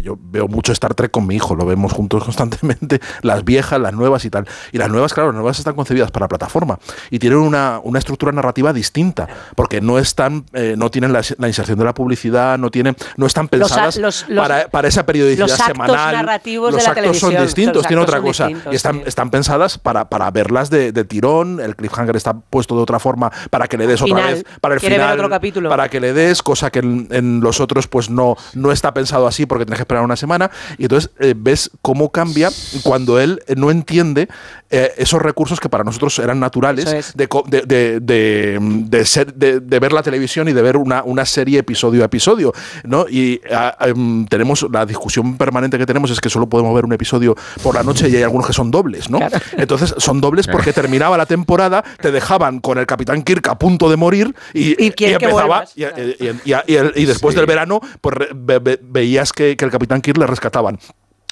yo 0.04 0.16
veo 0.20 0.46
mucho 0.48 0.70
Star 0.72 0.94
Trek 0.94 1.10
con 1.10 1.26
mi 1.26 1.34
hijo, 1.36 1.54
lo 1.54 1.64
vemos 1.66 1.92
juntos 1.92 2.22
constantemente, 2.24 3.00
las 3.22 3.44
viejas, 3.44 3.80
las 3.80 3.92
nuevas 3.92 4.24
y 4.24 4.30
tal. 4.30 4.46
Y 4.72 4.78
las 4.78 4.88
nuevas, 4.90 5.14
claro, 5.14 5.30
las 5.30 5.36
nuevas 5.36 5.58
están 5.58 5.74
concebidas 5.74 6.10
para 6.10 6.28
plataforma 6.28 6.78
y 7.10 7.18
tienen 7.18 7.38
una, 7.38 7.80
una 7.82 7.98
estructura 7.98 8.30
narrativa 8.32 8.72
distinta, 8.72 9.26
porque 9.56 9.80
no 9.80 9.98
están, 9.98 10.44
eh, 10.52 10.74
no 10.76 10.90
tienen 10.90 11.12
la, 11.12 11.22
la 11.38 11.48
inserción 11.48 11.78
de 11.78 11.84
la 11.84 11.94
publicidad, 11.94 12.58
no 12.58 12.70
tienen, 12.70 12.96
no 13.16 13.26
están 13.26 13.48
pensadas 13.48 13.96
los- 13.96 14.28
los- 14.28 14.38
para, 14.46 14.68
para 14.68 14.88
esa 14.88 15.06
periodicidad 15.06 15.48
los 15.48 15.52
actos 15.60 15.66
semanal. 15.68 16.14
narrativos 16.14 16.72
los 16.72 16.76
de 16.78 16.82
la 16.84 16.88
actos 16.90 17.02
televisión, 17.02 17.32
son 17.32 17.42
distintos, 17.44 17.76
los 17.76 17.86
tienen 17.86 18.02
otra 18.04 18.20
cosa. 18.20 18.50
y 18.50 18.74
están, 18.74 18.96
sí. 18.96 19.02
están 19.06 19.30
pensadas 19.30 19.78
para, 19.78 20.08
para 20.08 20.30
verlas 20.30 20.68
de, 20.70 20.92
de 20.92 21.04
tirón, 21.04 21.60
el 21.60 21.74
cliffhanger 21.76 22.16
está 22.16 22.34
puesto 22.34 22.76
de 22.76 22.82
otra 22.82 22.98
forma 22.98 23.32
para 23.50 23.66
que 23.66 23.78
le 23.78 23.86
des 23.86 24.02
otra 24.02 24.26
vez, 24.26 24.44
para 24.60 24.74
el 24.74 24.80
final, 24.80 25.14
otro 25.18 25.30
capítulo. 25.30 25.68
para 25.70 25.88
que 25.88 26.00
le 26.00 26.12
des, 26.12 26.42
cosa 26.42 26.70
que 26.70 26.80
en, 26.80 27.08
en 27.10 27.40
los 27.40 27.60
otros 27.60 27.86
pues 27.88 28.10
no, 28.10 28.36
no 28.54 28.72
está 28.72 28.92
pensado 28.92 29.26
así 29.26 29.46
porque 29.46 29.64
tienes 29.64 29.78
que 29.78 29.86
esperar 29.94 30.04
una 30.04 30.16
semana. 30.16 30.50
Y 30.78 30.82
entonces 30.84 31.10
eh, 31.20 31.34
ves 31.36 31.70
cómo 31.82 32.10
cambia 32.10 32.50
cuando 32.82 33.20
él 33.20 33.40
eh, 33.46 33.54
no 33.56 33.70
entiende 33.70 34.28
eh, 34.70 34.92
esos 34.96 35.22
recursos 35.22 35.60
que 35.60 35.68
para 35.68 35.84
nosotros 35.84 36.18
eran 36.18 36.40
naturales 36.40 36.86
es. 36.92 37.16
de, 37.16 37.28
de, 37.46 37.60
de- 37.62 38.00
de- 38.00 38.58
de 38.60 39.04
ser, 39.04 39.32
de, 39.34 39.60
de 39.60 39.78
ver 39.78 39.92
la 39.92 40.02
televisión 40.02 40.48
y 40.48 40.52
de 40.52 40.62
ver 40.62 40.76
una, 40.76 41.02
una 41.04 41.24
serie 41.24 41.60
episodio 41.60 42.02
a 42.02 42.06
episodio. 42.06 42.52
¿no? 42.84 43.06
Y 43.08 43.40
ah, 43.52 43.76
em, 43.80 44.26
tenemos 44.26 44.66
la 44.72 44.84
discusión 44.84 45.36
permanente 45.36 45.78
que 45.78 45.86
tenemos 45.86 46.10
es 46.10 46.20
que 46.20 46.28
solo 46.28 46.48
podemos 46.48 46.74
ver 46.74 46.84
un 46.84 46.92
episodio 46.92 47.36
por 47.62 47.74
la 47.76 47.82
noche 47.82 48.08
y 48.08 48.16
hay 48.16 48.22
algunos 48.24 48.46
que 48.46 48.52
son 48.52 48.70
dobles. 48.70 49.08
¿no? 49.10 49.20
Entonces 49.56 49.94
son 49.98 50.20
dobles 50.20 50.48
porque 50.48 50.72
terminaba 50.72 51.16
la 51.16 51.26
temporada, 51.26 51.84
te 52.00 52.10
dejaban 52.10 52.58
con 52.60 52.78
el 52.78 52.86
Capitán 52.86 53.22
Kirk 53.22 53.46
a 53.48 53.58
punto 53.58 53.88
de 53.88 53.96
morir 53.96 54.34
y, 54.52 54.82
Y 54.84 54.90
que 54.90 55.12
empezaba. 55.12 55.32
vuelvas. 55.32 55.72
Y, 55.76 55.84
y- 55.84 56.40
y- 56.44 56.54
y 56.66 57.02
y 57.02 57.04
después 57.06 57.34
Sí. 57.34 57.38
del 57.38 57.46
verano, 57.46 57.80
pues 58.00 58.16
ve- 58.34 58.58
ve- 58.58 58.78
veías 58.82 59.32
que, 59.32 59.56
que 59.56 59.64
el 59.64 59.70
Capitán 59.70 59.83
Kirk 60.02 60.18
le 60.18 60.26
rescataban. 60.26 60.78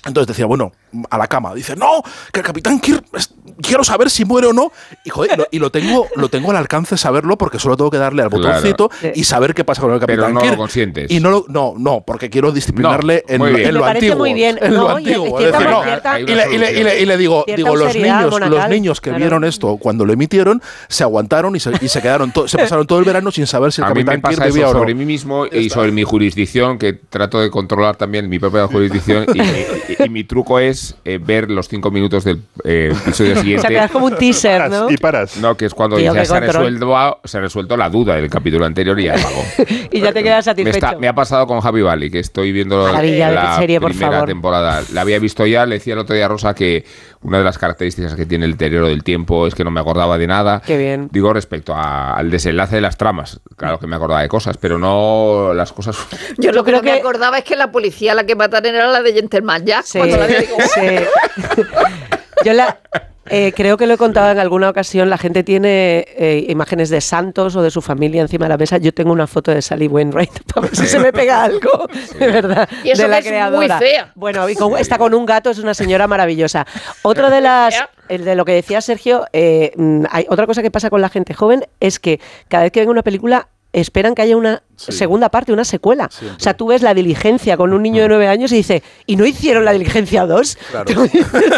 Entonces 0.05 0.27
decía, 0.29 0.47
bueno, 0.47 0.73
a 1.11 1.17
la 1.19 1.29
cama. 1.29 1.55
Dice, 1.55 1.77
no, 1.77 2.03
que 2.33 2.41
el 2.41 2.47
Capitán 2.47 2.81
Kirk, 2.81 3.05
es- 3.15 3.33
quiero 3.63 3.85
saber 3.85 4.11
si 4.11 4.25
muere 4.25 4.49
o 4.49 4.53
no. 4.53 4.73
Y, 5.05 5.11
joder, 5.11 5.39
lo, 5.39 5.47
y 5.51 5.59
lo 5.61 5.71
tengo 5.71 6.09
lo 6.17 6.29
tengo 6.29 6.51
al 6.51 6.57
alcance 6.57 6.97
saberlo 6.97 7.39
porque 7.39 7.59
solo 7.61 7.77
tengo 7.77 7.91
que 7.91 7.99
darle 7.99 8.23
al 8.23 8.29
Claro. 8.31 8.47
botoncito 8.49 8.91
y 9.15 9.23
saber 9.25 9.55
qué 9.55 9.65
pasa 9.65 9.81
con 9.81 9.93
el 9.93 10.01
Pero 10.01 10.23
Capitán 10.25 10.35
no 10.35 10.41
lo 10.41 10.47
Kirk. 10.47 10.57
consientes. 10.57 11.11
Y 11.11 11.21
no, 11.21 11.31
lo- 11.31 11.45
no, 11.49 11.75
no, 11.79 12.03
porque 12.05 12.31
quiero 12.31 12.51
disciplinarle 12.51 13.25
No, 13.29 13.35
en, 13.35 13.39
muy 13.41 13.51
lo- 13.53 13.59
Me 13.59 13.73
lo 13.73 13.85
antiguo. 13.85 14.17
muy 14.19 14.35
bien. 14.35 14.59
En 14.61 14.75
lo 14.75 14.81
No, 14.89 14.97
antiguo. 14.97 15.39
Es 15.41 15.53
decir, 15.53 15.69
no, 15.71 15.83
cierta- 15.85 16.19
y 16.21 16.25
le, 16.27 16.33
y 16.55 16.59
le- 16.59 16.73
y 16.81 16.83
le- 16.85 17.01
y 17.01 17.07
le 17.07 17.17
digo, 17.17 17.45
digo 17.47 17.77
los 17.77 17.95
niños, 17.95 18.41
los 18.41 18.69
niños 18.69 19.01
que 19.01 19.11
claro. 19.11 19.21
vieron 19.23 19.45
esto 19.45 19.77
cuando 19.77 20.05
lo 20.05 20.13
emitieron 20.13 20.61
se 20.89 21.05
aguantaron 21.05 21.55
y 21.55 21.61
se, 21.61 21.71
y 21.81 21.89
se 21.89 22.03
quedaron 22.03 22.33
to- 22.33 22.49
se 22.49 22.59
pasaron 22.59 22.87
todo 22.89 22.99
el 22.99 23.05
verano 23.05 23.31
sin 23.31 23.47
saber 23.47 23.73
si 23.73 23.81
el 23.81 23.87
A 23.87 23.91
mí 23.95 24.03
me 24.03 24.05
Capitán 24.05 24.33
Kirk 24.35 24.47
vivía 24.47 24.69
o 24.69 24.73
no. 24.73 24.81
sobre 24.81 24.95
mí 24.95 25.05
mismo 25.05 25.47
y 25.47 25.71
sobre 25.71 25.93
mi 25.93 26.03
jurisdicción, 26.03 26.77
que 26.79 26.93
trato 26.93 27.41
de 27.41 27.51
controlar 27.51 27.95
también 27.97 28.29
mi 28.29 28.41
propia 28.41 28.67
jurisdicción 28.67 29.27
y, 29.33 29.92
y, 29.99 30.03
y 30.05 30.09
mi 30.09 30.25
truco 30.25 30.59
es 30.59 30.95
eh, 31.05 31.19
ver 31.23 31.51
los 31.51 31.69
cinco 31.69 31.91
minutos 31.91 32.25
del 32.25 32.41
eh, 32.65 32.93
episodio 32.93 33.33
O 33.33 33.35
sea, 33.35 33.43
siguiente. 33.43 33.69
te 33.69 33.75
das 33.75 33.91
como 33.91 34.07
un 34.07 34.17
teaser, 34.17 34.71
¿no? 34.71 34.91
Y 34.91 34.97
paras. 34.97 35.37
No, 35.39 35.57
que 35.57 35.67
es 35.67 35.75
cuando 35.75 35.97
Tío, 35.97 36.15
ya 36.15 36.25
se 36.25 36.35
ha, 36.37 36.41
resuelto, 36.41 37.21
se 37.25 37.39
ha 37.39 37.41
resuelto 37.41 37.77
la 37.77 37.89
duda 37.91 38.17
del 38.17 38.29
capítulo 38.31 38.65
anterior 38.65 38.99
y 39.01 39.05
ya 39.05 39.15
apago. 39.19 39.45
y 39.91 40.01
ya 40.01 40.13
te 40.13 40.23
quedas 40.23 40.39
Me, 40.47 40.51
satisfecho. 40.53 40.87
está- 40.87 40.99
me 40.99 41.09
ha 41.09 41.15
pasado 41.15 41.47
con 41.47 41.61
Javi 41.61 41.83
Valley, 41.83 42.11
que 42.11 42.19
estoy 42.21 42.53
viendo 42.53 42.83
Maravilla 42.85 43.31
la 43.31 43.57
serie, 43.59 43.81
por 43.81 43.91
primera 43.91 44.13
favor. 44.13 44.29
temporada. 44.29 44.83
La 44.93 45.01
había 45.03 45.19
visto 45.19 45.47
ya, 45.47 45.67
le 45.67 45.77
decía 45.77 45.95
el 45.95 46.01
otro 46.01 46.15
día 46.15 46.27
a 46.27 46.29
Rosa 46.29 46.55
que 46.55 46.85
una 47.23 47.39
de 47.39 47.45
las 47.45 47.57
características 47.59 48.15
que 48.15 48.27
tiene 48.27 48.45
el 48.47 48.53
deterioro 48.53 48.89
del 48.89 49.05
tiempo 49.05 49.47
es 49.47 49.55
que 49.55 49.63
no 49.65 49.71
me 49.71 49.81
acordaba 49.81 50.19
de 50.19 50.27
nada. 50.27 50.61
Qué 50.67 50.77
bien. 50.77 51.09
Digo 51.13 51.33
respecto 51.33 51.75
a- 51.75 52.15
al 52.15 52.31
desenlace 52.31 52.77
de 52.77 52.81
las 52.81 52.97
tramas. 52.97 53.41
Claro 53.57 53.79
que 53.79 53.87
me 53.87 53.97
acordaba 53.97 54.23
de 54.23 54.29
cosas, 54.29 54.57
pero 54.57 54.79
no 54.79 55.53
las 55.55 55.73
cosas... 55.73 55.97
Yo 56.39 56.51
lo 56.53 56.65
que 56.65 56.73
me 56.73 56.81
que- 56.81 56.93
acordaba 56.93 57.39
es 57.39 57.45
que 57.45 57.57
la 57.57 57.71
policía 57.71 58.15
la 58.15 58.25
que 58.25 58.35
mataron 58.35 58.75
era 58.75 58.89
la 58.89 59.03
de 59.03 59.13
Gentleman 59.13 59.65
Sí, 59.85 59.99
Cuando 59.99 60.17
la 60.17 60.27
vi, 60.27 60.35
digo, 60.35 60.57
sí. 60.75 61.61
Yo 62.45 62.53
la, 62.55 62.79
eh, 63.27 63.53
creo 63.55 63.77
que 63.77 63.87
lo 63.87 63.95
he 63.95 63.97
contado 63.97 64.31
en 64.33 64.39
alguna 64.39 64.69
ocasión. 64.69 65.09
La 65.09 65.17
gente 65.19 65.45
tiene 65.45 66.05
eh, 66.17 66.45
imágenes 66.49 66.91
de 66.91 67.01
santos 67.01 67.55
o 67.55 67.63
de 67.63 67.71
su 67.71 67.81
familia 67.81 68.21
encima 68.23 68.47
de 68.47 68.51
la 68.51 68.57
mesa. 68.57 68.79
Yo 68.79 68.93
tengo 68.93 69.13
una 69.13 69.27
foto 69.29 69.53
de 69.53 69.63
Sally 69.63 69.87
Wainwright 69.87 70.43
para 70.55 70.67
ver 70.67 70.77
si 70.77 70.87
se 70.87 70.99
me 70.99 71.13
pega 71.13 71.45
algo, 71.45 71.87
de 72.19 72.27
verdad, 72.27 72.69
Y 72.83 72.91
eso 72.91 73.03
de 73.03 73.09
la 73.09 73.23
que 73.23 73.29
es 73.29 73.33
muy 73.33 73.67
creadora. 73.67 73.79
fea. 73.79 74.13
Bueno, 74.17 74.49
y 74.49 74.57
con- 74.57 74.77
está 74.77 74.99
con 74.99 75.15
un 75.15 75.25
gato, 75.25 75.51
es 75.51 75.59
una 75.59 75.75
señora 75.75 76.09
maravillosa. 76.09 76.67
Otra 77.03 77.31
de 77.31 77.41
las, 77.43 77.75
el 78.09 78.25
de 78.25 78.35
lo 78.35 78.45
que 78.45 78.53
decía 78.53 78.81
Sergio, 78.81 79.25
eh, 79.33 79.73
mm, 79.77 80.05
hay 80.11 80.27
otra 80.29 80.47
cosa 80.47 80.63
que 80.63 80.71
pasa 80.73 80.91
con 80.91 81.01
la 81.01 81.09
gente 81.09 81.33
joven 81.35 81.65
es 81.79 82.01
que 82.01 82.21
cada 82.49 82.65
vez 82.65 82.73
que 82.73 82.81
ven 82.81 82.89
una 82.89 83.03
película 83.03 83.49
esperan 83.73 84.15
que 84.15 84.23
haya 84.23 84.37
una 84.37 84.63
segunda 84.91 85.29
parte, 85.29 85.53
una 85.53 85.65
secuela. 85.65 86.09
O 86.37 86.41
sea, 86.41 86.55
tú 86.55 86.67
ves 86.69 86.83
la 86.83 86.95
diligencia 86.95 87.57
con 87.57 87.73
un 87.73 87.83
niño 87.83 88.03
de 88.03 88.09
nueve 88.09 88.27
años 88.29 88.51
y 88.53 88.57
dice, 88.57 88.83
¿y 89.07 89.17
no 89.17 89.25
hicieron 89.27 89.65
la 89.65 89.73
diligencia 89.73 90.27
2? 90.27 90.59
Claro. 90.71 90.93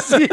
Sí. 0.07 0.29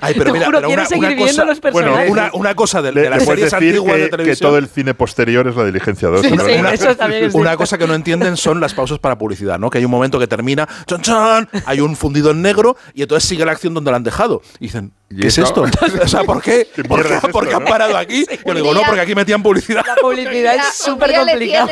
Ay, 0.00 0.14
pero 0.18 0.32
mira, 0.32 0.46
juro, 0.46 0.58
pero 0.58 0.70
una, 0.72 0.84
seguir 0.86 1.04
una 1.06 1.14
viendo 1.14 1.32
cosa, 1.32 1.44
los 1.44 1.60
bueno, 1.60 1.78
personajes. 1.78 2.10
una, 2.10 2.30
una 2.34 2.54
cosa 2.56 2.82
de, 2.82 2.90
de 2.92 3.08
las 3.10 3.24
series 3.24 3.52
antiguas 3.52 3.94
de 3.94 3.98
que, 4.04 4.04
que 4.06 4.16
televisión. 4.16 4.48
todo 4.50 4.58
el 4.58 4.66
cine 4.68 4.92
posterior 4.94 5.46
es 5.46 5.54
la 5.54 5.64
diligencia 5.64 6.08
2. 6.08 6.20
Sí, 6.22 6.28
sí, 6.30 6.34
una- 6.58 6.72
eso 6.72 6.96
también 6.96 7.24
es 7.24 7.34
Una 7.34 7.56
cosa 7.56 7.78
que 7.78 7.86
no 7.86 7.94
entienden 7.94 8.36
son 8.36 8.60
las 8.60 8.74
pausas 8.74 8.98
para 8.98 9.16
publicidad, 9.16 9.58
¿no? 9.58 9.70
Que 9.70 9.78
hay 9.78 9.84
un 9.84 9.90
momento 9.92 10.18
que 10.18 10.26
termina, 10.26 10.68
chan 10.86 11.00
chan, 11.00 11.48
hay 11.64 11.80
un 11.80 11.94
fundido 11.96 12.32
en 12.32 12.42
negro 12.42 12.76
y 12.92 13.02
entonces 13.02 13.28
sigue 13.28 13.44
la 13.46 13.52
acción 13.52 13.72
donde 13.72 13.92
la 13.92 13.98
han 13.98 14.02
dejado. 14.04 14.42
Y 14.58 14.64
dicen, 14.64 14.92
¿Y 15.10 15.20
¿qué 15.20 15.26
es 15.28 15.38
esto? 15.38 15.62
o 16.02 16.08
sea, 16.08 16.24
¿por 16.24 16.42
qué? 16.42 16.66
¿Qué 16.74 16.82
¿Por 16.84 17.00
qué, 17.02 17.08
es 17.10 17.14
esto, 17.16 17.28
por 17.28 17.44
qué 17.46 17.52
no? 17.52 17.58
han 17.58 17.64
parado 17.64 17.96
aquí? 17.96 18.26
Yo 18.44 18.52
le 18.52 18.60
digo, 18.60 18.70
Un 18.70 18.74
no, 18.74 18.80
día- 18.80 18.86
porque 18.88 19.00
aquí 19.02 19.14
metían 19.14 19.42
publicidad. 19.44 19.84
La 19.86 19.94
publicidad 19.96 20.56
es 20.56 20.74
súper 20.74 21.10
día 21.10 21.20
complicada. 21.24 21.68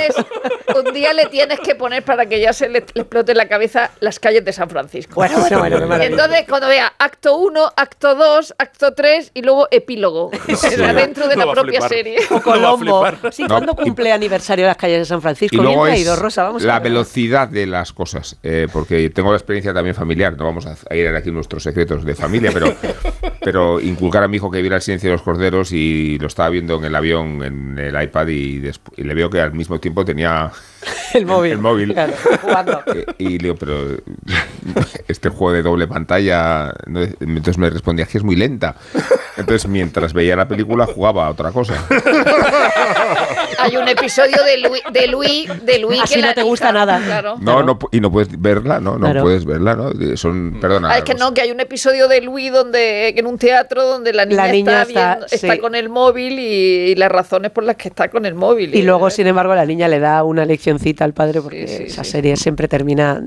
Un 0.77 0.93
día 0.95 1.13
le 1.13 1.27
tienes 1.27 1.61
que 1.61 1.75
poner 1.75 2.03
para 2.05 2.27
que 2.27 2.41
ya 2.41 2.53
se 2.53 2.69
le, 2.69 2.85
le 2.95 3.01
explote 3.03 3.33
en 3.33 3.39
la 3.39 3.49
cabeza 3.49 3.91
las 4.01 4.19
calles 4.19 4.45
de 4.45 4.53
San 4.53 4.69
Francisco. 4.71 5.15
Bueno, 5.15 5.39
bueno, 5.41 5.59
bueno, 5.59 5.79
qué 5.79 5.85
Y 5.85 5.89
maravilla. 5.89 6.11
entonces 6.11 6.45
cuando 6.49 6.69
vea 6.69 6.93
acto 6.99 7.37
1, 7.37 7.73
acto 7.77 8.15
2, 8.15 8.55
acto 8.59 8.95
3 8.95 9.31
y 9.35 9.43
luego 9.43 9.69
epílogo. 9.71 10.31
dentro 10.95 11.29
de 11.29 11.37
Lo 11.37 11.45
la 11.47 11.51
a 11.53 11.55
propia 11.55 11.81
serie. 11.89 12.17
O 12.31 12.41
Colombo. 12.41 13.05
a 13.05 13.11
flipar. 13.13 13.33
Sí, 13.33 13.43
No, 13.43 13.49
¿cuándo 13.49 13.73
y- 13.79 13.83
cumple 13.85 14.13
aniversario 14.13 14.65
de 14.65 14.69
las 14.69 14.77
calles 14.77 14.99
de 15.01 15.05
San 15.05 15.23
Francisco? 15.23 15.57
Y 15.57 15.59
Bien 15.61 15.65
luego 15.71 15.87
es 15.87 15.93
traído, 15.95 16.17
Rosa, 16.17 16.45
vamos 16.45 16.63
a 16.63 16.67
la 16.67 16.75
ver. 16.81 16.91
velocidad 16.91 17.49
de 17.49 17.67
las 17.67 17.93
cosas, 17.93 18.37
eh, 18.43 18.67
porque 18.73 19.11
tengo 19.11 19.31
la 19.31 19.37
experiencia 19.37 19.73
también 19.75 19.95
familiar, 19.95 20.37
no 20.37 20.45
vamos 20.45 20.67
a 20.67 20.73
a 20.91 20.97
ir 20.97 21.07
aquí 21.09 21.31
nuestros 21.31 21.63
secretos 21.63 22.05
de 22.05 22.15
familia, 22.15 22.51
pero, 22.53 22.75
pero 23.43 23.79
inculcar 23.81 24.23
a 24.25 24.29
mi 24.29 24.37
hijo 24.39 24.51
que 24.51 24.61
viera 24.63 24.77
el 24.77 24.83
silencio 24.83 25.11
de 25.11 25.17
los 25.17 25.23
corderos 25.23 25.71
y 25.73 26.19
lo 26.19 26.27
estaba 26.29 26.49
viendo 26.49 26.77
en 26.77 26.85
el 26.85 26.95
avión, 26.95 27.43
en 27.43 27.79
el 27.79 28.03
iPad 28.03 28.29
y, 28.29 28.63
y 28.97 29.03
le 29.05 29.15
veo 29.15 29.29
que 29.31 29.41
al 29.41 29.53
mismo 29.53 29.79
tiempo 29.81 30.05
tenía 30.05 30.42
El 31.15 31.27
móvil. 31.27 31.53
el 31.53 31.59
móvil. 31.59 31.93
Claro, 31.93 32.15
jugando. 32.41 32.83
Y 33.19 33.39
le 33.39 33.39
digo, 33.39 33.57
pero 33.57 33.99
este 35.09 35.29
juego 35.29 35.53
de 35.53 35.63
doble 35.63 35.87
pantalla, 35.87 36.73
no 36.87 37.03
entonces 37.03 37.59
me 37.59 37.71
respondía 37.71 38.07
que 38.07 38.19
es 38.19 38.25
muy 38.25 38.35
lenta. 38.35 38.77
Entonces, 39.37 39.69
mientras 39.69 40.13
veía 40.13 40.35
la 40.37 40.49
película, 40.49 40.87
jugaba 40.87 41.27
a 41.27 41.31
otra 41.31 41.53
cosa. 41.53 41.75
Hay 43.63 43.77
un 43.77 43.89
episodio 43.89 44.37
de 44.45 44.59
Luis, 44.59 44.83
de 44.93 45.07
Luis, 45.07 45.65
de 45.65 45.79
Luis 45.79 46.01
Así 46.03 46.15
que 46.15 46.21
no 46.21 46.27
la 46.29 46.35
te 46.35 46.41
hija- 46.41 46.49
gusta 46.49 46.73
nada. 46.73 47.01
Claro. 47.05 47.37
No, 47.41 47.63
no, 47.63 47.79
y 47.91 48.01
no 48.01 48.11
puedes 48.11 48.41
verla, 48.41 48.81
¿no? 48.81 48.93
No 48.93 49.01
Claro. 49.01 49.23
puedes 49.23 49.45
verla, 49.45 49.75
¿no? 49.77 49.91
Son, 50.17 50.59
perdona. 50.61 50.91
Ah, 50.91 50.99
es 50.99 51.05
que 51.05 51.15
no, 51.15 51.33
que 51.35 51.41
hay 51.41 51.51
un 51.51 51.61
episodio 51.61 52.09
de 52.09 52.21
Luis 52.21 52.53
donde 52.53 53.09
en 53.09 53.27
un 53.27 53.39
teatro 53.39 53.83
donde 53.85 54.13
la 54.13 54.25
niña, 54.25 54.47
La 54.47 54.53
niña 54.53 54.83
está, 54.83 54.89
está- 54.89 55.09
viendo- 55.11 55.27
está 55.31 55.53
sí. 55.55 55.59
con 55.59 55.75
el 55.75 55.89
móvil 55.89 56.39
y, 56.39 56.91
y 56.91 56.95
las 56.97 57.11
razones 57.11 57.51
por 57.51 57.65
las 57.65 57.77
que 57.77 57.89
está 57.89 58.09
con 58.09 58.27
el 58.27 58.35
móvil. 58.35 58.75
Y 58.75 58.83
luego, 58.83 59.11
sin 59.11 59.27
embargo, 59.27 59.55
la 59.55 59.65
niña 59.67 59.89
le 59.89 59.99
da 60.01 60.25
una 60.25 60.45
leccioncita 60.45 61.05
al 61.05 61.13
padre 61.15 61.41
porque 61.41 61.67
Sí, 61.69 61.77
sí, 61.79 61.83
esa 61.85 62.05
sí. 62.05 62.11
serie 62.13 62.37
siempre 62.37 62.69
termina 62.69 63.23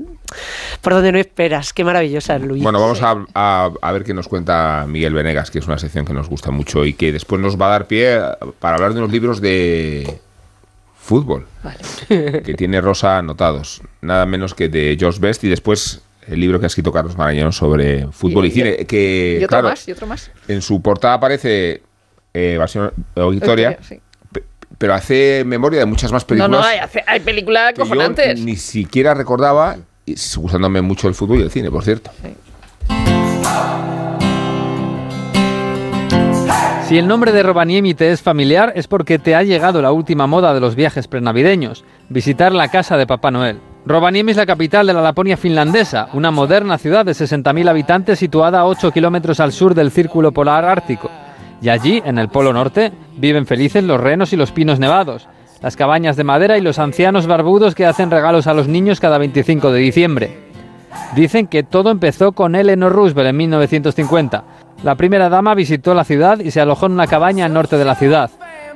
por 0.80 0.92
donde 0.94 1.12
no 1.12 1.18
esperas. 1.18 1.72
Qué 1.72 1.84
maravillosa 1.84 2.36
es 2.36 2.42
Luis. 2.42 2.62
Bueno, 2.62 2.80
vamos 2.80 3.00
a, 3.02 3.24
a- 3.34 3.70
a 3.80 3.92
ver 3.92 4.04
qué 4.04 4.12
nos 4.14 4.28
cuenta 4.28 4.84
Miguel 4.88 5.14
Venegas, 5.14 5.50
que 5.50 5.58
es 5.60 5.66
una 5.66 5.78
sección 5.78 6.04
que 6.04 6.12
nos 6.12 6.28
gusta 6.28 6.50
mucho 6.50 6.84
y 6.84 6.94
que 6.94 7.12
después 7.12 7.40
nos 7.40 7.60
va 7.60 7.66
a 7.66 7.70
dar 7.70 7.86
pie 7.86 8.18
para 8.58 8.76
hablar 8.76 8.92
de 8.92 8.98
unos 9.00 9.12
libros 9.12 9.40
de 9.40 10.18
fútbol 11.06 11.46
que 12.08 12.54
tiene 12.58 12.80
Rosa 12.80 13.18
anotados. 13.18 13.80
Nada 14.02 14.26
menos 14.26 14.54
que 14.54 14.68
de 14.68 14.96
Josh 15.00 15.18
Best 15.20 15.44
y 15.44 15.48
después 15.48 16.02
el 16.26 16.40
libro 16.40 16.58
que 16.58 16.66
ha 16.66 16.68
escrito 16.68 16.90
Carlos 16.92 17.16
Marañón 17.16 17.52
sobre 17.52 18.08
fútbol 18.08 18.46
y, 18.46 18.50
cine. 18.50 18.76
Que, 18.86 19.34
y 19.40 19.44
otro 19.44 19.48
claro, 19.48 19.68
más, 19.68 19.86
y 19.86 19.92
otro 19.92 20.06
más. 20.08 20.30
En 20.48 20.60
su 20.60 20.82
portada 20.82 21.14
aparece 21.14 21.82
eh, 22.34 22.54
Evasión 22.54 22.92
auditoria, 23.14 23.78
Sí. 23.80 24.00
pe- 24.32 24.42
pero 24.76 24.94
hace 24.94 25.44
memoria 25.46 25.78
de 25.78 25.86
muchas 25.86 26.10
más 26.10 26.24
No, 26.24 26.26
películas 26.26 26.50
no, 26.60 26.66
hay, 26.66 26.78
hace- 26.78 27.04
hay 27.06 27.20
películas 27.20 27.72
que 27.74 27.78
yo 27.78 27.84
cojonantes. 27.84 28.40
ni 28.40 28.56
siquiera 28.56 29.14
recordaba, 29.14 29.76
y 30.04 30.16
gustándome 30.36 30.82
mucho 30.82 31.06
el 31.08 31.14
fútbol 31.14 31.38
y 31.38 31.42
el 31.42 31.50
cine, 31.52 31.70
por 31.70 31.84
cierto. 31.84 32.10
Si 36.86 36.96
el 36.96 37.08
nombre 37.08 37.32
de 37.32 37.42
Rovaniemi 37.42 37.94
te 37.94 38.12
es 38.12 38.22
familiar 38.22 38.72
es 38.76 38.86
porque 38.86 39.18
te 39.18 39.34
ha 39.34 39.42
llegado 39.42 39.82
la 39.82 39.90
última 39.90 40.28
moda 40.28 40.54
de 40.54 40.60
los 40.60 40.76
viajes 40.76 41.08
prenavideños, 41.08 41.84
visitar 42.10 42.52
la 42.52 42.68
casa 42.68 42.96
de 42.96 43.08
Papá 43.08 43.32
Noel. 43.32 43.58
Rovaniemi 43.86 44.30
es 44.30 44.36
la 44.36 44.46
capital 44.46 44.86
de 44.86 44.92
la 44.92 45.02
Laponia 45.02 45.36
finlandesa, 45.36 46.08
una 46.12 46.30
moderna 46.30 46.78
ciudad 46.78 47.04
de 47.04 47.10
60.000 47.10 47.68
habitantes 47.68 48.20
situada 48.20 48.60
a 48.60 48.66
8 48.66 48.92
kilómetros 48.92 49.40
al 49.40 49.50
sur 49.50 49.74
del 49.74 49.90
Círculo 49.90 50.30
Polar 50.30 50.64
Ártico. 50.64 51.10
Y 51.60 51.70
allí, 51.70 52.00
en 52.04 52.18
el 52.18 52.28
Polo 52.28 52.52
Norte, 52.52 52.92
viven 53.16 53.46
felices 53.46 53.82
los 53.82 54.00
renos 54.00 54.32
y 54.32 54.36
los 54.36 54.52
pinos 54.52 54.78
nevados, 54.78 55.26
las 55.62 55.74
cabañas 55.74 56.14
de 56.14 56.22
madera 56.22 56.56
y 56.56 56.60
los 56.60 56.78
ancianos 56.78 57.26
barbudos 57.26 57.74
que 57.74 57.84
hacen 57.84 58.12
regalos 58.12 58.46
a 58.46 58.54
los 58.54 58.68
niños 58.68 59.00
cada 59.00 59.18
25 59.18 59.72
de 59.72 59.80
diciembre. 59.80 60.38
Dicen 61.16 61.48
que 61.48 61.64
todo 61.64 61.90
empezó 61.90 62.30
con 62.30 62.54
Eleanor 62.54 62.92
Roosevelt 62.92 63.30
en 63.30 63.36
1950. 63.38 64.44
La 64.82 64.94
primera 64.94 65.28
dama 65.28 65.54
visitó 65.54 65.94
la 65.94 66.04
ciudad 66.04 66.38
y 66.38 66.50
se 66.50 66.60
alojó 66.60 66.86
en 66.86 66.92
una 66.92 67.06
cabaña 67.06 67.46
al 67.46 67.52
norte 67.52 67.76
de 67.76 67.84
la 67.84 67.94
ciudad. 67.94 68.30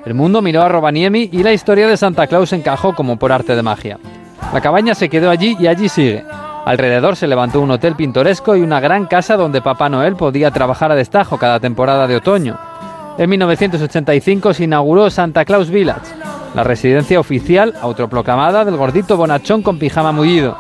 El 0.05 0.15
mundo 0.15 0.41
miró 0.41 0.63
a 0.63 0.69
Rovaniemi 0.69 1.29
y 1.31 1.43
la 1.43 1.53
historia 1.53 1.87
de 1.87 1.97
Santa 1.97 2.27
Claus 2.27 2.53
encajó 2.53 2.95
como 2.95 3.19
por 3.19 3.33
arte 3.33 3.55
de 3.55 3.63
magia. 3.63 3.99
La 4.53 4.61
cabaña 4.61 4.95
se 4.95 5.09
quedó 5.09 5.31
allí 5.31 5.57
y 5.61 5.67
allí 5.67 5.89
sigue. 5.89 6.25
Alrededor 6.65 7.17
se 7.17 7.27
levantó 7.27 7.61
un 7.61 7.71
hotel 7.71 7.97
pintoresco 7.97 8.57
y 8.57 8.63
una 8.63 8.81
gran 8.81 9.07
casa 9.07 9.37
donde 9.37 9.63
Papá 9.63 9.89
Noel 9.89 10.17
podía 10.17 10.51
trabajar 10.51 10.91
a 10.91 10.95
destajo 10.95 11.39
cada 11.39 11.61
temporada 11.61 12.07
de 12.07 12.17
otoño. 12.17 12.59
En 13.19 13.29
1985 13.29 14.55
se 14.55 14.65
inauguró 14.65 15.11
Santa 15.11 15.45
Claus 15.45 15.71
Village, 15.71 16.15
la 16.55 16.65
residencia 16.65 17.21
oficial 17.21 17.75
autoproclamada 17.81 18.65
del 18.65 18.77
gordito 18.77 19.17
bonachón 19.17 19.63
con 19.63 19.79
pijama 19.79 20.13
mullido. 20.13 20.57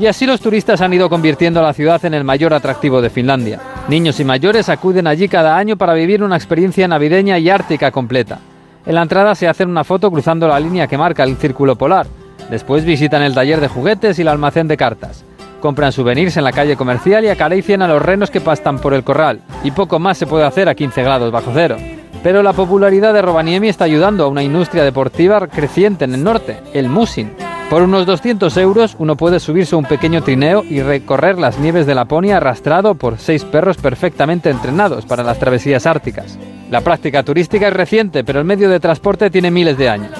Y 0.00 0.06
así 0.06 0.24
los 0.24 0.40
turistas 0.40 0.80
han 0.80 0.94
ido 0.94 1.10
convirtiendo 1.10 1.60
a 1.60 1.62
la 1.62 1.74
ciudad 1.74 2.02
en 2.06 2.14
el 2.14 2.24
mayor 2.24 2.54
atractivo 2.54 3.02
de 3.02 3.10
Finlandia. 3.10 3.60
Niños 3.86 4.18
y 4.18 4.24
mayores 4.24 4.70
acuden 4.70 5.06
allí 5.06 5.28
cada 5.28 5.58
año 5.58 5.76
para 5.76 5.92
vivir 5.92 6.22
una 6.22 6.36
experiencia 6.36 6.88
navideña 6.88 7.38
y 7.38 7.50
ártica 7.50 7.90
completa. 7.90 8.38
En 8.86 8.94
la 8.94 9.02
entrada 9.02 9.34
se 9.34 9.46
hacen 9.46 9.68
una 9.68 9.84
foto 9.84 10.10
cruzando 10.10 10.48
la 10.48 10.58
línea 10.58 10.86
que 10.86 10.96
marca 10.96 11.22
el 11.22 11.36
círculo 11.36 11.76
polar. 11.76 12.06
Después 12.48 12.86
visitan 12.86 13.20
el 13.20 13.34
taller 13.34 13.60
de 13.60 13.68
juguetes 13.68 14.18
y 14.18 14.22
el 14.22 14.28
almacén 14.28 14.68
de 14.68 14.78
cartas. 14.78 15.22
Compran 15.60 15.92
souvenirs 15.92 16.38
en 16.38 16.44
la 16.44 16.52
calle 16.52 16.76
comercial 16.76 17.22
y 17.26 17.28
acarician 17.28 17.82
a 17.82 17.88
los 17.88 18.00
renos 18.00 18.30
que 18.30 18.40
pastan 18.40 18.78
por 18.78 18.94
el 18.94 19.04
corral. 19.04 19.42
Y 19.64 19.70
poco 19.72 19.98
más 19.98 20.16
se 20.16 20.26
puede 20.26 20.46
hacer 20.46 20.70
a 20.70 20.74
15 20.74 21.02
grados 21.02 21.30
bajo 21.30 21.50
cero. 21.52 21.76
Pero 22.22 22.42
la 22.42 22.54
popularidad 22.54 23.12
de 23.12 23.20
Rovaniemi 23.20 23.68
está 23.68 23.84
ayudando 23.84 24.24
a 24.24 24.28
una 24.28 24.42
industria 24.42 24.82
deportiva 24.82 25.46
creciente 25.46 26.06
en 26.06 26.14
el 26.14 26.24
norte, 26.24 26.58
el 26.72 26.88
musin. 26.88 27.49
Por 27.70 27.82
unos 27.82 28.04
200 28.04 28.56
euros 28.56 28.96
uno 28.98 29.16
puede 29.16 29.38
subirse 29.38 29.76
a 29.76 29.78
un 29.78 29.84
pequeño 29.84 30.24
trineo 30.24 30.64
y 30.68 30.82
recorrer 30.82 31.38
las 31.38 31.60
nieves 31.60 31.86
de 31.86 31.94
Laponia 31.94 32.38
arrastrado 32.38 32.96
por 32.96 33.18
seis 33.18 33.44
perros 33.44 33.76
perfectamente 33.76 34.50
entrenados 34.50 35.06
para 35.06 35.22
las 35.22 35.38
travesías 35.38 35.86
árticas. 35.86 36.36
La 36.68 36.80
práctica 36.80 37.22
turística 37.22 37.68
es 37.68 37.72
reciente, 37.72 38.24
pero 38.24 38.40
el 38.40 38.44
medio 38.44 38.68
de 38.68 38.80
transporte 38.80 39.30
tiene 39.30 39.52
miles 39.52 39.78
de 39.78 39.88
años. 39.88 40.10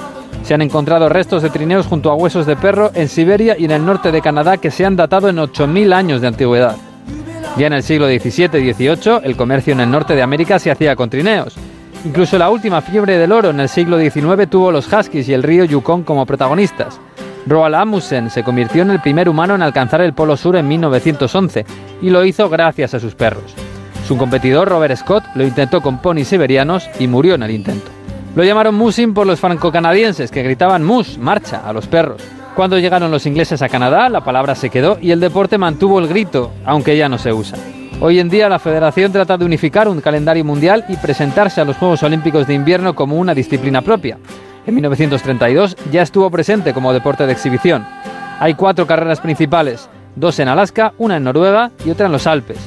Se 0.44 0.54
han 0.54 0.62
encontrado 0.62 1.08
restos 1.08 1.42
de 1.42 1.50
trineos 1.50 1.86
junto 1.86 2.12
a 2.12 2.14
huesos 2.14 2.46
de 2.46 2.54
perro 2.54 2.92
en 2.94 3.08
Siberia 3.08 3.56
y 3.58 3.64
en 3.64 3.72
el 3.72 3.84
norte 3.84 4.12
de 4.12 4.22
Canadá 4.22 4.58
que 4.58 4.70
se 4.70 4.86
han 4.86 4.94
datado 4.94 5.28
en 5.28 5.38
8.000 5.38 5.92
años 5.92 6.20
de 6.20 6.28
antigüedad. 6.28 6.76
Ya 7.58 7.66
en 7.66 7.72
el 7.72 7.82
siglo 7.82 8.06
XVII 8.06 8.60
y 8.60 8.72
XVIII, 8.72 9.22
el 9.24 9.36
comercio 9.36 9.72
en 9.72 9.80
el 9.80 9.90
norte 9.90 10.14
de 10.14 10.22
América 10.22 10.60
se 10.60 10.70
hacía 10.70 10.94
con 10.94 11.10
trineos. 11.10 11.56
Incluso 12.04 12.38
la 12.38 12.48
última 12.48 12.80
fiebre 12.80 13.18
del 13.18 13.32
oro 13.32 13.50
en 13.50 13.58
el 13.58 13.68
siglo 13.68 13.98
XIX 13.98 14.48
tuvo 14.48 14.70
los 14.70 14.90
huskies 14.90 15.28
y 15.28 15.34
el 15.34 15.42
río 15.42 15.64
Yukon 15.64 16.04
como 16.04 16.24
protagonistas. 16.24 17.00
Roald 17.46 17.74
Amundsen 17.74 18.30
se 18.30 18.44
convirtió 18.44 18.82
en 18.82 18.90
el 18.90 19.00
primer 19.00 19.28
humano 19.28 19.54
en 19.54 19.62
alcanzar 19.62 20.00
el 20.00 20.12
Polo 20.12 20.36
Sur 20.36 20.56
en 20.56 20.68
1911 20.68 21.64
y 22.02 22.10
lo 22.10 22.24
hizo 22.24 22.48
gracias 22.48 22.94
a 22.94 23.00
sus 23.00 23.14
perros. 23.14 23.54
Su 24.06 24.16
competidor 24.16 24.68
Robert 24.68 24.96
Scott 24.96 25.24
lo 25.34 25.44
intentó 25.44 25.80
con 25.80 26.02
ponis 26.02 26.28
siberianos 26.28 26.88
y 26.98 27.06
murió 27.06 27.34
en 27.34 27.42
el 27.42 27.52
intento. 27.52 27.90
Lo 28.34 28.44
llamaron 28.44 28.74
Musin 28.74 29.14
por 29.14 29.26
los 29.26 29.40
franco-canadienses 29.40 30.30
que 30.30 30.42
gritaban 30.42 30.84
Mus, 30.84 31.18
marcha 31.18 31.62
a 31.66 31.72
los 31.72 31.86
perros. 31.86 32.22
Cuando 32.54 32.78
llegaron 32.78 33.10
los 33.10 33.26
ingleses 33.26 33.62
a 33.62 33.68
Canadá, 33.68 34.08
la 34.08 34.22
palabra 34.22 34.54
se 34.54 34.70
quedó 34.70 34.98
y 35.00 35.12
el 35.12 35.20
deporte 35.20 35.58
mantuvo 35.58 35.98
el 35.98 36.08
grito, 36.08 36.52
aunque 36.64 36.96
ya 36.96 37.08
no 37.08 37.18
se 37.18 37.32
usa. 37.32 37.58
Hoy 38.00 38.18
en 38.18 38.28
día 38.28 38.48
la 38.48 38.58
federación 38.58 39.12
trata 39.12 39.36
de 39.36 39.44
unificar 39.44 39.88
un 39.88 40.00
calendario 40.00 40.44
mundial 40.44 40.84
y 40.88 40.96
presentarse 40.96 41.60
a 41.60 41.64
los 41.64 41.76
Juegos 41.76 42.02
Olímpicos 42.02 42.46
de 42.46 42.54
Invierno 42.54 42.94
como 42.94 43.16
una 43.16 43.34
disciplina 43.34 43.82
propia. 43.82 44.18
En 44.70 44.76
1932 44.76 45.76
ya 45.90 46.02
estuvo 46.02 46.30
presente 46.30 46.72
como 46.72 46.92
deporte 46.92 47.26
de 47.26 47.32
exhibición. 47.32 47.84
Hay 48.38 48.54
cuatro 48.54 48.86
carreras 48.86 49.18
principales, 49.18 49.88
dos 50.14 50.38
en 50.38 50.46
Alaska, 50.46 50.92
una 50.96 51.16
en 51.16 51.24
Noruega 51.24 51.72
y 51.84 51.90
otra 51.90 52.06
en 52.06 52.12
los 52.12 52.28
Alpes. 52.28 52.58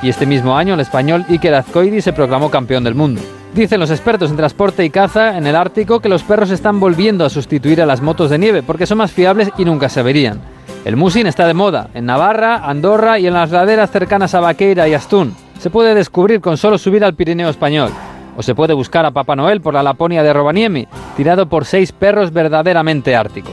Y 0.00 0.08
este 0.08 0.24
mismo 0.24 0.56
año 0.56 0.74
el 0.74 0.80
español 0.80 1.24
Iker 1.28 1.56
Azcoidi 1.56 2.00
se 2.00 2.12
proclamó 2.12 2.48
campeón 2.48 2.84
del 2.84 2.94
mundo. 2.94 3.20
Dicen 3.56 3.80
los 3.80 3.90
expertos 3.90 4.30
en 4.30 4.36
transporte 4.36 4.84
y 4.84 4.90
caza 4.90 5.36
en 5.36 5.48
el 5.48 5.56
Ártico 5.56 5.98
que 5.98 6.08
los 6.08 6.22
perros 6.22 6.52
están 6.52 6.78
volviendo 6.78 7.24
a 7.24 7.28
sustituir 7.28 7.82
a 7.82 7.86
las 7.86 8.02
motos 8.02 8.30
de 8.30 8.38
nieve 8.38 8.62
porque 8.62 8.86
son 8.86 8.98
más 8.98 9.10
fiables 9.10 9.50
y 9.58 9.64
nunca 9.64 9.88
se 9.88 10.04
verían. 10.04 10.40
El 10.84 10.94
musin 10.94 11.26
está 11.26 11.44
de 11.48 11.54
moda 11.54 11.90
en 11.92 12.06
Navarra, 12.06 12.58
Andorra 12.70 13.18
y 13.18 13.26
en 13.26 13.34
las 13.34 13.50
laderas 13.50 13.90
cercanas 13.90 14.32
a 14.32 14.38
Baqueira 14.38 14.86
y 14.86 14.94
Astún. 14.94 15.34
Se 15.58 15.70
puede 15.70 15.96
descubrir 15.96 16.40
con 16.40 16.56
solo 16.56 16.78
subir 16.78 17.04
al 17.04 17.14
Pirineo 17.14 17.48
español. 17.48 17.90
O 18.38 18.42
se 18.44 18.54
puede 18.54 18.72
buscar 18.72 19.04
a 19.04 19.10
Papá 19.10 19.34
Noel 19.34 19.60
por 19.60 19.74
la 19.74 19.82
Laponia 19.82 20.22
de 20.22 20.32
Rovaniemi, 20.32 20.86
tirado 21.16 21.48
por 21.48 21.64
seis 21.64 21.90
perros 21.90 22.32
verdaderamente 22.32 23.16
árticos. 23.16 23.52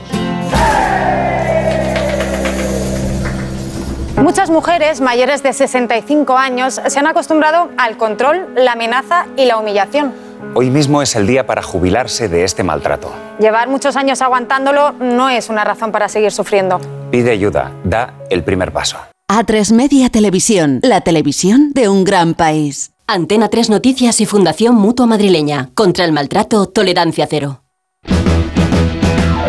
Muchas 4.22 4.52
mujeres 4.52 5.02
mayores 5.02 5.42
de 5.42 5.54
65 5.54 6.38
años 6.38 6.80
se 6.86 7.00
han 7.00 7.08
acostumbrado 7.08 7.70
al 7.80 7.98
control, 7.98 8.48
la 8.56 8.74
amenaza 8.74 9.26
y 9.36 9.46
la 9.46 9.58
humillación. 9.58 10.14
Hoy 10.54 10.70
mismo 10.70 11.02
es 11.02 11.16
el 11.16 11.26
día 11.26 11.48
para 11.48 11.64
jubilarse 11.64 12.30
de 12.30 12.44
este 12.44 12.62
maltrato. 12.62 13.12
Llevar 13.40 13.68
muchos 13.68 13.96
años 13.96 14.22
aguantándolo 14.22 14.92
no 15.00 15.30
es 15.30 15.50
una 15.50 15.64
razón 15.64 15.92
para 15.92 16.10
seguir 16.10 16.32
sufriendo. 16.32 16.80
Pide 17.10 17.32
ayuda, 17.32 17.72
da 17.84 18.14
el 18.30 18.44
primer 18.44 18.72
paso. 18.72 18.98
A3 19.32 19.74
Media 19.74 20.10
Televisión, 20.10 20.80
la 20.84 21.02
televisión 21.02 21.72
de 21.74 21.90
un 21.90 22.04
gran 22.04 22.36
país. 22.36 22.95
Antena 23.08 23.49
3 23.49 23.70
Noticias 23.70 24.20
y 24.20 24.26
Fundación 24.26 24.76
Mutua 24.76 25.06
Madrileña. 25.06 25.70
Contra 25.76 26.06
el 26.06 26.12
maltrato, 26.12 26.66
tolerancia 26.68 27.28
cero. 27.30 27.62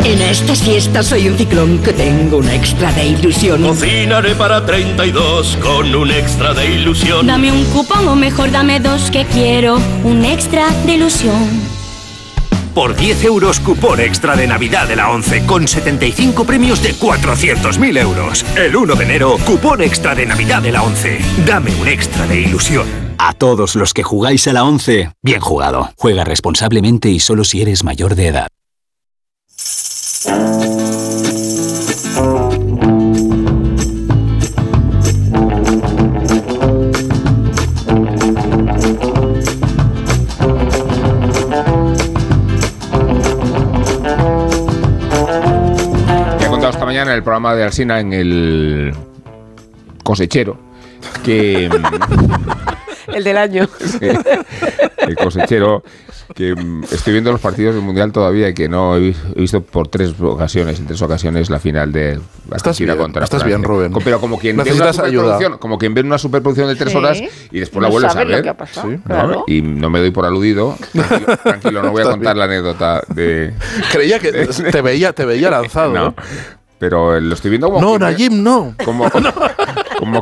En 0.03 0.21
esta 0.21 0.55
siesta 0.55 1.01
soy 1.01 1.27
un 1.27 1.37
ciclón 1.37 1.79
que 1.79 1.91
tengo 1.91 2.37
un 2.37 2.49
extra 2.49 2.93
de 2.93 3.07
ilusión. 3.07 3.63
Cocinaré 3.63 4.35
para 4.35 4.63
32 4.63 5.57
con 5.57 5.93
un 5.93 6.11
extra 6.11 6.53
de 6.53 6.75
ilusión. 6.75 7.25
Dame 7.25 7.51
un 7.51 7.65
cupón 7.65 8.07
o 8.07 8.15
mejor 8.15 8.51
dame 8.51 8.79
dos 8.79 9.09
que 9.09 9.25
quiero 9.25 9.79
un 10.03 10.23
extra 10.23 10.69
de 10.85 10.93
ilusión. 10.93 11.77
Por 12.75 12.95
10 12.95 13.23
euros 13.23 13.59
cupón 13.59 13.99
extra 13.99 14.35
de 14.35 14.45
Navidad 14.45 14.87
de 14.87 14.95
la 14.95 15.09
11 15.09 15.47
con 15.47 15.67
75 15.67 16.45
premios 16.45 16.83
de 16.83 16.93
400.000 16.93 17.99
euros. 17.99 18.45
El 18.55 18.75
1 18.75 18.95
de 18.95 19.03
enero, 19.03 19.35
cupón 19.45 19.81
extra 19.81 20.13
de 20.13 20.27
Navidad 20.27 20.61
de 20.61 20.71
la 20.71 20.83
11. 20.83 21.17
Dame 21.47 21.73
un 21.73 21.87
extra 21.87 22.27
de 22.27 22.41
ilusión. 22.41 23.06
A 23.19 23.33
todos 23.33 23.75
los 23.75 23.93
que 23.93 24.03
jugáis 24.03 24.47
a 24.47 24.53
la 24.53 24.63
11, 24.63 25.11
bien 25.21 25.41
jugado. 25.41 25.89
Juega 25.97 26.23
responsablemente 26.23 27.09
y 27.09 27.19
solo 27.19 27.43
si 27.43 27.61
eres 27.61 27.83
mayor 27.83 28.15
de 28.15 28.27
edad. 28.27 28.47
Ha 46.39 46.49
contado 46.49 46.69
esta 46.69 46.85
mañana 46.85 47.11
en 47.11 47.17
el 47.17 47.23
programa 47.23 47.55
de 47.55 47.63
Alsina 47.63 47.99
en 47.99 48.13
el 48.13 48.93
cosechero 50.03 50.59
que 51.23 51.69
El 53.13 53.23
del 53.23 53.37
año. 53.37 53.67
el 54.97 55.15
cosechero 55.15 55.83
que 56.35 56.53
mm, 56.53 56.83
estoy 56.91 57.13
viendo 57.13 57.31
los 57.31 57.39
partidos 57.39 57.73
del 57.75 57.83
mundial 57.83 58.11
todavía 58.11 58.49
y 58.49 58.53
que 58.53 58.67
no 58.67 58.97
he, 58.97 58.99
vi- 58.99 59.15
he 59.35 59.39
visto 59.41 59.61
por 59.61 59.87
tres 59.87 60.13
ocasiones, 60.19 60.77
en 60.79 60.85
tres 60.87 61.01
ocasiones 61.01 61.49
la 61.49 61.59
final 61.59 61.91
de 61.93 62.13
Estás 62.13 62.67
Argentina 62.67 62.93
bien, 62.93 63.03
contra 63.03 63.23
estás 63.23 63.41
Francia. 63.43 63.57
bien, 63.57 63.63
Rubén. 63.67 63.93
Pero 64.03 64.19
como 64.19 64.37
quien 64.37 64.57
ve 64.57 64.63
una 64.63 64.71
Necesitas 64.71 64.99
ayuda. 64.99 65.23
superproducción, 65.23 65.57
como 65.59 65.77
quien 65.77 65.93
ve 65.93 66.01
una 66.01 66.17
superproducción 66.17 66.67
de 66.67 66.75
tres 66.75 66.91
Sí. 66.91 66.97
horas 66.97 67.21
y 67.51 67.59
después 67.59 67.81
la 67.81 67.87
No 67.87 67.91
vuelves 67.93 68.11
a 68.11 68.13
sabes 68.13 68.27
lo 68.29 68.33
ver. 68.35 68.43
que 68.43 68.49
ha 68.49 68.57
pasado, 68.57 68.89
¿no? 68.89 69.01
claro. 69.03 69.43
Y 69.47 69.61
no 69.61 69.89
me 69.89 69.99
doy 69.99 70.11
por 70.11 70.25
aludido. 70.25 70.75
Tranquilo, 70.91 71.37
tranquilo, 71.43 71.83
no 71.83 71.91
voy 71.91 72.01
a 72.01 72.05
contar 72.05 72.35
bien. 72.35 72.37
la 72.39 72.43
anécdota 72.45 73.01
de. 73.07 73.53
Creía 73.91 74.19
que 74.19 74.31
te 74.71 74.81
veía, 74.81 75.13
te 75.13 75.25
veía 75.25 75.49
lanzado. 75.49 75.93
No. 75.93 76.07
¿eh? 76.09 76.13
Pero 76.79 77.19
lo 77.19 77.33
estoy 77.33 77.49
viendo 77.51 77.69
como. 77.71 77.79
No, 77.81 77.97
Najim, 77.97 78.43
no. 78.43 78.75
como, 78.83 79.09
como 79.09 79.29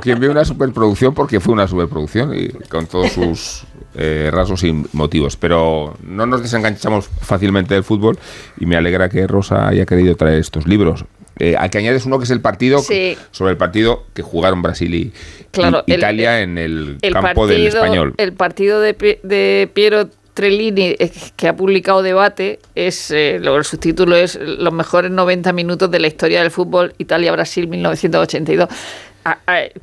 quien 0.02 0.20
ve 0.20 0.30
una 0.30 0.46
superproducción 0.46 1.14
porque 1.14 1.40
fue 1.40 1.54
una 1.54 1.68
superproducción 1.68 2.34
y 2.36 2.50
con 2.70 2.88
todos 2.88 3.12
sus 3.12 3.64
eh, 3.96 4.30
rasgos 4.32 4.64
y 4.64 4.74
motivos. 4.94 5.36
Pero 5.38 5.96
no 6.04 6.26
nos 6.26 6.42
desenganchamos 6.42 7.08
fácilmente 7.22 7.74
del 7.74 7.84
fútbol 7.84 8.18
y 8.60 8.66
me 8.66 8.76
alegra 8.76 9.10
que 9.10 9.26
Rosa 9.28 9.68
haya 9.68 9.86
querido 9.86 10.16
traer 10.16 10.40
estos 10.40 10.68
libros. 10.68 11.06
Eh, 11.38 11.56
al 11.58 11.70
que 11.70 11.80
añades 11.80 12.06
uno 12.06 12.18
que 12.18 12.24
es 12.24 12.32
el 12.32 12.40
partido 12.40 12.80
Sí. 12.80 13.18
sobre 13.32 13.52
el 13.52 13.58
partido 13.58 14.06
que 14.14 14.22
jugaron 14.22 14.62
Brasil 14.62 14.94
y, 14.96 15.12
Claro, 15.52 15.84
y 15.86 15.92
el- 15.92 16.00
Italia 16.00 16.40
en 16.42 16.58
el, 16.58 16.98
el 17.02 17.14
campo 17.14 17.28
partido, 17.28 17.48
del 17.48 17.68
español. 17.68 18.14
El 18.18 18.32
partido 18.34 18.80
de, 18.80 18.94
de 19.22 19.70
Piero 19.74 20.08
Trellini, 20.34 20.96
eh, 20.98 21.12
que 21.36 21.48
ha 21.50 21.56
publicado 21.56 22.02
Debate, 22.04 22.60
es 22.74 23.12
eh, 23.12 23.40
lo- 23.42 23.58
el 23.58 23.66
subtítulo 23.66 24.16
es 24.16 24.36
Los 24.42 24.72
mejores 24.74 25.12
90 25.12 25.52
minutos 25.52 25.92
de 25.92 26.00
la 26.00 26.08
historia 26.08 26.42
del 26.42 26.52
fútbol 26.52 26.94
Italia-Brasil 26.98 27.68
1982. 27.68 28.70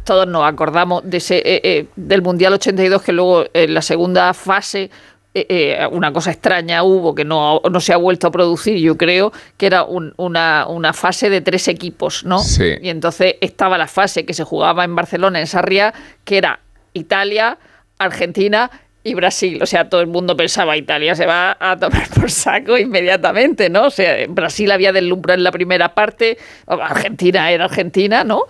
Todos 0.04 0.26
nos 0.28 0.44
acordamos 0.44 1.02
de 1.04 1.16
ese, 1.18 1.38
eh, 1.38 1.60
eh, 1.64 1.86
del 1.96 2.22
Mundial 2.22 2.52
82, 2.54 3.02
que 3.02 3.12
luego 3.12 3.44
en 3.52 3.74
la 3.74 3.82
segunda 3.82 4.32
fase 4.34 4.90
eh, 5.34 5.46
eh, 5.48 5.86
una 5.90 6.12
cosa 6.12 6.30
extraña 6.30 6.82
hubo 6.82 7.14
que 7.14 7.24
no, 7.24 7.60
no 7.70 7.80
se 7.80 7.94
ha 7.94 7.96
vuelto 7.96 8.26
a 8.26 8.30
producir, 8.30 8.76
yo 8.76 8.98
creo, 8.98 9.32
que 9.56 9.64
era 9.66 9.82
un- 9.82 10.12
una, 10.18 10.66
una 10.68 10.92
fase 10.92 11.30
de 11.30 11.40
tres 11.40 11.68
equipos, 11.68 12.22
¿no? 12.24 12.38
Sí. 12.38 12.74
Y 12.82 12.90
entonces 12.90 13.36
estaba 13.40 13.78
la 13.78 13.86
fase 13.86 14.26
que 14.26 14.34
se 14.34 14.44
jugaba 14.44 14.84
en 14.84 14.94
Barcelona, 14.94 15.40
en 15.40 15.46
Sarriá, 15.46 15.94
que 16.24 16.36
era 16.36 16.60
Italia, 16.92 17.56
Argentina 17.98 18.70
y 19.04 19.14
Brasil. 19.14 19.58
O 19.62 19.66
sea, 19.66 19.88
todo 19.88 20.02
el 20.02 20.06
mundo 20.06 20.36
pensaba 20.36 20.76
Italia 20.76 21.14
se 21.16 21.24
va 21.26 21.56
a 21.58 21.76
tomar 21.78 22.08
por 22.10 22.30
saco 22.30 22.76
inmediatamente, 22.76 23.70
¿no? 23.70 23.86
O 23.86 23.90
sea, 23.90 24.14
Brasil 24.28 24.70
había 24.70 24.92
deslumbrado 24.92 25.38
en 25.38 25.44
la 25.44 25.50
primera 25.50 25.94
parte, 25.94 26.36
Argentina 26.66 27.50
era 27.50 27.64
Argentina, 27.64 28.22
¿no? 28.22 28.44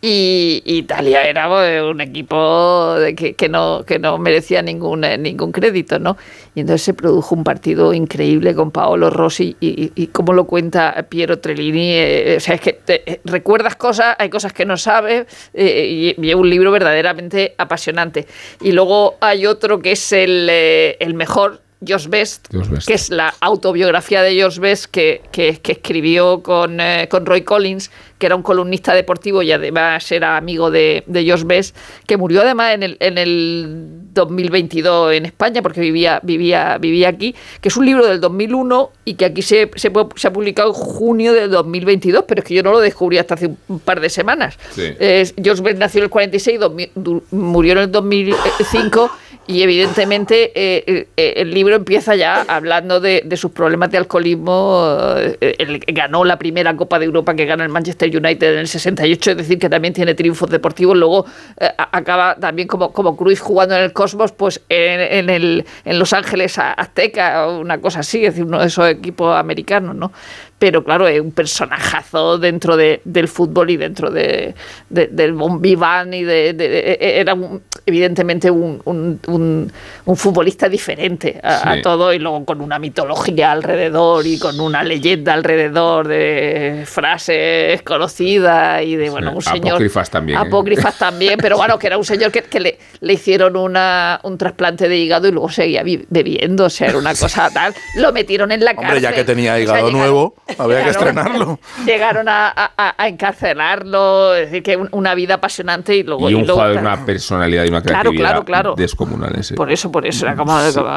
Y 0.00 0.62
Italia 0.64 1.22
era 1.24 1.48
pues, 1.48 1.82
un 1.82 2.00
equipo 2.00 2.94
de 2.94 3.16
que, 3.16 3.48
no, 3.48 3.82
que 3.84 3.98
no 3.98 4.16
merecía 4.16 4.62
ningún, 4.62 5.02
eh, 5.02 5.18
ningún 5.18 5.50
crédito, 5.50 5.98
¿no? 5.98 6.16
Y 6.54 6.60
entonces 6.60 6.82
se 6.82 6.94
produjo 6.94 7.34
un 7.34 7.42
partido 7.42 7.92
increíble 7.92 8.54
con 8.54 8.70
Paolo 8.70 9.10
Rossi 9.10 9.56
y, 9.58 9.90
y, 9.96 10.06
cómo 10.08 10.32
lo 10.34 10.44
cuenta 10.44 11.04
Piero 11.08 11.40
Trellini. 11.40 11.94
eh, 11.94 12.34
o 12.36 12.40
sea, 12.40 12.54
es 12.54 12.60
que 12.60 12.74
te- 12.74 13.10
eh, 13.10 13.20
recuerdas 13.24 13.74
cosas, 13.74 14.14
hay 14.20 14.30
cosas 14.30 14.52
que 14.52 14.64
no 14.64 14.76
sabes 14.76 15.26
eh, 15.52 16.14
y, 16.16 16.24
y 16.24 16.30
es 16.30 16.36
un 16.36 16.48
libro 16.48 16.70
verdaderamente 16.70 17.56
apasionante. 17.58 18.28
Y 18.60 18.70
luego 18.70 19.16
hay 19.20 19.46
otro 19.46 19.80
que 19.80 19.92
es 19.92 20.12
el, 20.12 20.46
eh, 20.48 20.96
el 21.00 21.14
mejor, 21.14 21.60
Josh 21.86 22.08
Best, 22.08 22.48
que 22.86 22.94
es 22.94 23.10
la 23.10 23.32
autobiografía 23.40 24.22
de 24.22 24.42
Josh 24.42 24.58
Best 24.58 24.86
que, 24.86 25.22
que, 25.30 25.58
que 25.60 25.72
escribió 25.72 26.42
con, 26.42 26.80
eh, 26.80 27.06
con 27.10 27.24
Roy 27.24 27.42
Collins, 27.42 27.90
que 28.18 28.26
era 28.26 28.34
un 28.34 28.42
columnista 28.42 28.94
deportivo 28.94 29.42
y 29.42 29.52
además 29.52 30.10
era 30.10 30.36
amigo 30.36 30.70
de, 30.72 31.04
de 31.06 31.30
Josh 31.30 31.44
Best, 31.44 31.76
que 32.06 32.16
murió 32.16 32.40
además 32.42 32.74
en 32.74 32.82
el, 32.82 32.96
en 32.98 33.16
el 33.18 33.66
2022 34.12 35.12
en 35.14 35.26
España, 35.26 35.62
porque 35.62 35.80
vivía, 35.80 36.18
vivía, 36.24 36.78
vivía 36.78 37.08
aquí, 37.10 37.34
que 37.60 37.68
es 37.68 37.76
un 37.76 37.86
libro 37.86 38.04
del 38.06 38.20
2001 38.20 38.90
y 39.04 39.14
que 39.14 39.24
aquí 39.26 39.42
se, 39.42 39.70
se, 39.76 39.88
ha 39.88 40.32
publicado 40.32 40.68
en 40.70 40.74
junio 40.74 41.32
del 41.32 41.50
2022, 41.50 42.24
pero 42.26 42.40
es 42.40 42.44
que 42.44 42.54
yo 42.54 42.62
no 42.64 42.72
lo 42.72 42.80
descubrí 42.80 43.18
hasta 43.18 43.34
hace 43.34 43.50
un 43.68 43.78
par 43.78 44.00
de 44.00 44.08
semanas. 44.10 44.58
Sí. 44.72 44.82
Eh, 44.98 45.30
George 45.40 45.62
Best 45.62 45.78
nació 45.78 45.98
en 46.00 46.04
el 46.04 46.10
46, 46.10 46.58
2000 46.60 46.90
du- 46.96 47.22
murió 47.30 47.72
en 47.74 47.78
el 47.78 47.92
2005 47.92 49.10
y 49.48 49.62
evidentemente 49.62 50.52
eh, 50.54 51.08
eh, 51.16 51.32
el 51.36 51.52
libro 51.52 51.74
empieza 51.74 52.14
ya 52.14 52.42
hablando 52.46 53.00
de, 53.00 53.22
de 53.24 53.36
sus 53.38 53.50
problemas 53.50 53.90
de 53.90 53.96
alcoholismo. 53.96 54.84
eh, 55.16 55.56
él 55.58 55.82
ganó 55.88 56.22
la 56.22 56.38
primera 56.38 56.76
Copa 56.76 56.98
de 56.98 57.06
Europa 57.06 57.34
que 57.34 57.46
gana 57.46 57.64
el 57.64 57.70
Manchester 57.70 58.14
United 58.14 58.52
en 58.52 58.58
el 58.58 58.68
68, 58.68 59.30
es 59.30 59.36
decir, 59.38 59.58
que 59.58 59.70
también 59.70 59.94
tiene 59.94 60.14
triunfos 60.14 60.50
deportivos. 60.50 60.98
Luego 60.98 61.24
eh, 61.58 61.70
acaba 61.78 62.34
también 62.36 62.68
como, 62.68 62.92
como 62.92 63.16
Cruyff 63.16 63.40
jugando 63.40 63.74
en 63.74 63.84
el 63.84 63.94
Cosmos, 63.94 64.32
pues 64.32 64.60
en, 64.68 65.00
en 65.00 65.30
el, 65.30 65.64
en 65.86 65.98
Los 65.98 66.12
Ángeles 66.12 66.58
Azteca, 66.58 67.48
una 67.48 67.80
cosa 67.80 68.00
así, 68.00 68.18
es 68.26 68.34
decir, 68.34 68.44
uno 68.44 68.60
de 68.60 68.66
esos 68.66 68.86
equipos 68.86 69.34
americanos, 69.34 69.96
¿no? 69.96 70.12
Pero 70.58 70.82
claro, 70.82 71.06
es 71.06 71.20
un 71.20 71.30
personajazo 71.32 72.38
dentro 72.38 72.76
de, 72.76 73.00
del 73.04 73.28
fútbol 73.28 73.70
y 73.70 73.76
dentro 73.76 74.10
de, 74.10 74.54
de- 74.90 75.06
del 75.08 75.32
bon 75.32 75.60
vivant 75.60 76.12
y 76.14 76.24
de, 76.24 76.52
de- 76.52 76.68
de- 76.68 76.96
era 77.20 77.34
un- 77.34 77.62
evidentemente 77.86 78.50
un, 78.50 78.80
un- 78.84 79.20
un- 79.28 79.72
un 80.04 80.16
futbolista 80.16 80.68
diferente 80.68 81.40
a, 81.42 81.76
todo 81.82 82.12
y 82.12 82.18
luego 82.18 82.44
con 82.44 82.60
una 82.60 82.78
mitología 82.78 83.52
alrededor 83.52 84.26
y 84.26 84.38
con 84.38 84.58
una 84.60 84.82
leyenda 84.82 85.34
alrededor 85.34 86.08
de 86.08 86.84
frases 86.86 87.82
conocidas 87.82 88.82
y 88.82 88.96
de, 88.96 89.10
bueno, 89.10 89.32
un 89.32 89.42
señor... 89.42 89.72
Apócrifas 89.74 90.10
también, 90.10 90.38
¿eh? 90.38 90.42
Apócrifas 90.46 90.98
también, 90.98 91.38
pero 91.40 91.56
bueno, 91.56 91.78
que 91.78 91.86
era 91.86 91.96
un 91.98 92.04
señor 92.04 92.32
que, 92.32 92.42
que 92.42 92.60
le, 92.60 92.78
le 93.00 93.12
hicieron 93.12 93.56
una, 93.56 94.20
un 94.24 94.36
trasplante 94.38 94.88
de 94.88 94.96
hígado 94.96 95.28
y 95.28 95.32
luego 95.32 95.50
seguía 95.50 95.82
bebiendo, 96.08 96.64
o 96.64 96.70
sea, 96.70 96.88
era 96.88 96.98
una 96.98 97.10
cosa 97.14 97.48
tal. 97.52 97.74
Lo 97.96 98.12
metieron 98.12 98.50
en 98.52 98.64
la 98.64 98.72
cárcel. 98.74 98.86
Hombre, 98.88 99.00
ya 99.00 99.12
que 99.12 99.24
tenía 99.24 99.52
O 99.52 99.54
sea, 99.56 99.62
hígado 99.62 99.78
llegaron- 99.88 99.98
nuevo, 99.98 100.34
había 100.58 100.78
que 100.84 100.90
llegaron- 100.90 101.08
estrenarlo. 101.08 101.60
Llegaron 101.86 102.28
a, 102.28 102.48
a- 102.48 102.72
a- 102.76 102.94
a 103.02 103.08
encarcelarlo, 103.08 104.34
es 104.34 104.50
decir, 104.50 104.62
que 104.62 104.76
un- 104.76 104.88
una 104.92 105.14
vida 105.14 105.34
apasionante 105.34 105.96
y 105.96 106.02
luego... 106.02 106.28
Y 106.30 106.34
un 106.34 106.40
luego- 106.42 106.54
jugador 106.54 106.74
de 106.76 106.80
una 106.80 107.04
personalidad 107.04 107.64
y 107.64 107.68
una 107.68 107.82
Claro, 107.82 108.10
creatividad 108.10 108.28
claro, 108.30 108.44
claro. 108.44 108.74
descomunales. 108.76 109.50
¿eh? 109.52 109.54
Por 109.54 109.70
eso, 109.70 109.90
por 109.92 110.06
eso, 110.06 110.26
era 110.26 110.36
como, 110.36 110.58
como, 110.74 110.88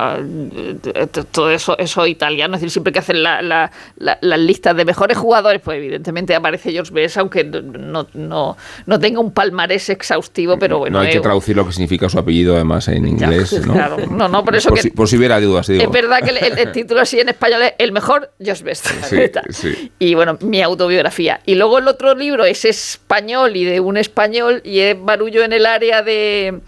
eh, 0.54 1.08
todo 1.32 1.52
eso, 1.52 1.78
eso 1.78 2.06
italiano, 2.08 2.56
es 2.56 2.62
decir, 2.62 2.72
siempre 2.72 2.94
que 2.94 3.00
hacen 3.00 3.24
la- 3.24 3.42
la- 3.42 3.72
la- 3.98 4.18
las 4.22 4.40
listas 4.40 4.76
de 4.76 4.86
mejores 4.86 5.18
jugadores, 5.18 5.62
pues 5.64 5.78
evidentemente 5.78 6.36
aparece 6.36 6.72
George 6.72 6.94
Best, 6.94 7.18
aunque 7.18 7.44
no, 7.44 8.08
no, 8.14 8.58
no 8.86 9.00
tenga 9.00 9.20
un 9.20 9.32
palmarés 9.32 9.90
exhaustivo, 9.90 10.58
pero 10.58 10.80
bueno. 10.80 10.98
no 11.00 11.04
hay 11.06 11.12
que 11.12 11.18
eh, 11.18 11.22
traducir 11.22 11.56
lo 11.56 11.66
que 11.66 11.72
significa 11.74 12.10
su 12.10 12.20
apellido 12.20 12.56
además 12.56 12.88
en 12.88 13.08
inglés, 13.08 13.54
¿no? 13.66 13.74
claro. 13.74 13.98
No, 14.10 14.28
no, 14.28 14.44
por 14.44 14.56
eso 14.56 14.70
por 14.70 14.78
que- 14.78 14.84
si, 14.84 14.90
por 14.92 15.08
si 15.08 15.18
hubiera 15.18 15.40
dudas, 15.40 15.68
digo. 15.68 15.84
Es 15.84 15.92
verdad 15.92 16.20
que 16.24 16.30
el, 16.32 16.38
el- 16.38 16.58
el 16.60 16.72
título 16.72 17.02
así 17.02 17.20
en 17.20 17.30
español 17.30 17.62
es 17.64 17.74
El 17.78 17.92
mejor 17.92 18.32
George 18.42 18.64
Best. 18.64 18.88
Sí, 19.10 19.18
Sí. 19.50 19.92
Y 20.00 20.16
bueno, 20.16 20.38
mi 20.42 20.62
autobiografía. 20.62 21.42
Y 21.46 21.56
luego 21.56 21.80
el 21.80 21.88
otro 21.88 22.16
libro 22.16 22.46
es 22.46 22.66
español 22.66 23.56
y 23.56 23.66
de 23.66 23.80
un 23.80 23.98
español 23.98 24.62
y 24.64 24.80
es 24.80 24.96
Barullo 25.02 25.44
en 25.44 25.54
el 25.54 25.66
área 25.66 26.04
de, 26.04 26.62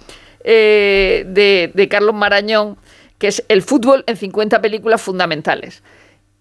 eh, 0.43 1.23
de, 1.27 1.71
de 1.73 1.87
Carlos 1.87 2.13
Marañón, 2.13 2.77
que 3.17 3.27
es 3.27 3.43
El 3.47 3.61
fútbol 3.61 4.03
en 4.07 4.17
50 4.17 4.61
películas 4.61 5.01
fundamentales. 5.01 5.83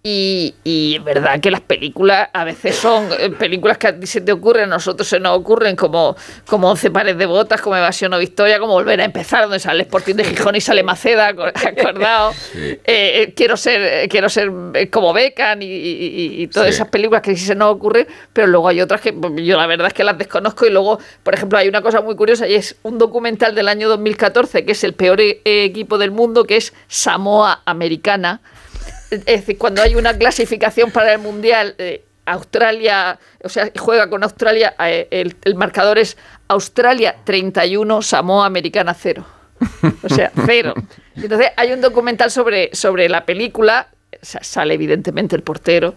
Y, 0.04 0.56
y 0.64 0.96
es 0.96 1.04
verdad 1.04 1.38
que 1.38 1.52
las 1.52 1.60
películas 1.60 2.28
a 2.32 2.42
veces 2.42 2.74
son 2.74 3.08
eh, 3.20 3.30
películas 3.30 3.78
que 3.78 3.86
a 3.86 4.00
ti 4.00 4.08
se 4.08 4.20
te 4.20 4.32
ocurren, 4.32 4.64
a 4.64 4.66
nosotros 4.66 5.06
se 5.06 5.20
nos 5.20 5.38
ocurren 5.38 5.76
como, 5.76 6.16
como 6.44 6.68
11 6.72 6.90
pares 6.90 7.16
de 7.16 7.24
botas, 7.26 7.60
como 7.60 7.76
Evasión 7.76 8.12
o 8.12 8.18
Victoria, 8.18 8.58
como 8.58 8.72
Volver 8.72 9.00
a 9.00 9.04
empezar, 9.04 9.42
donde 9.42 9.60
sale 9.60 9.76
el 9.76 9.80
Sporting 9.82 10.16
de 10.16 10.24
Gijón 10.24 10.56
y 10.56 10.60
sale 10.60 10.82
Maceda, 10.82 11.30
acor- 11.32 11.52
acordado. 11.80 12.32
Eh, 12.56 12.80
eh, 12.84 13.32
quiero 13.36 13.56
ser 13.56 14.08
quiero 14.08 14.28
ser 14.28 14.50
como 14.90 15.12
Beckham 15.12 15.62
y, 15.62 15.66
y- 15.66 15.70
y- 15.70 16.42
y 16.42 16.46
todas 16.48 16.70
Sí. 16.70 16.74
esas 16.74 16.88
películas 16.88 17.22
que 17.22 17.36
sí 17.36 17.44
se 17.46 17.54
nos 17.54 17.72
ocurren, 17.72 18.08
pero 18.32 18.48
luego 18.48 18.66
hay 18.66 18.80
otras 18.80 19.00
que 19.00 19.12
pues, 19.12 19.32
yo 19.44 19.56
la 19.56 19.68
verdad 19.68 19.86
es 19.86 19.94
que 19.94 20.02
las 20.02 20.18
desconozco 20.18 20.66
y 20.66 20.70
luego, 20.70 20.98
por 21.22 21.34
ejemplo, 21.34 21.58
hay 21.58 21.68
una 21.68 21.80
cosa 21.80 22.00
muy 22.00 22.16
curiosa 22.16 22.48
y 22.48 22.54
es 22.56 22.74
un 22.82 22.98
documental 22.98 23.54
del 23.54 23.68
año 23.68 23.88
2014 23.88 24.64
que 24.64 24.72
es 24.72 24.82
el 24.82 24.94
peor 24.94 25.20
equipo 25.20 25.96
del 25.96 26.10
mundo, 26.10 26.42
que 26.42 26.56
es 26.56 26.74
Samoa 26.88 27.62
Americana. 27.66 28.40
Es 29.12 29.24
decir, 29.26 29.58
cuando 29.58 29.82
hay 29.82 29.94
una 29.94 30.16
clasificación 30.16 30.90
para 30.90 31.12
el 31.12 31.18
Mundial, 31.18 31.74
eh, 31.78 32.04
Australia, 32.24 33.18
o 33.44 33.48
sea, 33.48 33.70
juega 33.78 34.08
con 34.08 34.22
Australia, 34.22 34.74
eh, 34.78 35.08
el, 35.10 35.36
el 35.44 35.54
marcador 35.54 35.98
es 35.98 36.16
Australia 36.48 37.16
31, 37.24 38.00
Samoa 38.02 38.46
Americana 38.46 38.94
0. 38.94 39.24
O 40.02 40.08
sea, 40.08 40.32
cero. 40.46 40.74
Entonces 41.16 41.48
hay 41.56 41.72
un 41.72 41.80
documental 41.80 42.30
sobre, 42.30 42.70
sobre 42.74 43.08
la 43.08 43.24
película, 43.26 43.88
sa- 44.20 44.42
sale 44.42 44.74
evidentemente 44.74 45.36
el 45.36 45.42
portero, 45.42 45.94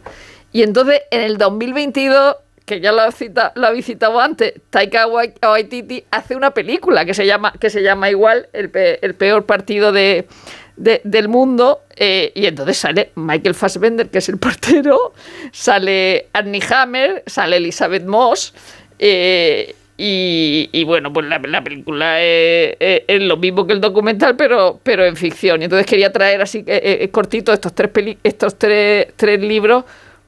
y 0.52 0.62
entonces 0.64 1.02
en 1.12 1.22
el 1.22 1.38
2022 1.38 2.36
que 2.66 2.80
ya 2.82 2.92
lo, 2.92 3.10
cita- 3.12 3.52
lo 3.56 3.68
habéis 3.68 3.86
citado 3.86 4.20
antes, 4.20 4.54
Taika 4.72 5.08
Wai- 5.08 5.34
Waititi 5.42 6.04
hace 6.12 6.36
una 6.36 6.52
película 6.52 7.06
que 7.06 7.14
se 7.14 7.26
llama, 7.26 7.54
que 7.60 7.70
se 7.70 7.82
llama 7.84 8.10
igual, 8.10 8.50
el, 8.54 8.70
pe- 8.72 9.00
el 9.06 9.14
peor 9.16 9.46
partido 9.46 9.92
de, 9.92 10.28
de- 10.77 11.02
del 11.03 11.27
mundo, 11.30 11.81
eh, 11.95 12.31
y 12.35 12.45
entonces 12.45 12.77
sale 12.77 13.11
Michael 13.15 13.56
Fassbender, 13.56 14.10
que 14.10 14.18
es 14.19 14.30
el 14.30 14.38
portero, 14.38 15.14
sale 15.52 16.27
Annie 16.34 16.61
Hammer, 16.69 17.23
sale 17.26 17.57
Elizabeth 17.57 18.03
Moss, 18.06 18.53
eh, 18.99 19.76
y, 19.97 20.69
y 20.73 20.84
bueno, 20.84 21.14
pues 21.14 21.26
la, 21.27 21.39
la 21.39 21.64
película 21.64 22.22
es, 22.22 22.76
es- 22.80 23.03
es 23.07 23.22
lo 23.22 23.38
mismo 23.38 23.65
que 23.65 23.72
el 23.73 23.80
documental, 23.80 24.35
pero, 24.35 24.80
pero 24.84 25.06
en 25.06 25.15
ficción. 25.15 25.61
Y 25.61 25.65
entonces 25.65 25.85
quería 25.88 26.11
traer 26.11 26.41
así 26.41 26.60
eh, 26.68 26.97
eh, 27.02 27.10
cortito 27.10 27.53
estos 27.53 27.73
tres 27.73 27.91
estos 28.23 28.57
tres, 28.57 29.07
tres 29.15 29.39
libros, 29.39 29.85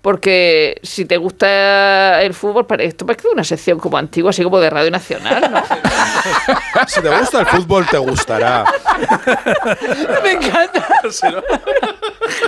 porque 0.08 0.80
si 0.84 1.04
te 1.04 1.18
gusta 1.18 2.22
el 2.22 2.34
fútbol, 2.34 2.66
esto 2.80 3.06
parece 3.06 3.28
una 3.28 3.44
sección 3.44 3.78
como 3.78 3.98
antigua, 3.98 4.30
así 4.30 4.42
como 4.42 4.58
de 4.58 4.70
Radio 4.70 4.90
Nacional, 4.90 5.52
¿no? 5.52 5.62
Si 6.88 7.02
te 7.02 7.10
gusta 7.10 7.42
el 7.42 7.46
fútbol, 7.48 7.86
te 7.92 7.98
gustará. 7.98 8.64
Me 10.24 10.32
encanta. 10.32 10.88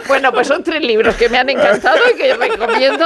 Bueno, 0.08 0.32
pues 0.32 0.48
son 0.48 0.64
tres 0.64 0.82
libros 0.82 1.16
que 1.16 1.28
me 1.30 1.38
han 1.38 1.50
encantado 1.50 1.98
y 2.14 2.18
que 2.18 2.34
recomiendo. 2.36 3.06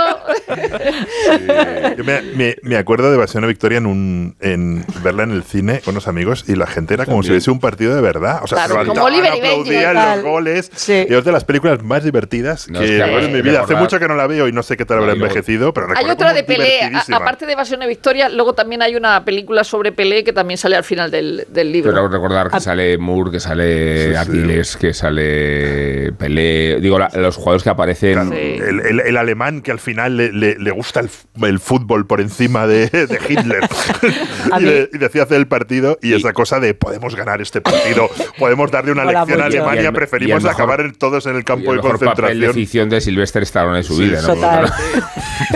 Yo 1.97 2.03
me, 2.03 2.21
me- 2.21 2.55
me 2.61 2.77
acuerdo 2.77 3.09
de 3.09 3.15
Evasión 3.15 3.43
a 3.43 3.47
Victoria 3.47 3.77
en, 3.77 3.85
un, 3.85 4.35
en 4.41 4.85
verla 5.03 5.23
en 5.23 5.31
el 5.31 5.43
cine 5.43 5.79
con 5.81 5.93
unos 5.93 6.07
amigos 6.07 6.45
y 6.47 6.55
la 6.55 6.67
gente 6.67 6.93
era 6.93 7.05
como 7.05 7.23
si 7.23 7.29
hubiese 7.31 7.51
un 7.51 7.59
partido 7.59 7.95
de 7.95 8.01
verdad. 8.01 8.39
O 8.43 8.47
sea, 8.47 8.65
Claro, 8.65 8.81
se 8.81 8.87
como 8.87 9.09
y 9.09 9.19
aplaudían 9.19 9.93
total. 9.93 10.15
los 10.21 10.25
goles. 10.25 10.71
Sí. 10.75 11.05
Y 11.09 11.13
es 11.13 11.23
de 11.23 11.31
las 11.31 11.43
películas 11.45 11.81
más 11.83 12.03
divertidas 12.03 12.67
No, 12.69 12.79
que 12.79 12.85
es 12.85 12.91
que 12.91 12.97
he 12.97 13.09
visto 13.15 13.25
en 13.27 13.33
mi 13.33 13.41
vida. 13.41 13.61
Hace 13.61 13.75
mucho 13.75 13.99
que 13.99 14.07
no 14.07 14.15
la 14.15 14.27
veo 14.27 14.42
y 14.47 14.51
no 14.51 14.63
sé 14.63 14.77
qué 14.77 14.85
tal 14.85 14.99
habrá 14.99 15.13
envejecido, 15.13 15.73
pero 15.73 15.87
Hay 15.95 16.05
otra 16.05 16.27
como 16.29 16.33
de 16.33 16.43
Pelé, 16.43 16.91
aparte 17.13 17.45
de 17.45 17.53
Evasión 17.53 17.81
y 17.83 17.87
Victoria, 17.87 18.29
luego 18.29 18.53
también 18.53 18.81
hay 18.81 18.95
una 18.95 19.23
película 19.25 19.63
sobre 19.63 19.91
Pelé 19.91 20.23
que 20.23 20.33
también 20.33 20.57
sale 20.57 20.75
al 20.75 20.83
final 20.83 21.11
del, 21.11 21.45
del 21.49 21.71
libro. 21.71 21.91
Pero 21.91 22.07
recordar 22.07 22.47
Ah. 22.51 22.57
que 22.57 22.59
sale 22.63 22.97
Moore, 22.97 23.31
que 23.31 23.39
sale 23.39 24.13
Sí, 24.25 24.77
que 24.79 24.93
sale 24.93 26.11
Pelé. 26.17 26.79
Digo, 26.81 26.99
la- 26.99 27.09
los 27.15 27.35
jugadores 27.35 27.63
que 27.63 27.69
aparecen. 27.69 28.29
Sí. 28.31 28.35
El, 28.37 28.79
el- 28.81 28.99
el 29.01 29.17
alemán 29.17 29.61
que 29.61 29.71
al 29.71 29.79
final 29.79 30.17
le, 30.17 30.31
le- 30.31 30.55
le 30.57 30.71
gusta 30.71 30.99
el, 30.99 31.09
el 31.43 31.59
fútbol 31.59 32.05
por 32.07 32.21
encima 32.21 32.67
de, 32.67 32.87
de 32.89 33.19
Hitler 33.29 33.61
y, 34.59 34.63
mí- 34.63 34.69
de- 34.69 34.89
y 34.93 34.97
decía 34.97 35.23
hacer 35.23 35.37
el 35.37 35.47
partido 35.47 35.97
y 36.01 36.13
esa 36.13 36.33
cosa 36.33 36.59
de 36.59 36.73
podemos 36.73 37.15
ganar 37.15 37.41
este 37.41 37.61
partido, 37.61 38.09
podemos 38.39 38.71
darle 38.71 38.91
una 38.91 39.05
lección 39.05 39.41
a 39.41 39.45
Alemania, 39.45 39.91
preferimos 39.91 40.43
mejor- 40.43 40.53
acabar 40.55 40.91
todos 40.97 41.25
en 41.25 41.35
el 41.35 41.41
y 41.41 41.43
campo 41.43 41.71
el 41.71 41.77
de 41.77 41.83
mejor 41.83 41.99
papel 41.99 42.05
de 42.05 42.21
concentración. 42.47 42.53
ficción 42.53 42.89
de 42.89 43.01
Sylvester 43.01 43.43
Stallone 43.43 43.77
en 43.79 43.83
su 43.83 43.95
Sí, 43.95 44.03
vida. 44.03 44.21
¿No? 44.27 44.33
total. 44.35 44.71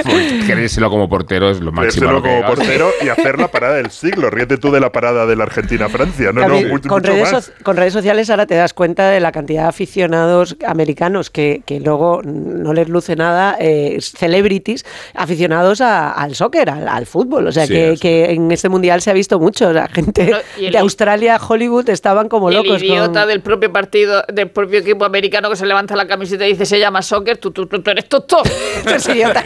Porque 0.03 0.43
Creérselo 0.47 0.89
como 0.89 1.09
portero 1.09 1.49
es 1.49 1.59
lo 1.59 1.71
máximo. 1.71 2.07
Creérselo 2.09 2.21
como 2.21 2.45
portero 2.55 2.89
y 3.03 3.09
hacer 3.09 3.39
la 3.39 3.47
parada 3.49 3.75
del 3.75 3.91
siglo. 3.91 4.29
Ríete 4.29 4.57
tú 4.57 4.71
de 4.71 4.79
la 4.79 4.91
parada 4.91 5.25
de 5.25 5.35
la 5.35 5.43
Argentina-Francia. 5.45 6.31
No, 6.33 6.41
no, 6.47 6.55
mucho, 6.61 6.89
con, 6.89 6.99
mucho 7.01 7.11
redes 7.13 7.31
más. 7.31 7.45
so- 7.45 7.51
con 7.63 7.77
redes 7.77 7.93
sociales 7.93 8.29
ahora 8.29 8.45
te 8.45 8.55
das 8.55 8.73
cuenta 8.73 9.09
de 9.09 9.19
la 9.19 9.31
cantidad 9.31 9.63
de 9.63 9.69
aficionados 9.69 10.55
americanos 10.65 11.29
que, 11.29 11.61
que 11.65 11.79
luego 11.79 12.21
no 12.23 12.73
les 12.73 12.89
luce 12.89 13.15
nada, 13.15 13.55
eh, 13.59 13.97
celebrities, 14.01 14.85
aficionados 15.13 15.81
a- 15.81 16.11
al 16.11 16.35
soccer, 16.35 16.69
al, 16.69 16.87
al 16.87 17.05
fútbol. 17.05 17.47
O 17.47 17.51
sea, 17.51 17.65
Sí, 17.67 17.73
que, 17.73 17.91
es- 17.93 17.99
que 17.99 18.31
en 18.31 18.51
este 18.51 18.69
mundial 18.69 19.01
se 19.01 19.09
ha 19.09 19.13
visto 19.13 19.39
mucho. 19.39 19.71
La 19.73 19.87
gente 19.87 20.25
No, 20.31 20.37
y 20.57 20.65
el- 20.67 20.71
de 20.73 20.77
Australia, 20.79 21.37
Hollywood, 21.45 21.89
estaban 21.89 22.29
como 22.29 22.51
Y 22.51 22.55
el 22.55 22.63
locos. 22.63 22.83
idiota 22.83 23.21
con- 23.21 23.29
del 23.29 23.41
propio 23.41 23.71
partido, 23.71 24.23
del 24.31 24.49
propio 24.49 24.79
equipo 24.79 25.05
americano 25.05 25.49
que 25.49 25.55
se 25.55 25.65
levanta 25.65 25.95
la 25.95 26.07
camiseta 26.07 26.45
y 26.45 26.51
dice 26.51 26.65
se 26.65 26.79
llama 26.79 27.01
soccer, 27.01 27.37
tú, 27.37 27.51
tú, 27.51 27.65
tú, 27.67 27.81
tú 27.81 27.91
eres 27.91 28.07
tonto. 28.09 28.41
Es 28.85 29.07
idiota. 29.09 29.43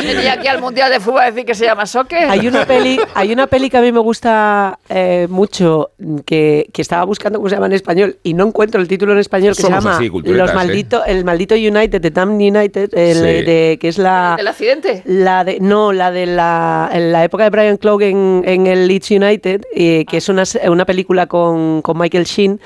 Venía 0.00 0.34
aquí 0.34 0.48
al 0.48 0.60
Mundial 0.60 0.90
de 0.90 1.00
Fútbol 1.00 1.20
a 1.22 1.24
decir 1.26 1.44
que 1.44 1.54
se 1.54 1.64
llama 1.64 1.86
soccer. 1.86 2.28
Hay 2.28 2.46
una 2.46 2.64
peli, 2.66 3.00
hay 3.14 3.32
una 3.32 3.46
peli 3.46 3.70
que 3.70 3.76
a 3.78 3.80
mí 3.80 3.92
me 3.92 4.00
gusta 4.00 4.78
eh, 4.88 5.26
mucho, 5.30 5.90
que, 6.24 6.68
que 6.72 6.82
estaba 6.82 7.04
buscando 7.04 7.38
cómo 7.38 7.48
se 7.48 7.54
llama 7.56 7.66
en 7.66 7.72
español 7.72 8.16
y 8.22 8.34
no 8.34 8.46
encuentro 8.46 8.80
el 8.80 8.88
título 8.88 9.12
en 9.12 9.18
español, 9.18 9.54
que 9.56 9.62
Somos 9.62 9.82
se 9.82 9.88
llama 9.88 9.96
así, 9.96 10.10
Los 10.32 10.50
¿eh? 10.50 10.54
maldito, 10.54 11.04
El 11.04 11.24
maldito 11.24 11.54
United, 11.54 12.00
de 12.00 12.10
Damn 12.10 12.34
United, 12.34 12.90
el, 12.94 13.16
Sí. 13.16 13.22
de, 13.22 13.78
que 13.80 13.88
es 13.88 13.98
la... 13.98 14.36
¿El 14.38 14.46
accidente? 14.48 15.02
La 15.04 15.44
de, 15.44 15.58
no, 15.60 15.92
la 15.92 16.10
de 16.10 16.26
la, 16.26 16.90
en 16.92 17.12
la 17.12 17.24
época 17.24 17.44
de 17.44 17.50
Brian 17.50 17.76
Clough 17.76 18.02
en, 18.02 18.42
en 18.46 18.66
el 18.66 18.88
Leeds 18.88 19.10
United, 19.10 19.62
eh, 19.74 20.04
que 20.08 20.16
es 20.18 20.28
una, 20.28 20.44
una 20.68 20.84
película 20.84 21.26
con, 21.26 21.82
con 21.82 21.98
Michael 21.98 22.24
Sheen, 22.24 22.60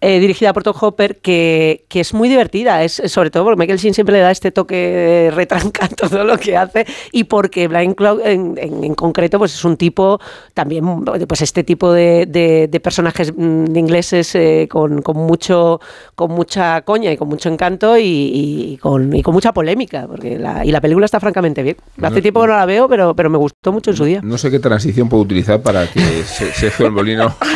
eh, 0.00 0.18
dirigida 0.20 0.52
por 0.52 0.62
Tom 0.62 0.74
Hopper, 0.80 1.18
que, 1.18 1.84
que 1.88 2.00
es 2.00 2.14
muy 2.14 2.28
divertida, 2.28 2.82
es, 2.84 3.02
sobre 3.06 3.30
todo 3.30 3.44
porque 3.44 3.58
Michael 3.58 3.78
Sheen 3.78 3.92
siempre 3.94 4.14
le 4.14 4.20
da 4.22 4.30
este 4.30 4.50
toque 4.50 5.26
eh, 5.26 5.30
retranca 5.30 5.84
a 5.86 5.88
todo 5.88 6.24
lo 6.24 6.38
que 6.38 6.56
hace 6.56 6.86
y 7.12 7.24
porque 7.24 7.68
Brian 7.68 7.94
Clough 7.94 8.20
en, 8.24 8.56
en- 8.58 8.84
en 8.84 8.94
concreto 8.94 9.38
pues 9.38 9.54
es 9.54 9.64
un 9.64 9.76
tipo 9.76 10.18
también, 10.54 11.04
pues 11.04 11.42
este 11.42 11.64
tipo 11.64 11.92
de, 11.92 12.26
de- 12.26 12.68
de 12.68 12.80
personajes 12.80 13.32
mm, 13.36 13.76
ingleses 13.76 14.34
eh, 14.34 14.68
con, 14.70 15.02
con 15.02 15.16
mucho 15.18 15.80
con 16.14 16.30
mucha 16.32 16.82
coña 16.82 17.12
y 17.12 17.16
con 17.16 17.28
mucho 17.28 17.48
encanto 17.48 17.96
y, 17.98 18.02
y 18.04 18.76
con, 18.78 19.14
y 19.14 19.22
con 19.22 19.34
mucha 19.34 19.52
polémica, 19.52 20.06
porque 20.06 20.38
la, 20.38 20.64
y 20.64 20.70
la 20.70 20.80
película 20.80 21.04
está 21.06 21.20
francamente 21.20 21.62
bien. 21.62 21.76
Hace 22.02 22.16
No- 22.16 22.22
tiempo 22.22 22.40
que 22.42 22.46
no 22.48 22.54
la 22.56 22.66
veo, 22.66 22.88
pero, 22.88 23.14
pero 23.14 23.28
me 23.30 23.38
gustó 23.38 23.72
mucho 23.72 23.90
en 23.90 23.96
su 23.96 24.04
día. 24.04 24.20
No 24.22 24.38
sé 24.38 24.50
qué 24.50 24.58
transición 24.58 25.08
puedo 25.08 25.22
utilizar 25.22 25.60
para 25.62 25.86
que 25.86 26.00
Se- 26.24 26.52
Sergio 26.52 26.86
el 26.86 26.92
Molino 26.92 27.34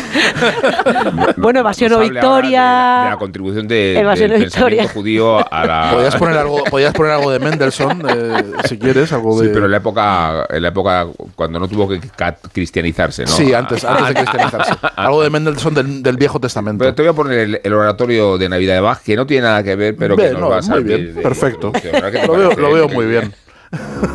bueno, 1.37 1.61
evasión 1.61 1.93
o 1.93 1.99
victoria. 2.01 2.61
De 2.61 2.67
la, 2.67 3.05
de 3.05 3.11
la 3.11 3.17
contribución 3.17 3.69
de, 3.69 3.99
Evasión 3.99 4.31
del 4.31 4.43
o 4.43 4.45
victoria. 4.45 4.89
judío 4.89 5.53
a 5.53 5.67
la. 5.67 5.91
Podías 5.93 6.17
poner 6.17 6.39
algo, 6.39 6.65
podías 6.65 6.93
poner 6.93 7.13
algo 7.13 7.31
de 7.31 7.39
Mendelssohn, 7.39 8.03
eh, 8.09 8.45
si 8.69 8.79
quieres, 8.79 9.13
algo 9.13 9.41
de. 9.41 9.47
Sí, 9.47 9.51
pero 9.53 9.67
en 9.67 9.71
la 9.71 9.79
época, 9.79 10.47
en 10.51 10.63
la 10.63 10.69
época 10.69 11.07
cuando 11.35 11.59
no 11.59 11.69
tuvo 11.69 11.89
que 11.89 12.01
cristianizarse, 12.53 13.25
¿no? 13.25 13.31
Sí, 13.31 13.53
antes, 13.53 13.85
antes 13.85 14.09
de 14.09 14.15
cristianizarse. 14.15 14.73
Algo 14.97 15.23
de 15.23 15.31
Mendelssohn 15.31 15.75
del, 15.75 16.03
del 16.03 16.17
Viejo 16.17 16.41
Testamento. 16.41 16.83
Pero 16.83 16.95
te 16.95 17.03
voy 17.03 17.11
a 17.11 17.15
poner 17.15 17.39
el, 17.39 17.61
el 17.63 17.73
oratorio 17.73 18.39
de 18.39 18.49
Navidad 18.49 18.75
de 18.75 18.81
Bach, 18.81 19.01
que 19.03 19.17
no 19.17 19.27
tiene 19.27 19.43
nada 19.47 19.63
que 19.63 19.77
ver, 19.77 19.97
pero 19.97 20.17
que 20.17 20.31
nos 20.31 20.41
no, 20.41 20.49
va 20.51 20.59
a 20.59 20.63
servir 20.63 20.85
bien, 21.01 21.15
de 21.17 21.23
perfecto. 21.23 21.69
introducción. 21.69 21.97
¿Ahora 21.97 22.11
qué 22.11 22.19
te 22.19 22.27
Lo 22.27 22.73
veo, 22.73 22.89
lo 22.89 22.89
muy 22.89 23.07
bien. 23.07 23.35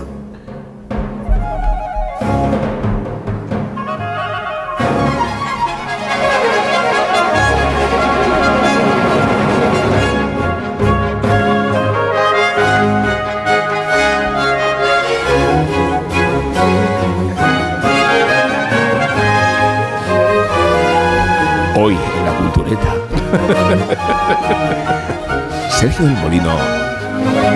Sergio 25.71 26.05
del 26.05 26.15
Molino 26.17 26.55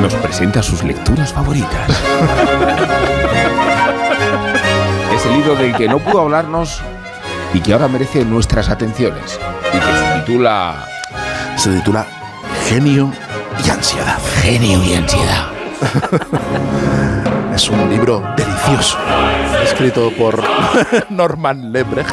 nos 0.02 0.14
presenta 0.15 0.64
sus 0.64 0.84
lecturas 0.84 1.32
favoritas. 1.32 1.90
es 5.15 5.26
el 5.26 5.34
libro 5.34 5.56
del 5.56 5.76
que 5.76 5.88
no 5.88 5.99
pudo 5.99 6.22
hablarnos 6.22 6.82
y 7.53 7.60
que 7.60 7.74
ahora 7.74 7.88
merece 7.88 8.26
nuestras 8.26 8.70
atenciones. 8.70 9.40
Y 9.74 9.78
que 9.78 9.86
se 9.86 10.20
titula. 10.20 10.88
Se 11.56 11.70
titula 11.70 12.06
Genio 12.68 13.11
y 13.64 13.70
Ansiedad. 13.70 14.18
Genio 14.41 14.84
y 14.84 14.95
Ansiedad. 14.95 15.48
Es 17.53 17.70
un 17.70 17.88
libro 17.90 18.24
delicioso, 18.36 18.98
escrito 19.64 20.11
por 20.18 20.41
Norman 21.10 21.72
Lebrecht, 21.72 22.10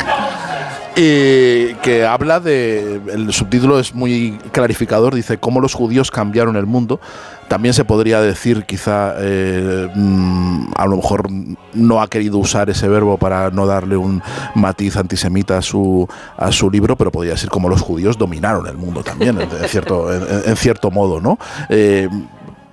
que 1.82 2.06
habla 2.06 2.40
de. 2.40 3.00
El 3.12 3.32
subtítulo 3.32 3.78
es 3.78 3.94
muy 3.94 4.38
clarificador, 4.52 5.14
dice 5.14 5.38
cómo 5.38 5.60
los 5.60 5.74
judíos 5.74 6.10
cambiaron 6.10 6.56
el 6.56 6.66
mundo. 6.66 7.00
También 7.48 7.74
se 7.74 7.84
podría 7.84 8.20
decir, 8.20 8.64
quizá, 8.64 9.14
eh, 9.18 9.88
mm, 9.92 10.72
a 10.76 10.86
lo 10.86 10.96
mejor 10.96 11.28
no 11.74 12.00
ha 12.00 12.08
querido 12.08 12.38
usar 12.38 12.70
ese 12.70 12.86
verbo 12.86 13.18
para 13.18 13.50
no 13.50 13.66
darle 13.66 13.96
un 13.96 14.22
matiz 14.54 14.96
antisemita 14.96 15.58
a 15.58 15.62
su, 15.62 16.08
a 16.36 16.52
su 16.52 16.70
libro, 16.70 16.94
pero 16.94 17.10
podría 17.10 17.32
decir 17.32 17.50
cómo 17.50 17.68
los 17.68 17.80
judíos 17.80 18.16
dominaron 18.16 18.68
el 18.68 18.76
mundo 18.76 19.02
también, 19.02 19.40
en, 19.40 19.50
cierto, 19.68 20.12
en 20.12 20.56
cierto 20.56 20.92
modo, 20.92 21.20
¿no? 21.20 21.38
Eh, 21.68 22.08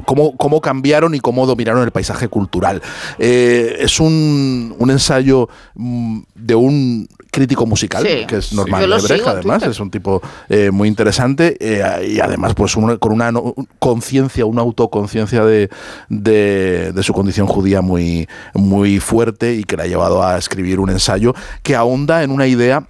cómo, 0.07 0.38
cómo 0.38 0.61
cambiaron 0.61 1.13
y 1.15 1.19
cómo 1.19 1.45
dominaron 1.45 1.84
el 1.84 1.91
paisaje 1.91 2.29
cultural. 2.29 2.81
Eh, 3.19 3.75
es 3.81 3.99
un, 3.99 4.73
un 4.79 4.89
ensayo 4.89 5.49
mm, 5.75 6.19
de 6.34 6.55
un 6.55 7.07
crítico 7.29 7.65
musical, 7.67 8.03
Sí. 8.07 8.25
que 8.25 8.38
es 8.38 8.45
Sí. 8.47 8.55
Lebrecht, 8.55 9.07
sigo 9.07 9.29
en 9.29 9.35
además, 9.38 9.61
es 9.63 9.79
un 9.79 9.91
tipo 9.91 10.21
eh, 10.49 10.71
muy 10.71 10.88
interesante 10.88 11.55
eh, 11.59 12.07
y 12.15 12.19
además 12.21 12.53
pues 12.55 12.75
un- 12.77 12.97
con 12.97 13.11
una 13.11 13.31
no- 13.31 13.53
conciencia, 13.79 14.45
una 14.45 14.61
autoconciencia 14.61 15.43
de, 15.43 15.69
de, 16.09 16.91
de 16.93 17.03
su 17.03 17.13
condición 17.13 17.45
judía 17.45 17.81
muy, 17.81 18.27
muy 18.53 18.99
fuerte 18.99 19.53
y 19.55 19.63
que 19.65 19.75
le 19.77 19.84
ha 19.84 19.88
llevado 19.88 20.23
a 20.23 20.38
escribir 20.38 20.79
un 20.79 20.89
ensayo 20.89 21.35
que 21.63 21.75
ahonda 21.75 22.23
en 22.23 22.31
una 22.31 22.47
idea 22.47 22.88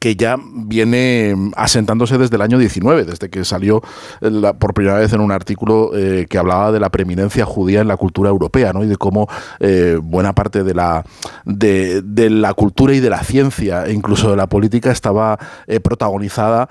que 0.00 0.16
ya 0.16 0.36
viene 0.38 1.34
mm, 1.36 1.52
asentándose 1.56 2.18
desde 2.18 2.36
el 2.36 2.42
año 2.42 2.58
19, 2.58 3.04
desde 3.04 3.30
que 3.30 3.44
salió 3.44 3.82
eh, 4.20 4.52
por 4.58 4.74
primera 4.74 4.98
vez 4.98 5.12
en 5.12 5.20
un 5.20 5.32
artículo 5.32 5.90
eh, 5.94 6.26
que 6.28 6.38
hablaba 6.38 6.72
de 6.72 6.80
la 6.80 6.90
preeminencia 6.90 7.44
judía 7.44 7.80
en 7.80 7.88
la 7.88 7.96
cultura 7.96 8.30
europea, 8.30 8.72
¿no? 8.72 8.84
Y 8.84 8.88
de 8.88 8.96
cómo 8.96 9.28
eh, 9.60 9.98
buena 10.02 10.34
parte 10.34 10.64
de 10.64 10.74
la, 10.74 11.04
de, 11.44 12.02
la 12.30 12.54
cultura 12.54 12.94
y 12.94 13.00
de 13.00 13.10
la 13.10 13.22
ciencia, 13.22 13.86
e 13.86 13.92
incluso 13.92 14.30
de 14.30 14.36
la 14.36 14.48
política, 14.48 14.90
estaba 14.90 15.38
protagonizada 15.82 16.68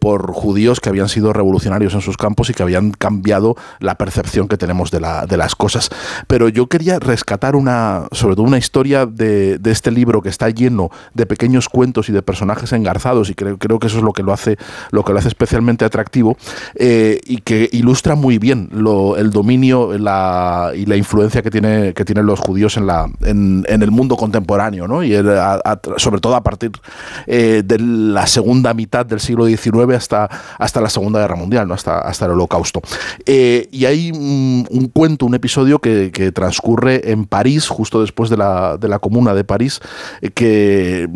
por 0.00 0.32
judíos 0.32 0.80
que 0.80 0.88
habían 0.88 1.08
sido 1.08 1.32
revolucionarios 1.32 1.94
en 1.94 2.00
sus 2.00 2.16
campos 2.16 2.50
y 2.50 2.54
que 2.54 2.62
habían 2.62 2.92
cambiado 2.92 3.56
la 3.80 3.96
percepción 3.96 4.48
que 4.48 4.56
tenemos 4.56 4.90
de 4.90 5.00
las 5.00 5.54
cosas. 5.54 5.90
Pero 6.26 6.48
yo 6.48 6.68
quería 6.68 6.98
rescatar 6.98 7.56
una, 7.56 8.06
sobre 8.12 8.36
todo 8.36 8.46
una 8.46 8.58
historia 8.58 9.06
de, 9.06 9.58
de 9.58 9.70
este 9.70 9.90
libro 9.90 10.22
que 10.22 10.28
está 10.28 10.48
lleno 10.50 10.90
de 11.14 11.26
pequeños 11.26 11.68
cuentos 11.68 12.08
y 12.08 12.12
de 12.12 12.22
personajes 12.22 12.45
engarzados 12.72 13.30
y 13.30 13.34
creo, 13.34 13.58
creo 13.58 13.78
que 13.78 13.86
eso 13.86 13.98
es 13.98 14.02
lo 14.02 14.12
que 14.12 14.22
lo 14.22 14.32
hace, 14.32 14.56
lo 14.90 15.04
que 15.04 15.12
lo 15.12 15.18
hace 15.18 15.28
especialmente 15.28 15.84
atractivo 15.84 16.36
eh, 16.74 17.20
y 17.24 17.38
que 17.38 17.68
ilustra 17.72 18.14
muy 18.14 18.38
bien 18.38 18.68
el 18.72 19.30
dominio 19.30 19.96
la- 19.98 20.72
y 20.74 20.86
la 20.86 20.96
influencia 20.96 21.42
que, 21.42 21.50
tiene, 21.50 21.94
que 21.94 22.04
tienen 22.04 22.26
los 22.26 22.40
judíos 22.40 22.76
en, 22.76 22.86
la, 22.86 23.08
en, 23.22 23.64
el 23.68 23.90
mundo 23.90 24.16
contemporáneo, 24.16 24.86
¿no? 24.88 25.02
y 25.02 25.12
sobre 25.96 26.20
todo 26.20 26.34
a 26.34 26.42
partir 26.42 26.72
eh, 27.26 27.62
de 27.64 27.78
la 27.78 28.26
segunda 28.26 28.74
mitad 28.74 29.04
del 29.06 29.20
siglo 29.20 29.46
XIX 29.46 29.94
hasta, 29.96 30.28
hasta 30.58 30.80
la 30.80 30.88
Segunda 30.88 31.20
Guerra 31.20 31.36
Mundial, 31.36 31.68
¿no? 31.68 31.74
hasta, 31.74 31.98
hasta 32.00 32.26
el 32.26 32.32
Holocausto. 32.32 32.80
Eh, 33.24 33.68
y 33.70 33.84
hay 33.84 34.12
mm, 34.12 34.66
un 34.70 34.90
cuento, 34.92 35.26
un 35.26 35.34
episodio 35.34 35.78
que, 35.78 36.10
que 36.12 36.32
transcurre 36.32 37.10
en 37.10 37.26
París, 37.26 37.68
justo 37.68 38.00
después 38.00 38.30
de 38.30 38.36
la, 38.36 38.76
de 38.76 38.88
la 38.88 38.98
Comuna 38.98 39.34
de 39.34 39.44
París, 39.44 39.80
que... 40.34 41.08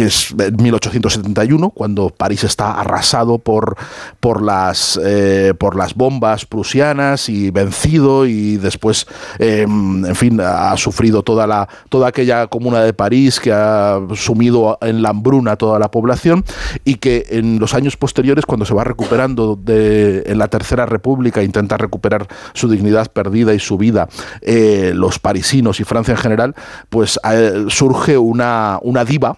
que 0.00 0.06
es 0.06 0.30
en 0.38 0.56
1871, 0.56 1.68
cuando 1.72 2.08
París 2.08 2.44
está 2.44 2.80
arrasado 2.80 3.36
por, 3.36 3.76
por, 4.18 4.40
las, 4.40 4.98
eh, 5.04 5.52
por 5.58 5.76
las 5.76 5.94
bombas 5.94 6.46
prusianas 6.46 7.28
y 7.28 7.50
vencido 7.50 8.24
y 8.24 8.56
después, 8.56 9.06
eh, 9.38 9.66
en 9.68 10.14
fin, 10.16 10.40
ha 10.40 10.74
sufrido 10.78 11.22
toda, 11.22 11.46
la, 11.46 11.68
toda 11.90 12.08
aquella 12.08 12.46
comuna 12.46 12.80
de 12.80 12.94
París 12.94 13.40
que 13.40 13.52
ha 13.52 14.00
sumido 14.14 14.78
en 14.80 15.02
la 15.02 15.10
hambruna 15.10 15.56
toda 15.56 15.78
la 15.78 15.90
población 15.90 16.46
y 16.86 16.94
que 16.94 17.26
en 17.28 17.58
los 17.58 17.74
años 17.74 17.98
posteriores, 17.98 18.46
cuando 18.46 18.64
se 18.64 18.72
va 18.72 18.84
recuperando 18.84 19.54
de, 19.54 20.22
en 20.24 20.38
la 20.38 20.48
Tercera 20.48 20.86
República, 20.86 21.42
intenta 21.42 21.76
recuperar 21.76 22.26
su 22.54 22.70
dignidad 22.70 23.12
perdida 23.12 23.52
y 23.52 23.58
su 23.58 23.76
vida, 23.76 24.08
eh, 24.40 24.92
los 24.94 25.18
parisinos 25.18 25.78
y 25.78 25.84
Francia 25.84 26.12
en 26.12 26.18
general, 26.18 26.54
pues 26.88 27.20
eh, 27.30 27.66
surge 27.68 28.16
una, 28.16 28.78
una 28.80 29.04
diva, 29.04 29.36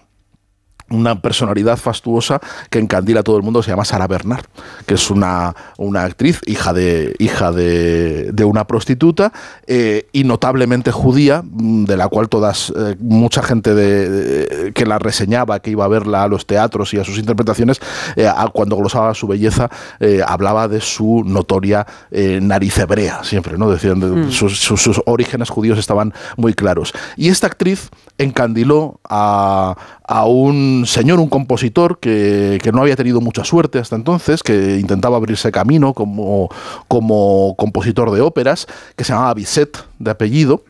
una 0.93 1.19
personalidad 1.21 1.77
fastuosa 1.77 2.39
que 2.69 2.79
encandila 2.79 3.21
a 3.21 3.23
todo 3.23 3.37
el 3.37 3.43
mundo, 3.43 3.61
se 3.63 3.71
llama 3.71 3.85
Sara 3.85 4.07
Bernard, 4.07 4.45
que 4.85 4.93
es 4.93 5.09
una, 5.09 5.55
una 5.77 6.03
actriz, 6.03 6.39
hija 6.45 6.73
de, 6.73 7.15
hija 7.19 7.51
de, 7.51 8.31
de 8.31 8.43
una 8.45 8.65
prostituta 8.65 9.33
eh, 9.67 10.07
y 10.11 10.23
notablemente 10.23 10.91
judía, 10.91 11.43
mm, 11.43 11.85
de 11.85 11.97
la 11.97 12.07
cual 12.07 12.29
todas, 12.29 12.71
eh, 12.75 12.95
mucha 12.99 13.41
gente 13.43 13.73
de, 13.75 14.09
de- 14.09 14.73
que 14.73 14.85
la 14.85 14.99
reseñaba, 14.99 15.59
que 15.59 15.71
iba 15.71 15.85
a 15.85 15.87
verla 15.87 16.23
a 16.23 16.27
los 16.27 16.45
teatros 16.45 16.93
y 16.93 16.99
a 16.99 17.03
sus 17.03 17.17
interpretaciones, 17.17 17.79
eh, 18.15 18.27
a- 18.27 18.47
cuando 18.53 18.75
glosaba 18.77 19.13
su 19.13 19.27
belleza, 19.27 19.69
hablaba 20.27 20.67
de 20.67 20.79
su 20.81 21.23
notoria 21.25 21.85
nariz 22.11 22.77
hebrea, 22.77 23.23
siempre, 23.23 23.57
¿no? 23.57 23.69
Decían, 23.71 23.99
de- 23.99 24.07
Mm. 24.07 24.31
sus, 24.31 24.59
sus- 24.59 24.81
sus 24.81 25.01
orígenes 25.05 25.49
judíos 25.49 25.79
estaban 25.79 26.13
muy 26.37 26.53
claros. 26.53 26.93
Y 27.17 27.29
esta 27.29 27.47
actriz 27.47 27.89
encandiló 28.17 28.99
a, 29.09 29.75
a 30.05 30.25
un 30.25 30.85
señor, 30.85 31.19
un 31.19 31.29
compositor 31.29 31.99
que, 31.99 32.59
que 32.61 32.71
no 32.71 32.81
había 32.81 32.95
tenido 32.95 33.21
mucha 33.21 33.43
suerte 33.43 33.79
hasta 33.79 33.95
entonces, 33.95 34.43
que 34.43 34.77
intentaba 34.79 35.17
abrirse 35.17 35.51
camino 35.51 35.93
como, 35.93 36.49
como 36.87 37.55
compositor 37.57 38.11
de 38.11 38.21
óperas, 38.21 38.67
que 38.95 39.03
se 39.03 39.13
llamaba 39.13 39.33
Bisset 39.33 39.85
de 39.99 40.11
apellido 40.11 40.63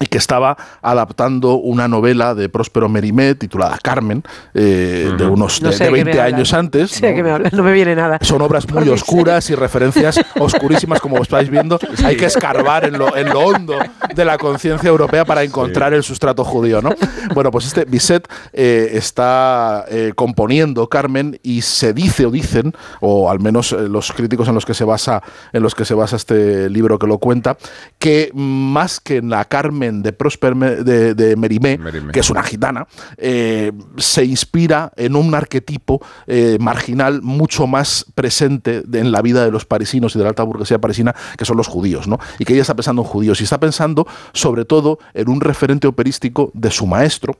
y 0.00 0.06
que 0.06 0.16
estaba 0.18 0.56
adaptando 0.80 1.56
una 1.56 1.86
novela 1.86 2.34
de 2.34 2.48
Próspero 2.48 2.88
Mérimée 2.88 3.34
titulada 3.34 3.78
Carmen, 3.82 4.22
eh, 4.54 5.12
de 5.16 5.26
unos 5.26 5.60
No 5.60 5.68
de, 5.68 5.76
sé 5.76 5.84
de 5.84 5.90
de 5.90 5.96
qué 5.96 6.04
me 6.04 6.04
20 6.04 6.20
hablas. 6.20 6.34
años 6.34 6.54
antes. 6.54 6.90
Sí, 6.90 7.02
que 7.02 7.22
me 7.22 7.30
hablas, 7.30 7.52
no 7.52 7.62
me 7.62 7.72
viene 7.72 7.94
nada. 7.94 8.18
Son 8.22 8.40
obras 8.40 8.66
muy 8.70 8.88
oscuras 8.88 9.50
y 9.50 9.54
referencias 9.54 10.18
oscurísimas, 10.38 11.00
como 11.00 11.20
estáis 11.20 11.50
viendo. 11.50 11.78
Hay 12.02 12.16
que 12.16 12.24
escarbar 12.24 12.86
en 12.86 12.98
lo, 12.98 13.14
en 13.14 13.28
lo 13.28 13.40
hondo 13.40 13.78
de 14.14 14.24
la 14.24 14.38
conciencia 14.38 14.88
europea 14.88 15.26
para 15.26 15.42
encontrar 15.42 15.92
el 15.92 16.02
sustrato 16.02 16.44
judío, 16.44 16.80
¿no? 16.80 16.94
Bueno, 17.34 17.50
pues 17.50 17.66
este 17.66 17.84
Bisset 17.84 18.26
eh, 18.54 18.92
está 18.94 19.84
eh, 19.88 20.12
componiendo 20.16 20.88
Carmen 20.88 21.38
y 21.42 21.60
se 21.60 21.92
dice 21.92 22.24
o 22.24 22.30
dicen, 22.30 22.72
o 23.00 23.30
al 23.30 23.40
menos 23.40 23.72
eh, 23.72 23.88
los 23.88 24.12
críticos 24.12 24.48
en 24.48 24.54
los 24.54 24.64
que 24.64 24.72
se 24.72 24.84
basa, 24.84 25.22
en 25.52 25.62
los 25.62 25.74
que 25.74 25.84
se 25.84 25.92
basa 25.92 26.16
este 26.16 26.70
libro 26.70 26.98
que 26.98 27.06
lo 27.06 27.18
cuenta, 27.18 27.58
que 27.98 28.30
más 28.34 28.98
que 29.00 29.18
en 29.18 29.28
la 29.28 29.44
Carmen 29.44 29.89
de 29.90 30.12
Prosper 30.12 30.54
de, 30.56 31.36
Mérimée, 31.36 31.76
que 32.12 32.20
es 32.20 32.30
una 32.30 32.42
gitana, 32.42 32.86
eh, 33.16 33.72
se 33.96 34.24
inspira 34.24 34.92
en 34.96 35.16
un 35.16 35.34
arquetipo 35.34 36.00
eh, 36.26 36.56
marginal 36.60 37.22
mucho 37.22 37.66
más 37.66 38.06
presente 38.14 38.82
de- 38.86 39.00
en 39.00 39.12
la 39.12 39.22
vida 39.22 39.44
de 39.44 39.50
los 39.50 39.64
parisinos 39.64 40.14
y 40.14 40.18
de 40.18 40.24
la 40.24 40.30
alta 40.30 40.42
burguesía 40.42 40.78
parisina, 40.80 41.14
que 41.36 41.44
son 41.44 41.56
los 41.56 41.66
judíos, 41.68 42.06
¿no? 42.08 42.18
Y 42.38 42.44
que 42.44 42.52
ella 42.52 42.62
está 42.62 42.74
pensando 42.74 43.02
en 43.02 43.08
judíos 43.08 43.40
y 43.40 43.44
está 43.44 43.58
pensando 43.60 44.06
sobre 44.32 44.64
todo 44.64 44.98
en 45.14 45.28
un 45.28 45.40
referente 45.40 45.86
operístico 45.86 46.50
de 46.54 46.70
su 46.70 46.86
maestro, 46.86 47.36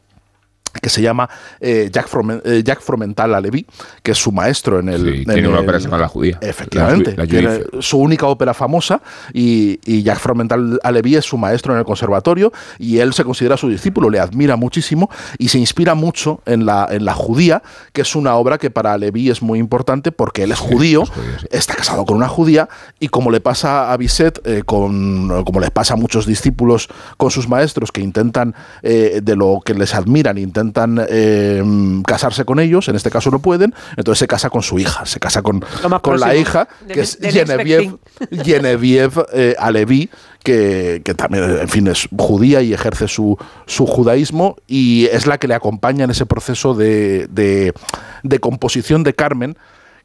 que 0.81 0.89
se 0.89 1.03
llama 1.03 1.29
eh, 1.61 1.89
Jack, 1.93 2.09
Fromen- 2.09 2.41
eh, 2.45 2.63
Jack 2.65 2.81
Fromental 2.81 3.35
Alevi, 3.35 3.67
que 4.03 4.13
es 4.13 4.19
su 4.19 4.33
maestro 4.33 4.79
en 4.79 4.89
el... 4.89 5.03
Sí, 5.03 5.19
en 5.23 5.25
tiene 5.25 5.49
una 5.49 5.59
el- 5.59 5.65
ópera 5.65 5.79
que 5.79 5.83
se 5.83 5.89
llama 5.89 6.01
La 6.01 6.09
Judía. 6.09 6.39
Efectivamente, 6.41 7.15
La 7.17 7.25
la 7.25 7.29
tiene 7.29 7.61
su 7.81 7.99
única 7.99 8.27
ópera 8.27 8.55
famosa 8.55 9.03
y, 9.33 9.81
y 9.85 10.03
Jack 10.03 10.19
Fromental 10.19 10.79
Alevi 10.83 11.17
es 11.17 11.25
su 11.25 11.37
maestro 11.39 11.73
en 11.73 11.81
el 11.81 11.85
conservatorio 11.85 12.53
y 12.79 12.99
él 12.99 13.13
se 13.15 13.25
considera 13.25 13.57
su 13.57 13.69
discípulo, 13.69 14.11
le 14.11 14.21
admira 14.21 14.57
muchísimo 14.57 15.11
y 15.39 15.49
se 15.49 15.59
inspira 15.59 15.95
mucho 15.95 16.41
en 16.47 16.67
la, 16.67 16.87
en 16.91 17.05
la 17.05 17.15
judía, 17.15 17.63
que 17.93 18.03
es 18.03 18.15
una 18.15 18.35
obra 18.37 18.59
que 18.59 18.71
para 18.71 18.93
Alevi 18.93 19.31
es 19.31 19.43
muy 19.43 19.59
importante 19.59 20.13
porque 20.13 20.45
él 20.45 20.53
es 20.53 20.59
judío, 20.59 21.05
está 21.51 21.75
casado 21.75 22.05
con 22.05 22.17
una 22.17 22.29
judía 22.29 22.69
y 23.01 23.09
como 23.09 23.31
le 23.31 23.41
pasa 23.41 23.93
a 23.93 23.97
Bizet, 23.97 24.41
eh, 24.45 24.63
con, 24.65 25.45
como 25.45 25.61
les 25.61 25.71
pasa 25.71 25.95
a 25.95 25.97
muchos 25.97 26.27
discípulos 26.27 26.89
con 27.17 27.31
sus 27.31 27.49
maestros 27.49 27.91
que 27.93 28.01
intentan, 28.01 28.55
eh, 28.83 29.21
de 29.23 29.37
lo 29.37 29.61
que 29.65 29.75
les 29.75 29.95
admiran, 29.95 30.39
intentan 30.39 30.60
eh, 31.09 31.63
casarse 32.07 32.45
con 32.45 32.61
ellos, 32.61 32.89
en 32.89 32.97
este 32.97 33.11
caso 33.11 33.31
no 33.31 33.39
pueden, 33.41 33.75
entonces 33.97 34.19
se 34.21 34.27
casa 34.29 34.51
con 34.51 34.63
su 34.63 34.79
hija, 34.79 35.07
se 35.07 35.19
casa 35.21 35.43
con, 35.43 35.61
con 36.01 36.21
la 36.21 36.35
hija, 36.37 36.69
que 36.87 37.01
es 37.01 37.19
del 37.21 37.33
Genevieve, 37.33 37.97
Genevieve 38.45 39.23
eh, 39.33 39.55
Alevi, 39.59 40.11
que, 40.43 41.03
que 41.05 41.15
también, 41.15 41.45
en 41.61 41.69
fin, 41.69 41.87
es 41.89 42.09
judía 42.17 42.63
y 42.63 42.73
ejerce 42.73 43.09
su, 43.09 43.37
su 43.67 43.87
judaísmo 43.87 44.57
y 44.67 45.07
es 45.07 45.27
la 45.27 45.39
que 45.39 45.49
le 45.49 45.55
acompaña 45.55 46.05
en 46.05 46.11
ese 46.11 46.27
proceso 46.27 46.75
de, 46.75 47.27
de- 47.31 47.73
de 48.23 48.39
composición 48.39 49.03
de 49.03 49.15
Carmen, 49.15 49.57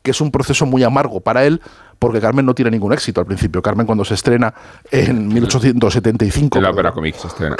que 0.03 0.11
es 0.11 0.22
un 0.22 0.32
proceso 0.32 0.65
muy 0.65 0.84
amargo 0.84 1.19
para 1.22 1.45
él, 1.45 1.61
porque 1.99 2.19
Carmen 2.22 2.45
no 2.45 2.53
tiene 2.53 2.69
ningún 2.72 2.94
éxito 2.94 3.22
al 3.22 3.26
principio. 3.27 3.61
Carmen 3.61 3.86
cuando 3.86 4.03
se 4.06 4.14
estrena 4.14 4.53
en 4.91 5.27
1875... 5.30 6.57
En 6.57 6.64
la 6.64 6.69
ópera 6.72 6.91
cómic 6.91 7.15
se 7.18 7.27
estrena. 7.27 7.56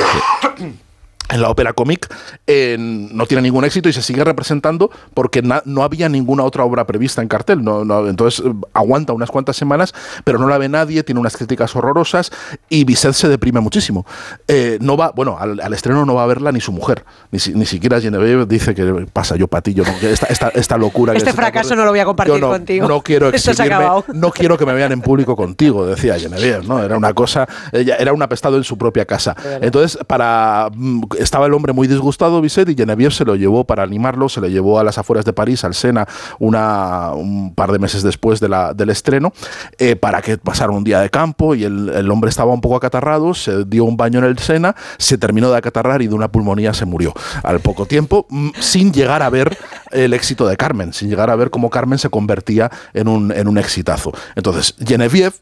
sí. 0.58 0.76
en 1.30 1.42
la 1.42 1.50
ópera 1.50 1.74
cómic 1.74 2.08
eh, 2.48 2.76
no 2.80 3.26
tiene 3.26 3.42
ningún 3.42 3.66
éxito 3.66 3.90
y 3.90 3.94
se 3.94 4.02
sigue 4.02 4.24
representando 4.24 4.92
porque 5.14 5.42
no 5.42 5.84
había 5.84 6.08
ninguna 6.10 6.44
otra 6.44 6.64
obra 6.64 6.86
prevista 6.86 7.22
en 7.22 7.28
cartel. 7.28 7.64
No, 7.64 7.84
no- 7.84 8.08
entonces 8.08 8.46
eh, 8.46 8.54
aguanta 8.74 9.14
unas 9.14 9.32
cuantas 9.32 9.56
semanas, 9.56 9.94
pero 10.24 10.38
no 10.38 10.48
la 10.48 10.58
ve 10.58 10.70
nadie, 10.70 11.04
tiene 11.04 11.20
unas 11.20 11.36
críticas 11.36 11.76
horrorosas 11.76 12.32
y 12.70 12.84
Bizet 12.84 13.14
se 13.14 13.28
deprime 13.28 13.60
muchísimo. 13.60 14.06
Eh, 14.48 14.78
no 14.82 14.98
va, 14.98 15.12
bueno, 15.16 15.38
al, 15.40 15.60
al 15.60 15.74
estreno 15.74 16.06
no 16.06 16.14
va 16.16 16.24
a 16.24 16.28
verla 16.28 16.52
ni 16.52 16.62
su 16.62 16.72
mujer, 16.72 17.06
ni, 17.32 17.40
si- 17.40 17.54
ni 17.54 17.66
siquiera 17.66 18.00
Genevieve 18.00 18.46
dice 18.46 18.76
que 18.76 19.08
pasa 19.12 19.36
yo 19.36 19.48
patillo, 19.48 19.84
¿no? 19.84 19.98
que 20.00 20.12
esta, 20.12 20.28
esta, 20.28 20.50
esta 20.50 20.78
locura. 20.78 21.14
Este 21.14 21.34
fracaso 21.34 21.76
no 21.76 21.86
lo 21.86 21.92
voy 21.92 22.00
a 22.00 22.06
compartir 22.06 22.36
Yo 22.40 22.50
contigo. 22.50 22.88
No 22.88 23.02
quiero 23.02 23.30
exhibirme, 23.34 23.86
no 24.14 24.32
quiero 24.32 24.58
que 24.58 24.66
me 24.66 24.74
vean 24.74 24.92
en 24.92 25.02
público 25.02 25.36
contigo, 25.36 25.86
decía 25.88 26.20
Genevieve, 26.20 26.66
¿no? 26.68 26.84
Era 26.84 26.98
una 26.98 27.14
cosa, 27.14 27.48
ella 27.72 27.96
era 27.96 28.14
un 28.14 28.22
apestado 28.22 28.58
en 28.58 28.64
su 28.64 28.78
propia 28.78 29.06
casa. 29.06 29.36
Entonces, 29.62 29.98
para 30.06 30.70
mm, 30.74 31.04
estaba 31.20 31.46
el 31.46 31.54
hombre 31.54 31.74
muy 31.74 31.88
disgustado, 31.88 32.42
Bizet, 32.42 32.70
y 32.70 32.76
Genevieve 32.76 33.14
se 33.14 33.26
lo 33.26 33.36
llevó 33.36 33.64
para 33.64 33.84
animarlo, 33.84 34.30
se 34.30 34.42
lo 34.42 34.48
llevó 34.48 34.80
a 34.80 34.84
las 34.84 34.98
afueras 34.98 35.26
de 35.26 35.34
París, 35.34 35.64
al 35.64 35.74
Sena, 35.74 36.08
un 36.40 37.54
par 37.56 37.72
de 37.72 37.80
meses 37.80 38.04
después 38.04 38.40
del 38.40 38.90
estreno, 38.90 39.34
eh, 39.78 39.96
para 39.96 40.22
que 40.22 40.38
pasara 40.38 40.72
un 40.72 40.84
día 40.84 41.00
de 41.00 41.10
campo, 41.10 41.56
y 41.56 41.64
el, 41.64 42.12
hombre 42.12 42.30
estaba 42.30 42.54
un 42.54 42.62
poco 42.62 42.76
acatarrado, 42.76 43.34
se 43.34 43.66
dio 43.66 43.86
un 43.86 43.98
baño 43.98 44.20
en 44.20 44.26
el 44.26 44.38
Sena, 44.40 44.76
se 44.98 45.18
terminó 45.18 45.52
de 45.52 45.58
acatarrar 45.58 46.02
y 46.02 46.08
de 46.08 46.16
una 46.16 46.32
pulmonía 46.32 46.74
se 46.74 46.86
murió 46.86 47.14
al 47.44 47.60
poco 47.60 47.86
tiempo, 47.86 48.28
mm, 48.30 48.50
sin 48.60 48.94
llegar 48.94 49.22
a 49.22 49.30
ver 49.30 49.58
el 49.92 50.14
éxito 50.14 50.48
de 50.48 50.58
Carmen, 50.58 50.94
sin 50.94 51.10
llegar 51.10 51.30
a 51.30 51.36
ver 51.36 51.50
cómo 51.50 51.70
Carmen 51.70 52.00
se 52.00 52.10
convertía 52.10 52.72
en 52.94 53.08
un, 53.08 53.32
en 53.32 53.48
un 53.48 53.58
exitazo. 53.58 54.12
Entonces, 54.36 54.76
Genevieve, 54.80 55.36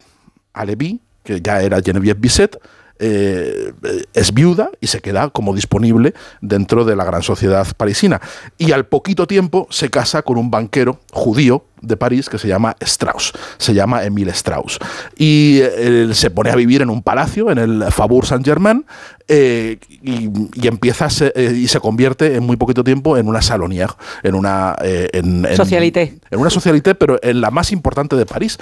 Alevi, 0.53 1.01
que 1.23 1.41
ya 1.41 1.61
era 1.61 1.81
Genevieve 1.81 2.19
Bizet, 2.19 2.57
eh, 2.99 3.73
es 4.13 4.33
viuda 4.33 4.69
y 4.79 4.87
se 4.87 5.01
queda 5.01 5.29
como 5.29 5.53
disponible 5.53 6.13
dentro 6.41 6.85
de 6.85 6.95
la 6.95 7.03
gran 7.03 7.23
sociedad 7.23 7.67
parisina. 7.75 8.21
Y 8.57 8.71
al 8.71 8.85
poquito 8.85 9.27
tiempo 9.27 9.67
se 9.69 9.89
casa 9.89 10.21
con 10.21 10.37
un 10.37 10.51
banquero 10.51 10.99
judío 11.11 11.65
de 11.83 11.97
París 11.97 12.29
que 12.29 12.37
se 12.37 12.47
llama 12.47 12.75
Strauss, 12.79 13.33
se 13.57 13.73
llama 13.73 14.03
Emile 14.03 14.31
Strauss. 14.31 14.79
Y 15.17 15.59
eh, 15.61 15.71
él 16.03 16.15
se 16.15 16.31
pone 16.31 16.49
a 16.49 16.55
vivir 16.55 16.81
en 16.81 16.89
un 16.89 17.03
palacio, 17.03 17.51
en 17.51 17.57
el 17.59 17.83
Faubourg 17.91 18.25
Saint-Germain, 18.25 18.85
eh, 19.27 19.77
y, 20.01 20.29
y 20.55 20.67
empieza 20.67 21.09
se- 21.09 21.31
eh, 21.35 21.53
y 21.55 21.67
se 21.67 21.79
convierte 21.79 22.35
en 22.35 22.43
muy 22.43 22.57
poquito 22.57 22.83
tiempo 22.83 23.17
en 23.17 23.27
una 23.27 23.41
salonière, 23.41 23.93
en 24.23 24.35
una... 24.35 24.75
eh, 24.81 25.09
en, 25.13 25.45
en- 25.45 25.55
Socialité. 25.55 26.17
en 26.31 26.39
una 26.39 26.49
socialité, 26.49 26.95
pero 26.95 27.19
en 27.21 27.39
la 27.41 27.51
más 27.51 27.71
importante 27.71 28.15
de 28.15 28.25
París. 28.25 28.57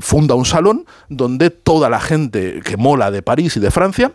Funda 0.00 0.34
un 0.34 0.44
salón 0.44 0.84
donde 1.08 1.50
toda 1.50 1.88
la 1.90 2.00
gente 2.00 2.60
que 2.64 2.76
mola 2.76 3.10
de 3.10 3.22
París 3.22 3.56
y 3.56 3.60
de 3.60 3.70
Francia 3.70 4.12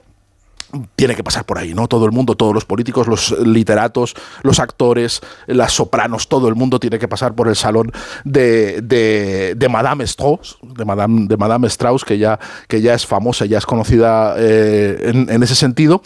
tiene 0.96 1.16
que 1.16 1.24
pasar 1.24 1.46
por 1.46 1.58
ahí, 1.58 1.74
¿no? 1.74 1.88
Todo 1.88 2.06
el 2.06 2.12
mundo, 2.12 2.36
todos 2.36 2.54
los 2.54 2.66
políticos, 2.66 3.08
los 3.08 3.32
literatos, 3.40 4.16
los 4.44 4.60
actores, 4.60 5.22
las 5.48 5.74
sopranos, 5.74 6.28
todo 6.28 6.48
el 6.48 6.56
mundo 6.56 6.80
tiene 6.80 7.00
que 7.00 7.08
pasar 7.08 7.36
por 7.36 7.48
el 7.48 7.56
salón 7.56 7.92
de, 8.24 8.82
de, 8.82 9.54
de 9.56 9.70
Madame 9.70 10.04
Strauss, 10.04 10.58
de 10.62 10.86
Madame, 10.86 11.28
de 11.28 11.38
Madame 11.38 11.68
Strauss, 11.68 12.06
que 12.06 12.18
ya, 12.18 12.40
que 12.68 12.82
ya 12.82 12.94
es 12.94 13.06
famosa, 13.06 13.46
ya 13.46 13.58
es 13.58 13.66
conocida 13.66 14.36
eh, 14.38 15.12
en, 15.14 15.30
en 15.30 15.44
ese 15.44 15.56
sentido, 15.56 16.02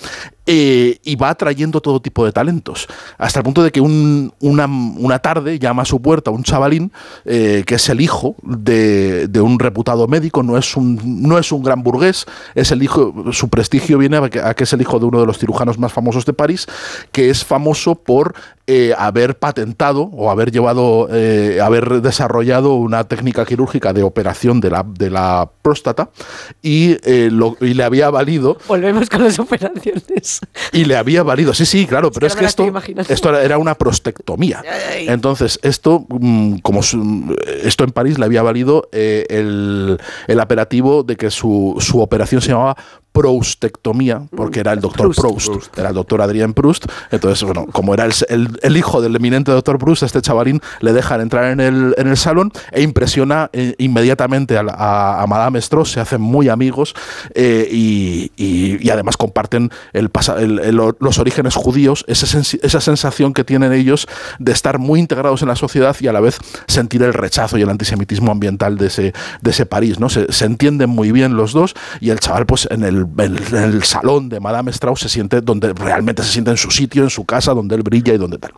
eh, 0.51 0.97
y 1.03 1.15
va 1.15 1.29
atrayendo 1.29 1.79
todo 1.79 2.01
tipo 2.01 2.25
de 2.25 2.31
talentos, 2.31 2.87
hasta 3.19 3.39
el 3.39 3.43
punto 3.43 3.61
de 3.61 3.71
que 3.71 3.81
un- 3.81 4.33
una, 4.39 4.65
una 4.65 5.19
tarde 5.19 5.59
llama 5.59 5.83
a 5.83 5.85
su 5.85 6.01
puerta 6.01 6.31
un 6.31 6.41
chavalín 6.41 6.91
eh, 7.25 7.63
que 7.67 7.75
es 7.75 7.87
el 7.89 8.01
hijo 8.01 8.35
de, 8.41 9.29
un 9.41 9.59
reputado 9.59 10.07
médico, 10.07 10.41
no 10.41 10.57
es 10.57 10.75
un, 10.75 10.99
no 11.27 11.37
es 11.37 11.51
un 11.51 11.61
gran 11.61 11.83
burgués, 11.83 12.25
es 12.55 12.71
el 12.71 12.81
hijo, 12.81 13.13
su 13.31 13.49
prestigio 13.49 13.99
viene 13.99 14.17
a 14.17 14.27
que, 14.29 14.39
a 14.39 14.55
que 14.55 14.63
es 14.63 14.73
el 14.73 14.81
hijo 14.81 14.97
de 14.99 15.05
uno 15.05 15.19
de 15.19 15.27
los 15.27 15.37
cirujanos 15.37 15.77
más 15.77 15.93
famosos 15.93 16.25
de 16.25 16.33
París, 16.33 16.65
que 17.11 17.29
es 17.29 17.45
famoso 17.45 17.93
por 17.95 18.33
eh, 18.65 18.93
haber 18.97 19.37
patentado 19.37 20.01
o 20.13 20.29
haber 20.31 20.51
llevado, 20.51 21.07
eh, 21.11 21.59
haber 21.61 22.01
desarrollado 22.01 22.73
una 22.75 23.03
técnica 23.03 23.45
quirúrgica 23.45 23.93
de 23.93 24.01
operación 24.03 24.59
de 24.61 24.69
la, 24.71 24.83
de 24.83 25.09
la 25.11 25.49
próstata 25.61 26.09
y, 26.61 26.97
eh, 27.03 27.29
lo- 27.31 27.55
y 27.61 27.73
le 27.75 27.83
había 27.83 28.09
valido 28.09 28.57
Volvemos 28.67 29.09
con 29.09 29.23
las 29.23 29.37
operaciones. 29.39 30.38
Y 30.71 30.85
le 30.85 30.95
había 30.95 31.23
valido, 31.23 31.53
sí, 31.53 31.65
sí, 31.65 31.85
claro, 31.85 32.11
pero 32.11 32.25
que 32.25 32.27
es 32.27 32.35
que 32.35 32.45
esto, 32.45 32.63
esto 33.13 33.29
era, 33.29 33.43
era 33.43 33.57
una 33.57 33.75
prostectomía. 33.75 34.61
Entonces, 35.09 35.59
esto, 35.63 36.05
mm, 36.09 36.57
como 36.59 36.81
su- 36.83 37.35
esto 37.63 37.83
en 37.83 37.91
París 37.91 38.17
le 38.19 38.25
había 38.25 38.41
valido 38.41 38.87
eh, 38.91 39.25
el, 39.29 39.99
el 40.27 40.39
apelativo 40.39 41.03
de 41.03 41.15
que 41.17 41.29
su, 41.29 41.75
su 41.79 41.99
operación 42.01 42.41
se 42.41 42.49
llamaba 42.49 42.75
proustectomía, 43.11 44.21
porque 44.35 44.59
era 44.59 44.73
el 44.73 44.79
doctor 44.81 45.13
Proust, 45.15 45.77
era 45.77 45.89
el 45.89 45.95
doctor 45.95 46.21
Adrien 46.21 46.53
Proust. 46.53 46.85
Entonces, 47.11 47.43
bueno, 47.43 47.65
como 47.71 47.93
era 47.93 48.05
el, 48.05 48.13
el- 48.29 48.59
el 48.61 48.77
hijo 48.77 49.01
del 49.01 49.15
eminente 49.15 49.51
doctor 49.51 49.77
Proust, 49.79 50.03
este 50.03 50.21
chavalín 50.21 50.61
le 50.81 50.93
dejan 50.93 51.21
entrar 51.21 51.45
en 51.51 51.59
el, 51.59 51.95
en 51.97 52.07
el 52.07 52.17
salón 52.17 52.51
e 52.71 52.81
impresiona 52.81 53.49
eh, 53.53 53.75
inmediatamente 53.77 54.57
a, 54.57 54.63
la- 54.63 54.73
a- 54.73 55.21
a 55.23 55.27
Madame 55.27 55.59
Strauss, 55.59 55.91
se 55.91 55.99
hacen 55.99 56.21
muy 56.21 56.49
amigos 56.49 56.93
eh, 57.35 57.67
y, 57.71 58.31
y- 58.37 58.77
y 58.85 58.89
además 58.89 59.17
comparten 59.17 59.71
el 59.93 60.09
los 60.99 61.19
orígenes 61.19 61.55
judíos, 61.55 62.03
esa, 62.07 62.39
esa 62.61 62.81
sensación 62.81 63.33
que 63.33 63.43
tienen 63.43 63.73
ellos 63.73 64.07
de 64.39 64.51
estar 64.51 64.79
muy 64.79 64.99
integrados 64.99 65.41
en 65.41 65.47
la 65.47 65.55
sociedad 65.55 65.95
y 65.99 66.07
a 66.07 66.13
la 66.13 66.19
vez 66.19 66.37
sentir 66.67 67.03
el 67.03 67.13
rechazo 67.13 67.57
y 67.57 67.61
el 67.61 67.69
antisemitismo 67.69 68.31
ambiental 68.31 68.77
de 68.77 68.87
ese, 68.87 69.13
de 69.41 69.51
ese 69.51 69.65
París. 69.65 69.99
¿no? 69.99 70.09
Se, 70.09 70.31
se 70.31 70.45
entienden 70.45 70.89
muy 70.89 71.11
bien 71.11 71.35
los 71.35 71.53
dos 71.53 71.75
y 71.99 72.09
el 72.09 72.19
chaval 72.19 72.45
pues 72.45 72.67
en 72.71 72.83
el, 72.83 73.05
en 73.17 73.55
el 73.55 73.83
salón 73.83 74.29
de 74.29 74.39
Madame 74.39 74.71
Strauss 74.71 75.01
se 75.01 75.09
siente 75.09 75.41
donde 75.41 75.73
realmente 75.73 76.23
se 76.23 76.31
siente 76.31 76.51
en 76.51 76.57
su 76.57 76.71
sitio, 76.71 77.03
en 77.03 77.09
su 77.09 77.25
casa, 77.25 77.53
donde 77.53 77.75
él 77.75 77.81
brilla 77.83 78.13
y 78.13 78.17
donde 78.17 78.37
tal. 78.37 78.51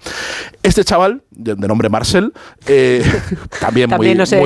Este 0.63 0.83
chaval, 0.83 1.21
de, 1.31 1.55
de 1.55 1.67
nombre 1.67 1.89
Marcel, 1.89 2.33
eh, 2.67 3.03
también, 3.59 3.89
También 3.89 4.17
muy, 4.17 4.19
no 4.19 4.25
sé 4.25 4.39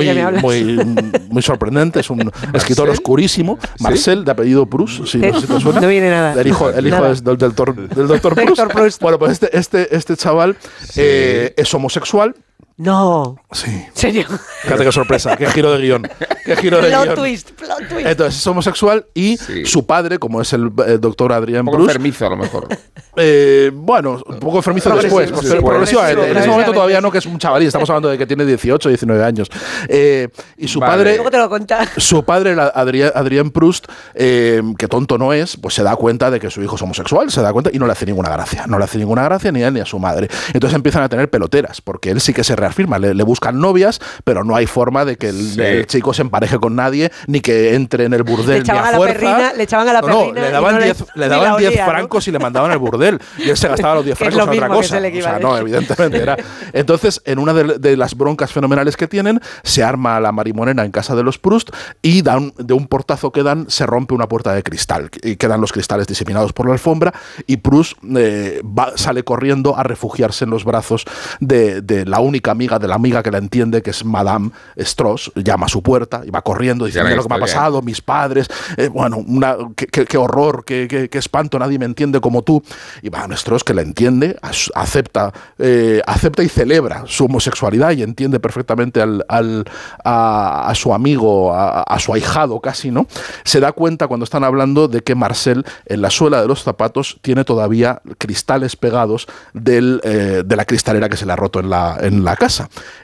muy, 1.30 1.42
sorprendente, 1.42 2.00
es 2.00 2.10
un 2.10 2.30
escritor 2.54 2.88
oscurísimo, 2.88 3.58
Marcel, 3.80 4.24
de 4.24 4.30
apellido 4.32 4.66
Proust, 4.66 5.06
si, 5.06 5.18
Eh, 5.22 5.30
no 5.32 5.40
si 5.40 5.46
te 5.46 5.60
suena. 5.60 5.80
no 5.80 5.88
viene 5.88 6.10
nada. 6.10 6.40
El 6.40 6.46
hijo, 6.48 6.70
el 6.70 6.86
hijo 6.86 6.96
Nada. 6.96 7.10
es 7.12 7.22
del, 7.24 7.36
del, 7.36 7.54
tor- 7.54 7.74
del 7.74 8.06
doctor 8.08 8.34
Proust. 8.72 9.00
Bueno, 9.00 9.18
pues 9.18 9.32
este, 9.32 9.56
este, 9.56 9.94
este 9.96 10.16
chaval 10.16 10.56
eh, 10.96 11.52
es 11.56 11.72
homosexual. 11.74 12.34
No. 12.78 13.36
Sí. 13.52 13.70
¿En 13.70 13.90
serio? 13.94 14.26
Fíjate 14.62 14.84
qué 14.84 14.92
sorpresa, 14.92 15.36
qué 15.36 15.46
giro 15.46 15.72
de 15.72 15.78
guion. 15.78 16.08
Qué 16.44 16.56
giro 16.56 16.80
de 16.80 16.88
Plot 16.88 17.04
guion. 17.04 17.14
twist, 17.14 17.50
plot 17.52 17.88
twist. 17.88 18.06
Entonces 18.06 18.40
es 18.40 18.46
homosexual 18.46 19.06
y 19.14 19.38
su 19.64 19.86
padre, 19.86 20.18
como 20.18 20.42
es 20.42 20.52
el, 20.52 20.70
eh, 20.86 20.98
doctor 21.00 21.32
Adrián 21.32 21.60
Un 21.60 21.66
poco 21.66 21.78
Bruce, 21.78 21.92
enfermizo 21.92 22.26
a 22.26 22.30
lo 22.30 22.36
mejor. 22.36 22.68
eh, 23.16 23.70
bueno, 23.72 24.22
un 24.26 24.38
poco 24.38 24.58
enfermizo 24.58 24.94
después, 24.94 25.30
sí, 25.30 25.34
pero 25.42 25.60
sí. 25.60 25.64
progresivamente. 25.64 26.30
En 26.30 26.36
ese 26.36 26.48
momento 26.48 26.72
todavía 26.72 27.00
no, 27.00 27.10
que 27.10 27.18
es 27.18 27.26
un 27.26 27.38
chavalín, 27.38 27.66
estamos 27.66 27.88
hablando 27.88 28.10
de 28.10 28.18
que 28.18 28.26
tiene 28.26 28.44
18, 28.44 28.90
19 28.90 29.24
años. 29.24 29.48
Eh, 29.88 30.28
y 30.58 30.68
su 30.68 30.78
Vale. 30.78 30.92
padre 30.92 31.14
Luego 31.16 31.30
te 31.30 31.38
lo 31.38 31.48
su 31.96 32.24
padre, 32.24 32.56
Adrián, 32.74 33.12
Adrián 33.14 33.50
Proust, 33.50 33.86
eh, 34.14 34.62
que 34.78 34.88
tonto 34.88 35.16
no 35.16 35.32
es, 35.32 35.56
pues 35.56 35.74
se 35.74 35.82
da 35.82 35.96
cuenta 35.96 36.30
de 36.30 36.38
que 36.40 36.50
su 36.50 36.62
hijo 36.62 36.76
es 36.76 36.82
homosexual, 36.82 37.30
se 37.30 37.40
da 37.40 37.52
cuenta 37.52 37.70
y 37.72 37.78
no 37.78 37.86
le 37.86 37.92
hace 37.92 38.04
ninguna 38.04 38.28
gracia. 38.28 38.66
No 38.66 38.78
le 38.78 38.84
hace 38.84 38.98
ninguna 38.98 39.24
gracia 39.24 39.50
ni 39.50 39.62
a 39.62 39.68
él 39.68 39.74
ni 39.74 39.80
a 39.80 39.86
su 39.86 39.98
madre. 39.98 40.28
Entonces 40.52 40.76
empiezan 40.76 41.02
a 41.02 41.08
tener 41.08 41.30
peloteras, 41.30 41.80
porque 41.80 42.10
él 42.10 42.20
sí 42.20 42.34
que 42.34 42.44
se 42.44 42.54
crear 42.66 42.72
firma. 42.74 42.98
Le, 42.98 43.14
le 43.14 43.22
buscan 43.22 43.60
novias, 43.60 44.00
pero 44.24 44.44
no 44.44 44.56
hay 44.56 44.66
forma 44.66 45.04
de 45.04 45.16
que 45.16 45.28
el, 45.28 45.36
Sí. 45.52 45.60
el 45.60 45.86
chico 45.86 46.12
se 46.12 46.22
empareje 46.22 46.58
con 46.58 46.74
nadie, 46.76 47.10
ni 47.26 47.40
que 47.40 47.74
entre 47.74 48.04
en 48.04 48.12
el 48.14 48.24
Le 48.24 48.30
burdel 48.30 48.54
ni 48.56 48.60
echaban 48.60 48.84
a 48.84 48.88
a 48.88 48.92
la 48.92 48.96
fuerza. 48.98 49.14
perrina, 49.14 49.52
le 49.54 49.62
echaban 49.62 49.88
a 49.88 49.92
la 49.92 50.00
No, 50.00 50.32
le 50.32 50.50
daban 50.50 50.74
no 50.74 50.78
le- 50.80 50.84
10 50.86 51.00
le 51.00 51.06
ni 51.14 51.20
la 51.20 51.28
daban 51.28 51.56
10 51.58 51.70
olía, 51.70 51.84
¿no? 51.86 51.90
francos 51.92 52.28
y 52.28 52.30
le 52.32 52.38
mandaban 52.38 52.70
al 52.70 52.78
burdel. 52.78 53.20
Y 53.38 53.50
él 53.50 53.56
se 53.56 53.68
gastaba 53.68 53.94
los 53.96 54.04
10 54.04 54.18
Que 54.18 54.24
es 54.28 54.34
francos 54.34 54.46
lo 54.48 54.52
en 54.52 54.58
otra 54.58 54.68
cosa. 54.74 54.98
O 54.98 55.22
sea, 55.22 55.38
no, 55.38 55.56
evidentemente 55.58 56.18
era. 56.22 56.36
Entonces, 56.72 57.22
en 57.24 57.38
una 57.38 57.52
de, 57.52 57.78
de 57.78 57.96
las 57.96 58.16
broncas 58.16 58.52
fenomenales 58.52 58.96
que 58.96 59.06
tienen, 59.08 59.40
se 59.62 59.82
arma 59.84 60.18
la 60.20 60.32
marimonena 60.32 60.84
en 60.84 60.90
casa 60.90 61.14
de 61.14 61.22
los 61.22 61.38
Proust 61.38 61.70
y 62.02 62.22
dan, 62.22 62.52
de 62.58 62.74
un 62.74 62.86
portazo 62.86 63.32
que 63.32 63.42
dan 63.42 63.66
se 63.68 63.86
rompe 63.86 64.14
una 64.14 64.28
puerta 64.28 64.52
de 64.54 64.62
cristal 64.62 65.10
y 65.22 65.36
quedan 65.36 65.60
los 65.60 65.72
cristales 65.72 66.06
diseminados 66.06 66.52
por 66.52 66.66
la 66.66 66.72
alfombra 66.72 67.12
y 67.46 67.58
Proust 67.58 67.96
eh, 68.16 68.60
va- 68.64 68.92
sale 68.96 69.22
corriendo 69.24 69.76
a 69.76 69.82
refugiarse 69.82 70.44
en 70.44 70.50
los 70.50 70.64
brazos 70.64 71.04
de, 71.40 71.82
de 71.82 72.04
la 72.06 72.20
única 72.20 72.54
amiga, 72.56 72.78
de 72.78 72.88
la 72.88 72.94
amiga 72.96 73.22
que 73.22 73.30
la 73.30 73.38
entiende, 73.38 73.82
que 73.82 73.90
es 73.90 74.04
Madame 74.04 74.50
Strauss, 74.76 75.30
llama 75.36 75.66
a 75.66 75.68
su 75.68 75.82
puerta 75.82 76.22
y 76.26 76.30
va 76.30 76.42
corriendo 76.42 76.84
diciendo 76.86 77.10
lo 77.16 77.22
que 77.24 77.28
me 77.28 77.34
ha 77.36 77.38
pasado, 77.54 77.82
mis 77.82 78.00
padres, 78.00 78.48
eh, 78.76 78.88
bueno, 78.88 79.18
una, 79.18 79.56
qué, 79.76 79.86
qué- 79.86 80.04
qué 80.06 80.16
horror, 80.18 80.64
qué, 80.64 81.08
espanto, 81.12 81.58
nadie 81.58 81.78
me 81.78 81.84
entiende 81.84 82.20
como 82.20 82.42
tú. 82.42 82.62
Y 83.02 83.08
va 83.08 83.26
Strauss 83.36 83.62
que 83.64 83.74
la 83.74 83.82
entiende, 83.82 84.36
acepta, 84.74 85.32
eh, 85.58 86.00
acepta 86.06 86.42
y 86.42 86.48
celebra 86.48 87.04
su 87.06 87.26
homosexualidad 87.26 87.92
y 87.92 88.02
entiende 88.02 88.40
perfectamente 88.40 89.00
al, 89.02 89.24
al- 89.28 89.64
a, 90.04 90.68
a 90.68 90.74
su 90.74 90.92
amigo, 90.94 91.52
a, 91.54 91.82
a 91.82 91.98
su 91.98 92.12
ahijado 92.12 92.60
casi, 92.60 92.90
¿no? 92.90 93.06
Se 93.44 93.60
da 93.60 93.72
cuenta 93.72 94.06
cuando 94.08 94.24
están 94.24 94.44
hablando 94.44 94.88
de 94.88 95.02
que 95.02 95.14
Marcel 95.14 95.64
en 95.86 96.00
la 96.02 96.10
suela 96.10 96.40
de 96.40 96.48
los 96.48 96.62
zapatos 96.62 97.18
tiene 97.22 97.44
todavía 97.44 98.00
cristales 98.18 98.76
pegados 98.76 99.26
del, 99.52 100.00
eh, 100.04 100.42
de 100.44 100.56
la 100.56 100.64
cristalera 100.64 101.08
que 101.08 101.16
se 101.16 101.26
le 101.26 101.32
ha 101.32 101.36
roto 101.36 101.60
en 101.60 101.68
la, 101.70 101.98
en 102.00 102.24
la 102.24 102.36
casa. 102.36 102.45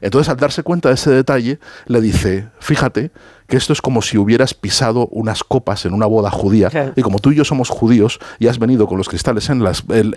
Entonces, 0.00 0.28
al 0.28 0.36
darse 0.36 0.62
cuenta 0.62 0.88
de 0.88 0.94
ese 0.94 1.10
detalle, 1.10 1.58
le 1.86 2.00
dice, 2.00 2.48
fíjate 2.60 3.10
que 3.52 3.58
esto 3.58 3.74
es 3.74 3.82
como 3.82 4.00
si 4.00 4.16
hubieras 4.16 4.54
pisado 4.54 5.08
unas 5.10 5.44
copas 5.44 5.84
en 5.84 5.92
una 5.92 6.06
boda 6.06 6.30
judía 6.30 6.70
y 6.96 7.02
como 7.02 7.18
tú 7.18 7.32
y 7.32 7.34
yo 7.34 7.44
somos 7.44 7.68
judíos 7.68 8.18
y 8.38 8.46
has 8.46 8.58
venido 8.58 8.86
con 8.86 8.96
los 8.96 9.10
cristales 9.10 9.50
en 9.50 9.62
las, 9.62 9.84
en, 9.90 10.14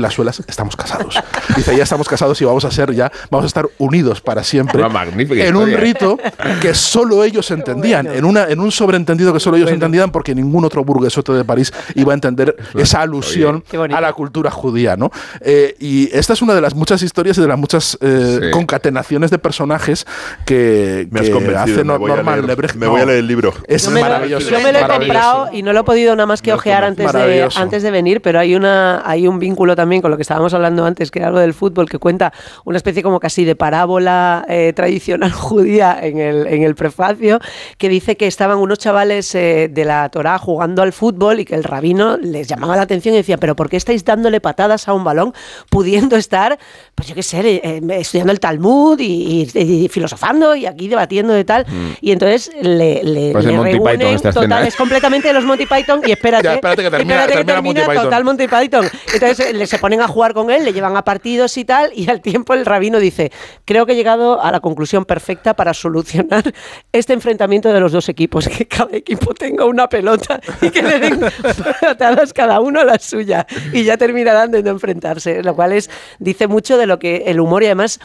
las 0.00 0.14
suelas, 0.14 0.40
estamos 0.46 0.76
casados. 0.76 1.16
Dice, 1.56 1.76
ya 1.76 1.82
estamos 1.82 2.08
casados 2.08 2.40
y 2.40 2.44
vamos 2.44 2.64
a 2.64 2.70
ser 2.70 2.94
ya, 2.94 3.10
vamos 3.28 3.42
a 3.42 3.46
estar 3.48 3.68
unidos 3.78 4.20
para 4.20 4.44
siempre 4.44 4.78
Una 4.78 4.88
magnífica 4.88 5.44
en 5.44 5.56
un 5.56 5.72
rito 5.72 6.16
que 6.62 6.72
solo 6.72 7.24
ellos 7.24 7.50
entendían, 7.50 8.06
en, 8.06 8.24
una, 8.24 8.44
en 8.44 8.60
un 8.60 8.70
sobreentendido 8.70 9.32
que 9.32 9.40
solo 9.40 9.56
ellos 9.56 9.72
entendían 9.72 10.12
porque 10.12 10.32
ningún 10.32 10.64
otro 10.64 10.84
burguesote 10.84 11.32
de 11.32 11.44
París 11.44 11.72
iba 11.96 12.12
a 12.12 12.14
entender 12.14 12.54
esa 12.76 13.00
alusión 13.00 13.64
a 13.92 14.00
la 14.00 14.12
cultura 14.12 14.52
judía. 14.52 14.96
¿no? 14.96 15.10
Eh, 15.40 15.74
y 15.80 16.08
esta 16.16 16.34
es 16.34 16.40
una 16.40 16.54
de 16.54 16.60
las 16.60 16.76
muchas 16.76 17.02
historias 17.02 17.36
y 17.36 17.40
de 17.40 17.48
las 17.48 17.58
muchas 17.58 17.98
eh, 18.00 18.38
Sí. 18.40 18.50
concatenaciones 18.52 19.32
de 19.32 19.38
personajes 19.40 20.06
que, 20.46 21.08
Me 21.10 21.18
has 21.18 21.30
que 21.30 21.56
hace 21.56 21.84
no- 21.84 21.98
Norman 21.98 22.46
me 22.76 22.86
voy 22.86 23.00
a 23.00 23.04
No, 23.04 23.06
leer 23.08 23.18
el 23.20 23.26
libro. 23.26 23.52
Es 23.66 23.84
Yo 23.84 23.90
me, 23.90 24.00
lo, 24.00 24.06
maravilloso. 24.06 24.50
yo 24.50 24.56
me 24.60 24.72
lo 24.72 24.78
he 24.78 24.82
maravilloso. 24.82 24.98
comprado 25.20 25.48
y 25.52 25.62
no 25.62 25.72
lo 25.72 25.80
he 25.80 25.84
podido 25.84 26.14
nada 26.16 26.26
más 26.26 26.42
que 26.42 26.52
ojear 26.52 26.84
antes 26.84 27.06
de, 27.06 27.18
Maravilloso. 27.18 27.60
antes 27.60 27.82
de 27.82 27.90
venir, 27.90 28.20
pero 28.22 28.38
hay 28.38 28.54
una 28.54 29.02
hay 29.04 29.26
un 29.26 29.38
vínculo 29.38 29.74
también 29.76 30.02
con 30.02 30.10
lo 30.10 30.16
que 30.16 30.22
estábamos 30.22 30.54
hablando 30.54 30.84
antes, 30.84 31.10
que 31.10 31.18
era 31.18 31.28
algo 31.28 31.38
del 31.40 31.54
fútbol, 31.54 31.88
que 31.88 31.98
cuenta 31.98 32.32
una 32.64 32.76
especie 32.76 33.02
como 33.02 33.20
casi 33.20 33.44
de 33.44 33.56
parábola 33.56 34.44
eh, 34.48 34.72
tradicional 34.74 35.32
judía 35.32 35.98
en 36.00 36.18
el, 36.18 36.46
en 36.46 36.62
el 36.62 36.74
prefacio, 36.74 37.38
que 37.78 37.88
dice 37.88 38.16
que 38.16 38.26
estaban 38.26 38.58
unos 38.58 38.78
chavales 38.78 39.34
eh, 39.34 39.68
de 39.70 39.84
la 39.84 40.08
Torá 40.10 40.38
jugando 40.38 40.82
al 40.82 40.92
fútbol 40.92 41.40
y 41.40 41.44
que 41.44 41.54
el 41.54 41.64
rabino 41.64 42.16
les 42.16 42.48
llamaba 42.48 42.76
la 42.76 42.82
atención 42.82 43.14
y 43.14 43.18
decía, 43.18 43.36
pero 43.38 43.56
¿por 43.56 43.68
qué 43.68 43.76
estáis 43.76 44.04
dándole 44.04 44.40
patadas 44.40 44.88
a 44.88 44.94
un 44.94 45.04
balón 45.04 45.32
pudiendo 45.70 46.16
estar, 46.16 46.58
pues 46.94 47.08
yo 47.08 47.14
qué 47.14 47.22
sé, 47.22 47.40
eh, 47.62 47.80
estudiando 47.98 48.32
el 48.32 48.40
Talmud 48.40 48.98
y, 49.00 49.48
y- 49.54 49.60
y 49.84 49.88
filosofando 49.88 50.54
y 50.54 50.66
aquí 50.66 50.88
debatiendo 50.88 51.32
de 51.32 51.44
tal? 51.44 51.66
Y 52.00 52.12
entonces 52.12 52.39
le, 52.60 53.02
le, 53.02 53.32
Pues 53.32 53.44
le 53.44 53.52
Monty 53.52 53.72
Python 53.72 53.86
reúnen, 53.86 54.14
esta 54.14 54.30
total, 54.32 54.42
escena, 54.44 54.64
¿eh? 54.64 54.68
es 54.68 54.76
completamente 54.76 55.28
de 55.28 55.34
los 55.34 55.44
Monty 55.44 55.66
Python 55.66 56.00
y 56.06 56.12
espérate, 56.12 56.44
Ya, 56.44 56.54
espérate 56.54 56.82
que 56.82 56.90
termina- 56.90 57.14
espérate 57.24 57.38
que 57.38 57.44
termina 57.44 57.62
Monty 57.80 57.90
Python. 57.90 58.04
total 58.04 58.24
Monty 58.24 58.48
Python. 58.48 58.86
Entonces 59.14 59.40
eh, 59.40 59.52
le- 59.52 59.66
se 59.66 59.78
ponen 59.78 60.00
a 60.00 60.08
jugar 60.08 60.32
con 60.34 60.50
él, 60.50 60.64
le 60.64 60.72
llevan 60.72 60.96
a 60.96 61.02
partidos 61.04 61.56
y 61.56 61.64
tal, 61.64 61.90
y 61.94 62.08
al 62.08 62.20
tiempo 62.20 62.54
el 62.54 62.64
rabino 62.64 62.98
dice, 63.00 63.32
creo 63.64 63.86
que 63.86 63.92
he 63.92 63.96
llegado 63.96 64.40
a 64.42 64.50
la 64.52 64.60
conclusión 64.60 65.04
perfecta 65.04 65.54
para 65.54 65.74
solucionar 65.74 66.42
este 66.92 67.12
enfrentamiento 67.12 67.72
de 67.72 67.80
los 67.80 67.92
dos 67.92 68.08
equipos, 68.08 68.48
que 68.48 68.66
cada 68.66 68.96
equipo 68.96 69.34
tenga 69.34 69.64
una 69.64 69.88
pelota 69.88 70.40
y 70.62 70.70
que 70.70 70.82
le 70.82 70.98
den 71.00 71.20
patadas 71.80 72.32
cada 72.32 72.60
uno 72.60 72.80
a 72.80 72.84
la 72.84 72.98
suya 72.98 73.46
y 73.72 73.84
ya 73.84 73.96
terminarán 73.96 74.50
de 74.50 74.62
no 74.62 74.70
enfrentarse, 74.70 75.42
lo 75.42 75.54
cual 75.54 75.72
es, 75.72 75.90
dice 76.18 76.46
mucho 76.46 76.76
de 76.78 76.86
lo 76.86 76.98
que 76.98 77.24
el 77.26 77.40
humor 77.40 77.62
y 77.62 77.66
además 77.66 77.98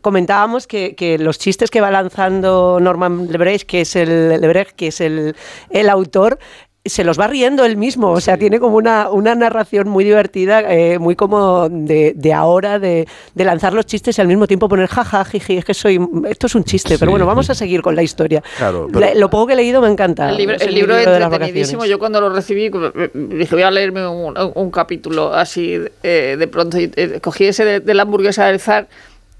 comentábamos 0.00 0.66
que, 0.66 0.94
que 0.94 1.18
los 1.18 1.38
chistes 1.38 1.70
que 1.70 1.80
va 1.80 1.90
lanzando 1.90 2.78
Norman 2.80 3.28
Lebrecht, 3.30 3.66
que 3.68 3.81
es 3.82 3.96
el, 3.96 4.40
Lebrecht, 4.40 4.72
que 4.76 4.88
es 4.88 5.00
el, 5.00 5.34
el 5.70 5.88
autor, 5.90 6.38
se 6.84 7.04
los 7.04 7.16
va 7.16 7.28
riendo 7.28 7.64
él 7.64 7.76
mismo, 7.76 8.10
o 8.10 8.20
sea, 8.20 8.36
tiene 8.36 8.58
como 8.58 8.76
una, 8.76 9.08
una 9.08 9.36
narración 9.36 9.88
muy 9.88 10.02
divertida, 10.02 10.62
eh, 10.74 10.98
muy 10.98 11.14
como 11.14 11.68
de, 11.68 12.12
de 12.16 12.32
ahora, 12.32 12.80
de, 12.80 13.06
de 13.36 13.44
lanzar 13.44 13.72
los 13.72 13.86
chistes 13.86 14.18
y 14.18 14.20
al 14.20 14.26
mismo 14.26 14.48
tiempo 14.48 14.68
poner 14.68 14.88
jaja, 14.88 15.24
jiji, 15.24 15.58
es 15.58 15.64
que 15.64 15.74
soy, 15.74 16.00
esto 16.28 16.48
es 16.48 16.54
un 16.56 16.64
chiste, 16.64 16.98
pero 16.98 17.12
bueno, 17.12 17.24
vamos 17.24 17.48
a 17.50 17.54
seguir 17.54 17.82
con 17.82 17.94
la 17.94 18.02
historia. 18.02 18.42
Claro, 18.58 18.88
pero- 18.92 19.14
lo 19.14 19.30
poco 19.30 19.46
que 19.46 19.52
he 19.52 19.56
leído 19.56 19.80
me 19.80 19.86
encanta. 19.86 20.30
El 20.30 20.38
libro, 20.38 20.56
Es 20.56 20.62
el 20.62 20.74
libro 20.74 20.96
es 20.96 21.06
de 21.06 21.20
las 21.20 21.32
entretenidísimo. 21.32 21.84
Yo 21.84 22.00
cuando 22.00 22.20
lo 22.20 22.30
recibí 22.30 22.68
dije 23.14 23.54
voy 23.54 23.62
a 23.62 23.70
leerme 23.70 24.04
un, 24.08 24.34
un 24.52 24.70
capítulo 24.72 25.32
así 25.32 25.78
eh, 26.02 26.36
de 26.36 26.48
pronto. 26.48 26.80
Y, 26.80 26.90
eh, 26.96 27.20
cogí 27.22 27.44
ese 27.44 27.64
de, 27.64 27.78
de 27.78 27.94
la 27.94 28.02
hamburguesa 28.02 28.46
del 28.46 28.58
zar, 28.58 28.88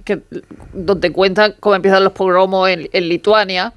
que, 0.05 0.21
donde 0.73 1.11
cuentan 1.11 1.57
cómo 1.59 1.75
empiezan 1.75 2.05
los 2.05 2.13
pogromos 2.13 2.69
en, 2.69 2.89
en 2.93 3.09
Lituania 3.09 3.73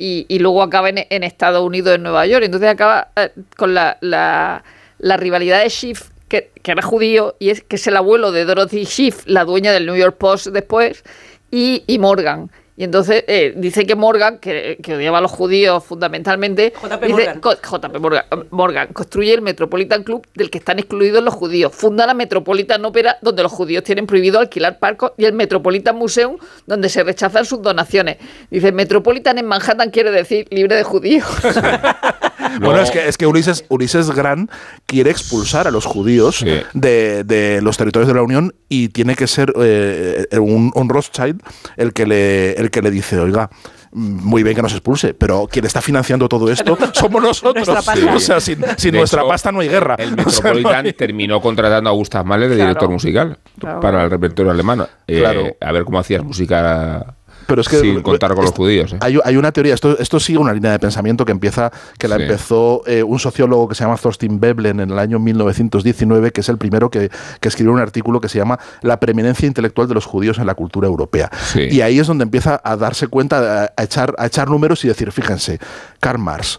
y, 0.00 0.24
y 0.28 0.38
luego 0.38 0.62
acaba 0.62 0.88
en, 0.88 1.22
Estados 1.22 1.62
Unidos, 1.62 1.94
en 1.94 2.02
Nueva 2.02 2.26
York. 2.26 2.42
Entonces 2.42 2.70
acaba 2.70 3.08
eh, 3.16 3.30
con 3.56 3.74
la, 3.74 3.98
la, 4.00 4.64
la 4.98 5.16
rivalidad 5.18 5.62
de 5.62 5.68
Schiff, 5.68 6.08
que, 6.26 6.50
que 6.62 6.70
era 6.70 6.80
judío, 6.80 7.36
y 7.38 7.50
es 7.50 7.62
que 7.62 7.76
es 7.76 7.86
el 7.86 7.96
abuelo 7.98 8.32
de 8.32 8.46
Dorothy 8.46 8.86
Schiff, 8.86 9.26
la 9.26 9.44
dueña 9.44 9.72
del 9.72 9.84
New 9.84 9.96
York 9.96 10.16
Post 10.16 10.46
después, 10.48 11.04
y, 11.50 11.84
y 11.86 11.98
Morgan. 11.98 12.50
Y 12.80 12.84
entonces 12.84 13.24
eh, 13.26 13.52
dice 13.54 13.84
que 13.84 13.94
Morgan, 13.94 14.38
que, 14.38 14.78
que 14.82 14.94
odiaba 14.94 15.18
a 15.18 15.20
los 15.20 15.30
judíos 15.30 15.84
fundamentalmente, 15.84 16.72
JP 16.82 17.02
dice, 17.02 17.34
Morgan. 17.34 17.40
JP 17.42 17.98
Morgan, 18.00 18.24
Morgan 18.48 18.88
construye 18.94 19.34
el 19.34 19.42
Metropolitan 19.42 20.02
Club 20.02 20.26
del 20.34 20.48
que 20.48 20.56
están 20.56 20.78
excluidos 20.78 21.22
los 21.22 21.34
judíos. 21.34 21.74
Funda 21.74 22.06
la 22.06 22.14
Metropolitan 22.14 22.82
Opera 22.86 23.18
donde 23.20 23.42
los 23.42 23.52
judíos 23.52 23.84
tienen 23.84 24.06
prohibido 24.06 24.40
alquilar 24.40 24.78
parcos 24.78 25.12
y 25.18 25.26
el 25.26 25.34
Metropolitan 25.34 25.94
Museum 25.94 26.38
donde 26.66 26.88
se 26.88 27.04
rechazan 27.04 27.44
sus 27.44 27.60
donaciones. 27.60 28.16
Dice, 28.50 28.72
Metropolitan 28.72 29.36
en 29.36 29.44
Manhattan 29.44 29.90
quiere 29.90 30.10
decir 30.10 30.46
libre 30.50 30.74
de 30.74 30.82
judíos. 30.82 31.26
Bueno, 32.58 32.80
es 32.80 32.90
que, 32.90 33.06
es 33.06 33.16
que 33.16 33.26
Ulises, 33.26 33.64
Ulises 33.68 34.10
Gran 34.10 34.50
quiere 34.86 35.10
expulsar 35.10 35.68
a 35.68 35.70
los 35.70 35.84
judíos 35.84 36.44
de, 36.72 37.24
de 37.24 37.60
los 37.62 37.76
territorios 37.76 38.08
de 38.08 38.14
la 38.14 38.22
Unión 38.22 38.54
y 38.68 38.88
tiene 38.88 39.14
que 39.14 39.26
ser 39.26 39.52
eh, 39.60 40.26
un, 40.32 40.72
un 40.74 40.88
Rothschild 40.88 41.40
el 41.76 41.92
que, 41.92 42.06
le, 42.06 42.52
el 42.54 42.69
que 42.70 42.82
le 42.82 42.90
dice, 42.90 43.18
oiga, 43.18 43.50
muy 43.92 44.42
bien 44.42 44.54
que 44.54 44.62
nos 44.62 44.72
expulse, 44.72 45.14
pero 45.14 45.46
quien 45.50 45.64
está 45.64 45.80
financiando 45.82 46.28
todo 46.28 46.50
esto 46.50 46.78
somos 46.94 47.22
nosotros. 47.22 47.68
O 47.68 48.20
sea, 48.20 48.40
sin, 48.40 48.60
nuestra 48.92 49.20
hecho, 49.22 49.28
pasta 49.28 49.50
no 49.52 49.60
hay 49.60 49.68
guerra. 49.68 49.96
El 49.98 50.12
O 50.24 50.30
sea, 50.30 50.50
no 50.50 50.54
Metropolitan 50.54 50.86
hay- 50.86 50.92
terminó 50.92 51.40
contratando 51.40 51.90
a 51.90 51.92
Gustav 51.92 52.24
Mahler 52.24 52.48
de 52.50 52.54
Claro. 52.56 52.68
director 52.68 52.90
musical 52.90 53.38
Claro. 53.58 53.80
para 53.80 54.04
el 54.04 54.10
repertorio 54.10 54.52
alemán. 54.52 54.86
Eh, 55.06 55.18
Claro. 55.20 55.56
A 55.60 55.72
ver 55.72 55.84
cómo 55.84 55.98
hacías 55.98 56.22
música 56.24 57.14
Pero 57.50 57.60
es 57.60 57.68
que 57.68 57.78
sin 57.80 58.00
contar 58.02 58.34
con 58.34 58.44
los 58.44 58.54
judíos. 58.54 58.92
¿eh? 58.94 58.98
Hay, 59.00 59.18
hay 59.24 59.36
una 59.36 59.52
teoría, 59.52 59.74
esto, 59.74 59.98
esto 59.98 60.18
sigue 60.18 60.38
una 60.38 60.52
línea 60.54 60.72
de 60.72 60.78
pensamiento 60.78 61.24
que 61.24 61.32
empieza, 61.32 61.70
que 61.98 62.08
la 62.08 62.16
Sí. 62.16 62.22
empezó 62.22 62.82
eh, 62.86 63.02
un 63.02 63.18
sociólogo 63.18 63.68
que 63.68 63.74
se 63.74 63.84
llama 63.84 63.96
Thorstein 63.96 64.40
Veblen 64.40 64.80
en 64.80 64.90
el 64.90 64.98
año 64.98 65.18
1919, 65.18 66.32
que 66.32 66.40
es 66.40 66.48
el 66.48 66.58
primero 66.58 66.90
que, 66.90 67.10
que 67.40 67.48
escribió 67.48 67.72
un 67.72 67.80
artículo 67.80 68.20
que 68.20 68.28
se 68.28 68.38
llama 68.38 68.58
La 68.82 68.98
preeminencia 69.00 69.46
intelectual 69.46 69.88
de 69.88 69.94
los 69.94 70.06
judíos 70.06 70.38
en 70.38 70.46
la 70.46 70.54
cultura 70.54 70.86
europea. 70.88 71.30
Sí. 71.52 71.68
Y 71.70 71.80
ahí 71.82 71.98
es 71.98 72.06
donde 72.06 72.24
empieza 72.24 72.60
a 72.62 72.76
darse 72.76 73.08
cuenta, 73.08 73.64
a, 73.64 73.72
a 73.76 73.82
echar, 73.84 74.14
a 74.18 74.26
echar 74.26 74.48
números 74.48 74.84
y 74.84 74.88
decir, 74.88 75.10
fíjense, 75.12 75.58
Karl 76.00 76.18
Marx. 76.18 76.58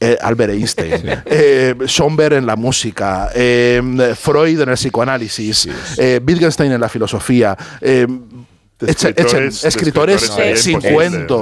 eh, 0.00 0.16
Albert 0.22 0.52
Einstein, 0.52 1.02
eh, 1.26 1.74
Schomberg 1.86 2.34
en 2.34 2.46
la 2.46 2.54
música, 2.54 3.30
eh, 3.34 3.82
Freud 4.16 4.60
en 4.60 4.68
el 4.68 4.76
psicoanálisis, 4.76 5.68
Wittgenstein 6.24 6.70
en 6.70 6.80
la 6.80 6.88
filosofía, 6.88 7.56
escritores- 8.80 9.64
escritores 9.64 10.22
escritores 10.22 10.22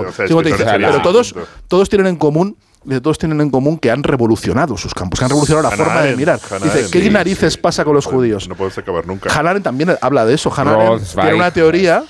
o 0.08 0.12
sea, 0.58 0.72
sería 0.72 0.90
pero 0.90 1.02
todos, 1.02 1.34
todos 1.68 1.88
tienen 1.88 2.06
en 2.08 2.16
común 2.16 2.56
dice, 2.86 3.00
todos 3.00 3.18
tienen 3.18 3.40
en 3.40 3.50
común 3.50 3.78
que 3.78 3.90
han 3.90 4.02
revolucionado 4.02 4.76
sus 4.76 4.94
campos, 4.94 5.18
que 5.18 5.24
han 5.24 5.30
revolucionado 5.30 5.68
la 5.70 5.76
forma 5.76 6.02
de 6.02 6.16
mirar. 6.16 6.40
Dice, 6.62 6.86
¿qué 6.90 7.02
sí, 7.02 7.10
narices 7.10 7.56
pasa 7.56 7.84
con 7.84 7.94
los 7.94 8.06
judíos? 8.06 8.48
No 8.48 8.54
puedes 8.54 8.76
acabar 8.78 9.06
nunca. 9.06 9.30
Hannah 9.32 9.50
Arendt 9.50 9.64
también 9.64 9.90
habla 10.00 10.24
de 10.24 10.34
eso. 10.34 10.50
Rosweig. 10.50 11.14
tiene 11.26 11.34
una 11.36 11.50
teoría 11.50 12.04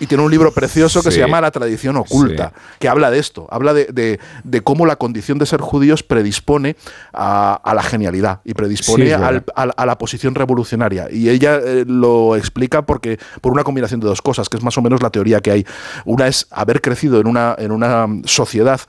y 0.00 0.06
tiene 0.06 0.22
un 0.24 0.30
libro 0.30 0.52
precioso 0.52 1.02
que 1.02 1.10
Sí. 1.10 1.14
se 1.16 1.20
llama 1.20 1.40
La 1.40 1.50
tradición 1.50 1.96
oculta, 1.96 2.52
que 2.78 2.88
habla 2.88 3.10
de 3.10 3.18
esto, 3.18 3.46
habla 3.50 3.72
de, 3.72 3.86
de- 3.86 4.18
de 4.42 4.60
cómo 4.62 4.86
la 4.86 4.96
condición 4.96 5.38
de 5.38 5.46
ser 5.46 5.60
judíos 5.60 6.02
predispone 6.02 6.76
a, 7.12 7.54
a 7.62 7.74
la 7.74 7.82
genialidad 7.82 8.40
y 8.44 8.54
predispone 8.54 9.14
al- 9.14 9.44
a, 9.54 9.66
la- 9.66 9.74
a 9.76 9.86
la 9.86 9.98
posición 9.98 10.34
revolucionaria. 10.34 11.08
Y 11.10 11.28
ella 11.28 11.56
eh, 11.64 11.84
lo 11.86 12.36
explica 12.36 12.82
porque 12.82 13.18
por 13.40 13.52
una 13.52 13.64
combinación 13.64 14.00
de 14.00 14.06
dos 14.06 14.22
cosas, 14.22 14.48
que 14.48 14.56
es 14.56 14.62
más 14.64 14.76
o 14.78 14.82
menos 14.82 15.02
la 15.02 15.10
teoría 15.10 15.40
que 15.40 15.50
hay. 15.50 15.66
Una 16.04 16.26
es 16.26 16.46
haber 16.50 16.80
crecido 16.80 17.20
en 17.20 17.26
una, 17.26 17.54
en 17.58 17.70
una 17.72 18.06
sociedad 18.24 18.80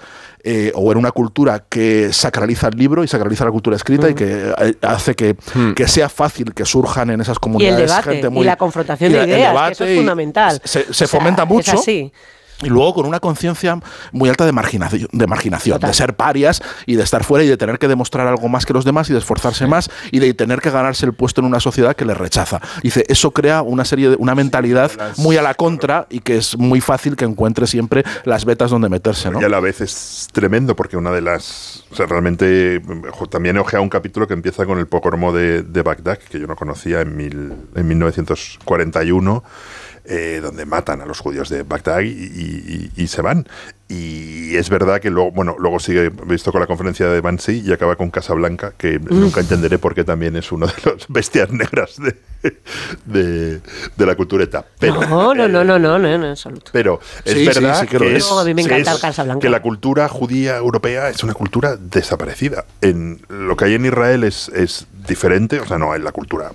eh, 0.47 0.72
o 0.76 0.91
en 0.91 0.99
una 0.99 1.11
cultura 1.11 1.65
que 1.67 2.13
sacraliza 2.13 2.67
el 2.67 2.77
libro 2.77 3.03
y 3.03 3.07
sacraliza 3.07 3.45
la 3.45 3.51
cultura 3.51 3.76
escrita 3.76 4.07
y 4.09 4.13
que 4.13 4.53
eh, 4.59 4.76
hace 4.84 5.15
que, 5.15 5.35
que 5.76 5.88
sea 5.88 6.07
fácil 6.07 6.53
que 6.53 6.65
surjan 6.65 7.09
en 7.09 7.19
esas 7.22 7.35
Y 7.35 7.38
el 7.38 7.41
comunidades 7.41 7.89
debate, 7.89 8.11
gente 8.11 8.27
y 8.27 8.30
muy- 8.30 8.45
la 8.45 8.55
confrontación 8.55 9.11
y 9.11 9.15
de 9.15 9.26
ideas, 9.26 9.67
que 9.67 9.72
eso 9.73 9.85
es 9.85 9.91
y 9.93 9.97
fundamental. 9.97 10.61
Se, 10.63 10.84
se 10.84 10.89
O 10.91 10.93
sea, 10.93 11.07
fomenta 11.07 11.43
es 11.43 11.49
mucho. 11.49 11.80
así. 11.80 12.13
Y 12.64 12.68
luego 12.69 12.94
con 12.94 13.06
una 13.06 13.19
conciencia 13.19 13.77
muy 14.11 14.30
alta 14.30 14.45
de 14.45 14.52
marginación, 14.52 15.10
de, 15.11 15.27
marginación 15.27 15.80
de 15.80 15.94
ser 15.94 16.15
parias 16.15 16.61
y 16.86 16.95
de 16.95 17.03
estar 17.03 17.23
fuera 17.23 17.44
y 17.44 17.48
de 17.48 17.57
tener 17.57 17.80
que 17.80 17.88
demostrar 17.88 18.27
algo 18.27 18.48
más 18.48 18.65
que 18.65 18.73
los 18.73 18.86
demás 18.86 19.10
y 19.10 19.14
de 19.14 19.19
esforzarse 19.19 19.68
más 19.68 19.90
y 20.11 20.19
de 20.19 20.34
tener 20.34 20.61
que 20.61 20.69
ganarse 20.69 21.06
el 21.06 21.14
puesto 21.14 21.41
en 21.41 21.48
una 21.48 21.60
sociedad 21.60 21.95
que 21.95 22.06
les 22.06 22.18
rechaza. 22.18 22.61
Dice, 22.82 23.03
eso 23.10 23.32
crea 23.32 23.61
una 23.61 23.84
serie 23.84 24.11
de, 24.11 24.15
una 24.18 24.36
mentalidad 24.36 24.91
muy 25.18 25.38
a 25.38 25.41
la 25.41 25.53
contra 25.53 26.07
y 26.10 26.19
que 26.19 26.38
es 26.38 26.57
muy 26.57 26.82
fácil 26.82 27.15
que 27.15 27.26
encuentre 27.26 27.68
siempre 27.68 28.03
las 28.23 28.45
vetas 28.45 28.72
donde 28.72 28.90
meterse, 28.90 29.30
¿no? 29.30 29.41
Y 29.41 29.44
a 29.44 29.49
la 29.49 29.60
vez 29.60 29.82
es 29.82 30.27
tremendo 30.32 30.76
porque 30.76 30.98
una 30.98 31.11
de 31.11 31.22
las. 31.22 31.84
O 31.91 31.95
sea, 31.95 32.06
realmente. 32.06 32.82
También 33.30 33.57
he 33.57 33.60
ojeado 33.60 33.84
un 33.84 33.90
capítulo 33.90 34.27
que 34.27 34.34
empieza 34.34 34.65
con 34.65 34.80
el 34.80 34.88
pogromo 34.88 35.34
de, 35.34 35.64
de 35.64 35.82
Bagdad, 35.82 36.18
que 36.18 36.40
yo 36.40 36.48
no 36.48 36.56
conocía 36.56 37.02
en, 37.02 37.15
mil, 37.15 37.53
en 37.76 37.88
1941. 37.88 39.44
Eh, 40.07 40.40
donde 40.41 40.65
matan 40.65 41.02
a 41.02 41.06
los 41.06 41.19
judíos 41.19 41.49
de 41.49 41.64
Bagdad 41.64 42.02
y, 42.02 42.07
y- 42.10 42.91
y- 42.95 43.07
se 43.07 43.22
van. 43.22 43.48
Y 43.88 44.56
es 44.56 44.69
verdad 44.72 44.99
que 44.99 45.11
luego, 45.11 45.32
bueno, 45.32 45.56
luego 45.60 45.80
sigue 45.80 46.10
visto 46.26 46.52
con 46.52 46.60
la 46.60 46.65
conferencia 46.65 47.06
de 47.07 47.22
Bansi 47.22 47.61
y 47.64 47.72
acaba 47.72 47.95
con 47.95 48.10
Casablanca, 48.10 48.73
que 48.76 48.98
nunca 48.99 49.41
entenderé 49.41 49.77
por 49.77 49.94
qué 49.94 50.03
también 50.03 50.36
es 50.36 50.52
uno 50.52 50.65
de 50.65 50.73
los 50.86 51.06
bestias 51.07 51.52
negras 51.52 51.95
de, 52.02 52.15
de, 53.06 53.61
de 53.95 54.06
la 54.06 54.15
cultureta. 54.15 54.65
Pero, 54.80 55.02
no, 55.02 55.36
no, 55.36 55.48
no, 55.48 55.64
no, 55.64 55.77
no, 55.77 55.99
no, 55.99 56.07
en 56.07 56.23
absoluto. 56.23 56.72
pero 56.73 56.99
es 57.23 57.34
Sí, 57.34 57.40
sí, 57.41 57.45
verdad 57.45 57.82
sí 57.82 57.88
que 57.88 58.15
es. 58.15 58.27
No, 58.27 58.44
me 58.44 58.56
que 58.56 58.61
encanta 58.61 58.94
es- 58.94 58.99
Casablanca. 58.99 59.41
que 59.41 59.49
la 59.49 59.61
cultura 59.61 60.07
judía 60.10 60.57
europea 60.57 61.10
es 61.10 61.23
una 61.23 61.36
cultura 61.36 61.76
desaparecida. 61.77 62.65
En 62.82 63.22
lo 63.30 63.56
que 63.56 63.65
hay 63.65 63.76
en 63.76 63.86
Israel 63.86 64.23
es, 64.23 64.49
es 64.49 64.88
diferente, 65.07 65.60
o 65.60 65.65
sea, 65.65 65.77
no, 65.77 65.94
en 65.95 66.03
la 66.03 66.11
cultura 66.11 66.52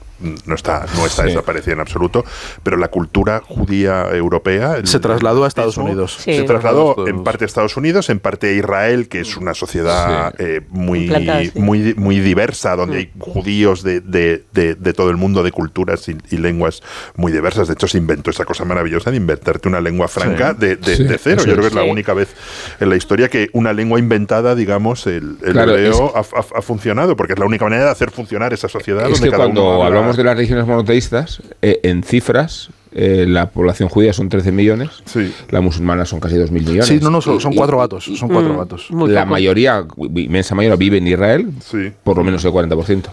no 0.46 0.54
está, 0.54 0.86
no 0.96 1.06
está 1.06 1.22
Sí. 1.22 1.28
desaparecida 1.28 1.74
en 1.74 1.80
absoluto, 1.80 2.24
pero 2.62 2.76
la 2.76 2.88
cultura 2.88 3.40
judía 3.46 4.06
europea 4.12 4.76
el- 4.76 4.86
Se 4.86 5.00
trasladó 5.00 5.44
a 5.44 5.48
Estados 5.48 5.76
mismo, 5.78 5.90
Unidos. 5.90 6.16
Sí. 6.20 6.34
Se 6.36 6.42
trasladó 6.42 6.94
Todos. 6.94 7.08
en 7.08 7.24
parte 7.24 7.44
a 7.44 7.46
Estados 7.46 7.76
Unidos, 7.76 8.10
en 8.10 8.20
parte 8.20 8.48
a 8.48 8.52
Israel, 8.52 9.08
que 9.08 9.20
es 9.20 9.36
una 9.36 9.54
sociedad 9.54 10.34
eh, 10.38 10.60
muy, 10.68 11.08
sí. 11.08 11.52
muy, 11.58 11.94
muy 11.94 12.20
diversa, 12.20 12.76
donde 12.76 12.98
hay 12.98 13.12
judíos 13.18 13.82
de, 13.82 14.00
de- 14.00 14.44
de- 14.52 14.74
de 14.74 14.92
todo 14.92 15.10
el 15.10 15.16
mundo, 15.16 15.42
de 15.42 15.52
culturas 15.52 16.06
y, 16.08 16.16
y 16.30 16.36
lenguas 16.36 16.82
muy 17.16 17.32
diversas. 17.32 17.68
De 17.68 17.74
hecho, 17.74 17.86
se 17.88 17.98
inventó 17.98 18.30
esa 18.30 18.44
cosa 18.44 18.64
maravillosa 18.64 19.10
de 19.10 19.16
inventarte 19.16 19.68
una 19.68 19.80
lengua 19.80 20.08
franca 20.08 20.52
Sí. 20.52 20.66
de, 20.66 20.76
de- 20.76 20.96
Sí, 20.96 21.04
de 21.04 21.18
cero. 21.18 21.36
Yo 21.38 21.44
creo 21.44 21.56
que 21.56 21.60
es. 21.62 21.66
es 21.68 21.74
la 21.74 21.82
Sí. 21.84 21.90
única 21.90 22.14
vez 22.14 22.28
en 22.80 22.88
la 22.90 22.96
historia 22.96 23.28
que 23.28 23.48
una 23.52 23.72
lengua 23.72 23.98
inventada, 23.98 24.54
digamos, 24.54 25.06
el, 25.06 25.38
el 25.42 25.52
Claro, 25.52 25.72
hebreo 25.76 26.12
ha, 26.16 26.20
ha- 26.20 26.58
ha 26.58 26.62
funcionado, 26.62 27.16
porque 27.16 27.32
es 27.34 27.38
la 27.38 27.46
única 27.46 27.64
manera 27.64 27.84
de 27.84 27.90
hacer 27.90 28.10
funcionar 28.10 28.39
esa 28.52 28.68
sociedad. 28.68 29.04
Es 29.04 29.12
donde 29.20 29.26
que 29.26 29.30
cada 29.30 29.46
uno 29.46 29.54
cuando 29.54 29.72
habla- 29.74 29.86
hablamos 29.86 30.16
de 30.16 30.24
las 30.24 30.34
religiones 30.36 30.66
monoteístas, 30.66 31.42
eh, 31.62 31.80
en 31.82 32.02
cifras, 32.02 32.70
eh, 32.92 33.24
la 33.28 33.50
población 33.50 33.88
judía 33.88 34.12
son 34.12 34.28
13 34.28 34.50
millones, 34.50 34.88
Sí. 35.04 35.32
la 35.50 35.60
musulmana 35.60 36.04
son 36.06 36.18
casi 36.18 36.34
2.000 36.36 36.64
millones. 36.64 36.86
Sí, 36.86 36.98
no, 37.00 37.08
no, 37.10 37.20
son, 37.20 37.36
Y- 37.36 37.40
son 37.40 37.52
y- 37.52 37.56
cuatro 37.56 37.78
gatos. 37.78 38.04
Son 38.16 38.28
cuatro 38.28 38.52
Mm. 38.52 38.58
gatos. 38.58 38.88
La 38.90 39.20
poco. 39.22 39.30
mayoría, 39.30 39.84
inmensa 40.16 40.56
mayoría, 40.56 40.76
vive 40.76 40.96
en 40.98 41.06
Israel, 41.06 41.50
Sí. 41.64 41.92
por 42.02 42.16
lo 42.16 42.24
menos 42.24 42.44
el 42.44 42.50
40%. 42.50 43.12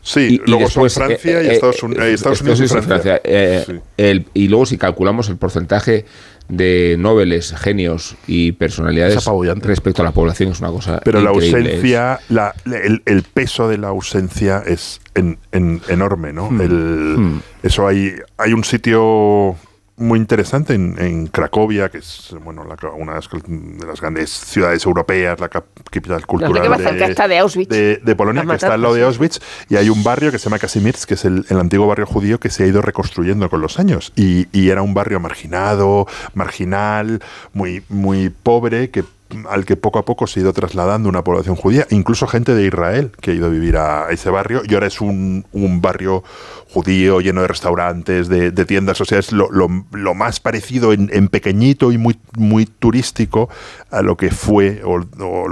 Sí, 0.00 0.20
Y- 0.20 0.34
y 0.36 0.40
luego 0.46 0.64
después, 0.64 0.92
son 0.94 1.04
Francia 1.06 1.40
eh, 1.40 1.44
y 1.44 1.48
eh, 1.48 1.52
Estados, 1.52 1.82
Uni- 1.82 1.96
eh, 2.00 2.12
Estados 2.14 2.40
Unidos 2.40 2.60
y 2.60 2.68
Francia. 2.68 3.20
eh, 3.22 3.62
Sí. 3.66 3.72
el- 3.98 4.24
y 4.32 4.48
luego 4.48 4.64
si 4.64 4.78
calculamos 4.78 5.28
el 5.28 5.36
porcentaje 5.36 6.06
de 6.50 6.96
nobles, 6.98 7.54
genios 7.56 8.16
y 8.26 8.52
personalidades 8.52 9.24
respecto 9.68 10.02
a 10.02 10.04
la 10.04 10.10
población 10.12 10.50
es 10.50 10.60
una 10.60 10.70
cosa 10.70 11.00
Pero 11.04 11.20
la 11.20 11.32
increíble. 11.32 11.58
Ausencia, 11.70 12.20
la- 12.28 12.54
el, 12.66 13.02
el 13.06 13.22
peso 13.22 13.68
de 13.68 13.78
la 13.78 13.88
ausencia 13.88 14.62
es 14.66 15.00
en- 15.14 15.38
en- 15.52 15.80
enorme, 15.88 16.32
¿no? 16.32 16.50
Hmm. 16.50 16.60
El- 16.60 17.14
Hmm. 17.18 17.40
Eso 17.62 17.86
hay, 17.86 18.14
hay 18.38 18.52
un 18.52 18.64
sitio 18.64 19.56
muy 20.00 20.18
interesante 20.18 20.74
en, 20.74 20.96
en 20.98 21.26
Cracovia, 21.28 21.88
que 21.90 21.98
es 21.98 22.34
bueno 22.42 22.64
la- 22.64 22.76
una 22.90 23.12
de 23.12 23.20
las, 23.20 23.28
de 23.30 23.86
las 23.86 24.00
grandes 24.00 24.30
ciudades 24.30 24.84
europeas, 24.84 25.38
la 25.38 25.48
cap- 25.48 25.66
capital 25.90 26.26
cultural 26.26 26.60
que 26.62 26.68
va 26.68 26.78
cerca 26.78 27.28
de 27.28 27.38
Auschwitz. 27.38 27.68
de, 27.68 27.96
de 28.02 28.16
Polonia, 28.16 28.44
que 28.44 28.54
está 28.54 28.74
al 28.74 28.82
lado 28.82 28.94
de 28.94 29.04
Auschwitz, 29.04 29.40
y 29.68 29.76
hay 29.76 29.88
un 29.90 30.02
barrio 30.02 30.32
que 30.32 30.38
se 30.38 30.44
llama 30.44 30.58
Kazimierz, 30.58 31.06
que 31.06 31.14
es 31.14 31.24
el, 31.24 31.44
el 31.48 31.60
antiguo 31.60 31.86
barrio 31.86 32.06
judío 32.06 32.40
que 32.40 32.50
se 32.50 32.64
ha 32.64 32.66
ido 32.66 32.82
reconstruyendo 32.82 33.48
con 33.50 33.60
los 33.60 33.78
años. 33.78 34.12
Y, 34.16 34.48
y 34.58 34.70
era 34.70 34.82
un 34.82 34.94
barrio 34.94 35.20
marginado, 35.20 36.06
marginal, 36.34 37.22
muy, 37.52 37.82
muy 37.88 38.30
pobre, 38.30 38.90
que 38.90 39.04
al 39.48 39.64
que 39.64 39.76
poco 39.76 39.98
a 39.98 40.04
poco 40.04 40.26
se 40.26 40.40
ha 40.40 40.42
ido 40.42 40.52
trasladando 40.52 41.08
una 41.08 41.24
población 41.24 41.56
judía, 41.56 41.86
incluso 41.90 42.26
gente 42.26 42.54
de 42.54 42.66
Israel 42.66 43.12
que 43.20 43.30
ha 43.32 43.34
ido 43.34 43.46
a 43.46 43.50
vivir 43.50 43.76
a 43.76 44.08
ese 44.10 44.30
barrio, 44.30 44.62
y 44.66 44.74
ahora 44.74 44.86
es 44.86 45.00
un, 45.00 45.44
un 45.52 45.80
barrio 45.80 46.22
judío 46.68 47.20
lleno 47.20 47.42
de 47.42 47.48
restaurantes, 47.48 48.28
de, 48.28 48.50
de 48.50 48.64
tiendas, 48.64 49.00
o 49.00 49.04
sea, 49.04 49.18
es 49.18 49.32
lo, 49.32 49.48
lo- 49.50 50.14
más 50.14 50.40
parecido 50.40 50.92
en, 50.92 51.28
pequeñito 51.28 51.92
y 51.92 51.98
muy, 51.98 52.18
muy 52.36 52.66
turístico 52.66 53.48
a 53.90 54.02
lo 54.02 54.16
que 54.16 54.30
fue, 54.30 54.82
o, 54.84 54.98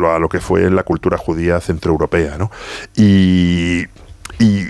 a 0.06 0.18
lo 0.18 0.28
que 0.28 0.40
fue 0.40 0.68
la 0.70 0.82
cultura 0.82 1.16
judía 1.16 1.60
centroeuropea, 1.60 2.36
¿no? 2.38 2.50
Y, 2.96 3.84
y, 4.38 4.66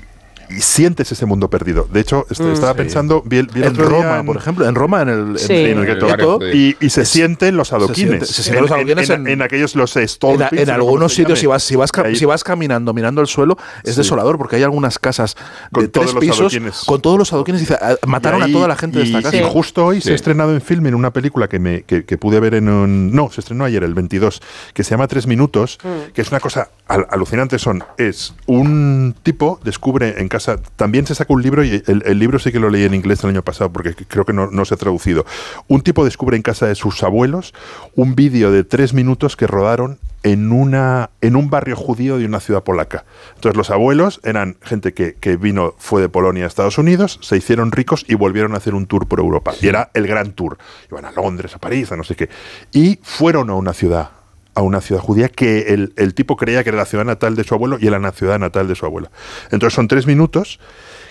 y 0.51 0.61
sientes 0.61 1.11
ese 1.13 1.27
mundo 1.27 1.49
perdido. 1.51 1.87
De 1.93 2.01
hecho, 2.01 2.27
est- 2.31 2.41
Mm. 2.41 2.53
estaba 2.53 2.73
Sí. 2.73 2.79
pensando, 2.79 3.23
vi 3.25 3.39
el, 3.39 3.47
vi 3.49 3.61
el 3.61 3.67
En 3.67 3.73
otro 3.73 3.89
día 3.89 3.97
Roma, 4.03 4.19
en- 4.21 4.27
por 4.27 4.37
ejemplo, 4.37 4.69
en 4.69 4.75
Roma, 4.75 5.03
en 5.03 5.09
el, 5.09 5.39
Sí. 5.39 5.53
en 5.53 5.79
el 5.79 5.87
gueto, 5.87 6.41
y, 6.53 6.77
y 6.81 6.91
se 6.91 7.05
sienten 7.05 7.57
los 7.57 7.73
adoquines. 7.73 8.29
se 8.29 8.43
sienten 8.43 8.63
los 8.63 8.71
adoquines 8.71 9.11
en, 9.11 9.21
en- 9.27 9.29
en 9.35 9.43
aquellos 9.43 9.75
los 9.77 9.97
En, 9.97 10.09
stolpins, 10.09 10.53
en 10.63 10.71
algunos 10.71 11.15
sitios, 11.15 11.39
si 11.39 11.47
vas, 11.47 11.63
si, 11.63 11.77
vas, 11.77 11.91
Ahí- 12.05 12.17
si 12.17 12.25
vas 12.25 12.45
caminando, 12.45 12.93
mirando 12.95 13.21
el 13.21 13.27
suelo, 13.27 13.57
es 13.85 13.95
Sí. 13.95 14.01
desolador 14.01 14.39
porque 14.39 14.57
hay 14.57 14.63
algunas 14.63 14.99
casas 14.99 15.37
Con 15.73 15.83
de 15.85 15.89
tres 15.89 16.05
todos 16.07 16.15
los 16.15 16.21
pisos 16.21 16.41
adoquines. 16.41 16.83
con 16.87 17.01
todos 17.01 17.19
los 17.19 17.33
adoquines. 17.33 17.61
Dice, 17.61 17.77
"Ah, 17.81 17.97
mataron 18.07 18.41
Y 18.41 18.45
ahí- 18.45 18.51
a 18.51 18.55
toda 18.55 18.69
la 18.69 18.77
gente 18.77 18.99
de 18.99 19.05
esta 19.05 19.23
casa. 19.23 19.37
Y 19.37 19.43
justo 19.43 19.85
hoy 19.87 20.01
se 20.01 20.13
ha 20.13 20.15
estrenado 20.15 20.55
en 20.55 20.61
film 20.61 20.87
en 20.87 20.95
una 20.95 21.13
película 21.13 21.49
que, 21.49 21.59
me, 21.59 21.83
que, 21.83 22.05
que 22.05 22.17
pude 22.19 22.41
ver 22.41 22.55
en 22.55 22.69
un... 22.69 23.13
No, 23.13 23.31
se 23.31 23.41
estrenó 23.41 23.65
ayer, 23.65 23.83
el 23.85 23.95
22, 23.95 24.41
que 24.75 24.85
se 24.85 24.91
llama 24.91 25.07
Tres 25.09 25.27
Minutos, 25.27 25.79
Mm. 25.83 26.13
que 26.13 26.23
es 26.23 26.31
una 26.31 26.41
cosa 26.41 26.71
al- 26.87 27.07
alucinante. 27.11 27.59
Son, 27.59 27.83
es 27.99 28.35
un 28.47 29.15
tipo 29.23 29.61
descubre 29.65 30.15
en 30.21 30.29
casa... 30.29 30.38
También 30.77 31.07
se 31.07 31.15
saca 31.15 31.33
un 31.33 31.43
libro 31.43 31.65
y 31.65 31.83
el, 31.87 32.03
el 32.05 32.19
libro 32.19 32.39
sí 32.39 32.53
que 32.53 32.61
lo 32.61 32.71
leí 32.71 32.85
en 32.85 32.95
inglés 32.95 33.23
el 33.25 33.31
año 33.31 33.43
pasado 33.43 33.73
porque 33.73 33.95
creo 33.95 34.25
que 34.25 34.33
no, 34.33 34.51
no 34.51 34.65
se 34.65 34.75
ha 34.75 34.77
traducido. 34.77 35.25
Un 35.67 35.81
tipo 35.83 36.05
descubre 36.05 36.37
en 36.37 36.43
casa 36.43 36.67
de 36.67 36.75
sus 36.75 37.03
abuelos 37.03 37.55
un 37.95 38.15
vídeo 38.15 38.51
de 38.51 38.65
tres 38.65 38.95
minutos 38.95 39.37
que 39.37 39.47
rodaron 39.47 39.99
en, 40.23 40.53
una, 40.53 41.11
en 41.21 41.37
un 41.37 41.51
barrio 41.51 41.77
judío 41.77 42.19
de 42.19 42.27
una 42.27 42.41
ciudad 42.41 42.63
polaca. 42.63 43.05
Entonces 43.37 43.57
los 43.57 43.71
abuelos 43.71 44.21
eran 44.25 44.57
gente 44.63 44.93
que, 44.93 45.15
que 45.15 45.37
vino, 45.37 45.75
fue 45.79 46.01
de 46.01 46.09
Polonia 46.09 46.45
a 46.45 46.47
Estados 46.47 46.79
Unidos, 46.79 47.19
se 47.23 47.37
hicieron 47.37 47.73
ricos 47.73 48.05
y 48.09 48.15
volvieron 48.15 48.55
a 48.55 48.59
hacer 48.59 48.75
un 48.75 48.87
tour 48.87 49.07
por 49.07 49.21
Europa. 49.21 49.53
Y 49.61 49.69
era 49.69 49.91
el 49.95 50.07
gran 50.07 50.33
tour. 50.33 50.59
Iban 50.91 51.05
a 51.05 51.13
Londres, 51.13 51.55
a 51.55 51.59
París, 51.59 51.93
a 51.93 51.97
no 51.97 52.05
sé 52.05 52.17
qué. 52.17 52.29
Y 52.73 52.99
fueron 53.03 53.51
a 53.51 53.55
una 53.55 53.73
ciudad 53.73 54.18
a 54.59 54.63
una 54.63 54.81
ciudad 54.81 55.01
judía 55.01 55.29
que 55.29 55.73
el, 55.97 56.15
tipo 56.15 56.37
creía 56.37 56.65
que 56.65 56.71
era 56.71 56.79
la 56.79 56.85
ciudad 56.85 57.05
natal 57.05 57.37
de 57.37 57.45
su 57.45 57.55
abuelo 57.55 57.79
y 57.81 57.87
era 57.87 58.01
la 58.01 58.11
ciudad 58.11 58.41
natal 58.41 58.67
de 58.67 58.75
su 58.75 58.85
abuelo. 58.85 59.09
Entonces 59.53 59.73
son 59.73 59.87
tres 59.87 60.05
minutos 60.09 60.59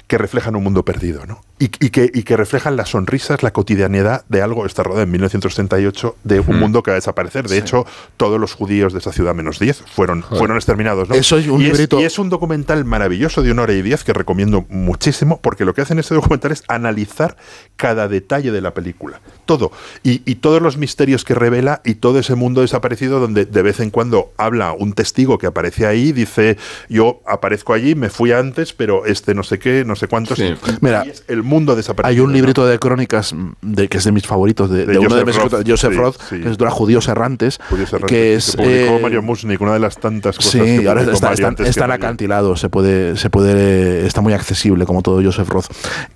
que 0.08 0.18
reflejan 0.18 0.56
un 0.56 0.64
mundo 0.64 0.86
perdido, 0.86 1.26
¿no? 1.26 1.42
Y, 1.60 1.66
y 1.84 1.90
que, 1.90 2.10
y 2.14 2.24
que 2.24 2.38
reflejan 2.38 2.76
las 2.78 2.90
sonrisas, 2.90 3.42
la 3.44 3.52
cotidianidad 3.52 4.24
de 4.30 4.42
algo, 4.42 4.66
está 4.66 4.84
rodada 4.84 5.04
en 5.04 5.12
1938, 5.12 6.16
de 6.24 6.40
un 6.40 6.60
mundo 6.60 6.82
que 6.84 6.92
va 6.92 6.96
a 6.96 7.00
desaparecer. 7.00 7.48
De 7.50 7.58
hecho, 7.58 7.86
todos 8.16 8.40
los 8.40 8.54
judíos 8.54 8.94
de 8.94 9.00
esa 9.00 9.12
ciudad, 9.12 9.34
menos 9.36 9.60
10, 9.60 9.84
fueron, 9.94 10.24
fueron 10.24 10.56
exterminados, 10.56 11.10
¿no? 11.10 11.16
Eso 11.16 11.38
es 11.38 11.48
un 11.48 11.62
y, 11.62 11.66
librito- 11.72 12.00
y 12.00 12.04
es 12.04 12.20
un 12.20 12.30
documental 12.30 12.86
maravilloso 12.86 13.42
de 13.42 13.52
una 13.52 13.64
hora 13.64 13.74
y 13.74 13.82
diez 13.82 14.04
que 14.04 14.14
recomiendo 14.14 14.66
muchísimo, 14.70 15.40
porque 15.42 15.66
lo 15.66 15.74
que 15.74 15.82
hace 15.82 15.94
en 15.94 16.00
ese 16.00 16.14
documental 16.16 16.52
es 16.52 16.64
analizar 16.68 17.36
cada 17.76 18.08
detalle 18.08 18.52
de 18.52 18.62
la 18.62 18.74
película. 18.74 19.20
Todo. 19.46 19.72
Y, 20.04 20.22
y 20.26 20.36
todos 20.36 20.62
los 20.62 20.78
misterios 20.78 21.26
que 21.26 21.34
revela 21.36 21.82
y 21.84 21.96
todo 21.96 22.20
ese 22.20 22.36
mundo 22.36 22.62
desaparecido 22.62 23.20
donde 23.20 23.46
de 23.46 23.62
vez 23.62 23.80
en 23.80 23.90
cuando 23.90 24.32
habla 24.38 24.74
un 24.74 24.94
testigo 24.94 25.38
que 25.38 25.48
aparece 25.48 25.86
ahí, 25.88 26.12
dice, 26.12 26.58
yo 26.88 27.22
aparezco 27.26 27.74
allí, 27.74 27.96
me 27.96 28.10
fui 28.10 28.32
antes, 28.32 28.74
pero 28.74 29.06
este 29.06 29.34
no 29.34 29.44
sé 29.44 29.58
qué, 29.60 29.84
no 29.86 29.96
sé 29.98 30.08
cuántos. 30.08 30.38
Sí. 30.38 30.54
Mira, 30.82 31.04
y 31.06 31.10
es 31.10 31.24
el 31.28 31.44
mundo 31.44 31.76
desaparecido. 31.76 32.10
Hay 32.10 32.20
un 32.26 32.34
librito 32.34 32.66
de 32.66 32.80
crónicas 32.80 33.34
mm, 33.34 33.52
de, 33.62 33.88
que 33.90 33.98
es 33.98 34.04
de 34.06 34.12
mis 34.12 34.26
favoritos, 34.26 34.70
de, 34.70 34.86
De 34.86 34.94
de 34.94 35.00
uno 35.00 35.16
de 35.16 35.26
mis 35.26 35.36
Roth, 35.36 35.54
Joseph 35.68 35.92
sí, 35.94 35.98
Roth, 35.98 36.16
sí. 36.30 36.40
que 36.42 36.50
es 36.50 36.58
de 36.58 36.70
Judíos 36.70 37.08
Errantes, 37.08 37.60
Judíos 37.70 37.90
Errantes, 37.94 38.10
que 38.10 38.16
que 38.18 38.36
es... 38.36 38.56
publicó 38.56 38.72
eh, 38.72 39.00
Mario 39.02 39.22
Musnik, 39.22 39.60
una 39.62 39.74
de 39.74 39.80
las 39.80 39.98
tantas 39.98 40.38
cosas 40.38 40.52
Sí, 40.52 40.60
que 40.60 40.88
ahora 40.88 41.02
está, 41.02 41.12
Mario 41.30 41.34
está- 41.34 41.48
antes 41.48 41.68
está 41.70 41.82
que 41.82 41.84
en 41.86 41.90
nadie. 41.90 42.06
acantilado, 42.06 42.56
se 42.56 42.70
puede, 42.70 43.18
se 43.18 43.30
puede, 43.30 44.06
está 44.08 44.22
muy 44.22 44.34
accesible, 44.34 44.86
como 44.86 45.02
todo 45.02 45.22
Joseph 45.24 45.50
Roth. 45.50 45.66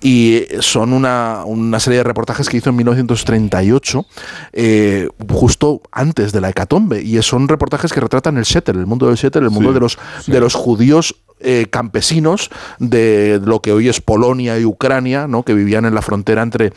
Y 0.00 0.44
son 0.60 0.92
una, 0.92 1.42
una 1.44 1.80
serie 1.80 1.98
de 1.98 2.04
reportajes 2.04 2.48
que 2.48 2.56
hizo 2.56 2.70
en 2.70 2.76
1938, 2.76 4.06
eh, 4.52 5.08
justo 5.30 5.82
antes 5.90 6.32
de 6.32 6.40
la 6.40 6.50
hecatombe. 6.50 7.02
Y 7.02 7.20
son 7.22 7.48
reportajes 7.48 7.92
que 7.92 8.00
retratan 8.00 8.36
el 8.36 8.44
Shetel, 8.44 8.76
el 8.78 8.86
mundo 8.86 9.06
del 9.06 9.16
Shetel, 9.16 9.44
el 9.44 9.50
mundo 9.50 9.72
de 9.72 9.80
los, 9.80 9.98
de 10.26 10.40
los 10.40 10.54
judíos 10.54 11.16
eh, 11.44 11.66
campesinos 11.70 12.50
de 12.78 13.40
lo 13.44 13.60
que 13.60 13.72
hoy 13.72 13.88
es 13.88 14.00
Polonia 14.00 14.58
y 14.58 14.64
Ucrania, 14.64 15.26
¿no? 15.26 15.42
que 15.42 15.54
vivían 15.54 15.84
en 15.84 15.94
la 15.94 16.02
frontera 16.02 16.42
entre, 16.42 16.72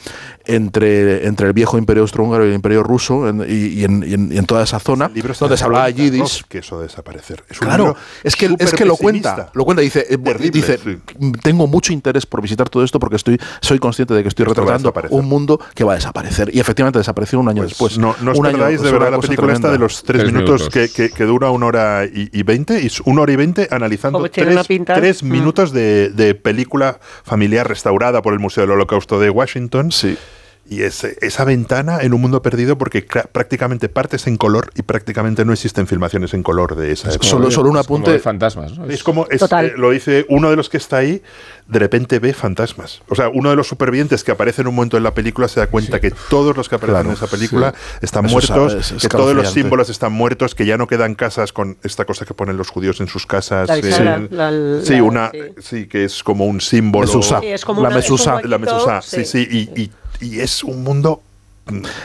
entre, 0.45 1.27
entre 1.27 1.47
el 1.47 1.53
viejo 1.53 1.77
imperio 1.77 2.03
austrohúngaro 2.03 2.45
y 2.45 2.49
el 2.49 2.55
imperio 2.55 2.83
ruso 2.83 3.27
en- 3.29 3.41
y, 3.47 3.67
y 3.79 3.83
en, 3.83 4.03
y 4.07 4.13
en- 4.13 4.31
y 4.31 4.37
en 4.37 4.45
toda 4.45 4.63
esa 4.63 4.79
zona, 4.79 5.09
libro 5.13 5.31
está 5.33 5.45
donde 5.45 5.57
se 5.57 5.63
hablaba 5.63 5.89
yiddish. 5.89 6.43
Que 6.47 6.59
eso 6.59 6.77
de 6.79 6.87
desaparecer. 6.87 7.43
Es 7.49 7.59
un 7.61 7.67
Claro, 7.67 7.83
libro 7.85 7.99
es 8.23 8.35
que, 8.35 8.55
es 8.59 8.73
que 8.73 8.85
lo 8.85 8.95
cuenta, 8.97 9.49
lo 9.53 9.65
cuenta, 9.65 9.81
dice, 9.81 10.05
eh, 10.09 10.17
Terrible, 10.17 10.51
dice 10.51 10.77
sí. 10.83 10.97
tengo 11.41 11.67
mucho 11.67 11.93
interés 11.93 12.25
por 12.25 12.41
visitar 12.41 12.69
todo 12.69 12.83
esto 12.83 12.99
porque 12.99 13.15
estoy, 13.15 13.39
soy 13.61 13.79
consciente 13.79 14.13
de 14.13 14.21
que 14.23 14.29
estoy 14.29 14.43
Esto 14.45 14.61
retratando 14.61 14.93
un 15.09 15.25
mundo 15.25 15.59
que 15.73 15.83
va 15.83 15.93
a 15.93 15.95
desaparecer. 15.95 16.53
Y 16.53 16.59
efectivamente 16.59 16.99
desapareció 16.99 17.39
un 17.39 17.49
año 17.49 17.63
después. 17.63 17.97
No, 17.97 18.15
no 18.21 18.31
os 18.31 18.39
Un 18.39 18.45
año, 18.47 18.65
de 18.65 18.77
verdad 18.91 19.11
la 19.11 19.19
película 19.19 19.53
esta 19.53 19.71
de 19.71 19.79
los 19.79 20.03
tres, 20.03 20.21
Tres 20.21 20.31
minutos, 20.33 20.61
minutos. 20.61 20.69
Que, 20.73 20.89
que- 20.89 21.09
que 21.15 21.23
dura 21.25 21.49
una 21.49 21.65
hora 21.67 22.05
y, 22.05 22.43
veinte, 22.43 22.81
y 22.81 22.87
es 22.87 22.99
una 23.01 23.21
hora 23.21 23.31
y 23.31 23.35
veinte 23.35 23.67
analizando 23.71 24.19
tiene 24.29 24.54
una 24.55 24.63
tres, 24.63 24.67
pinta. 24.67 24.93
tres 24.95 25.23
Mm. 25.23 25.29
minutos 25.31 25.71
de, 25.71 26.09
de 26.09 26.35
película 26.35 26.99
familiar 27.23 27.67
restaurada 27.67 28.21
por 28.21 28.33
el 28.33 28.39
Museo 28.39 28.61
del 28.63 28.71
Holocausto 28.71 29.19
de 29.19 29.29
Washington. 29.29 29.91
Sí. 29.91 30.17
Y 30.67 30.81
es, 30.81 31.03
esa 31.03 31.43
ventana 31.45 31.99
en 32.01 32.13
un 32.15 32.21
mundo 32.21 32.41
perdido 32.41 32.75
porque 32.75 33.05
prácticamente 33.31 33.87
partes 33.87 34.25
en 34.25 34.35
color 34.35 34.71
y 34.75 34.81
prácticamente 34.81 35.45
no 35.45 35.53
existen 35.53 35.85
filmaciones 35.85 36.33
en 36.33 36.41
color 36.41 36.75
de 36.75 36.91
esa 36.91 37.09
época. 37.11 37.27
Solo, 37.27 37.51
solo 37.51 37.69
un 37.69 37.77
Es 37.77 37.85
como 37.85 37.97
apunte. 37.99 38.11
de 38.11 38.19
fantasmas, 38.19 38.75
¿no? 38.75 38.85
Es 38.87 39.03
como, 39.03 39.27
es, 39.29 39.39
Total. 39.41 39.65
eh, 39.67 39.73
lo 39.77 39.91
dice 39.91 40.25
uno 40.27 40.49
de 40.49 40.55
los 40.55 40.69
que 40.69 40.77
está 40.77 40.97
ahí, 40.97 41.21
de 41.67 41.77
repente 41.79 42.17
ve 42.17 42.33
fantasmas. 42.33 43.03
O 43.09 43.13
sea, 43.13 43.29
uno 43.29 43.51
de 43.51 43.55
los 43.55 43.67
supervivientes 43.67 44.23
que 44.23 44.31
aparece 44.31 44.61
en 44.61 44.67
un 44.67 44.73
momento 44.75 44.97
en 44.97 45.03
la 45.03 45.13
película 45.13 45.47
se 45.47 45.59
da 45.59 45.67
cuenta 45.67 45.99
que 45.99 46.09
todos 46.31 46.57
los 46.57 46.67
que 46.67 46.75
aparecen 46.75 46.95
Claro, 46.95 47.09
en 47.09 47.15
esa 47.15 47.27
película 47.27 47.73
están 48.01 48.25
Eso 48.25 48.39
es- 48.39 48.49
muertos, 48.49 48.73
es- 48.73 48.91
es 48.93 49.01
que 49.03 49.07
todos 49.09 49.35
los 49.35 49.51
símbolos 49.51 49.89
están 49.91 50.13
muertos, 50.13 50.55
que 50.55 50.65
ya 50.65 50.77
no 50.77 50.87
quedan 50.87 51.13
casas 51.13 51.53
con 51.53 51.77
esta 51.83 52.05
cosa 52.05 52.25
que 52.25 52.33
ponen 52.33 52.57
los 52.57 52.69
judíos 52.71 52.99
en 53.01 53.07
sus 53.07 53.27
casas. 53.27 53.67
La 53.67 53.77
eh, 53.77 54.27
la- 54.31 54.49
la- 54.51 54.81
sí, 54.83 54.99
una, 54.99 55.29
sí. 55.31 55.39
sí, 55.59 55.87
que 55.87 56.05
es 56.05 56.23
como 56.23 56.45
un 56.47 56.59
símbolo. 56.59 57.05
Mesusa. 57.05 57.39
Sí, 57.39 57.47
es 57.49 57.63
como 57.63 57.83
La 57.83 57.89
es 57.89 57.95
mesusa. 57.95 58.41
La 58.43 58.57
mesusa, 58.57 59.01
sí, 59.03 59.25
sí, 59.25 59.47
y, 59.47 59.79
y- 59.81 59.91
y 60.21 60.39
es 60.39 60.63
un 60.63 60.83
mundo 60.83 61.21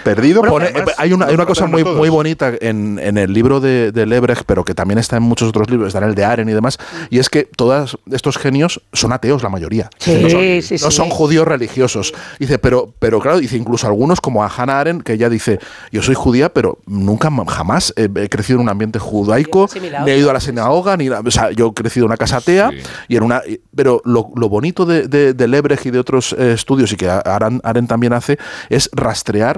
perdido. 0.05 0.43
Pone- 0.43 0.67
además 0.75 0.95
hay 0.99 1.13
una, 1.13 1.27
hay 1.27 1.35
una 1.35 1.47
cosa 1.47 1.67
muy, 1.67 1.83
todos. 1.85 1.97
muy 1.97 2.09
bonita 2.09 2.53
en, 2.61 2.99
en 2.99 3.19
el 3.19 3.33
libro 3.33 3.61
de, 3.61 3.93
de 3.93 4.07
Lebrecht, 4.07 4.43
pero 4.47 4.65
que 4.65 4.75
también 4.75 4.99
está 4.99 5.17
en 5.17 5.23
muchos 5.23 5.49
otros 5.51 5.69
libros, 5.71 5.89
está 5.89 5.99
en 5.99 6.05
el 6.11 6.15
de 6.15 6.25
Aren 6.25 6.49
y 6.49 6.53
demás, 6.53 6.79
y 7.11 7.19
es 7.19 7.29
que 7.29 7.45
todos 7.45 7.99
estos 8.11 8.39
genios 8.39 8.81
son 8.93 9.13
ateos, 9.13 9.43
la 9.43 9.49
mayoría. 9.49 9.91
Sí, 9.99 10.15
no 10.23 10.31
son, 10.31 10.41
sí, 10.41 10.75
no 10.83 10.91
sí. 10.91 10.97
son 10.97 11.11
judíos 11.11 11.47
religiosos. 11.47 12.15
Dice, 12.39 12.59
pero, 12.59 12.93
pero 12.99 13.21
claro, 13.21 13.39
dice 13.39 13.57
incluso 13.57 13.87
algunos 13.87 14.21
como 14.21 14.43
a 14.45 14.49
Hannah 14.49 14.81
Arendt, 14.81 15.03
que 15.05 15.13
ella 15.15 15.29
dice, 15.29 15.59
yo 15.93 16.03
soy 16.03 16.15
judía, 16.15 16.53
pero 16.53 16.79
nunca 16.87 17.31
jamás 17.49 17.93
he, 17.97 18.09
he 18.17 18.29
crecido 18.29 18.57
en 18.59 18.63
un 18.63 18.69
ambiente 18.69 18.99
judaico, 18.99 19.69
ni 20.05 20.11
he 20.11 20.19
ido 20.19 20.31
a 20.31 20.33
la 20.33 20.41
sinagoga, 20.41 20.97
ni 20.97 21.09
la- 21.09 21.21
o 21.21 21.31
sea, 21.31 21.51
yo 21.51 21.69
he 21.69 21.75
crecido 21.75 22.05
en 22.07 22.11
una 22.11 22.17
casa 22.17 22.39
atea, 22.39 22.71
Sí. 22.71 22.77
y 23.09 23.17
en 23.17 23.23
una 23.23 23.43
y- 23.47 23.61
pero 23.75 24.01
lo, 24.05 24.31
lo 24.37 24.49
bonito 24.49 24.85
de, 24.87 25.09
de, 25.09 25.35
de 25.35 25.49
Lebrecht 25.49 25.87
y 25.87 25.91
de 25.91 25.99
otros 25.99 26.35
eh, 26.39 26.53
estudios 26.53 26.93
y 26.93 26.97
que 26.97 27.09
Arendt 27.09 27.89
también 27.89 28.13
hace 28.13 28.39
es 28.69 28.89
rastrear 28.93 29.50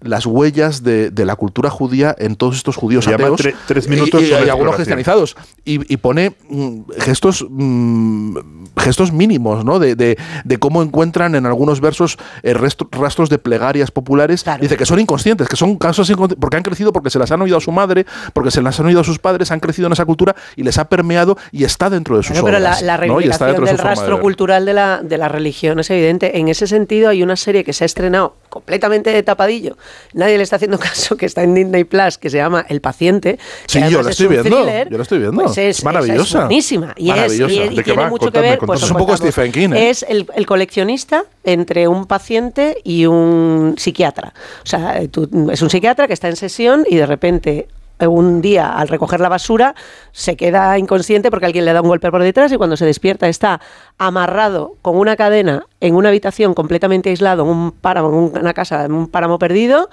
las 0.00 0.26
huellas 0.26 0.82
de, 0.82 1.10
de 1.10 1.24
la 1.24 1.36
cultura 1.36 1.70
judía 1.70 2.14
en 2.18 2.36
todos 2.36 2.56
estos 2.56 2.76
judíos 2.76 3.04
llama 3.06 3.24
ateos 3.24 3.40
tre- 3.40 3.54
tres 3.66 3.86
y- 3.86 3.90
minutos 3.90 4.22
y, 4.22 4.26
y 4.26 4.32
algunos 4.48 4.74
cristianizados 4.76 5.36
y, 5.64 5.92
y 5.92 5.96
pone 5.98 6.32
mm, 6.48 6.80
gestos 7.00 7.44
mm, 7.48 8.38
gestos 8.78 9.12
mínimos 9.12 9.64
¿no? 9.64 9.78
de, 9.78 9.94
de- 9.96 10.16
de 10.44 10.58
cómo 10.58 10.82
encuentran 10.82 11.34
en 11.34 11.46
algunos 11.46 11.80
versos 11.80 12.16
eh, 12.42 12.54
resto- 12.54 12.88
rastros 12.92 13.28
de 13.28 13.38
plegarias 13.38 13.90
populares 13.90 14.42
Claro. 14.42 14.62
dice 14.62 14.76
que 14.76 14.86
son 14.86 14.98
inconscientes 15.00 15.48
que 15.48 15.56
son 15.56 15.76
casos 15.76 16.10
porque 16.40 16.56
han 16.56 16.62
crecido 16.62 16.92
porque 16.92 17.10
se 17.10 17.18
las 17.18 17.30
han 17.32 17.42
oído 17.42 17.56
a 17.56 17.60
su 17.60 17.72
madre 17.72 18.06
porque 18.32 18.50
se 18.50 18.62
las 18.62 18.78
han 18.80 18.86
oído 18.86 19.00
a 19.00 19.04
sus 19.04 19.18
padres 19.18 19.50
han 19.50 19.60
crecido 19.60 19.86
en 19.86 19.92
esa 19.92 20.04
cultura 20.04 20.34
y 20.56 20.62
les 20.62 20.78
ha 20.78 20.88
permeado 20.88 21.36
y 21.52 21.64
está 21.64 21.90
dentro 21.90 22.16
de 22.16 22.22
sus 22.22 22.32
Claro, 22.32 22.46
pero 22.46 22.58
la, 22.58 22.70
obras, 22.70 22.82
la 22.82 22.96
¿no? 23.06 23.20
Y 23.20 23.24
está 23.28 23.46
reivindicación 23.46 23.50
de 23.50 23.56
su 23.56 23.64
del 23.66 23.76
de 23.76 23.82
rastro 23.82 24.20
cultural 24.20 24.64
de 24.64 24.74
la, 24.74 25.00
de 25.02 25.18
la 25.18 25.28
religión 25.28 25.78
es 25.80 25.90
evidente. 25.90 26.38
En 26.38 26.48
ese 26.48 26.66
sentido 26.66 27.08
hay 27.10 27.22
una 27.22 27.36
serie 27.36 27.64
que 27.64 27.72
se 27.72 27.84
ha 27.84 27.86
estrenado 27.86 28.36
completamente 28.48 29.10
de 29.10 29.22
tapadillo, 29.38 29.76
nadie 30.14 30.36
le 30.36 30.42
está 30.42 30.56
haciendo 30.56 30.78
caso, 30.90 31.16
que 31.16 31.26
está 31.26 31.42
en 31.44 31.54
Disney 31.54 31.84
Plus, 31.84 32.18
que 32.18 32.28
se 32.30 32.36
llama 32.38 32.66
El 32.68 32.80
Paciente. 32.80 33.36
que 33.36 33.42
Sí, 33.66 33.80
yo 33.88 34.00
es 34.00 34.06
estoy 34.08 34.26
viendo, 34.28 34.56
thriller, 34.64 34.88
yo 34.90 34.96
la 34.96 35.02
estoy 35.02 35.18
viendo. 35.18 35.42
pues 35.44 35.56
Es 35.58 35.84
maravillosa. 35.84 36.38
Es 36.40 36.44
buenísima. 36.46 36.94
Y, 36.96 37.10
es, 37.10 37.16
Maravillosa. 37.16 37.52
y- 37.54 37.56
y 37.56 37.68
¿De 37.68 37.74
qué 37.76 37.82
tiene 37.84 38.02
va? 38.02 38.08
mucho 38.08 38.30
que 38.32 38.40
ver. 38.40 38.58
Pues. 38.58 38.82
Es 38.82 38.90
un 38.90 38.96
poco. 38.96 39.16
Stephen 39.16 39.52
King, 39.52 39.70
¿eh? 39.72 39.90
Es 39.90 40.04
el, 40.08 40.26
el 40.34 40.46
coleccionista 40.46 41.24
entre 41.44 41.88
un 41.88 42.06
paciente 42.06 42.78
y 42.84 43.06
un 43.06 43.74
psiquiatra. 43.78 44.32
O 44.62 44.66
sea, 44.66 45.00
eh, 45.00 45.08
tú- 45.08 45.28
es 45.52 45.62
un 45.62 45.70
psiquiatra 45.70 46.06
que 46.06 46.12
está 46.14 46.28
en 46.28 46.36
sesión 46.36 46.84
y 46.88 46.96
de 46.96 47.06
repente 47.06 47.68
un 48.06 48.40
día 48.40 48.72
al 48.78 48.88
recoger 48.88 49.20
la 49.20 49.28
basura 49.28 49.74
se 50.12 50.36
queda 50.36 50.78
inconsciente 50.78 51.30
porque 51.30 51.46
alguien 51.46 51.64
le 51.64 51.72
da 51.72 51.82
un 51.82 51.88
golpe 51.88 52.10
por 52.10 52.22
detrás 52.22 52.52
y 52.52 52.56
cuando 52.56 52.76
se 52.76 52.84
despierta 52.86 53.28
está 53.28 53.60
amarrado 53.98 54.76
con 54.82 54.96
una 54.96 55.16
cadena 55.16 55.66
en 55.80 55.94
una 55.94 56.08
habitación 56.08 56.54
completamente 56.54 57.10
aislado, 57.10 57.42
en 57.44 57.48
un 57.50 57.72
páramo, 57.72 58.30
en 58.34 58.40
una 58.40 58.54
casa, 58.54 58.84
en 58.84 58.92
un 58.92 59.08
páramo 59.08 59.38
perdido 59.38 59.88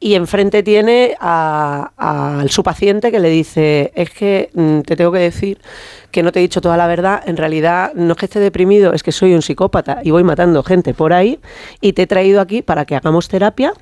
y 0.00 0.14
enfrente 0.14 0.62
tiene 0.62 1.16
a, 1.20 1.90
a- 1.96 2.44
su 2.48 2.62
paciente 2.62 3.10
que 3.10 3.18
le 3.18 3.30
dice, 3.30 3.92
es 3.94 4.10
que 4.10 4.50
mm, 4.54 4.80
te 4.80 4.94
tengo 4.96 5.10
que 5.12 5.18
decir 5.18 5.58
que 6.10 6.22
no 6.22 6.32
te 6.32 6.38
he 6.38 6.42
dicho 6.42 6.60
toda 6.60 6.76
la 6.76 6.86
verdad, 6.86 7.22
en 7.26 7.36
realidad 7.36 7.92
no 7.94 8.12
es 8.12 8.18
que 8.18 8.26
esté 8.26 8.40
deprimido, 8.40 8.92
es 8.94 9.02
que 9.02 9.12
soy 9.12 9.34
un 9.34 9.42
psicópata 9.42 10.00
y 10.02 10.10
voy 10.10 10.24
matando 10.24 10.62
gente 10.62 10.94
por 10.94 11.12
ahí 11.12 11.38
y 11.80 11.92
te 11.92 12.02
he 12.02 12.06
traído 12.06 12.40
aquí 12.40 12.62
para 12.62 12.84
que 12.84 12.96
hagamos 12.96 13.28
terapia 13.28 13.72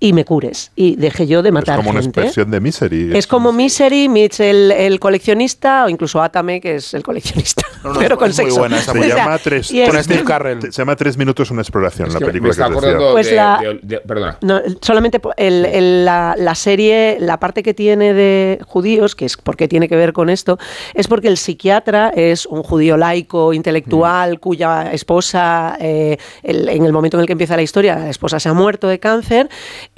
y 0.00 0.12
me 0.12 0.24
cures 0.24 0.70
y 0.76 0.94
deje 0.96 1.26
yo 1.26 1.42
de 1.42 1.48
Es 1.48 1.52
matar 1.52 1.76
como 1.78 1.90
una 1.90 1.98
expresión 2.00 2.50
de 2.52 2.60
Misery. 2.60 3.16
Es 3.16 3.26
como 3.26 3.52
Misery 3.52 4.08
meets 4.08 4.38
el, 4.40 4.70
el 4.70 5.00
coleccionista 5.00 5.84
o 5.84 5.88
incluso 5.88 6.22
Atame, 6.22 6.60
que 6.60 6.76
es 6.76 6.94
el 6.94 7.02
coleccionista, 7.02 7.62
No, 7.84 7.92
no, 7.92 7.98
pero 8.00 8.14
es 8.26 8.36
con 8.36 8.46
muy 8.46 8.56
buena 8.56 8.78
esa 8.78 8.92
Se 8.92 9.08
llama 9.08 9.38
tres, 9.38 9.70
y 9.72 9.80
es- 9.82 9.90
Con 9.90 10.02
Steve 10.04 10.24
Carrell. 10.26 10.60
Se 10.62 10.70
llama 10.72 10.94
Tres 10.96 11.16
minutos 11.16 11.50
una 11.50 11.62
exploración, 11.62 12.08
Es 12.08 12.14
la 12.14 12.20
película 12.20 12.48
me 12.48 12.50
está 12.50 12.68
que 12.68 12.74
decía. 12.74 12.88
acordando 12.90 13.12
Pues 13.12 13.26
de, 13.28 13.34
la- 13.36 13.58
de- 13.60 13.80
de- 13.82 14.00
Perdona. 14.00 14.38
No, 14.40 14.60
solamente 14.82 15.18
po- 15.20 15.32
el- 15.36 15.64
el- 15.64 16.04
la, 16.04 16.34
la 16.38 16.54
serie, 16.54 17.16
la 17.20 17.38
parte 17.40 17.62
que 17.62 17.74
tiene 17.74 18.14
de 18.14 18.58
judíos, 18.66 19.14
que 19.16 19.24
es 19.24 19.36
porque 19.36 19.66
tiene 19.68 19.88
que 19.88 19.96
ver 19.96 20.12
con 20.12 20.30
esto, 20.30 20.58
es 20.94 21.08
porque 21.08 21.28
el 21.28 21.36
psiquiatra 21.36 22.10
es 22.10 22.46
un 22.46 22.62
judío 22.62 22.96
laico, 22.96 23.52
intelectual, 23.52 24.38
cuya 24.40 24.92
esposa, 24.92 25.76
eh, 25.80 26.18
el- 26.42 26.68
en 26.68 26.84
el 26.84 26.92
momento 26.92 27.16
en 27.16 27.22
el 27.22 27.26
que 27.26 27.32
empieza 27.32 27.56
la 27.56 27.62
historia, 27.62 27.96
la 27.96 28.10
esposa 28.10 28.38
se 28.40 28.48
ha 28.48 28.52
muerto 28.54 28.86
de 28.88 28.98
cáncer, 29.00 29.48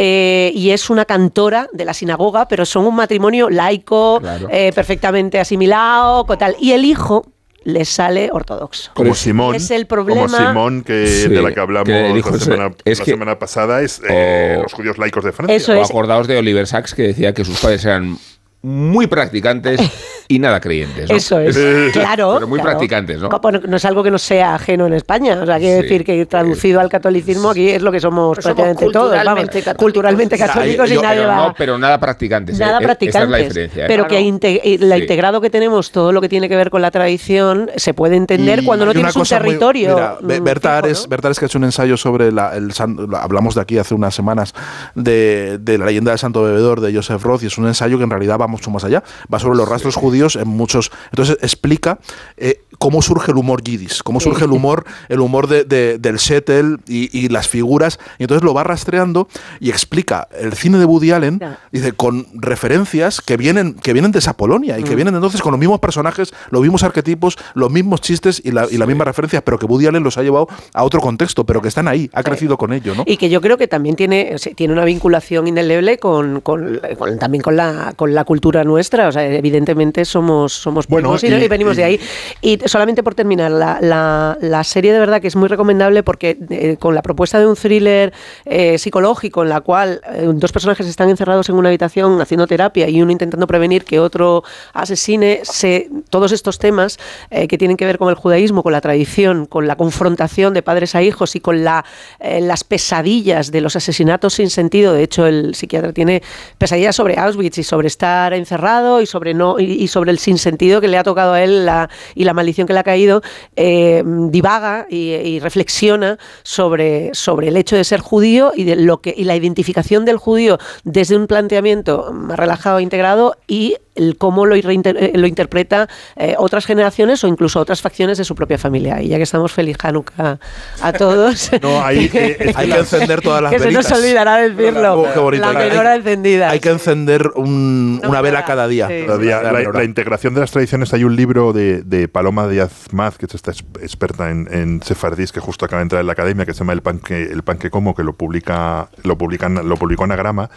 eh, 0.03 0.51
y 0.55 0.71
es 0.71 0.89
una 0.89 1.05
cantora 1.05 1.69
de 1.75 1.85
la 1.85 1.93
sinagoga, 1.93 2.49
pero 2.49 2.65
son 2.65 2.87
un 2.87 2.97
matrimonio 2.97 3.51
laico, 3.51 4.19
Claro. 4.21 4.49
eh, 4.51 4.73
perfectamente 4.75 5.39
asimilado, 5.39 6.25
tal. 6.39 6.57
Y 6.59 6.73
el 6.73 6.87
hijo 6.87 7.27
le 7.65 7.85
sale 7.85 8.31
ortodoxo. 8.33 8.93
Como 8.95 9.15
Simón, 9.15 9.55
Es 9.55 9.71
el 9.71 9.87
problema- 9.87 10.23
como 10.23 10.37
Simón 10.39 10.83
que, 10.83 11.07
Sí, 11.07 11.29
de 11.29 11.43
la 11.43 11.53
que 11.53 11.61
hablamos 11.61 11.87
que 11.87 11.93
la, 12.31 12.39
semana, 12.39 12.75
es 12.87 12.99
la 13.01 13.05
que- 13.05 13.11
semana 13.11 13.39
pasada, 13.39 13.83
es 13.83 14.01
eh, 14.09 14.59
los 14.63 14.73
judíos 14.73 14.97
laicos 14.97 15.23
de 15.23 15.33
Francia. 15.33 15.55
Eso 15.55 15.79
O 15.79 15.85
acordaos 15.85 16.27
de 16.27 16.39
Oliver 16.39 16.67
Sacks 16.67 16.95
que 16.95 17.03
decía 17.03 17.35
que 17.35 17.45
sus 17.45 17.61
padres 17.61 17.85
eran 17.85 18.17
muy 18.63 19.07
practicantes 19.07 19.81
y 20.29 20.39
nada 20.39 20.61
creyentes. 20.61 21.09
¿no? 21.11 21.17
Eso 21.17 21.39
es, 21.41 21.57
claro. 21.93 22.35
Pero 22.35 22.47
muy 22.47 22.59
claro. 22.59 22.71
practicantes, 22.79 23.19
¿no? 23.21 23.29
Bueno, 23.41 23.61
no 23.67 23.77
es 23.79 23.85
algo 23.85 24.03
que 24.03 24.11
nos 24.11 24.23
sea 24.23 24.55
ajeno 24.55 24.87
en 24.87 24.93
España. 24.93 25.39
O 25.43 25.47
sea, 25.47 25.59
quiere 25.59 25.77
Sí. 25.79 25.83
decir 25.83 26.05
que 26.05 26.27
traducido 26.27 26.79
al 26.81 26.89
catolicismo 26.91 27.51
aquí 27.51 27.71
es 27.71 27.83
lo 27.83 27.91
que 27.91 28.01
somos 28.01 28.37
Pero 28.37 28.43
somos 28.43 28.57
prácticamente 28.57 28.93
todos. 28.93 29.11
Vamos, 29.13 29.15
culturalmente 29.25 29.59
católicos. 29.63 29.83
culturalmente 29.83 30.39
católicos 30.39 30.91
y 30.91 30.95
yo- 30.95 31.03
nadie 31.03 31.17
pero, 31.21 31.29
va. 31.29 31.37
no, 31.37 31.55
pero 31.57 31.79
nada 31.79 31.99
practicantes. 31.99 32.59
Nada 32.59 32.79
¿eh? 32.81 32.83
practicantes, 32.85 33.15
Esa 33.17 33.25
es 33.25 33.31
la 33.31 33.39
diferencia. 33.39 33.85
¿eh? 33.85 33.89
pero 33.89 34.07
que 34.07 34.21
inte- 34.21 34.61
y 34.63 34.79
la 34.79 34.97
Sí. 34.97 35.03
integrado 35.03 35.41
que 35.41 35.51
tenemos, 35.51 35.91
todo 35.91 36.13
lo 36.13 36.21
que 36.21 36.29
tiene 36.29 36.49
que 36.49 36.57
ver 36.57 36.71
con 36.71 36.83
la 36.83 36.91
tradición, 36.91 37.71
se 37.77 37.95
puede 37.95 38.17
entender 38.17 38.63
Y 38.63 38.67
cuando 38.67 38.85
no 38.87 38.93
tienes 38.93 39.17
un 39.17 39.23
cosa 39.23 39.39
muy- 39.41 39.49
territorio. 39.49 39.95
mira, 39.95 40.17
mm, 40.21 40.45
Berta 40.45 40.69
fijo, 40.69 40.79
Ares, 40.87 41.03
¿no? 41.05 41.09
Berta 41.09 41.29
Ares 41.29 41.39
que 41.39 41.45
ha 41.45 41.49
hecho 41.49 41.59
un 41.59 41.65
ensayo 41.65 41.97
sobre 41.97 42.31
la, 42.31 42.55
el 42.57 42.71
hablamos 43.19 43.55
de 43.55 43.63
aquí 43.63 43.79
hace 43.79 43.95
unas 43.95 44.15
semanas 44.15 44.55
de, 44.95 45.59
de 45.61 45.79
la 45.79 45.87
leyenda 45.87 46.11
del 46.13 46.19
santo 46.19 46.43
bebedor 46.43 46.81
de 46.81 46.95
Joseph 46.95 47.23
Roth 47.23 47.43
y 47.43 47.47
es 47.47 47.59
un 47.59 47.67
ensayo 47.67 47.97
que 47.99 48.05
en 48.05 48.11
realidad 48.11 48.39
va 48.39 48.47
mucho 48.51 48.71
más 48.71 48.85
allá, 48.85 49.03
va 49.33 49.39
sobre 49.39 49.57
los 49.57 49.69
rastros 49.69 49.97
judíos 49.97 50.37
en 50.37 50.49
muchos, 50.49 50.91
entonces 51.11 51.39
explica 51.41 51.99
eh, 52.37 52.65
cómo 52.81 53.03
surge 53.03 53.31
el 53.31 53.37
humor 53.37 53.63
yiddish, 53.63 54.01
cómo 54.03 54.21
surge 54.21 54.45
el 54.47 54.53
humor, 54.53 54.85
el 55.11 55.21
humor 55.21 55.47
de, 55.49 55.65
de- 55.65 55.99
del 55.99 56.17
shtetl 56.17 56.77
y, 56.89 57.17
y 57.17 57.29
las 57.29 57.47
figuras. 57.47 58.01
Y 58.19 58.23
entonces 58.25 58.43
lo 58.43 58.55
va 58.55 58.65
rastreando 58.65 59.29
y 59.61 59.69
explica 59.69 60.27
el 60.41 60.55
cine 60.55 60.79
de 60.79 60.87
Woody 60.87 61.11
Allen, 61.13 61.41
dice, 61.71 61.93
con 61.93 62.27
referencias 62.35 63.21
que 63.21 63.37
vienen, 63.37 63.75
que 63.75 63.93
vienen 63.93 64.13
de 64.13 64.19
esa 64.19 64.35
Polonia 64.37 64.79
y 64.79 64.83
que 64.83 64.93
Mm. 64.93 64.97
vienen 64.97 65.15
entonces 65.15 65.43
con 65.43 65.53
los 65.53 65.61
mismos 65.61 65.79
personajes, 65.79 66.33
los 66.51 66.63
mismos 66.63 66.83
arquetipos, 66.83 67.37
los 67.55 67.71
mismos 67.71 68.01
chistes 68.01 68.41
y, 68.45 68.51
la, 68.51 68.67
y 68.71 68.79
las 68.79 68.89
mismas 68.89 69.07
referencias, 69.07 69.43
pero 69.45 69.59
que 69.59 69.67
Woody 69.67 69.87
Allen 69.87 70.03
los 70.03 70.17
ha 70.17 70.23
llevado 70.23 70.49
a 70.73 70.83
otro 70.83 71.01
contexto, 71.01 71.45
pero 71.45 71.61
que 71.61 71.69
están 71.69 71.87
ahí, 71.87 72.09
ha 72.15 72.23
crecido 72.23 72.57
con 72.57 72.73
ello, 72.73 72.95
¿no? 72.95 73.05
Y 73.07 73.19
que 73.19 73.29
yo 73.29 73.41
creo 73.43 73.59
que 73.59 73.69
también 73.69 73.95
tiene, 73.95 74.37
tiene 74.57 74.73
una 74.73 74.85
vinculación 74.87 75.47
indeleble 75.47 75.99
con, 75.99 76.41
con- 76.41 76.81
con- 76.99 77.19
también 77.19 77.43
con 77.43 77.57
la, 77.57 77.93
con 77.95 78.15
la 78.15 78.25
cultura 78.25 78.65
nuestra. 78.65 79.09
O 79.09 79.13
sea, 79.13 79.27
evidentemente 79.27 80.05
somos, 80.07 80.53
somos 80.55 80.87
Bueno, 80.87 81.15
primos 81.19 81.45
y, 81.45 81.49
venimos 81.49 81.77
de 81.77 81.85
ahí. 81.85 82.01
Y 82.41 82.59
solamente 82.71 83.03
por 83.03 83.15
terminar, 83.15 83.51
la, 83.51 83.79
la- 83.81 84.39
la 84.41 84.65
serie 84.65 84.93
de 84.93 84.99
verdad 85.01 85.21
que 85.21 85.29
es 85.29 85.37
muy 85.37 85.49
recomendable 85.49 86.03
porque 86.03 86.39
eh, 86.51 86.77
con 86.79 86.95
la 86.95 87.03
propuesta 87.03 87.39
de 87.39 87.47
un 87.47 87.57
thriller 87.57 88.13
eh, 88.45 88.79
psicológico 88.79 89.43
en 89.43 89.49
la 89.49 89.61
cual 89.61 90.01
eh, 90.13 90.31
dos 90.35 90.53
personajes 90.53 90.87
están 90.87 91.09
encerrados 91.11 91.49
en 91.49 91.57
una 91.57 91.69
habitación 91.69 92.21
haciendo 92.21 92.47
terapia 92.47 92.89
y 92.89 93.03
uno 93.03 93.11
intentando 93.13 93.47
prevenir 93.47 93.85
que 93.85 93.99
otro 93.99 94.45
asesine, 94.73 95.41
se, 95.43 95.91
todos 96.11 96.33
estos 96.33 96.59
temas 96.59 96.99
eh, 97.31 97.49
que 97.49 97.59
tienen 97.59 97.77
que 97.77 97.87
ver 97.87 97.99
con 97.99 98.09
el 98.09 98.15
judaísmo, 98.15 98.63
con 98.63 98.73
la 98.73 98.81
tradición, 98.81 99.47
con 99.47 99.67
la 99.67 99.77
confrontación 99.77 100.55
de 100.55 100.63
padres 100.63 100.95
a 100.95 101.03
hijos 101.03 101.35
y 101.37 101.41
con 101.41 101.65
la, 101.65 101.85
eh, 102.21 102.41
las 102.41 102.63
pesadillas 102.65 103.51
de 103.51 103.61
los 103.61 103.75
asesinatos 103.77 104.35
sin 104.35 104.49
sentido. 104.51 104.93
De 104.93 105.03
hecho, 105.03 105.27
el 105.27 105.55
psiquiatra 105.55 105.93
tiene 105.93 106.23
pesadillas 106.57 106.95
sobre 106.95 107.19
Auschwitz 107.19 107.59
y 107.59 107.63
sobre 107.65 107.89
estar 107.89 108.33
encerrado 108.33 109.01
y 109.01 109.07
sobre 109.07 109.35
no 109.35 109.59
y, 109.59 109.89
sobre 109.89 110.13
el 110.13 110.19
sinsentido 110.19 110.81
que 110.81 110.89
le 110.89 110.99
ha 110.99 111.03
tocado 111.03 111.33
a 111.33 111.43
él 111.43 111.69
y 112.15 112.25
la 112.25 112.33
maldición 112.35 112.60
que 112.67 112.73
le 112.73 112.81
ha 112.81 112.85
caído. 112.85 113.23
eh, 113.57 114.03
divaga 114.05 114.87
y, 114.89 115.13
y 115.13 115.41
reflexiona 115.41 116.19
sobre, 116.43 117.11
sobre 117.15 117.49
el 117.49 117.57
hecho 117.57 117.77
de 117.77 117.85
ser 117.85 118.01
judío 118.01 118.53
y 118.55 118.65
de 118.65 118.77
lo 118.77 119.01
que 119.01 119.15
y 119.17 119.25
la 119.25 119.37
identificación 119.37 120.05
del 120.05 120.17
judío 120.17 120.59
desde 120.85 121.17
un 121.17 121.27
planteamiento 121.27 122.13
más 122.13 122.39
relajado 122.39 122.79
e 122.79 122.83
integrado 122.83 123.37
y 123.47 123.77
el 124.01 124.17
cómo 124.17 124.47
lo, 124.47 124.57
reinter- 124.57 124.97
eh, 124.99 125.13
lo 125.15 125.27
interpreta 125.27 125.89
eh, 126.17 126.35
otras 126.39 126.67
generaciones 126.67 127.23
o 127.25 127.29
incluso 127.29 127.61
otras 127.61 127.81
facciones 127.83 128.19
de 128.19 128.25
su 128.25 128.35
propia 128.35 128.59
familia. 128.59 129.01
Y 129.03 129.09
ya 129.09 129.17
que 129.17 129.23
estamos 129.25 129.53
feliz 129.53 129.77
Hanukkah 129.83 130.39
a 130.83 130.93
todos. 130.95 131.51
No, 131.63 131.69
eh, 131.91 132.53
Hay 132.55 132.69
que 132.71 132.79
encender 132.79 133.21
todas 133.21 133.43
las 133.43 133.53
que 133.53 133.59
se 133.59 133.65
velitas. 133.67 133.91
nos 133.91 133.99
olvidará 134.01 134.37
decirlo. 134.39 135.01
Oh, 135.03 135.13
qué 135.13 135.19
bonito. 135.19 135.53
La 135.53 135.59
menorá 135.59 135.95
encendida. 135.97 136.51
Hay 136.51 136.61
que 136.61 136.71
encender 136.71 137.31
un- 137.37 138.01
una 138.07 138.21
vela 138.21 138.45
cada 138.45 138.67
día. 138.69 138.89
Cada 139.07 139.19
día. 139.19 139.43
La, 139.43 139.53
la 139.61 139.85
integración 139.85 140.35
de 140.35 140.41
las 140.41 140.51
tradiciones. 140.51 140.93
Hay 140.95 141.05
un 141.05 141.15
libro 141.17 141.53
de, 141.53 141.83
de 141.83 142.09
Paloma 142.09 142.49
Díaz 142.49 142.71
Maz, 142.93 143.19
que 143.19 143.27
es 143.27 143.35
esta 143.35 143.51
es- 143.51 143.65
experta 143.83 144.31
en, 144.31 144.49
en 144.51 144.83
sefardís, 144.83 145.33
que 145.33 145.41
justo 145.41 145.65
acaba 145.65 145.81
de 145.81 145.85
entrar 145.85 146.01
en 146.01 146.07
la 146.07 146.13
academia, 146.13 146.47
que 146.47 146.53
se 146.55 146.61
llama 146.61 146.73
El 146.73 146.83
pan 146.83 146.99
que, 147.01 147.25
el 147.25 147.43
pan 147.43 147.59
que 147.59 147.71
como, 147.71 147.95
que 147.95 148.03
lo 148.05 148.15
publica 148.15 148.89
lo 149.03 149.19
publican 149.19 149.69
lo 149.69 149.77
publicó 149.77 150.05
Anagrama, 150.05 150.51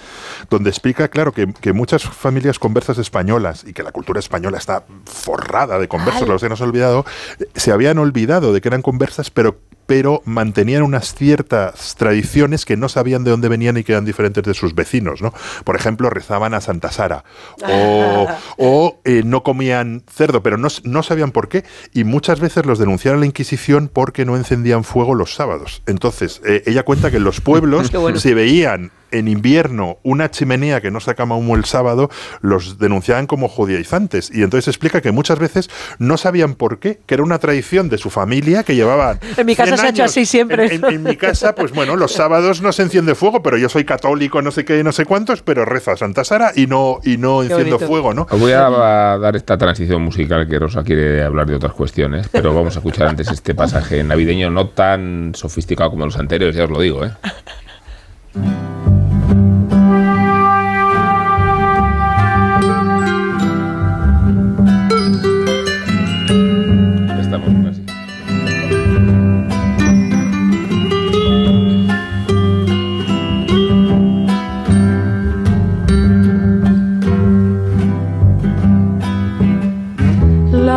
donde 0.49 0.70
explica, 0.70 1.07
claro, 1.10 1.32
que, 1.32 1.48
que 1.61 1.74
muchas 1.74 2.03
familias 2.03 2.60
conversas 2.60 2.98
españolas 2.98 3.32
y 3.65 3.73
que 3.73 3.84
la 3.84 3.91
cultura 3.91 4.19
española 4.19 4.57
está 4.57 4.84
forrada 5.05 5.80
de 5.80 5.88
conversos, 5.88 6.27
los 6.27 6.41
que 6.41 6.49
nos 6.49 6.61
ha 6.61 6.65
olvidado, 6.65 7.05
eh, 7.39 7.45
se 7.55 7.72
habían 7.72 7.97
olvidado 7.97 8.53
de 8.53 8.61
que 8.61 8.68
eran 8.68 8.81
conversas, 8.81 9.30
pero 9.31 9.60
pero 9.85 10.22
mantenían 10.26 10.84
unas 10.84 11.14
ciertas 11.14 11.95
tradiciones 11.95 12.65
que 12.65 12.77
no 12.77 12.89
sabían 12.89 13.23
de 13.23 13.31
dónde 13.31 13.49
venían 13.49 13.77
y 13.77 13.84
que 13.84 13.93
eran 13.93 14.05
diferentes 14.05 14.43
de 14.43 14.53
sus 14.53 14.76
vecinos, 14.76 15.22
¿no? 15.22 15.34
Por 15.64 15.76
ejemplo, 15.76 16.10
rezaban 16.10 16.53
a 16.53 16.61
Santa 16.61 16.91
Sara 16.91 17.23
o, 17.68 18.27
o, 18.57 18.99
eh, 19.05 19.23
no 19.26 19.43
comían 19.43 20.03
cerdo, 20.11 20.43
pero 20.43 20.57
no, 20.57 20.68
no 20.84 21.03
sabían 21.03 21.31
por 21.31 21.49
qué 21.49 21.64
y 21.93 22.03
muchas 22.03 22.39
veces 22.39 22.65
los 22.65 22.80
denunciaron 22.80 23.19
a 23.19 23.22
la 23.22 23.26
Inquisición 23.26 23.89
porque 23.91 24.26
no 24.26 24.35
encendían 24.35 24.84
fuego 24.84 25.15
los 25.15 25.34
sábados. 25.35 25.81
Entonces, 25.85 26.41
eh, 26.45 26.64
ella 26.65 26.84
cuenta 26.84 27.11
que 27.11 27.18
en 27.18 27.23
los 27.23 27.41
pueblos 27.41 27.91
bueno. 27.93 28.19
se 28.19 28.34
veían 28.34 28.91
en 29.14 29.27
invierno 29.27 29.97
una 30.03 30.30
chimenea 30.31 30.81
que 30.81 30.91
no 30.91 30.99
sacaba 30.99 31.35
humo 31.35 31.55
el 31.55 31.65
sábado, 31.65 32.10
los 32.41 32.80
denunciaban 32.80 33.27
como 33.27 33.47
judaizantes. 33.47 34.30
Y 34.34 34.43
entonces 34.43 34.68
explica 34.68 35.01
que 35.01 35.11
muchas 35.11 35.39
veces 35.39 35.69
no 35.99 36.18
sabían 36.18 36.55
por 36.55 36.80
qué, 36.80 36.99
que 37.05 37.14
era 37.14 37.23
una 37.23 37.39
tradición 37.39 37.89
de 37.89 37.97
su 37.97 38.10
familia 38.10 38.64
que 38.64 38.76
llevaban. 38.76 39.19
En 39.38 39.45
mi 39.45 39.55
casa 39.55 39.73
100 39.76 39.80
se 39.82 39.86
ha 39.86 39.90
hecho 39.90 40.02
años. 40.04 40.12
así 40.12 40.26
siempre. 40.26 40.66
En, 40.76 40.84
en- 40.86 40.94
en 40.94 41.04
mi 41.04 41.16
casa, 41.18 41.56
pues 41.56 41.72
bueno, 41.74 41.95
los 41.95 42.12
sábados 42.14 42.62
no 42.62 42.72
se 42.72 42.84
enciende 42.84 43.16
fuego, 43.16 43.41
pero 43.44 43.58
yo 43.58 43.70
soy 43.70 43.84
católico, 43.86 44.41
no 44.41 44.52
sé 44.52 44.66
qué, 44.66 44.84
no 44.84 44.91
sé 44.91 45.06
cuántos, 45.06 45.41
pero 45.41 45.66
rezo 45.66 45.91
a 45.91 45.98
Santa 45.98 46.24
Sara 46.24 46.52
y 46.56 46.68
no, 46.68 47.00
y 47.04 47.18
no 47.18 47.41
enciendo 47.44 47.78
bonito. 47.78 47.88
fuego, 47.88 48.14
¿no? 48.14 48.28
Os 48.30 48.40
voy 48.40 48.52
a, 48.54 49.14
a 49.14 49.18
dar 49.18 49.36
esta 49.36 49.58
transición 49.58 50.02
musical 50.02 50.48
que 50.48 50.60
Rosa 50.60 50.84
quiere 50.84 51.24
hablar 51.24 51.48
de 51.48 51.56
otras 51.56 51.74
cuestiones, 51.74 52.28
pero 52.32 52.54
vamos 52.54 52.76
a 52.76 52.80
escuchar 52.80 53.08
antes 53.08 53.30
este 53.30 53.54
pasaje 53.56 54.04
navideño 54.04 54.50
no 54.50 54.68
tan 54.70 55.32
sofisticado 55.36 55.90
como 55.91 56.06
los 56.06 56.18
anteriores, 56.18 56.56
ya 56.56 56.64
os 56.66 56.70
lo 56.70 56.80
digo, 56.80 57.06
¿eh? 57.06 57.12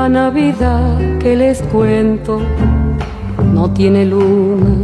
La 0.06 0.30
Navidad 0.30 1.18
que 1.18 1.34
les 1.34 1.60
cuento 1.62 2.38
no 3.52 3.72
tiene 3.72 4.04
luna. 4.04 4.74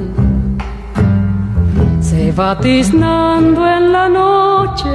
Se 2.01 2.33
va 2.33 2.59
tiznando 2.59 3.65
en 3.65 3.93
la 3.93 4.09
noche 4.09 4.91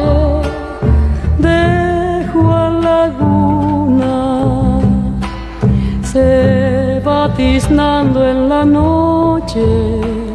de 1.40 2.28
Juan 2.34 2.82
Laguna. 2.82 4.16
Se 6.04 7.02
va 7.08 7.34
tiznando 7.34 8.28
en 8.28 8.50
la 8.50 8.66
noche 8.66 10.27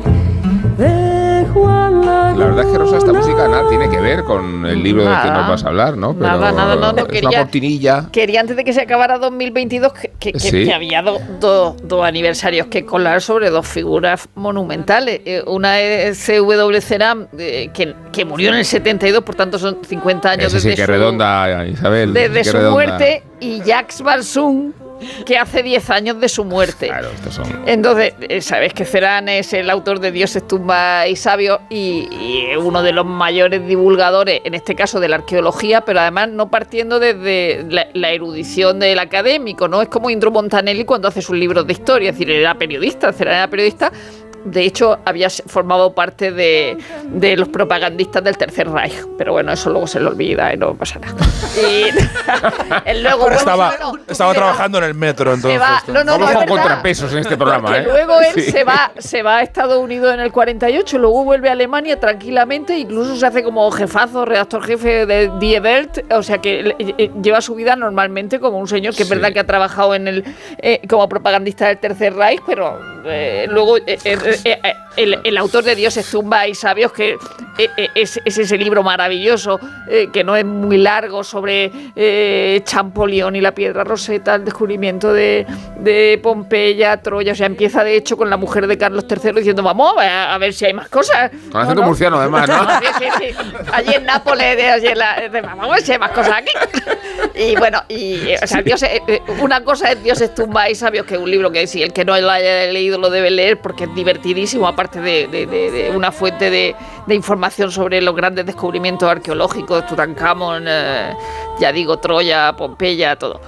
verdad 2.54 2.66
es 2.66 2.72
que 2.72 2.78
Rosa, 2.78 2.98
esta 2.98 3.12
música 3.12 3.48
nada 3.48 3.68
tiene 3.68 3.88
que 3.90 4.00
ver 4.00 4.24
con 4.24 4.64
el 4.66 4.82
libro 4.82 5.02
del 5.04 5.12
que 5.22 5.28
Nada. 5.28 5.38
nos 5.40 5.48
vas 5.48 5.64
a 5.64 5.68
hablar, 5.68 5.96
¿no? 5.96 6.14
Pero 6.14 6.26
Nada, 6.26 6.52
nada, 6.52 6.76
no, 6.76 6.92
no, 6.92 6.98
es 6.98 7.04
quería- 7.06 7.28
una 7.30 7.38
cortinilla. 7.38 8.06
Quería 8.12 8.40
antes 8.40 8.56
de 8.56 8.64
que 8.64 8.72
se 8.72 8.80
acabara 8.82 9.18
2022 9.18 9.92
que, 9.92 10.12
que- 10.18 10.32
que- 10.32 10.38
Sí. 10.40 10.64
que 10.64 10.72
había 10.74 11.02
do- 11.02 11.20
do- 11.40 11.76
dos 11.82 12.04
aniversarios 12.04 12.66
que 12.66 12.84
colar 12.84 13.20
sobre 13.22 13.50
dos 13.50 13.66
figuras 13.66 14.28
monumentales. 14.34 15.20
Eh, 15.24 15.42
una 15.46 15.80
es 15.80 16.18
C.W. 16.18 16.80
Ceram, 16.80 17.26
eh, 17.38 17.70
que, 17.72 17.94
que 18.12 18.24
murió 18.24 18.50
en 18.50 18.56
el 18.56 18.64
72, 18.64 19.22
por 19.24 19.34
tanto 19.34 19.58
son 19.58 19.78
50 19.86 20.30
años 20.30 20.46
Ese 20.48 20.60
sí 20.60 20.68
desde 20.68 20.82
que 20.82 20.86
su, 20.86 20.92
redonda, 20.92 21.66
Isabel. 21.66 22.12
desde 22.12 22.44
su 22.44 22.52
redonda. 22.52 22.70
muerte, 22.72 23.22
y 23.40 23.60
Jacques 23.62 24.02
Barsun, 24.02 24.74
que 25.24 25.38
hace 25.38 25.62
10 25.62 25.90
años 25.90 26.20
de 26.20 26.28
su 26.28 26.44
muerte. 26.44 26.88
Claro, 26.88 27.08
estos 27.14 27.34
son. 27.34 27.64
Entonces, 27.66 28.14
eh, 28.20 28.40
sabes 28.40 28.74
que 28.74 28.84
Cerán 28.84 29.28
es 29.28 29.52
el 29.52 29.70
autor 29.70 30.00
de 30.00 30.12
Dioses, 30.12 30.46
tumbas 30.46 31.08
y 31.08 31.16
sabios 31.16 31.60
y, 31.68 32.08
y 32.10 32.56
uno 32.56 32.82
de 32.82 32.92
los 32.92 33.06
mayores 33.06 33.66
divulgadores, 33.66 34.40
en 34.44 34.54
este 34.54 34.74
caso 34.74 35.00
de 35.00 35.08
la 35.08 35.16
arqueología, 35.16 35.82
pero 35.82 36.00
además 36.00 36.28
no 36.28 36.50
partiendo 36.50 36.98
desde 36.98 37.64
la, 37.68 37.88
la 37.92 38.10
erudición 38.10 38.80
del 38.80 38.98
académico, 38.98 39.68
¿no? 39.68 39.82
Es 39.82 39.88
como 39.88 40.10
Indro 40.10 40.30
Montanelli 40.30 40.84
cuando 40.84 41.08
hace 41.08 41.22
sus 41.22 41.36
libros 41.36 41.66
de 41.66 41.72
historia, 41.72 42.10
es 42.10 42.18
decir, 42.18 42.30
era 42.30 42.54
periodista, 42.54 43.12
Cerán 43.12 43.36
era 43.36 43.48
periodista. 43.48 43.92
De 44.44 44.62
hecho, 44.64 44.98
había 45.04 45.28
formado 45.30 45.94
parte 45.94 46.32
de, 46.32 46.76
de 47.08 47.36
los 47.36 47.48
propagandistas 47.48 48.22
del 48.24 48.36
Tercer 48.36 48.68
Reich. 48.70 48.94
Pero 49.18 49.32
bueno, 49.32 49.52
eso 49.52 49.70
luego 49.70 49.86
se 49.86 50.00
lo 50.00 50.10
olvida 50.10 50.52
y 50.52 50.56
no 50.56 50.74
pasa 50.74 50.98
nada. 50.98 51.14
Y 51.56 51.90
luego, 53.02 53.18
bueno, 53.20 53.36
estaba 53.36 53.74
no, 53.80 53.92
estaba 54.08 54.30
va- 54.30 54.34
trabajando 54.36 54.78
en 54.78 54.84
el 54.84 54.94
metro, 54.94 55.32
entonces. 55.34 55.60
va- 55.60 55.82
no, 55.88 56.04
no, 56.04 56.18
Vamos 56.18 56.32
con 56.36 56.46
contrapesos 56.46 57.12
en 57.12 57.18
este 57.18 57.36
programa, 57.36 57.76
¿eh? 57.78 57.82
luego 57.84 58.20
él 58.20 58.32
Sí. 58.42 58.50
se 58.50 58.64
va 58.64 58.92
se 58.98 59.22
va 59.22 59.38
a 59.38 59.42
Estados 59.42 59.78
Unidos 59.78 60.12
en 60.14 60.20
el 60.20 60.32
48, 60.32 60.98
luego 60.98 61.24
vuelve 61.24 61.48
a 61.48 61.52
Alemania 61.52 61.98
tranquilamente, 62.00 62.78
incluso 62.78 63.16
se 63.16 63.26
hace 63.26 63.42
como 63.42 63.70
jefazo, 63.70 64.24
redactor 64.24 64.64
jefe 64.64 65.06
de 65.06 65.30
Die 65.38 65.60
Welt, 65.60 66.04
o 66.12 66.22
sea 66.22 66.38
que 66.38 66.60
eh, 66.60 66.74
eh, 66.98 67.10
lleva 67.22 67.40
su 67.40 67.54
vida 67.54 67.76
normalmente 67.76 68.40
como 68.40 68.58
un 68.58 68.68
señor 68.68 68.94
que 68.94 69.02
es 69.02 69.08
verdad 69.08 69.32
que 69.32 69.40
ha 69.40 69.46
trabajado 69.46 69.94
en 69.94 70.08
el 70.08 70.24
eh, 70.58 70.80
como 70.88 71.08
propagandista 71.08 71.68
del 71.68 71.78
Tercer 71.78 72.14
Reich, 72.14 72.40
pero 72.46 72.78
eh, 73.04 73.46
luego 73.48 73.78
eh, 73.78 73.82
eh, 73.86 73.98
eh, 74.44 74.60
eh, 74.64 74.74
el, 74.96 75.18
el 75.24 75.36
autor 75.38 75.64
de 75.64 75.74
Dioses, 75.74 76.06
Zumba 76.06 76.46
y 76.48 76.54
Sabios, 76.54 76.92
que 76.92 77.16
es, 77.94 78.20
es 78.24 78.38
ese 78.38 78.58
libro 78.58 78.82
maravilloso, 78.82 79.58
que 80.12 80.22
no 80.24 80.36
es 80.36 80.44
muy 80.44 80.76
largo, 80.78 81.24
sobre 81.24 81.70
Champollion 82.64 83.34
y 83.36 83.40
la 83.40 83.52
piedra 83.52 83.84
roseta, 83.84 84.34
el 84.34 84.44
descubrimiento 84.44 85.12
de, 85.12 85.46
de 85.78 86.20
Pompeya, 86.22 86.96
Troya. 86.98 87.32
O 87.32 87.34
sea, 87.34 87.46
empieza 87.46 87.82
de 87.84 87.96
hecho 87.96 88.16
con 88.16 88.28
la 88.30 88.36
mujer 88.36 88.66
de 88.66 88.76
Carlos 88.78 89.04
III 89.08 89.32
diciendo, 89.32 89.62
vamos 89.62 89.94
a, 89.98 90.36
ver 90.38 90.52
si 90.52 90.64
hay 90.66 90.74
más 90.74 90.88
cosas. 90.88 91.30
Con 91.50 91.60
acento 91.62 91.82
murciano, 91.82 92.18
además, 92.18 92.48
¿no? 92.48 92.62
Sí, 92.82 92.86
sí, 92.98 93.06
sí. 93.18 93.36
Allí 93.72 93.94
en 93.94 94.04
Nápoles, 94.04 94.56
de- 94.56 94.68
allí 94.70 94.86
en 94.88 94.98
la- 94.98 95.28
de- 95.28 95.40
vamos 95.40 95.66
a 95.68 95.74
ver 95.74 95.82
si 95.82 95.92
hay 95.92 95.98
más 95.98 96.10
cosas 96.12 96.34
aquí. 96.38 96.52
Y 97.34 97.56
bueno, 97.56 97.82
y 97.88 98.34
o 98.42 98.46
sea, 98.46 98.60
Dios, 98.62 98.82
eh, 98.82 99.00
una 99.40 99.62
cosa 99.64 99.90
es 99.92 100.02
Dioses, 100.02 100.34
tumba 100.34 100.68
y 100.68 100.74
sabios, 100.74 101.06
que 101.06 101.14
es 101.14 101.20
un 101.20 101.30
libro 101.30 101.50
que 101.50 101.66
si 101.66 101.82
el 101.82 101.92
que 101.92 102.04
no 102.04 102.18
lo 102.18 102.30
haya 102.30 102.66
leído 102.66 102.91
lo 102.98 103.10
debe 103.10 103.30
leer 103.30 103.60
porque 103.60 103.84
es 103.84 103.94
divertidísimo, 103.94 104.66
aparte 104.66 105.00
de, 105.00 105.92
una 105.94 106.12
fuente 106.12 106.50
de, 106.50 106.74
información 107.08 107.70
sobre 107.70 108.00
los 108.00 108.14
grandes 108.14 108.46
descubrimientos 108.46 109.08
arqueológicos, 109.08 109.86
Tutankamón, 109.86 110.64
eh, 110.66 111.14
ya 111.60 111.72
digo, 111.72 111.98
Troya, 111.98 112.54
Pompeya, 112.56 113.16
todo. 113.16 113.40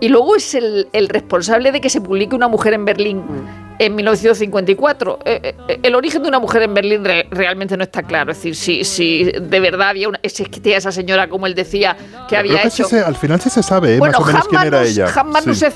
Y 0.00 0.08
luego 0.08 0.36
es 0.36 0.54
el, 0.54 0.88
el 0.92 1.08
responsable 1.08 1.72
de 1.72 1.80
que 1.80 1.88
se 1.88 2.02
publique 2.02 2.36
Una 2.36 2.48
mujer 2.48 2.74
en 2.74 2.84
Berlín 2.84 3.24
en 3.78 3.94
1954. 3.94 5.18
Eh, 5.24 5.54
eh, 5.68 5.80
el 5.82 5.94
origen 5.94 6.22
de 6.22 6.28
una 6.28 6.38
mujer 6.38 6.62
en 6.62 6.74
Berlín 6.74 7.04
re- 7.04 7.26
realmente 7.30 7.76
no 7.76 7.82
está 7.84 8.02
claro. 8.02 8.32
Es 8.32 8.38
decir, 8.38 8.54
si, 8.56 8.84
si 8.84 9.24
de 9.24 9.60
verdad 9.60 9.88
había 9.90 10.08
una, 10.08 10.18
existía 10.22 10.76
esa 10.76 10.92
señora, 10.92 11.28
como 11.28 11.46
él 11.46 11.54
decía, 11.54 11.96
que 12.28 12.36
había 12.36 12.62
que 12.62 12.68
hecho. 12.68 12.84
se- 12.84 13.00
al 13.00 13.16
final 13.16 13.40
sí 13.40 13.50
se 13.50 13.62
sabe, 13.62 13.96
¿eh? 13.96 13.98
Bueno, 13.98 14.18
más 14.20 14.28
o 14.28 14.32
menos 14.32 14.48
quién 14.48 14.62
era 14.62 14.82
ella. 14.84 15.06
Hans 15.14 15.30
Magnus 15.32 15.58
Sí. 15.58 15.66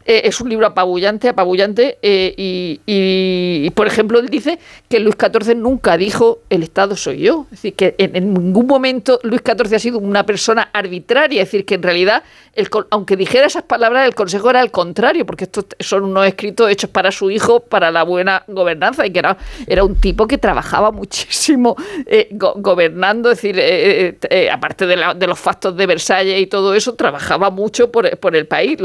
Eh, 0.04 0.22
es 0.24 0.40
un 0.40 0.48
libro 0.48 0.66
apabullante, 0.66 1.28
apabullante, 1.28 1.98
eh, 2.02 2.34
y, 2.36 2.80
y- 2.86 3.66
y, 3.66 3.70
por 3.70 3.86
ejemplo, 3.86 4.18
él 4.18 4.28
dice 4.28 4.58
que 4.88 5.00
Luis 5.00 5.16
XIV 5.16 5.54
nunca 5.54 5.96
dijo 5.96 6.38
el 6.48 6.62
Estado 6.62 6.96
soy 6.96 7.18
yo. 7.20 7.44
Es 7.52 7.58
decir, 7.58 7.74
que 7.74 7.94
en, 7.98 8.16
en 8.16 8.32
ningún 8.34 8.66
momento 8.66 9.20
Luis 9.22 9.42
XIV 9.44 9.74
ha 9.74 9.78
sido 9.78 9.98
una 9.98 10.24
persona 10.24 10.70
arbitraria. 10.72 11.42
Es 11.42 11.48
decir, 11.48 11.66
que 11.66 11.74
en 11.74 11.82
realidad, 11.82 12.22
el 12.54 12.68
aunque 12.90 13.16
dijera 13.16 13.46
esas 13.46 13.64
palabras, 13.64 14.06
el 14.08 14.14
consejo 14.14 14.48
era 14.50 14.60
al 14.60 14.70
contrario, 14.70 15.26
porque 15.26 15.44
estos 15.44 15.66
son 15.78 16.04
unos 16.04 16.26
escritos 16.26 16.70
hechos 16.70 16.90
para 16.90 17.12
su 17.12 17.30
hijo, 17.30 17.60
para 17.60 17.90
la 17.90 18.02
buena 18.02 18.44
gobernanza, 18.48 19.06
y 19.06 19.10
que 19.12 19.18
era, 19.18 19.36
era 19.66 19.84
un 19.84 19.94
tipo 19.96 20.26
que 20.26 20.38
trabajaba 20.38 20.90
muchísimo 20.90 21.76
eh, 22.06 22.28
go- 22.54 22.60
gobernando, 22.78 23.30
es 23.30 23.38
decir, 23.38 23.58
eh, 23.58 24.08
eh, 24.08 24.18
eh, 24.30 24.50
aparte 24.50 24.86
de, 24.86 24.96
los 25.26 25.38
factos 25.38 25.76
de 25.76 25.86
Versalles 25.86 26.40
y 26.40 26.46
todo 26.46 26.74
eso, 26.74 26.94
trabajaba 26.94 27.50
mucho 27.50 27.90
por, 27.90 28.06
el 28.36 28.46
país. 28.46 28.78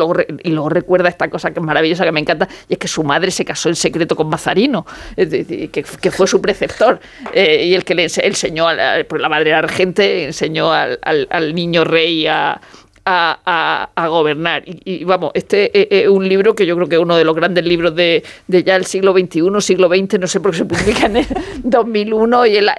Y 0.43 0.49
luego 0.51 0.69
recuerda 0.69 1.09
esta 1.09 1.29
cosa 1.29 1.51
que 1.51 1.59
es 1.59 1.65
maravillosa, 1.65 2.03
que 2.05 2.11
me 2.11 2.19
encanta, 2.19 2.47
y 2.69 2.73
es 2.73 2.79
que 2.79 2.87
su 2.87 3.03
madre 3.03 3.31
se 3.31 3.45
casó 3.45 3.69
en 3.69 3.75
secreto 3.75 4.15
con 4.15 4.27
Mazarino, 4.29 4.85
que, 5.15 6.11
fue 6.11 6.27
su 6.27 6.41
preceptor, 6.41 6.99
y 7.33 7.73
el 7.73 7.83
que 7.83 7.95
le 7.95 8.05
ense- 8.05 8.23
enseñó, 8.23 8.67
a 8.67 8.73
la, 8.73 9.05
porque 9.07 9.21
la 9.21 9.29
madre 9.29 9.49
era 9.51 9.61
regente, 9.61 10.25
enseñó 10.25 10.71
al, 10.71 10.99
al- 11.01 11.27
al 11.29 11.53
niño 11.55 11.83
rey 11.83 12.27
a, 12.27 12.59
a, 13.05 14.07
gobernar. 14.09 14.63
Y, 14.65 15.03
vamos, 15.03 15.31
este 15.33 16.03
es 16.03 16.07
un 16.07 16.27
libro 16.27 16.55
que 16.55 16.65
yo 16.65 16.75
creo 16.75 16.87
que 16.87 16.95
es 16.95 17.01
uno 17.01 17.17
de 17.17 17.23
los 17.23 17.35
grandes 17.35 17.65
libros 17.65 17.95
de, 17.95 18.23
de 18.47 18.63
ya 18.63 18.75
el 18.75 18.85
siglo 18.85 19.13
XXI, 19.13 19.49
siglo 19.59 19.89
XX, 19.89 20.19
no 20.19 20.27
sé 20.27 20.39
por 20.39 20.51
qué 20.51 20.57
se 20.57 20.65
publica 20.65 21.05
en 21.05 21.17
el 21.17 21.27
2001, 21.63 22.45
y 22.45 22.55
él, 22.57 22.69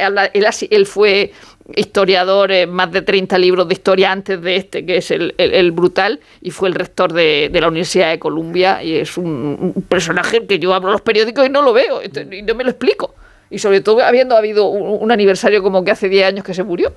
él, 0.70 0.86
fue 0.86 1.32
historiador 1.76 2.52
en 2.52 2.70
más 2.70 2.92
de 2.92 3.02
30 3.02 3.38
libros 3.38 3.68
de 3.68 3.74
historia 3.74 4.12
antes 4.12 4.40
de 4.40 4.56
este, 4.56 4.84
que 4.84 4.98
es 4.98 5.10
el, 5.10 5.72
Brutal, 5.72 6.20
y 6.40 6.51
fue 6.51 6.68
el 6.68 6.74
rector 6.74 7.12
de, 7.12 7.51
la 7.52 7.68
Universidad 7.68 8.10
de 8.10 8.18
Columbia, 8.18 8.82
y 8.82 8.96
es 8.96 9.16
un, 9.18 9.74
personaje 9.88 10.46
que 10.46 10.59
yo 10.59 10.74
abro 10.74 10.92
los 10.92 11.01
periódicos 11.01 11.46
y 11.46 11.51
no 11.51 11.62
lo 11.62 11.72
veo, 11.72 12.01
y 12.02 12.42
no 12.42 12.55
me 12.55 12.64
lo 12.64 12.70
explico. 12.70 13.14
Y 13.51 13.59
sobre 13.59 13.82
todo 13.82 14.02
habiendo 14.02 14.36
habido 14.36 14.66
un, 14.66 15.02
un 15.02 15.12
aniversario 15.12 15.62
como 15.62 15.84
que 15.84 15.90
hace 15.90 16.09
10 16.09 16.26
años 16.26 16.44
que 16.44 16.55
se 16.55 16.64
murió. 16.64 16.92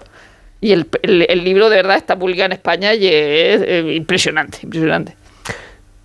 Y 0.61 0.71
el, 0.71 0.87
el- 1.03 1.25
el 1.29 1.43
libro 1.43 1.69
de 1.69 1.77
verdad 1.77 1.97
está 1.97 2.17
publicado 2.17 2.47
en 2.47 2.51
España 2.53 2.93
y 2.95 3.07
es 3.07 3.85
impresionante, 3.95 4.59
impresionante. 4.63 5.15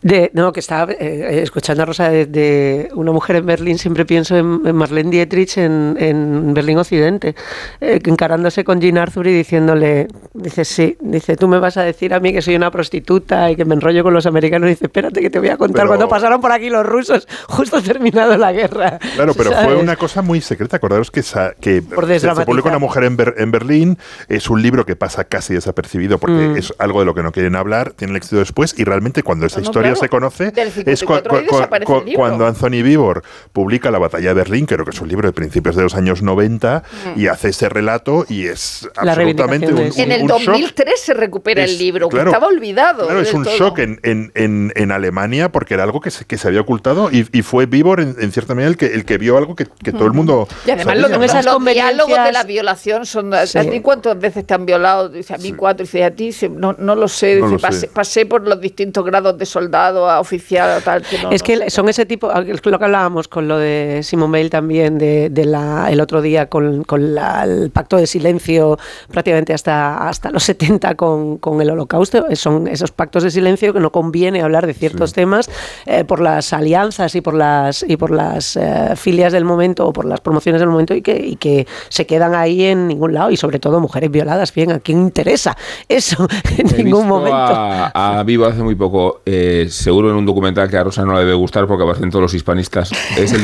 De, 0.02 0.30
no, 0.34 0.52
que 0.52 0.58
estaba 0.60 0.92
eh, 0.92 1.40
escuchando 1.42 1.84
a 1.84 1.86
Rosa 1.86 2.08
de, 2.10 2.26
de 2.26 2.88
Una 2.94 3.12
mujer 3.12 3.36
en 3.36 3.46
Berlín, 3.46 3.78
siempre 3.78 4.04
pienso 4.04 4.36
en, 4.36 4.60
en 4.64 4.74
Marlene 4.74 5.10
Dietrich 5.10 5.58
en, 5.58 5.96
en 5.98 6.54
Berlín 6.54 6.78
Occidente, 6.78 7.36
eh, 7.80 8.00
encarándose 8.04 8.64
con 8.64 8.80
Jean 8.80 8.98
Arthur 8.98 9.28
y 9.28 9.32
diciéndole, 9.32 10.08
dice, 10.34 10.64
sí, 10.64 10.96
dice, 11.00 11.36
tú 11.36 11.46
me 11.46 11.60
vas 11.60 11.76
a 11.76 11.82
decir 11.82 12.14
a 12.14 12.20
mí 12.20 12.32
que 12.32 12.42
soy 12.42 12.56
una 12.56 12.70
prostituta 12.72 13.50
y 13.50 13.54
que 13.56 13.64
me 13.64 13.74
enrollo 13.74 14.02
con 14.02 14.12
los 14.12 14.26
americanos, 14.26 14.68
dice, 14.68 14.86
espérate 14.86 15.20
que 15.20 15.30
te 15.30 15.38
voy 15.38 15.50
a 15.50 15.56
contar 15.56 15.82
Pero- 15.82 15.88
cuando 15.88 16.08
pasaron 16.08 16.40
por 16.40 16.50
aquí 16.50 16.68
los 16.68 16.84
rusos, 16.84 17.28
justo 17.48 17.80
terminado 17.80 18.36
la 18.36 18.52
guerra. 18.52 18.98
Claro, 19.14 19.34
pero 19.36 19.52
fue 19.52 19.62
¿Sabes? 19.62 19.82
una 19.82 19.94
cosa 19.96 20.20
muy 20.22 20.40
secreta. 20.40 20.78
Acordaros 20.78 21.10
que, 21.12 21.22
sa- 21.22 21.54
que 21.60 21.80
Por 21.80 22.06
se, 22.08 22.18
se 22.18 22.28
publicó 22.44 22.68
Una 22.70 22.78
mujer 22.80 23.04
en, 23.04 23.16
Ber- 23.16 23.34
en 23.38 23.50
Berlín. 23.52 23.98
Es 24.28 24.50
un 24.50 24.62
libro 24.62 24.84
que 24.84 24.96
pasa 24.96 25.24
casi 25.24 25.54
desapercibido 25.54 26.18
porque 26.18 26.32
Mm. 26.48 26.56
es 26.56 26.74
algo 26.78 26.98
de 27.00 27.06
lo 27.06 27.14
que 27.14 27.22
no 27.22 27.30
quieren 27.30 27.54
hablar. 27.54 27.92
Tiene 27.92 28.12
el 28.12 28.16
éxito 28.16 28.38
después. 28.38 28.74
Y 28.78 28.84
realmente, 28.84 29.22
cuando 29.22 29.46
esa 29.46 29.58
No, 29.58 29.62
no, 29.64 29.70
historia 29.70 29.90
claro. 29.90 29.91
Se 29.96 30.08
conoce, 30.08 30.48
es 30.48 30.54
cua- 30.54 30.96
54 30.96 31.36
ahí 31.36 31.44
cua- 31.44 31.48
cua- 31.48 31.56
desaparece 31.58 31.92
el 31.92 31.98
cua- 32.00 32.04
libro. 32.04 32.18
cuando 32.20 32.46
Anthony 32.46 32.82
Vivor 32.82 33.22
publica 33.52 33.90
La 33.90 33.98
batalla 33.98 34.28
de 34.28 34.34
Berlín, 34.34 34.66
creo 34.66 34.84
que 34.84 34.90
es 34.90 35.00
un 35.00 35.08
libro 35.08 35.28
de 35.28 35.32
principios 35.32 35.76
de 35.76 35.82
los 35.82 35.94
años 35.94 36.22
90, 36.22 36.82
Mm. 37.16 37.20
y 37.20 37.26
hace 37.26 37.48
ese 37.50 37.68
relato 37.68 38.24
y 38.28 38.46
es 38.46 38.88
La 39.02 39.12
absolutamente 39.12 39.72
un, 39.72 39.78
un- 39.80 39.92
en 39.96 40.12
el 40.12 40.22
un 40.22 40.28
shock. 40.28 40.38
2003 40.44 41.00
se 41.00 41.14
recupera 41.14 41.64
Es- 41.64 41.70
el 41.72 41.78
libro, 41.78 42.08
claro, 42.08 42.30
que 42.30 42.34
estaba 42.36 42.46
olvidado. 42.52 43.06
Claro, 43.06 43.20
es 43.20 43.32
un 43.34 43.44
todo. 43.44 43.54
shock 43.56 43.78
en, 43.78 44.00
en, 44.02 44.32
en, 44.34 44.72
en 44.76 44.90
Alemania 44.92 45.50
porque 45.50 45.74
era 45.74 45.82
algo 45.84 46.00
que 46.00 46.10
se, 46.10 46.24
que 46.24 46.38
se 46.38 46.48
había 46.48 46.60
ocultado 46.60 47.10
y, 47.10 47.26
y 47.32 47.42
fue 47.42 47.66
Vivor 47.66 48.00
en, 48.00 48.16
en 48.20 48.32
cierta 48.32 48.54
medida 48.54 48.68
el 48.70 48.76
que, 48.76 48.86
el 48.86 49.04
que 49.04 49.18
vio 49.18 49.36
algo 49.38 49.54
que, 49.56 49.66
que 49.82 49.92
todo 49.92 50.06
el 50.06 50.12
mundo. 50.12 50.48
Y 50.66 50.70
además 50.70 50.98
sabía, 50.98 51.16
¿no? 51.18 51.24
esas 51.24 51.44
los 51.44 51.64
diálogos 51.64 52.24
de 52.24 52.32
la 52.32 52.44
violación 52.44 53.06
son... 53.06 53.32
¿A 53.34 53.44
ti 53.46 53.80
cuántas 53.80 54.18
veces 54.18 54.46
te 54.46 54.54
han 54.54 54.66
violado? 54.66 55.08
Dice, 55.08 55.34
a 55.34 55.38
mí 55.38 55.52
cuatro. 55.52 55.84
Dice, 55.84 56.04
a 56.04 56.10
ti 56.10 56.30
no, 56.50 56.74
no 56.78 56.94
lo 56.94 57.08
sé. 57.08 57.36
No 57.40 57.46
Dice, 57.46 57.52
lo 57.52 57.58
sé. 57.58 57.62
pasé, 57.66 57.88
pasé 57.88 58.26
por 58.26 58.42
los 58.46 58.60
distintos 58.60 59.04
grados 59.04 59.36
de 59.38 59.46
soldado 59.46 59.81
a 59.88 60.20
oficial 60.20 60.78
o 60.78 60.80
tal. 60.80 61.02
Que 61.02 61.18
no, 61.22 61.30
es 61.30 61.42
no 61.42 61.46
que 61.46 61.56
sé. 61.56 61.70
son 61.70 61.88
ese 61.88 62.06
tipo, 62.06 62.30
es 62.32 62.64
lo 62.64 62.78
que 62.78 62.84
hablábamos 62.84 63.28
con 63.28 63.48
lo 63.48 63.58
de 63.58 64.00
Simon 64.02 64.30
Bale 64.32 64.50
también, 64.50 64.98
de, 64.98 65.28
de 65.30 65.44
la, 65.44 65.90
el 65.90 66.00
otro 66.00 66.22
día 66.22 66.46
con, 66.48 66.84
con 66.84 67.14
la- 67.14 67.44
el 67.44 67.70
pacto 67.70 67.96
de 67.96 68.06
silencio 68.06 68.78
prácticamente 69.10 69.52
hasta, 69.54 70.08
hasta 70.08 70.30
los 70.30 70.42
70 70.44 70.94
con, 70.94 71.38
con 71.38 71.60
el 71.60 71.70
holocausto. 71.70 72.26
Son 72.34 72.66
esos 72.68 72.90
pactos 72.92 73.22
de 73.22 73.30
silencio 73.30 73.72
que 73.72 73.80
no 73.80 73.90
conviene 73.92 74.42
hablar 74.42 74.66
de 74.66 74.74
ciertos 74.74 75.12
temas 75.12 75.50
eh, 75.86 76.04
por 76.04 76.20
las 76.20 76.52
alianzas 76.52 77.14
y 77.14 77.20
por 77.20 77.34
las, 77.34 77.82
y 77.86 77.96
por 77.96 78.10
las 78.10 78.56
eh, 78.56 78.94
filias 78.96 79.32
del 79.32 79.44
momento 79.44 79.86
o 79.86 79.92
por 79.92 80.04
las 80.04 80.20
promociones 80.20 80.60
del 80.60 80.68
momento 80.70 80.94
y 80.94 81.02
que, 81.02 81.16
y 81.16 81.36
que 81.36 81.66
se 81.88 82.06
quedan 82.06 82.34
ahí 82.34 82.64
en 82.64 82.88
ningún 82.88 83.14
lado 83.14 83.30
y 83.30 83.36
sobre 83.36 83.58
todo 83.58 83.80
mujeres 83.80 84.10
violadas. 84.10 84.52
Bien, 84.54 84.72
¿a 84.72 84.78
quién 84.80 84.98
interesa 85.00 85.56
eso 85.88 86.26
en 86.58 86.68
He 86.68 86.82
ningún 86.84 87.02
visto 87.02 87.04
momento? 87.04 87.36
A, 87.36 88.18
a 88.18 88.22
Vivo 88.24 88.44
hace 88.46 88.62
muy 88.62 88.74
poco, 88.74 89.22
eh, 89.26 89.66
seguro 89.72 90.10
en 90.10 90.16
un 90.16 90.26
documental 90.26 90.68
que 90.70 90.76
a 90.76 90.84
Rosa 90.84 91.04
no 91.04 91.14
le 91.14 91.20
debe 91.20 91.34
gustar 91.34 91.66
porque 91.66 91.84
aparecen 91.84 92.10
todos 92.10 92.22
los 92.22 92.34
hispanistas. 92.34 92.92
Es 93.16 93.32
el, 93.32 93.42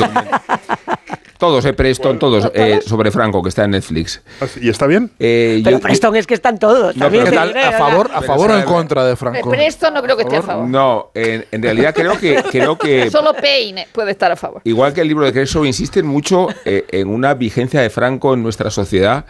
Todos, 1.38 1.64
eh, 1.66 1.72
Preston, 1.72 2.18
todos, 2.18 2.50
eh, 2.52 2.80
sobre 2.84 3.10
Franco, 3.12 3.42
que 3.42 3.48
está 3.48 3.64
en 3.64 3.70
Netflix. 3.70 4.20
¿Y 4.60 4.68
está 4.68 4.86
bien? 4.86 5.10
Eh, 5.20 5.60
Pero 5.62 5.76
yo- 5.78 5.80
Preston 5.82 6.16
es 6.16 6.26
que 6.26 6.34
están 6.34 6.58
todos. 6.58 6.96
No, 6.96 7.08
pero 7.08 7.24
te 7.24 7.30
¿qué 7.30 7.36
tal? 7.36 7.56
¿A 7.56 7.72
favor, 7.72 8.10
a 8.12 8.22
favor 8.22 8.50
o 8.50 8.56
en 8.58 8.64
contra 8.64 9.04
de 9.04 9.14
Franco? 9.14 9.48
Presto 9.50 9.90
no 9.92 10.02
creo 10.02 10.16
que 10.16 10.24
esté 10.24 10.36
a 10.38 10.42
favor. 10.42 10.66
No, 10.68 11.10
en, 11.14 11.46
en 11.52 11.62
realidad 11.62 11.94
creo 11.94 12.18
que, 12.18 12.42
creo 12.50 12.76
que 12.76 13.08
Solo 13.10 13.34
Payne 13.34 13.86
puede 13.92 14.10
estar 14.10 14.32
a 14.32 14.36
favor. 14.36 14.62
Igual 14.64 14.92
que 14.92 15.00
el 15.02 15.08
libro 15.08 15.24
de 15.24 15.32
Creso, 15.32 15.64
insisten 15.64 16.06
mucho 16.06 16.48
eh, 16.64 16.84
en 16.90 17.08
una 17.08 17.34
vigencia 17.34 17.80
de 17.80 17.90
Franco 17.90 18.34
en 18.34 18.42
nuestra 18.42 18.70
sociedad 18.70 19.24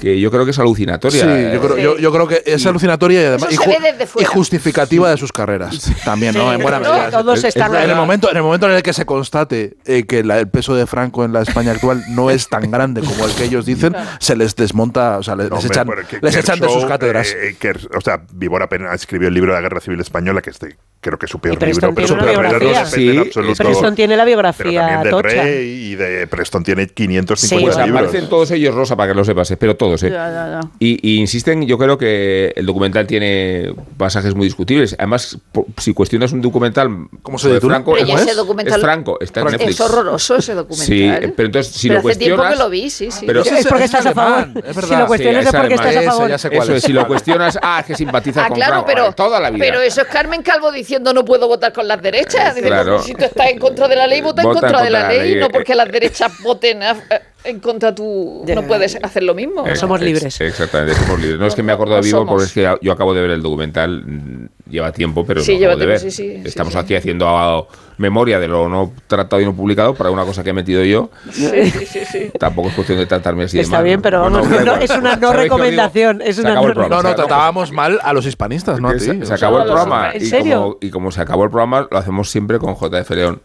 que 0.00 0.18
yo 0.18 0.30
creo 0.32 0.44
que 0.44 0.50
es 0.50 0.58
alucinatoria. 0.58 1.22
Sí, 1.22 1.28
eh. 1.30 1.50
yo 1.54 1.60
creo, 1.60 1.78
yo, 1.78 1.98
yo 1.98 2.12
creo 2.12 2.26
que 2.26 2.42
es 2.44 2.66
alucinatoria 2.66 3.22
y 3.22 3.24
además 3.26 3.52
y, 3.52 3.56
ju- 3.56 4.20
y 4.20 4.24
justificativa 4.24 5.10
de 5.10 5.16
sus 5.16 5.30
carreras. 5.32 5.92
También, 6.04 6.34
¿no? 6.34 6.48
Sí, 6.48 6.54
En 6.56 6.62
buena 6.62 6.80
medida. 6.80 7.10
todos 7.10 7.38
Es- 7.38 7.44
están 7.44 7.72
es- 7.76 7.84
en, 7.84 7.90
el 7.90 7.96
momento, 7.96 8.30
en 8.30 8.36
el 8.36 8.42
momento 8.42 8.66
en 8.68 8.72
el 8.72 8.82
que 8.82 8.92
se 8.92 9.06
constate 9.06 9.74
eh, 9.84 10.04
que 10.04 10.24
la- 10.24 10.40
el 10.40 10.48
peso 10.48 10.74
de 10.74 10.86
Franco 10.86 11.24
en 11.24 11.32
la 11.32 11.42
España 11.52 11.72
actual 11.72 12.02
no 12.08 12.30
es 12.30 12.48
tan 12.48 12.70
grande 12.70 13.02
como 13.02 13.26
el 13.26 13.32
que 13.34 13.44
ellos 13.44 13.66
dicen, 13.66 13.94
se 14.18 14.34
les 14.36 14.56
desmonta, 14.56 15.18
o 15.18 15.22
sea, 15.22 15.36
les, 15.36 15.50
No, 15.50 15.56
les 15.56 15.76
hombre, 15.76 16.02
echan, 16.02 16.58
de 16.58 16.68
sus 16.68 16.84
cátedras. 16.86 17.28
eh, 17.38 17.54
Kers- 17.60 17.88
o 17.94 18.00
sea, 18.00 18.22
Vivora 18.32 18.64
apenas 18.64 18.94
escribió 18.94 19.28
el 19.28 19.34
libro 19.34 19.52
de 19.52 19.58
la 19.58 19.62
Guerra 19.62 19.80
Civil 19.80 20.00
Española, 20.00 20.40
que 20.40 20.50
este, 20.50 20.76
creo 21.02 21.18
que 21.18 21.26
es 21.26 21.30
su 21.32 21.38
peor 21.40 21.56
Y 21.56 21.58
Preston 21.58 21.90
libro, 21.90 21.94
pero 21.94 22.06
tiene 22.06 22.08
su 22.08 22.14
una 22.14 22.22
peor 22.22 22.44
libro 22.44 22.52
no 22.52 22.64
biografía. 22.64 22.86
Sí, 22.86 23.18
absoluto. 23.18 23.64
Preston 23.64 23.94
tiene 23.94 24.16
la 24.16 24.22
pero 24.24 24.26
biografía 24.30 24.98
del 25.02 25.10
tocha. 25.10 25.28
rey 25.42 25.68
y 25.92 25.94
de 25.96 26.26
Preston 26.28 26.62
tiene 26.64 26.86
550 26.86 27.36
Sí, 27.48 27.54
bueno. 27.76 27.86
libros. 27.86 28.02
aparecen 28.08 28.30
todos 28.30 28.50
ellos 28.52 28.74
rosa 28.74 28.96
para 28.96 29.08
que 29.12 29.14
lo 29.16 29.24
sepas, 29.24 29.50
eh, 29.50 29.56
pero 29.56 29.76
todos. 29.76 30.02
eh. 30.04 30.10
Ya, 30.10 30.30
ya, 30.30 30.60
ya. 30.62 30.68
Y, 30.78 30.98
y 31.02 31.18
insisten, 31.20 31.66
yo 31.66 31.76
creo 31.76 31.98
que 31.98 32.52
el 32.56 32.64
documental 32.66 33.06
tiene 33.08 33.74
pasajes 33.96 34.34
muy 34.34 34.46
discutibles. 34.46 34.94
Además, 34.98 35.36
si 35.78 35.92
cuestionas 35.92 36.32
un 36.32 36.40
documental 36.40 36.88
¿Cómo 37.22 37.36
se 37.38 37.52
titula? 37.52 37.74
Franco, 37.74 37.94
Pero 37.94 38.06
es, 38.06 38.22
ese 38.22 38.34
documental- 38.34 38.76
es 38.78 38.80
Franco, 38.82 39.18
está 39.20 39.40
en 39.40 39.46
Netflix. 39.46 39.70
Es 39.70 39.80
horroroso 39.80 40.36
ese 40.36 40.54
documental. 40.54 40.86
Sí, 40.86 41.32
pero 41.36 41.46
entonces 41.46 41.72
si 41.74 41.88
Pero 41.88 42.00
lo 42.02 42.08
hace 42.08 42.18
tiempo 42.18 42.36
cuestionas... 42.36 42.52
que 42.52 42.58
lo 42.64 42.70
vi, 42.70 42.90
sí, 42.90 43.10
sí. 43.10 43.24
pero- 43.26 43.42
Es 43.42 43.66
porque 43.66 43.84
estás 43.84 44.06
a 44.06 44.12
favor. 44.14 44.48
Si 44.84 44.94
lo 44.94 45.06
cuestionas 45.08 45.42
Sí, 45.42 45.48
es 45.48 45.54
es 45.54 45.60
porque 45.60 45.74
estás 45.74 45.96
a 45.96 46.02
favor. 46.02 46.30
Eso 46.30 46.48
es. 46.48 46.68
es, 46.68 46.82
si 46.84 46.92
lo 46.92 47.06
cuestionas, 47.08 47.58
ah, 47.60 47.78
es 47.80 47.86
que 47.86 47.94
simpatizas 47.96 48.44
Ah, 48.44 48.48
con 48.48 48.56
claro, 48.56 48.72
Franco. 48.84 48.86
pero, 48.86 49.12
toda 49.14 49.40
la 49.40 49.50
vida. 49.50 49.64
pero 49.64 49.80
eso 49.80 50.02
es 50.02 50.06
Carmen 50.06 50.42
Calvo 50.42 50.70
diciendo 50.70 50.91
no 51.00 51.24
puedo 51.24 51.48
votar 51.48 51.72
con 51.72 51.86
las 51.88 52.00
derechas. 52.02 52.54
Dice, 52.54 52.66
Claro. 52.66 53.00
si 53.02 53.14
tú 53.14 53.24
estás 53.24 53.48
en 53.50 53.58
contra 53.58 53.88
de 53.88 53.96
la 53.96 54.06
ley, 54.06 54.20
vota 54.20 54.42
en 54.42 54.48
Vota 54.48 54.58
en 54.58 54.62
contra 54.62 54.82
de 54.84 54.90
la 54.90 55.08
ley, 55.08 55.32
ley. 55.32 55.40
no 55.40 55.48
porque 55.48 55.74
las 55.74 55.90
derechas 55.90 56.32
voten 56.42 56.82
a- 56.82 56.96
en 57.44 57.60
contra 57.60 57.94
tú 57.94 58.44
no 58.46 58.62
puedes 58.62 58.96
hacer 59.02 59.22
lo 59.22 59.34
mismo. 59.34 59.66
Eh, 59.66 59.76
somos 59.76 60.00
ex- 60.00 60.06
libres. 60.06 60.40
Exactamente, 60.40 60.94
somos 60.94 61.20
libres. 61.20 61.38
No 61.40 61.46
es 61.46 61.54
que 61.54 61.62
me 61.62 61.72
acuerdo 61.72 61.94
de 61.94 62.00
No 62.00 62.04
vivo 62.04 62.18
somos. 62.18 62.30
porque 62.32 62.44
es 62.46 62.52
que 62.52 62.84
yo 62.84 62.92
acabo 62.92 63.14
de 63.14 63.20
ver 63.22 63.30
el 63.30 63.42
documental, 63.42 64.04
mm, 64.04 64.48
lleva 64.70 64.92
tiempo, 64.92 65.24
pero 65.26 65.40
Sí, 65.42 65.54
no 65.54 65.58
lleva 65.60 65.72
acabo 65.74 65.80
de 65.90 65.98
tiempo, 65.98 66.04
ver. 66.04 66.12
sí, 66.12 66.42
Estamos 66.48 66.72
sí. 66.74 66.78
aquí 66.78 66.94
haciendo 66.94 67.68
memoria 67.98 68.40
de 68.40 68.48
lo 68.48 68.68
no 68.68 68.92
tratado 69.06 69.40
y 69.42 69.44
no 69.44 69.54
publicado 69.54 69.94
para 69.94 70.10
una 70.10 70.24
cosa 70.24 70.42
que 70.42 70.50
he 70.50 70.52
metido 70.52 70.82
yo. 70.84 71.10
Sí, 71.30 71.46
sí, 71.70 71.86
sí, 71.86 72.00
sí. 72.10 72.30
Tampoco 72.38 72.68
es 72.68 72.74
cuestión 72.74 72.98
de 72.98 73.06
tratarme 73.06 73.44
así 73.44 73.58
de 73.58 73.62
Está 73.64 73.76
mal, 73.76 73.84
bien, 73.84 73.96
¿no? 73.98 74.02
pero 74.02 74.20
vamos, 74.22 74.48
no, 74.48 74.76
es 74.76 74.90
una 74.90 75.16
no 75.16 75.32
recomendación. 75.32 76.20
Es 76.22 76.36
Se 76.36 76.42
una 76.42 76.50
acabó 76.52 76.66
no 76.66 76.70
el 76.72 76.74
programa. 76.76 77.02
No, 77.02 77.08
no, 77.10 77.14
tratábamos 77.14 77.70
mal 77.72 77.98
a 78.02 78.12
los 78.12 78.26
hispanistas, 78.26 78.80
¿no? 78.80 78.88
A 78.88 78.94
ti. 78.96 79.00
Se, 79.24 79.34
acabó 79.34 79.58
el 79.58 79.66
no, 79.66 79.72
programa 79.74 80.10
¿en 80.12 80.22
y 80.22 80.26
serio? 80.26 80.62
como, 80.62 80.78
y 80.80 80.90
como 80.90 81.10
se 81.12 81.20
acabó 81.20 81.44
el 81.44 81.50
programa 81.50 81.86
lo 81.90 81.98
hacemos 81.98 82.30
siempre 82.30 82.58
con 82.58 82.74
JF 82.74 83.10
León, 83.10 83.40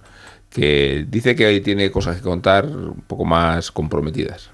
que 0.57 1.05
dice 1.07 1.35
que 1.35 1.45
hoy 1.45 1.61
tiene 1.61 1.91
cosas 1.91 2.15
que 2.15 2.23
contar 2.23 2.65
un 2.65 3.03
poco 3.05 3.25
más 3.25 3.71
comprometidas. 3.71 4.49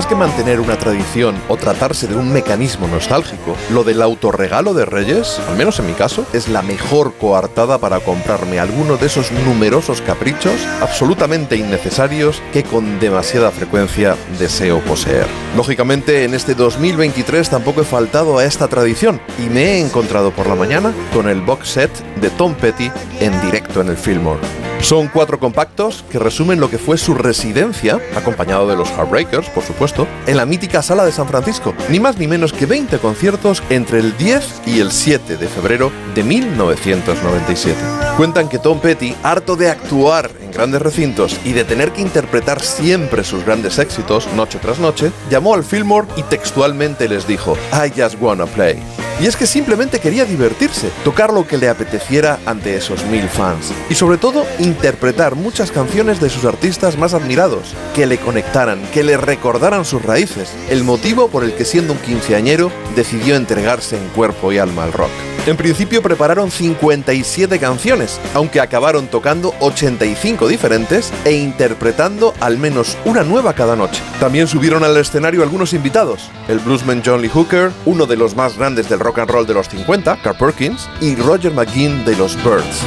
Más 0.00 0.06
que 0.06 0.14
mantener 0.14 0.60
una 0.60 0.78
tradición 0.78 1.36
o 1.46 1.58
tratarse 1.58 2.06
de 2.06 2.16
un 2.16 2.32
mecanismo 2.32 2.88
nostálgico, 2.88 3.54
lo 3.70 3.84
del 3.84 4.00
autorregalo 4.00 4.72
de 4.72 4.86
Reyes, 4.86 5.38
al 5.46 5.58
menos 5.58 5.78
en 5.78 5.88
mi 5.88 5.92
caso, 5.92 6.24
es 6.32 6.48
la 6.48 6.62
mejor 6.62 7.12
coartada 7.18 7.76
para 7.76 8.00
comprarme 8.00 8.58
alguno 8.58 8.96
de 8.96 9.08
esos 9.08 9.30
numerosos 9.30 10.00
caprichos 10.00 10.54
absolutamente 10.80 11.56
innecesarios 11.56 12.40
que 12.50 12.62
con 12.62 12.98
demasiada 12.98 13.50
frecuencia 13.50 14.16
deseo 14.38 14.80
poseer. 14.80 15.26
Lógicamente, 15.54 16.24
en 16.24 16.32
este 16.32 16.54
2023 16.54 17.50
tampoco 17.50 17.82
he 17.82 17.84
faltado 17.84 18.38
a 18.38 18.44
esta 18.46 18.68
tradición 18.68 19.20
y 19.38 19.50
me 19.50 19.64
he 19.64 19.80
encontrado 19.80 20.30
por 20.30 20.46
la 20.46 20.54
mañana 20.54 20.94
con 21.12 21.28
el 21.28 21.42
box 21.42 21.68
set 21.68 21.90
de 22.22 22.30
Tom 22.30 22.54
Petty 22.54 22.90
en 23.20 23.38
directo 23.42 23.82
en 23.82 23.90
el 23.90 23.98
Fillmore. 23.98 24.59
Son 24.82 25.08
cuatro 25.08 25.38
compactos 25.38 26.04
que 26.10 26.18
resumen 26.18 26.58
lo 26.58 26.70
que 26.70 26.78
fue 26.78 26.96
su 26.96 27.14
residencia, 27.14 28.00
acompañado 28.16 28.66
de 28.66 28.76
los 28.76 28.88
Heartbreakers, 28.90 29.50
por 29.50 29.62
supuesto, 29.62 30.08
en 30.26 30.38
la 30.38 30.46
mítica 30.46 30.82
sala 30.82 31.04
de 31.04 31.12
San 31.12 31.28
Francisco. 31.28 31.74
Ni 31.90 32.00
más 32.00 32.16
ni 32.16 32.26
menos 32.26 32.52
que 32.52 32.66
20 32.66 32.98
conciertos 32.98 33.62
entre 33.68 34.00
el 34.00 34.16
10 34.16 34.62
y 34.66 34.80
el 34.80 34.90
7 34.90 35.36
de 35.36 35.48
febrero 35.48 35.92
de 36.14 36.24
1997. 36.24 37.78
Cuentan 38.16 38.48
que 38.48 38.58
Tom 38.58 38.80
Petty, 38.80 39.14
harto 39.22 39.54
de 39.54 39.68
actuar 39.68 40.30
en 40.40 40.49
grandes 40.52 40.82
recintos 40.82 41.38
y 41.44 41.52
de 41.52 41.64
tener 41.64 41.92
que 41.92 42.02
interpretar 42.02 42.60
siempre 42.60 43.24
sus 43.24 43.44
grandes 43.44 43.78
éxitos 43.78 44.28
noche 44.34 44.58
tras 44.60 44.78
noche, 44.78 45.12
llamó 45.30 45.54
al 45.54 45.64
Fillmore 45.64 46.08
y 46.16 46.22
textualmente 46.22 47.08
les 47.08 47.26
dijo, 47.26 47.56
I 47.72 47.90
just 47.90 48.20
wanna 48.20 48.46
play. 48.46 48.82
Y 49.20 49.26
es 49.26 49.36
que 49.36 49.46
simplemente 49.46 50.00
quería 50.00 50.24
divertirse, 50.24 50.88
tocar 51.04 51.30
lo 51.30 51.46
que 51.46 51.58
le 51.58 51.68
apeteciera 51.68 52.38
ante 52.46 52.74
esos 52.74 53.04
mil 53.04 53.28
fans. 53.28 53.70
Y 53.90 53.94
sobre 53.94 54.16
todo, 54.16 54.46
interpretar 54.58 55.34
muchas 55.34 55.70
canciones 55.70 56.20
de 56.20 56.30
sus 56.30 56.46
artistas 56.46 56.96
más 56.96 57.12
admirados, 57.12 57.74
que 57.94 58.06
le 58.06 58.16
conectaran, 58.16 58.80
que 58.94 59.04
le 59.04 59.18
recordaran 59.18 59.84
sus 59.84 60.02
raíces, 60.02 60.50
el 60.70 60.84
motivo 60.84 61.28
por 61.28 61.44
el 61.44 61.54
que 61.54 61.66
siendo 61.66 61.92
un 61.92 61.98
quinceañero 61.98 62.72
decidió 62.96 63.36
entregarse 63.36 63.98
en 63.98 64.08
cuerpo 64.08 64.52
y 64.52 64.58
alma 64.58 64.84
al 64.84 64.94
rock. 64.94 65.10
En 65.46 65.56
principio 65.56 66.02
prepararon 66.02 66.50
57 66.50 67.58
canciones, 67.58 68.20
aunque 68.34 68.60
acabaron 68.60 69.06
tocando 69.08 69.54
85 69.60 70.48
diferentes 70.48 71.12
e 71.24 71.32
interpretando 71.32 72.34
al 72.40 72.58
menos 72.58 72.98
una 73.06 73.24
nueva 73.24 73.54
cada 73.54 73.74
noche. 73.74 74.02
También 74.20 74.48
subieron 74.48 74.84
al 74.84 74.96
escenario 74.98 75.42
algunos 75.42 75.72
invitados, 75.72 76.30
el 76.48 76.58
bluesman 76.58 77.02
John 77.04 77.22
Lee 77.22 77.30
Hooker, 77.30 77.72
uno 77.86 78.06
de 78.06 78.16
los 78.16 78.36
más 78.36 78.58
grandes 78.58 78.88
del 78.90 79.00
rock 79.00 79.20
and 79.20 79.30
roll 79.30 79.46
de 79.46 79.54
los 79.54 79.68
50, 79.68 80.20
Carl 80.22 80.36
Perkins, 80.36 80.88
y 81.00 81.16
Roger 81.16 81.52
McGuinn 81.52 82.04
de 82.04 82.16
los 82.16 82.36
Birds. 82.44 82.84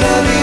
Love 0.00 0.34
you 0.34 0.39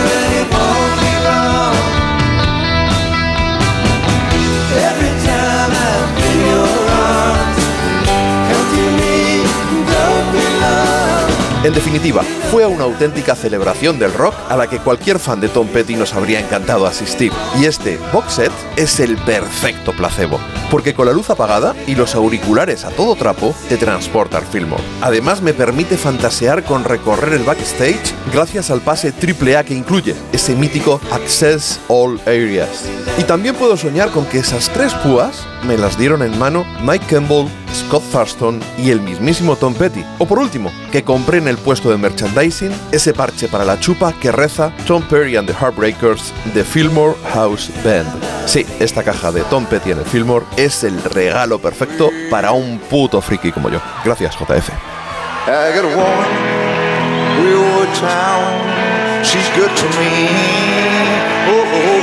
En 11.64 11.74
definitiva, 11.74 12.22
fue 12.52 12.68
una 12.68 12.84
auténtica 12.84 13.36
celebración 13.36 13.98
del 13.98 14.14
rock 14.14 14.36
a 14.48 14.56
la 14.56 14.70
que 14.70 14.78
cualquier 14.78 15.18
fan 15.18 15.42
de 15.42 15.50
Tom 15.50 15.68
Petty 15.68 15.96
nos 15.96 16.14
habría 16.14 16.40
encantado 16.40 16.86
asistir. 16.86 17.32
Y 17.60 17.66
este 17.66 17.98
box 18.14 18.34
set 18.34 18.52
es 18.76 19.00
el 19.00 19.18
perfecto 19.18 19.92
placebo, 19.92 20.40
porque 20.70 20.94
con 20.94 21.08
la 21.08 21.14
luz 21.14 21.32
apagada 21.32 21.76
y 21.88 21.96
los 21.96 22.14
auriculares 22.14 22.86
a 22.86 22.90
todo 22.92 23.16
trapo 23.16 23.56
te 23.70 23.78
transporta 23.78 24.38
al 24.38 24.46
Fillmore. 24.46 24.84
Además 25.02 25.42
me 25.42 25.54
permite 25.54 25.98
fantasear 25.98 26.64
con 26.64 26.84
recorrer 26.84 27.34
el 27.34 27.44
backstage 27.44 28.14
gracias 28.32 28.70
al 28.70 28.82
pase 28.82 29.12
AAA 29.12 29.64
que 29.64 29.74
incluye 29.74 30.16
ese 30.32 30.56
mítico 30.56 31.02
Access 31.12 31.80
All 31.88 32.20
Areas. 32.28 32.86
Y 33.18 33.24
también 33.24 33.56
puedo 33.56 33.78
soñar 33.78 34.12
con 34.12 34.26
que 34.28 34.38
esas 34.38 34.70
tres 34.70 34.94
púas 34.94 35.48
me 35.64 35.76
las 35.76 35.98
dieron 35.98 36.22
en 36.22 36.38
mano 36.38 36.66
Mike 36.84 37.08
Campbell, 37.10 37.48
Scott 37.74 37.97
Thurston 38.12 38.60
y 38.78 38.92
el 38.92 39.02
mismísimo 39.02 39.56
Tom 39.56 39.74
Petty. 39.74 40.04
O 40.20 40.26
por 40.26 40.40
último, 40.40 40.72
que 40.92 41.04
compré 41.04 41.38
en 41.38 41.48
el 41.48 41.58
puesto 41.58 41.90
de 41.90 41.98
merchandising 41.98 42.72
ese 42.92 43.14
parche 43.14 43.48
para 43.48 43.66
la 43.66 43.80
chupa 43.80 44.14
que 44.14 44.32
reza 44.32 44.72
Tom 44.86 45.04
Perry 45.04 45.36
and 45.36 45.48
the 45.48 45.54
Heartbreakers 45.54 46.34
de 46.54 46.64
Fillmore 46.64 47.16
House 47.34 47.72
Band. 47.84 48.08
Sí, 48.46 48.66
esta 48.80 49.04
caja 49.04 49.32
de 49.32 49.42
Tom 49.44 49.66
Petty 49.66 49.92
en 49.92 50.00
el 50.00 50.06
Fillmore 50.06 50.46
es 50.56 50.84
el 50.84 51.04
regalo 51.04 51.60
perfecto 51.60 52.10
para 52.30 52.52
un 52.52 52.80
puto 52.80 53.22
friki 53.22 53.52
como 53.52 53.70
yo. 53.70 53.80
Gracias, 54.04 54.36
JF. 54.36 54.70
She's 59.24 59.50
good 59.58 59.76
to 59.76 59.86
me. 60.00 60.30
Oh, 61.50 61.64
oh 61.74 61.82
yeah. 61.82 61.97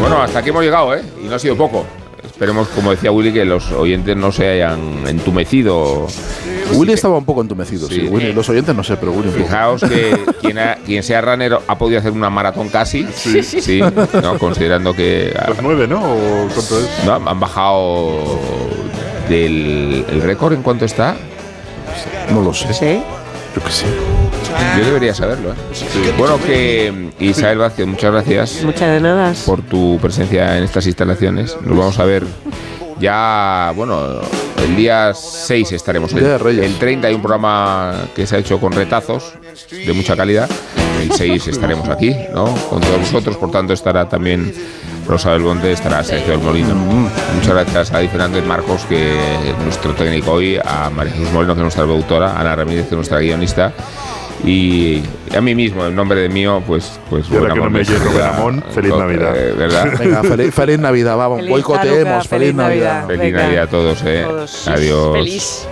Bueno, 0.00 0.22
hasta 0.22 0.38
aquí 0.38 0.50
hemos 0.50 0.62
llegado, 0.62 0.94
¿eh? 0.94 1.02
Y 1.22 1.28
no 1.28 1.36
ha 1.36 1.38
sido 1.38 1.56
poco. 1.56 1.84
Esperemos, 2.24 2.68
como 2.68 2.90
decía 2.90 3.12
Willy, 3.12 3.32
que 3.32 3.44
los 3.44 3.70
oyentes 3.72 4.16
no 4.16 4.32
se 4.32 4.48
hayan 4.48 5.06
entumecido. 5.06 6.06
Willy 6.72 6.92
estaba 6.92 7.18
un 7.18 7.24
poco 7.24 7.42
entumecido, 7.42 7.86
sí. 7.88 8.08
sí. 8.08 8.32
Los 8.32 8.48
oyentes 8.48 8.74
no 8.74 8.82
sé, 8.82 8.96
pero 8.96 9.12
Willy. 9.12 9.30
Fijaos 9.30 9.82
que 9.82 10.16
quien, 10.40 10.58
ha, 10.58 10.76
quien 10.76 11.02
sea 11.02 11.20
runner 11.20 11.58
ha 11.66 11.78
podido 11.78 11.98
hacer 11.98 12.12
una 12.12 12.30
maratón 12.30 12.68
casi. 12.68 13.06
Sí. 13.14 13.42
Sí, 13.42 13.80
no, 14.22 14.38
considerando 14.38 14.94
que... 14.94 15.34
Los 15.48 15.62
nueve, 15.62 15.86
¿no? 15.86 16.00
No, 17.04 17.14
han 17.14 17.40
bajado 17.40 18.38
del 19.28 20.04
récord 20.22 20.54
en 20.54 20.62
cuanto 20.62 20.84
está. 20.84 21.16
No 22.32 22.42
lo 22.42 22.54
sé. 22.54 22.72
¿Sí? 22.72 23.02
Yo 23.54 23.62
qué 23.62 23.70
sé. 23.70 23.86
Yo 24.78 24.84
debería 24.84 25.14
saberlo. 25.14 25.50
¿eh? 25.50 26.12
Bueno, 26.18 26.38
que 26.44 27.10
Isabel 27.18 27.58
Vázquez, 27.58 27.86
muchas 27.86 28.12
gracias 28.12 28.62
Muchas 28.64 28.88
de 28.88 29.00
nada. 29.00 29.32
por 29.46 29.62
tu 29.62 29.98
presencia 30.00 30.56
en 30.56 30.64
estas 30.64 30.86
instalaciones. 30.86 31.56
Nos 31.62 31.76
vamos 31.76 31.98
a 31.98 32.04
ver 32.04 32.24
ya, 33.00 33.72
bueno, 33.74 34.20
el 34.62 34.76
día 34.76 35.12
6 35.14 35.72
estaremos. 35.72 36.12
El, 36.12 36.58
el 36.58 36.78
30 36.78 37.08
hay 37.08 37.14
un 37.14 37.22
programa 37.22 37.94
que 38.14 38.26
se 38.26 38.36
ha 38.36 38.38
hecho 38.38 38.60
con 38.60 38.72
retazos 38.72 39.32
de 39.70 39.92
mucha 39.94 40.16
calidad. 40.16 40.48
El 41.02 41.10
6 41.10 41.48
estaremos 41.48 41.88
aquí, 41.88 42.14
¿no? 42.34 42.44
Con 42.68 42.80
todos 42.80 43.00
vosotros. 43.00 43.36
Por 43.38 43.50
tanto, 43.50 43.72
estará 43.72 44.06
también 44.06 44.52
Rosa 45.08 45.32
del 45.32 45.40
Monte, 45.40 45.72
estará 45.72 46.04
Sergio 46.04 46.32
del 46.32 46.42
Molino. 46.42 46.74
Muchas 46.74 47.48
gracias 47.54 47.92
a 47.92 48.00
Di 48.00 48.08
Fernández 48.08 48.44
Marcos, 48.44 48.82
que 48.86 49.14
es 49.48 49.58
nuestro 49.64 49.94
técnico 49.94 50.32
hoy, 50.32 50.58
a 50.62 50.90
María 50.90 51.12
Jesús 51.14 51.32
Moreno, 51.32 51.54
que 51.54 51.60
es 51.60 51.64
nuestra 51.64 51.84
productora, 51.84 52.32
a 52.32 52.40
Ana 52.40 52.54
Ramírez, 52.54 52.82
que 52.82 52.90
es 52.90 52.96
nuestra 52.96 53.18
guionista. 53.18 53.72
Y 54.44 55.02
a 55.36 55.40
mí 55.40 55.54
mismo, 55.54 55.84
en 55.84 55.94
nombre 55.94 56.20
de 56.20 56.28
mío, 56.28 56.62
pues, 56.66 56.98
pues 57.10 57.26
Y 57.30 57.36
ahora 57.36 57.54
buen 57.54 57.54
que 57.54 57.58
no 57.60 57.66
amor, 57.66 57.70
me 57.70 57.84
Rubén 57.84 58.14
¿verdad? 58.14 58.36
Amón, 58.36 58.64
feliz 58.70 58.92
Eh, 58.92 58.98
Navidad. 58.98 59.34
¿Verdad? 59.56 59.98
Venga, 59.98 60.22
feliz, 60.22 60.54
feliz 60.54 60.78
Navidad, 60.78 61.16
vamos, 61.16 61.46
boicoteemos, 61.46 62.28
feliz, 62.28 62.28
feliz 62.28 62.54
Navidad. 62.54 63.02
Navidad. 63.02 63.06
Feliz. 63.06 63.34
Navidad 63.34 63.62
a 63.64 63.66
todos, 63.66 64.02
eh. 64.06 64.24
Todos. 64.26 64.68
Adiós. 64.68 65.12
Feliz. 65.12 65.68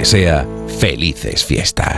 Desea 0.00 0.46
felices 0.78 1.44
fiestas. 1.44 1.89